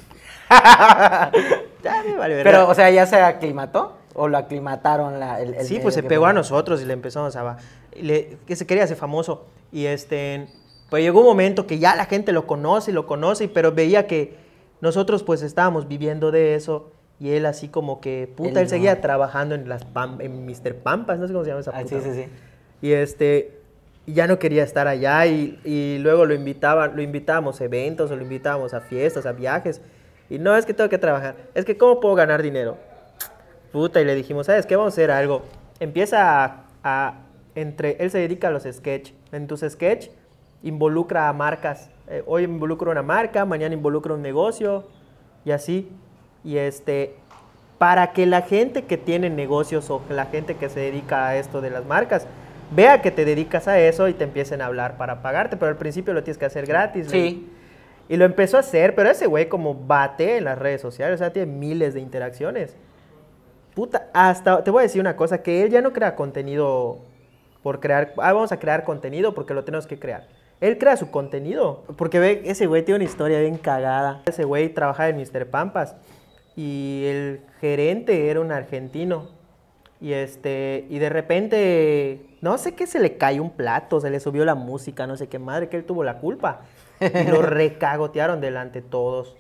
ya 1.83 2.03
me 2.07 2.17
vale. 2.17 2.43
Pero, 2.43 2.69
o 2.69 2.75
sea, 2.75 2.91
¿ya 2.91 3.07
se 3.07 3.17
aclimató? 3.17 3.97
¿O 4.15 4.29
lo 4.29 4.37
aclimataron 4.39 5.19
la, 5.21 5.41
el, 5.41 5.55
el 5.55 5.65
sí, 5.67 5.79
pues 5.83 5.95
se 5.95 6.03
pegó 6.03 6.27
a 6.27 6.33
nosotros 6.33 6.83
y 6.83 6.85
le 6.85 6.93
empezamos 6.93 7.35
a... 7.37 7.57
le- 7.99 8.37
que 8.47 8.57
se 8.57 8.67
quería 8.67 8.85
hacer 8.85 8.97
famoso. 8.97 9.47
Y 9.73 9.87
este... 9.87 10.49
Pues 10.91 11.03
llegó 11.03 11.21
un 11.21 11.27
momento 11.27 11.67
que 11.67 11.79
ya 11.79 11.97
la 11.97 12.05
gente 12.05 12.33
lo 12.33 12.47
conoce 12.47 12.91
y 12.91 12.95
lo 12.95 13.07
conoce, 13.07 13.49
pero 13.49 13.73
veía 13.73 14.07
que 14.07 14.37
nosotros 14.83 15.23
pues 15.23 15.41
estábamos 15.43 15.89
viviendo 15.89 16.31
de 16.31 16.55
eso 16.55 16.91
y 17.19 17.31
él 17.31 17.47
así 17.47 17.69
como 17.69 18.01
que, 18.03 18.31
puta, 18.37 18.51
él, 18.51 18.59
Él 18.59 18.69
seguía 18.69 18.97
no. 18.97 19.01
trabajando 19.01 19.55
en 19.55 19.69
las 19.71 19.87
Pam- 19.87 20.21
en 20.21 20.45
Mr. 20.45 20.75
Pampas, 20.83 21.19
no 21.19 21.27
sé 21.27 21.33
cómo 21.33 21.45
se 21.45 21.51
llama 21.51 21.61
esa 21.63 21.71
Ah, 21.75 21.81
puta. 21.83 22.01
sí, 22.01 22.05
sí, 22.05 22.13
sí. 22.25 22.29
Y 22.83 22.93
este, 22.93 23.59
y 24.05 24.13
ya 24.13 24.27
no 24.27 24.39
quería 24.39 24.65
estar 24.65 24.87
allá 24.87 25.25
y, 25.27 25.59
y 25.65 25.97
luego 26.01 26.27
lo 26.27 26.35
invitaba, 26.35 26.89
lo 26.89 27.01
invitábamos 27.01 27.59
a 27.63 27.65
eventos 27.65 28.11
o 28.11 28.17
lo 28.17 28.23
invitábamos 28.23 28.75
a 28.75 28.81
fiestas, 28.81 29.25
a 29.25 29.33
viajes. 29.33 29.81
Y 30.31 30.39
no, 30.39 30.57
es 30.57 30.65
que 30.67 30.75
tengo 30.75 30.89
que 30.91 30.99
trabajar. 30.99 31.35
Es 31.55 31.65
que, 31.65 31.77
¿cómo 31.77 32.01
puedo 32.01 32.15
ganar 32.15 32.43
dinero? 32.43 32.77
Puta, 33.73 34.01
y 34.01 34.05
le 34.05 34.15
dijimos, 34.15 34.47
¿sabes 34.47 34.67
qué? 34.67 34.77
Vamos 34.77 34.93
a 34.93 34.95
hacer 34.95 35.11
algo. 35.11 35.43
Empieza 35.81 36.45
a, 36.45 36.65
a- 36.85 37.15
entre, 37.55 37.97
él 38.01 38.11
se 38.11 38.19
dedica 38.19 38.49
a 38.49 38.51
los 38.51 38.63
sketch. 38.65 39.13
En 39.33 39.47
tus 39.47 39.61
sketch 39.61 40.09
involucra 40.63 41.29
a 41.29 41.33
marcas. 41.33 41.91
Eh, 42.09 42.23
hoy 42.27 42.45
involucra 42.45 42.91
una 42.91 43.03
marca, 43.03 43.45
mañana 43.45 43.75
involucra 43.75 44.15
un 44.15 44.23
negocio 44.23 44.85
y 45.45 45.51
así. 45.53 45.91
Y 46.45 46.57
este, 46.59 47.15
para 47.79 48.13
que 48.13 48.27
la 48.27 48.43
gente 48.43 48.85
que 48.85 48.97
tiene 48.99 49.31
negocios 49.31 49.89
o 49.91 50.03
la 50.09 50.27
gente 50.27 50.57
que 50.57 50.69
se 50.69 50.81
dedica 50.81 51.27
a 51.29 51.37
esto 51.37 51.61
de 51.61 51.71
las 51.71 51.85
marcas 51.85 52.27
vea 52.75 53.03
que 53.03 53.11
te 53.11 53.25
dedicas 53.25 53.69
a 53.69 53.79
eso 53.79 54.09
y 54.09 54.15
te 54.15 54.25
empiecen 54.25 54.63
a 54.63 54.67
hablar 54.67 54.97
para 54.97 55.21
pagarte, 55.21 55.57
pero 55.59 55.71
al 55.71 55.77
principio 55.77 56.15
lo 56.15 56.23
tienes 56.23 56.39
que 56.39 56.47
hacer 56.47 56.65
gratis. 56.67 57.09
Sí. 57.11 57.51
Y 58.13 58.19
lo 58.19 58.27
empezó 58.27 58.59
a 58.59 58.61
hacer, 58.61 58.95
pero 58.95 59.09
ese 59.09 59.27
güey 59.27 59.49
como 59.49 59.75
bate 59.75 60.37
en 60.37 60.45
las 60.45 60.59
redes 60.59 60.83
sociales, 60.83 61.15
o 61.15 61.19
sea, 61.25 61.33
tiene 61.33 61.51
miles 61.51 61.95
de 61.95 62.01
interacciones. 62.01 62.77
Puta, 63.75 64.11
hasta, 64.13 64.63
te 64.63 64.71
voy 64.71 64.81
a 64.81 64.83
decir 64.83 65.01
una 65.01 65.17
cosa, 65.17 65.43
que 65.43 65.63
él 65.63 65.71
ya 65.71 65.81
no 65.81 65.95
crea 65.95 66.15
contenido 66.15 66.99
por 67.63 67.81
crear, 67.81 68.13
ah, 68.19 68.35
vamos 68.35 68.53
a 68.53 68.59
crear 68.59 68.85
contenido 68.85 69.33
porque 69.33 69.55
lo 69.55 69.65
tenemos 69.65 69.87
que 69.87 69.99
crear. 69.99 70.29
Él 70.61 70.77
crea 70.77 70.99
su 70.99 71.11
contenido, 71.11 71.85
porque 71.97 72.19
ve, 72.19 72.43
ese 72.45 72.67
güey 72.67 72.85
tiene 72.85 72.97
una 72.97 73.05
historia 73.05 73.41
bien 73.41 73.57
cagada. 73.57 74.21
Ese 74.27 74.45
güey 74.45 74.69
trabajaba 74.69 75.09
en 75.09 75.17
Mr. 75.17 75.47
Pampas 75.47 75.97
y 76.55 77.05
el 77.07 77.41
gerente 77.63 78.29
era 78.29 78.41
un 78.41 78.53
argentino. 78.53 79.31
Y 80.03 80.13
este, 80.13 80.85
y 80.91 80.99
de 80.99 81.09
repente, 81.09 82.27
no 82.43 82.59
sé 82.59 82.75
qué 82.75 82.87
se 82.87 83.01
le 83.01 83.17
cayó 83.17 83.43
un 83.43 83.53
plato, 83.53 84.03
se 84.03 84.11
le 84.11 84.21
subió 84.21 84.45
la 84.45 84.55
música, 84.55 85.07
no 85.07 85.17
sé 85.17 85.29
qué 85.29 85.39
madre, 85.39 85.71
que 85.71 85.79
él 85.79 85.85
tuvo 85.85 86.05
la 86.05 86.19
culpa. 86.19 86.61
Y 87.01 87.25
lo 87.31 87.43
recagotearon 87.43 88.41
delante 88.41 88.83
de 88.83 88.89
todos. 88.89 89.37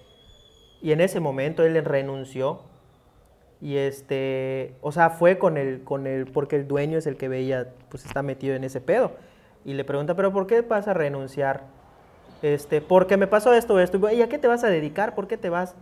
Y 0.80 0.92
en 0.92 1.00
ese 1.00 1.20
momento 1.20 1.64
él 1.64 1.82
renunció. 1.84 2.62
Y 3.60 3.76
este, 3.76 4.74
o 4.80 4.90
sea, 4.90 5.10
fue 5.10 5.38
con 5.38 5.56
el, 5.56 5.84
con 5.84 6.08
el, 6.08 6.26
porque 6.26 6.56
el 6.56 6.66
dueño 6.66 6.98
es 6.98 7.06
el 7.06 7.16
que 7.16 7.28
veía, 7.28 7.68
pues 7.90 8.04
está 8.04 8.22
metido 8.22 8.56
en 8.56 8.64
ese 8.64 8.80
pedo. 8.80 9.12
Y 9.64 9.74
le 9.74 9.84
pregunta, 9.84 10.16
pero 10.16 10.32
¿por 10.32 10.48
qué 10.48 10.62
vas 10.62 10.88
a 10.88 10.94
renunciar? 10.94 11.62
Este, 12.42 12.80
porque 12.80 13.16
me 13.16 13.28
pasó 13.28 13.54
esto, 13.54 13.78
esto. 13.78 14.10
¿Y 14.10 14.20
a 14.20 14.28
qué 14.28 14.38
te 14.38 14.48
vas 14.48 14.64
a 14.64 14.68
dedicar? 14.68 15.14
¿Por 15.14 15.28
qué 15.28 15.36
te 15.36 15.48
vas? 15.48 15.76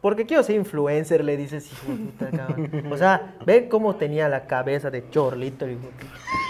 Porque 0.00 0.26
quiero 0.26 0.42
ser 0.42 0.56
influencer, 0.56 1.24
le 1.24 1.36
dices, 1.36 1.72
hijo 1.72 1.92
de 1.92 1.98
puta, 1.98 2.30
cabrón. 2.30 2.92
O 2.92 2.96
sea, 2.96 3.36
ve 3.46 3.68
cómo 3.68 3.96
tenía 3.96 4.28
la 4.28 4.46
cabeza 4.46 4.90
de 4.90 5.08
chorlito. 5.10 5.68
hijo 5.68 5.82
de 5.82 5.86
puta. 5.86 6.47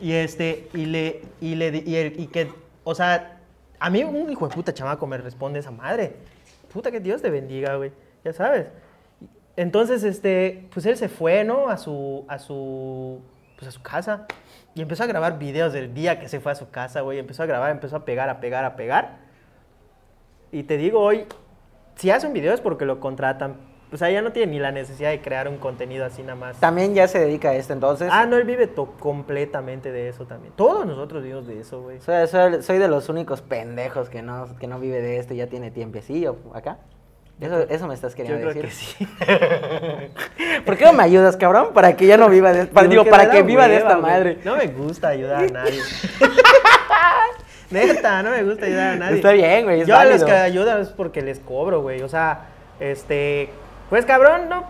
Y 0.00 0.12
este, 0.12 0.68
y 0.72 0.86
le, 0.86 1.22
y 1.40 1.54
le, 1.54 1.76
y 1.76 2.26
que, 2.28 2.50
o 2.84 2.94
sea, 2.94 3.38
a 3.78 3.90
mí 3.90 4.02
un 4.02 4.30
hijo 4.30 4.48
de 4.48 4.54
puta 4.54 4.72
chamaco 4.72 5.06
me 5.06 5.18
responde 5.18 5.58
esa 5.58 5.70
madre. 5.70 6.16
Puta 6.72 6.90
que 6.90 7.00
Dios 7.00 7.20
te 7.20 7.30
bendiga, 7.30 7.76
güey. 7.76 7.92
Ya 8.24 8.32
sabes. 8.32 8.68
Entonces, 9.56 10.04
este, 10.04 10.68
pues 10.72 10.86
él 10.86 10.96
se 10.96 11.08
fue, 11.08 11.44
¿no? 11.44 11.68
A 11.68 11.76
su, 11.76 12.24
a 12.28 12.38
su, 12.38 13.20
pues 13.56 13.68
a 13.68 13.72
su 13.72 13.82
casa. 13.82 14.26
Y 14.74 14.82
empezó 14.82 15.02
a 15.02 15.06
grabar 15.06 15.38
videos 15.38 15.72
del 15.72 15.92
día 15.92 16.18
que 16.18 16.28
se 16.28 16.40
fue 16.40 16.52
a 16.52 16.54
su 16.54 16.70
casa, 16.70 17.02
güey. 17.02 17.18
Empezó 17.18 17.42
a 17.42 17.46
grabar, 17.46 17.70
empezó 17.70 17.96
a 17.96 18.04
pegar, 18.04 18.28
a 18.30 18.40
pegar, 18.40 18.64
a 18.64 18.76
pegar. 18.76 19.18
Y 20.52 20.62
te 20.62 20.76
digo 20.76 21.00
hoy, 21.00 21.26
si 21.96 22.10
hace 22.10 22.26
un 22.26 22.32
video 22.32 22.54
es 22.54 22.60
porque 22.60 22.86
lo 22.86 23.00
contratan. 23.00 23.69
O 23.92 23.96
sea, 23.96 24.08
ya 24.10 24.22
no 24.22 24.30
tiene 24.30 24.52
ni 24.52 24.58
la 24.60 24.70
necesidad 24.70 25.10
de 25.10 25.20
crear 25.20 25.48
un 25.48 25.56
contenido 25.58 26.04
así 26.04 26.22
nada 26.22 26.36
más. 26.36 26.60
También 26.60 26.94
ya 26.94 27.08
se 27.08 27.18
dedica 27.18 27.50
a 27.50 27.54
esto, 27.56 27.72
entonces. 27.72 28.08
Ah, 28.12 28.24
no, 28.26 28.36
él 28.36 28.44
vive 28.44 28.68
completamente 29.00 29.90
de 29.90 30.08
eso 30.08 30.26
también. 30.26 30.52
Todos 30.56 30.86
nosotros 30.86 31.22
vivimos 31.24 31.46
de 31.48 31.58
eso, 31.60 31.82
güey. 31.82 32.00
Soy, 32.00 32.28
soy- 32.28 32.62
soy 32.62 32.78
de 32.78 32.86
los 32.86 33.08
únicos 33.08 33.42
pendejos 33.42 34.08
que 34.08 34.22
no, 34.22 34.56
que 34.58 34.68
no 34.68 34.78
vive 34.78 35.00
de 35.00 35.18
esto 35.18 35.34
y 35.34 35.38
ya 35.38 35.48
tiene 35.48 35.70
tiempecillo 35.72 36.36
acá. 36.54 36.78
Eso, 37.40 37.58
eso 37.68 37.88
me 37.88 37.94
estás 37.94 38.12
Yo 38.12 38.16
queriendo 38.18 38.50
creo 38.50 38.62
decir. 38.62 39.08
que 39.08 39.24
sí. 39.24 40.60
¿Por 40.66 40.76
qué 40.76 40.84
no 40.84 40.92
me 40.92 41.02
ayudas, 41.02 41.36
cabrón? 41.36 41.70
Para 41.72 41.96
que 41.96 42.06
ya 42.06 42.16
no 42.16 42.28
viva 42.28 42.52
de, 42.52 42.66
para, 42.66 42.86
digo, 42.86 43.04
para 43.06 43.30
que 43.30 43.42
viva 43.42 43.66
de 43.66 43.76
esta 43.78 43.96
madre. 43.96 44.38
No 44.44 44.56
me 44.56 44.66
gusta 44.68 45.08
ayudar 45.08 45.44
a 45.44 45.46
nadie. 45.48 45.80
Neta, 47.70 48.22
no 48.22 48.30
me 48.30 48.42
gusta 48.42 48.66
ayudar 48.66 48.92
a 48.92 48.96
nadie. 48.96 49.16
Está 49.16 49.32
bien, 49.32 49.64
güey, 49.64 49.80
es 49.82 49.86
Yo 49.86 49.96
a 49.96 50.04
los 50.04 50.24
que 50.24 50.32
ayudan 50.32 50.80
es 50.80 50.88
porque 50.88 51.22
les 51.22 51.38
cobro, 51.38 51.80
güey. 51.82 52.02
O 52.02 52.08
sea, 52.08 52.46
este. 52.80 53.48
Pues 53.90 54.06
cabrón, 54.06 54.48
no. 54.48 54.64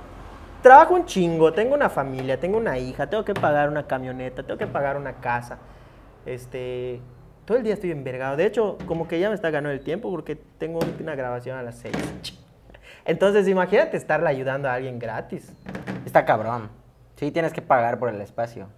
Trabajo 0.62 0.94
un 0.94 1.04
chingo, 1.04 1.52
tengo 1.52 1.74
una 1.74 1.90
familia, 1.90 2.40
tengo 2.40 2.56
una 2.56 2.78
hija, 2.78 3.08
tengo 3.08 3.24
que 3.24 3.34
pagar 3.34 3.68
una 3.68 3.86
camioneta, 3.86 4.42
tengo 4.42 4.58
que 4.58 4.66
pagar 4.66 4.96
una 4.96 5.12
casa. 5.20 5.58
Este. 6.26 7.00
Todo 7.44 7.58
el 7.58 7.64
día 7.64 7.74
estoy 7.74 7.90
envergado. 7.90 8.36
De 8.36 8.46
hecho, 8.46 8.78
como 8.86 9.06
que 9.06 9.20
ya 9.20 9.28
me 9.28 9.34
está 9.34 9.50
ganando 9.50 9.70
el 9.70 9.80
tiempo 9.84 10.10
porque 10.10 10.36
tengo 10.36 10.80
una 11.00 11.14
grabación 11.14 11.58
a 11.58 11.62
las 11.62 11.76
6. 11.76 11.94
Entonces, 13.04 13.48
imagínate 13.48 13.96
estarle 13.96 14.28
ayudando 14.28 14.68
a 14.68 14.74
alguien 14.74 14.98
gratis. 14.98 15.52
Está 16.06 16.24
cabrón. 16.24 16.70
Sí, 17.16 17.30
tienes 17.30 17.52
que 17.52 17.60
pagar 17.60 17.98
por 17.98 18.08
el 18.08 18.20
espacio. 18.20 18.68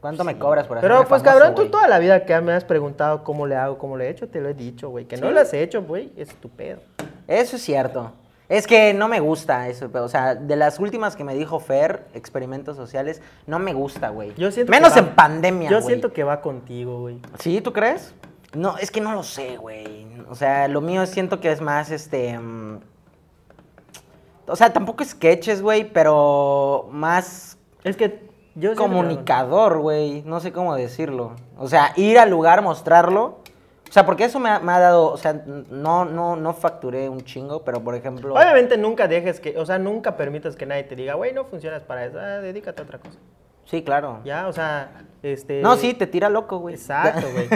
¿Cuánto 0.00 0.24
me 0.24 0.38
cobras 0.38 0.66
por 0.66 0.80
Pero 0.80 0.94
hacerme 0.94 1.08
pues 1.08 1.22
famoso, 1.22 1.40
cabrón, 1.40 1.54
tú 1.54 1.70
toda 1.70 1.86
la 1.86 1.98
vida 1.98 2.24
que 2.24 2.40
me 2.40 2.52
has 2.52 2.64
preguntado 2.64 3.22
cómo 3.22 3.46
le 3.46 3.54
hago, 3.54 3.76
cómo 3.76 3.96
le 3.96 4.06
he 4.06 4.10
hecho, 4.10 4.28
te 4.28 4.40
lo 4.40 4.48
he 4.48 4.54
dicho, 4.54 4.88
güey. 4.88 5.04
Que 5.04 5.16
no 5.16 5.30
lo 5.30 5.40
has 5.40 5.52
hecho, 5.52 5.82
güey, 5.82 6.10
es 6.16 6.34
tu 6.36 6.48
pedo. 6.48 6.80
Eso 7.28 7.56
es 7.56 7.62
cierto. 7.62 8.12
Es 8.50 8.66
que 8.66 8.92
no 8.92 9.06
me 9.08 9.20
gusta 9.20 9.68
eso, 9.68 9.88
pero, 9.92 10.04
o 10.04 10.08
sea, 10.08 10.34
de 10.34 10.56
las 10.56 10.78
últimas 10.80 11.14
que 11.16 11.22
me 11.24 11.34
dijo 11.36 11.60
Fer, 11.60 12.06
experimentos 12.14 12.76
sociales, 12.76 13.22
no 13.46 13.58
me 13.60 13.72
gusta, 13.72 14.08
güey. 14.10 14.34
Yo 14.36 14.50
siento 14.50 14.70
Menos 14.72 14.92
que 14.92 15.00
va- 15.00 15.06
en 15.08 15.14
pandemia, 15.14 15.70
Yo 15.70 15.76
güey. 15.78 15.86
siento 15.86 16.12
que 16.12 16.24
va 16.24 16.40
contigo, 16.42 17.00
güey. 17.00 17.20
¿Sí? 17.38 17.60
¿Tú 17.60 17.72
crees? 17.72 18.12
No, 18.52 18.76
es 18.78 18.90
que 18.90 19.00
no 19.00 19.12
lo 19.12 19.22
sé, 19.22 19.56
güey. 19.56 20.04
O 20.28 20.34
sea, 20.34 20.66
lo 20.66 20.80
mío 20.80 21.06
siento 21.06 21.38
que 21.40 21.50
es 21.52 21.60
más, 21.60 21.90
este... 21.92 22.36
mm, 22.38 22.80
O 24.48 24.56
sea, 24.56 24.72
tampoco 24.72 25.04
sketches, 25.04 25.62
güey, 25.62 25.84
pero 25.84 26.88
más 26.90 27.56
Es 27.84 27.96
que 27.96 28.28
yo 28.56 28.74
comunicador, 28.74 29.78
güey. 29.78 30.22
No 30.26 30.40
sé 30.40 30.50
cómo 30.52 30.74
decirlo. 30.74 31.36
O 31.56 31.68
sea, 31.68 31.92
ir 31.94 32.18
al 32.18 32.30
lugar, 32.30 32.62
mostrarlo. 32.62 33.39
O 33.90 33.92
sea, 33.92 34.06
porque 34.06 34.22
eso 34.22 34.38
me 34.38 34.48
ha, 34.48 34.60
me 34.60 34.70
ha 34.70 34.78
dado, 34.78 35.06
o 35.10 35.16
sea, 35.16 35.32
no, 35.32 36.04
no, 36.04 36.36
no 36.36 36.54
facturé 36.54 37.08
un 37.08 37.22
chingo, 37.22 37.64
pero 37.64 37.82
por 37.82 37.96
ejemplo... 37.96 38.36
Obviamente 38.36 38.78
nunca 38.78 39.08
dejes 39.08 39.40
que, 39.40 39.58
o 39.58 39.66
sea, 39.66 39.80
nunca 39.80 40.16
permitas 40.16 40.54
que 40.54 40.64
nadie 40.64 40.84
te 40.84 40.94
diga, 40.94 41.14
güey, 41.14 41.32
no 41.32 41.44
funcionas 41.44 41.82
para 41.82 42.04
eso, 42.04 42.16
ah, 42.20 42.38
dedícate 42.38 42.80
a 42.80 42.84
otra 42.84 42.98
cosa. 43.00 43.18
Sí, 43.64 43.82
claro. 43.82 44.20
Ya, 44.24 44.46
o 44.46 44.52
sea, 44.52 44.92
este... 45.24 45.60
No, 45.60 45.74
sí, 45.74 45.92
te 45.94 46.06
tira 46.06 46.28
loco, 46.28 46.58
güey. 46.58 46.76
Exacto, 46.76 47.26
güey. 47.32 47.48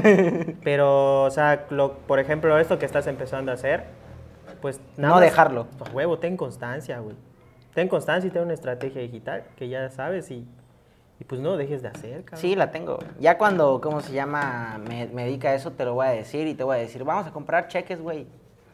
Pero, 0.65 1.23
o 1.23 1.31
sea, 1.31 1.67
lo- 1.71 1.99
por 1.99 2.19
ejemplo, 2.19 2.59
esto 2.59 2.81
que 2.81 2.87
estás 2.87 3.07
empezando 3.07 3.53
a 3.53 3.55
hacer, 3.55 3.85
pues 4.61 4.81
No 4.97 5.21
dejarlo. 5.21 5.69
A 5.89 5.93
huevo, 5.93 6.19
ten 6.19 6.37
constancia, 6.37 6.99
güey. 6.99 7.15
Ten 7.75 7.87
constancia 7.89 8.27
y 8.27 8.31
ten 8.33 8.43
una 8.43 8.55
estrategia 8.55 9.01
digital 9.03 9.45
que 9.57 9.69
ya 9.69 9.89
sabes 9.91 10.29
y, 10.33 10.45
y 11.25 11.29
pues 11.29 11.41
no 11.41 11.57
dejes 11.57 11.83
de 11.83 11.89
hacer, 11.89 12.25
cabrón. 12.25 12.41
Sí, 12.41 12.55
la 12.55 12.71
tengo. 12.71 12.99
Ya 13.19 13.39
cuando, 13.39 13.81
¿cómo 13.81 14.01
se 14.01 14.13
llama? 14.13 14.79
Me, 14.89 15.07
me 15.07 15.25
dedica 15.25 15.49
a 15.51 15.55
eso, 15.55 15.71
te 15.73 15.85
lo 15.85 15.95
voy 15.95 16.07
a 16.07 16.11
decir 16.11 16.47
y 16.47 16.55
te 16.55 16.65
voy 16.65 16.77
a 16.77 16.81
decir, 16.81 17.03
vamos 17.05 17.27
a 17.27 17.31
comprar 17.33 17.69
cheques, 17.69 18.01
güey, 18.01 18.27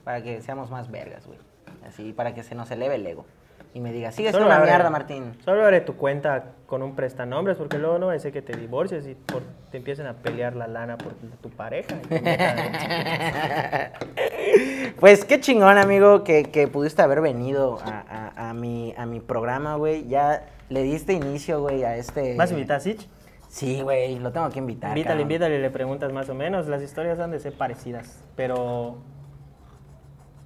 para 0.04 0.22
que 0.22 0.40
seamos 0.42 0.70
más 0.70 0.90
vergas, 0.90 1.26
güey. 1.26 1.38
Así, 1.86 2.12
para 2.12 2.34
que 2.34 2.42
se 2.42 2.54
nos 2.54 2.70
eleve 2.70 2.96
el 2.96 3.06
ego. 3.06 3.24
Y 3.72 3.78
me 3.78 3.92
diga, 3.92 4.10
sigue 4.10 4.30
siendo 4.30 4.46
una 4.46 4.56
abre- 4.56 4.66
mierda, 4.70 4.90
Martín. 4.90 5.36
Solo 5.44 5.62
abre 5.62 5.80
tu 5.80 5.94
cuenta 5.94 6.44
con 6.66 6.82
un 6.82 6.96
prestanombres 6.96 7.56
porque 7.56 7.78
luego 7.78 8.00
no 8.00 8.06
va 8.08 8.14
a 8.14 8.18
ser 8.18 8.32
que 8.32 8.42
te 8.42 8.56
divorcies 8.56 9.06
y 9.06 9.14
por- 9.14 9.44
te 9.70 9.76
empiecen 9.76 10.08
a 10.08 10.14
pelear 10.14 10.56
la 10.56 10.66
lana 10.66 10.98
por 10.98 11.12
tu 11.40 11.50
pareja. 11.50 11.94
Pues 14.98 15.24
qué 15.24 15.40
chingón, 15.40 15.78
amigo, 15.78 16.24
que, 16.24 16.44
que 16.44 16.68
pudiste 16.68 17.00
haber 17.02 17.20
venido 17.20 17.78
a, 17.84 18.32
a- 18.36 18.50
a 18.50 18.54
mi, 18.54 18.94
a 18.98 19.06
mi 19.06 19.20
programa, 19.20 19.76
güey. 19.76 20.06
Ya 20.08 20.44
le 20.70 20.82
diste 20.84 21.12
inicio, 21.12 21.60
güey, 21.60 21.84
a 21.84 21.96
este... 21.96 22.36
¿Vas 22.36 22.50
a 22.50 22.54
invitar 22.54 22.78
a 22.78 22.80
Sich? 22.80 23.06
Sí, 23.48 23.82
güey, 23.82 24.18
lo 24.20 24.32
tengo 24.32 24.48
que 24.48 24.60
invitar. 24.60 24.90
Invítale, 24.90 25.22
cabrón. 25.22 25.22
invítale, 25.22 25.58
le 25.58 25.70
preguntas 25.70 26.12
más 26.12 26.28
o 26.28 26.34
menos. 26.34 26.68
Las 26.68 26.82
historias 26.82 27.18
han 27.18 27.32
de 27.32 27.40
ser 27.40 27.52
parecidas, 27.52 28.22
pero 28.36 28.98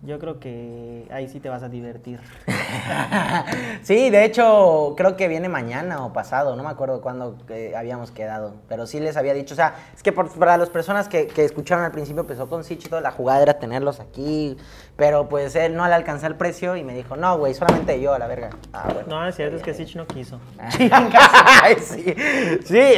Yo 0.05 0.19
creo 0.19 0.39
que 0.39 1.07
ahí 1.11 1.29
sí 1.29 1.41
te 1.41 1.49
vas 1.49 1.63
a 1.63 1.69
divertir. 1.69 2.21
sí, 3.83 4.11
de 4.11 4.25
hecho, 4.25 4.95
creo 4.97 5.17
que 5.17 5.29
viene 5.29 5.49
mañana 5.49 6.05
o 6.05 6.13
pasado, 6.13 6.57
no 6.57 6.63
me 6.63 6.69
acuerdo 6.69 7.01
cuándo 7.01 7.37
eh, 7.49 7.73
habíamos 7.77 8.11
quedado, 8.11 8.55
pero 8.69 8.87
sí 8.87 9.01
les 9.01 9.17
había 9.17 9.33
dicho, 9.33 9.55
o 9.55 9.57
sea, 9.57 9.75
es 9.95 10.03
que 10.03 10.13
por- 10.13 10.31
para 10.39 10.57
las 10.57 10.69
personas 10.69 11.09
que, 11.09 11.27
que 11.27 11.45
escucharon 11.45 11.85
al 11.85 11.93
principio, 11.93 12.21
empezó 12.23 12.49
con 12.49 12.63
toda 12.89 13.01
la 13.01 13.13
jugada 13.13 13.43
era 13.43 13.55
tenerlos 13.59 14.01
aquí, 14.01 14.57
pero 14.97 15.29
pues 15.29 15.55
él 15.57 15.75
no 15.75 15.87
le 15.87 15.95
alcanzó 15.95 16.27
el 16.27 16.35
precio 16.37 16.77
y 16.77 16.85
me 16.85 16.95
dijo, 16.95 17.17
no, 17.17 17.39
güey, 17.39 17.55
solamente 17.55 18.01
yo, 18.01 18.15
a 18.15 18.19
la 18.19 18.27
verga. 18.27 18.51
Ah, 18.73 18.91
bueno. 18.93 19.09
No, 19.09 19.29
es 19.29 19.35
cierto, 19.35 19.57
es 19.57 19.63
que 19.63 19.75
Sich 19.75 19.97
no 19.97 20.07
quiso. 20.07 20.39
Sí, 21.79 22.15
sí. 22.65 22.95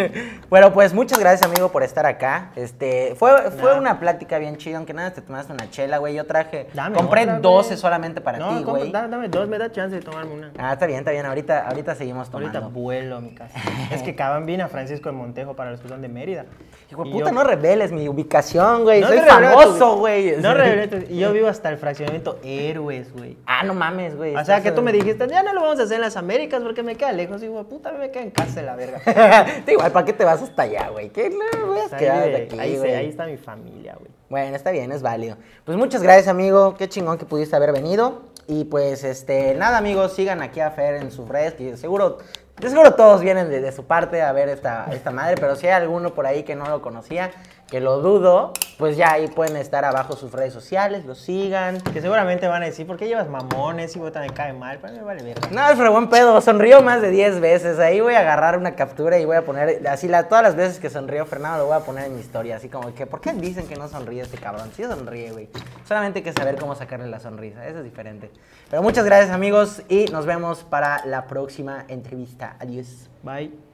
bueno, 0.50 0.72
pues 0.72 0.92
muchas 0.92 1.18
gracias, 1.18 1.42
amigo, 1.48 1.70
por 1.70 1.82
estar 1.82 2.06
acá. 2.06 2.50
Este, 2.56 3.14
fue, 3.16 3.50
fue 3.50 3.78
una 3.78 3.98
plática 3.98 4.38
bien 4.38 4.56
chida, 4.56 4.76
aunque 4.76 4.92
nada 4.94 5.12
te 5.12 5.22
tomaste 5.22 5.52
una 5.52 5.70
chela, 5.70 5.98
güey. 5.98 6.14
Yo 6.14 6.26
traje, 6.26 6.49
Dame 6.74 6.96
compré 6.96 7.22
otra, 7.22 7.38
12 7.40 7.68
güey. 7.68 7.78
solamente 7.78 8.20
para 8.20 8.38
no, 8.38 8.56
ti, 8.58 8.64
güey. 8.64 8.90
Da- 8.92 9.08
dame 9.08 9.28
dos, 9.28 9.48
me 9.48 9.58
da 9.58 9.70
chance 9.72 9.96
de 9.96 10.02
tomarme 10.02 10.32
una. 10.34 10.52
Ah, 10.58 10.72
está 10.74 10.86
bien, 10.86 10.98
está 11.00 11.10
bien. 11.10 11.26
Ahorita, 11.26 11.66
ahorita 11.68 11.94
seguimos 11.94 12.30
tomando. 12.30 12.58
Ahorita 12.58 12.72
vuelo 12.74 13.16
a 13.16 13.20
mi 13.20 13.34
casa. 13.34 13.58
es 13.92 14.02
que 14.02 14.14
caban 14.14 14.46
bien 14.46 14.60
a 14.60 14.68
Francisco 14.68 15.08
de 15.08 15.14
Montejo 15.16 15.54
para 15.54 15.70
los 15.70 15.80
que 15.80 15.88
son 15.88 16.02
de 16.02 16.08
Mérida. 16.08 16.46
Hijo 16.90 17.04
de 17.04 17.10
puta, 17.10 17.26
yo- 17.26 17.32
no 17.32 17.44
reveles 17.44 17.92
mi 17.92 18.08
ubicación, 18.08 18.82
güey. 18.82 19.00
No 19.00 19.06
Soy 19.08 19.18
famoso, 19.20 19.92
tu- 19.94 19.98
güey. 20.00 20.36
No 20.38 20.54
revelé 20.54 20.88
tu- 20.88 21.12
Y 21.12 21.18
yo 21.18 21.32
vivo 21.32 21.48
hasta 21.48 21.68
el 21.68 21.78
fraccionamiento 21.78 22.38
Héroes, 22.42 23.12
güey. 23.12 23.36
Ah, 23.46 23.62
no 23.64 23.74
mames, 23.74 24.16
güey. 24.16 24.34
O 24.36 24.44
sea 24.44 24.62
que 24.62 24.72
tú 24.72 24.82
me 24.82 24.92
dijiste, 24.92 25.26
ya 25.28 25.42
no 25.42 25.52
lo 25.52 25.62
vamos 25.62 25.78
a 25.80 25.84
hacer 25.84 25.96
en 25.96 26.02
las 26.02 26.16
Américas 26.16 26.62
porque 26.62 26.82
me 26.82 26.96
queda 26.96 27.12
lejos. 27.12 27.40
Y 27.42 27.46
digo, 27.46 27.62
puta, 27.64 27.92
me 27.92 28.10
queda 28.10 28.22
en 28.24 28.30
casa 28.30 28.62
la 28.62 28.74
verga. 28.76 29.00
Igual, 29.66 29.92
¿para 29.92 30.04
qué 30.04 30.12
te 30.12 30.24
vas 30.24 30.42
hasta 30.42 30.62
allá, 30.62 30.88
güey? 30.88 31.10
¿Qué 31.10 31.30
no 31.30 31.66
voy 31.66 31.78
a 31.78 31.82
Ahí, 31.84 31.98
quedar 31.98 32.24
de- 32.28 32.36
aquí, 32.36 32.58
ahí, 32.58 32.76
ahí 32.76 33.08
está 33.08 33.26
mi 33.26 33.36
familia, 33.36 33.94
güey. 33.98 34.10
Bueno, 34.30 34.54
está 34.54 34.70
bien, 34.70 34.92
es 34.92 35.02
válido. 35.02 35.36
Pues 35.64 35.76
muchas 35.76 36.04
gracias, 36.04 36.28
amigo. 36.28 36.76
Qué 36.76 36.88
chingón 36.88 37.18
que 37.18 37.26
pudiste 37.26 37.56
haber 37.56 37.72
venido. 37.72 38.22
Y 38.46 38.62
pues, 38.62 39.02
este, 39.02 39.56
nada, 39.56 39.76
amigos, 39.78 40.12
sigan 40.12 40.40
aquí 40.40 40.60
a 40.60 40.70
Fer 40.70 41.02
en 41.02 41.10
sus 41.10 41.28
redes, 41.28 41.54
que 41.54 41.76
seguro, 41.76 42.18
seguro 42.60 42.94
todos 42.94 43.22
vienen 43.22 43.50
de, 43.50 43.60
de 43.60 43.72
su 43.72 43.86
parte 43.86 44.22
a 44.22 44.30
ver 44.30 44.48
esta, 44.48 44.86
esta 44.92 45.10
madre, 45.10 45.34
pero 45.34 45.56
si 45.56 45.66
hay 45.66 45.72
alguno 45.72 46.14
por 46.14 46.26
ahí 46.26 46.44
que 46.44 46.54
no 46.54 46.68
lo 46.68 46.80
conocía, 46.80 47.32
que 47.70 47.80
lo 47.80 48.00
dudo, 48.00 48.52
pues 48.78 48.96
ya 48.96 49.12
ahí 49.12 49.28
pueden 49.28 49.56
estar 49.56 49.84
abajo 49.84 50.16
sus 50.16 50.32
redes 50.32 50.52
sociales, 50.52 51.04
lo 51.04 51.14
sigan. 51.14 51.80
Que 51.80 52.00
seguramente 52.00 52.48
van 52.48 52.62
a 52.62 52.66
decir, 52.66 52.86
¿por 52.86 52.96
qué 52.96 53.06
llevas 53.06 53.28
mamones? 53.28 53.94
Y 53.94 53.98
vos 54.00 54.12
me 54.14 54.30
cae 54.30 54.52
mal. 54.52 54.78
Pero 54.82 54.94
me 54.94 55.02
vale 55.02 55.22
verga. 55.22 55.48
No, 55.50 55.62
pero 55.76 55.92
buen 55.92 56.08
pedo, 56.08 56.40
sonrió 56.40 56.82
más 56.82 57.00
de 57.00 57.10
10 57.10 57.40
veces. 57.40 57.78
Ahí 57.78 58.00
voy 58.00 58.14
a 58.14 58.20
agarrar 58.20 58.58
una 58.58 58.74
captura 58.74 59.18
y 59.18 59.24
voy 59.24 59.36
a 59.36 59.44
poner, 59.44 59.86
así 59.88 60.08
la, 60.08 60.28
todas 60.28 60.42
las 60.42 60.56
veces 60.56 60.80
que 60.80 60.90
sonrió 60.90 61.24
Fernando 61.26 61.58
lo 61.58 61.66
voy 61.66 61.76
a 61.76 61.80
poner 61.80 62.06
en 62.06 62.14
mi 62.14 62.20
historia. 62.20 62.56
Así 62.56 62.68
como 62.68 62.92
que, 62.94 63.06
¿por 63.06 63.20
qué 63.20 63.32
dicen 63.32 63.68
que 63.68 63.76
no 63.76 63.88
sonríe 63.88 64.22
este 64.22 64.38
cabrón? 64.38 64.70
Sí 64.74 64.82
sonríe, 64.82 65.30
güey. 65.30 65.48
Solamente 65.86 66.18
hay 66.18 66.24
que 66.24 66.32
saber 66.32 66.56
cómo 66.56 66.74
sacarle 66.74 67.06
la 67.06 67.20
sonrisa, 67.20 67.66
eso 67.66 67.78
es 67.78 67.84
diferente. 67.84 68.30
Pero 68.68 68.82
muchas 68.82 69.04
gracias 69.04 69.30
amigos 69.30 69.82
y 69.88 70.06
nos 70.06 70.26
vemos 70.26 70.64
para 70.64 71.04
la 71.06 71.26
próxima 71.26 71.84
entrevista. 71.88 72.56
Adiós. 72.58 73.08
Bye. 73.22 73.69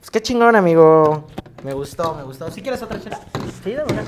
Pues 0.00 0.10
qué 0.10 0.22
chingón, 0.22 0.56
amigo. 0.56 1.26
Me 1.62 1.74
gustó, 1.74 2.14
me 2.14 2.22
gustó. 2.22 2.50
¿Si 2.50 2.62
quieres 2.62 2.82
otra 2.82 3.00
chela? 3.00 3.20
Sí, 3.62 3.72
dame 3.72 3.92
una. 3.92 4.04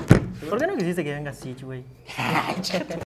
¿Por 0.48 0.58
qué 0.58 0.66
no 0.66 0.76
quisiste 0.76 1.04
que 1.04 1.12
venga 1.12 1.32
Sich, 1.32 1.62
güey? 1.62 1.84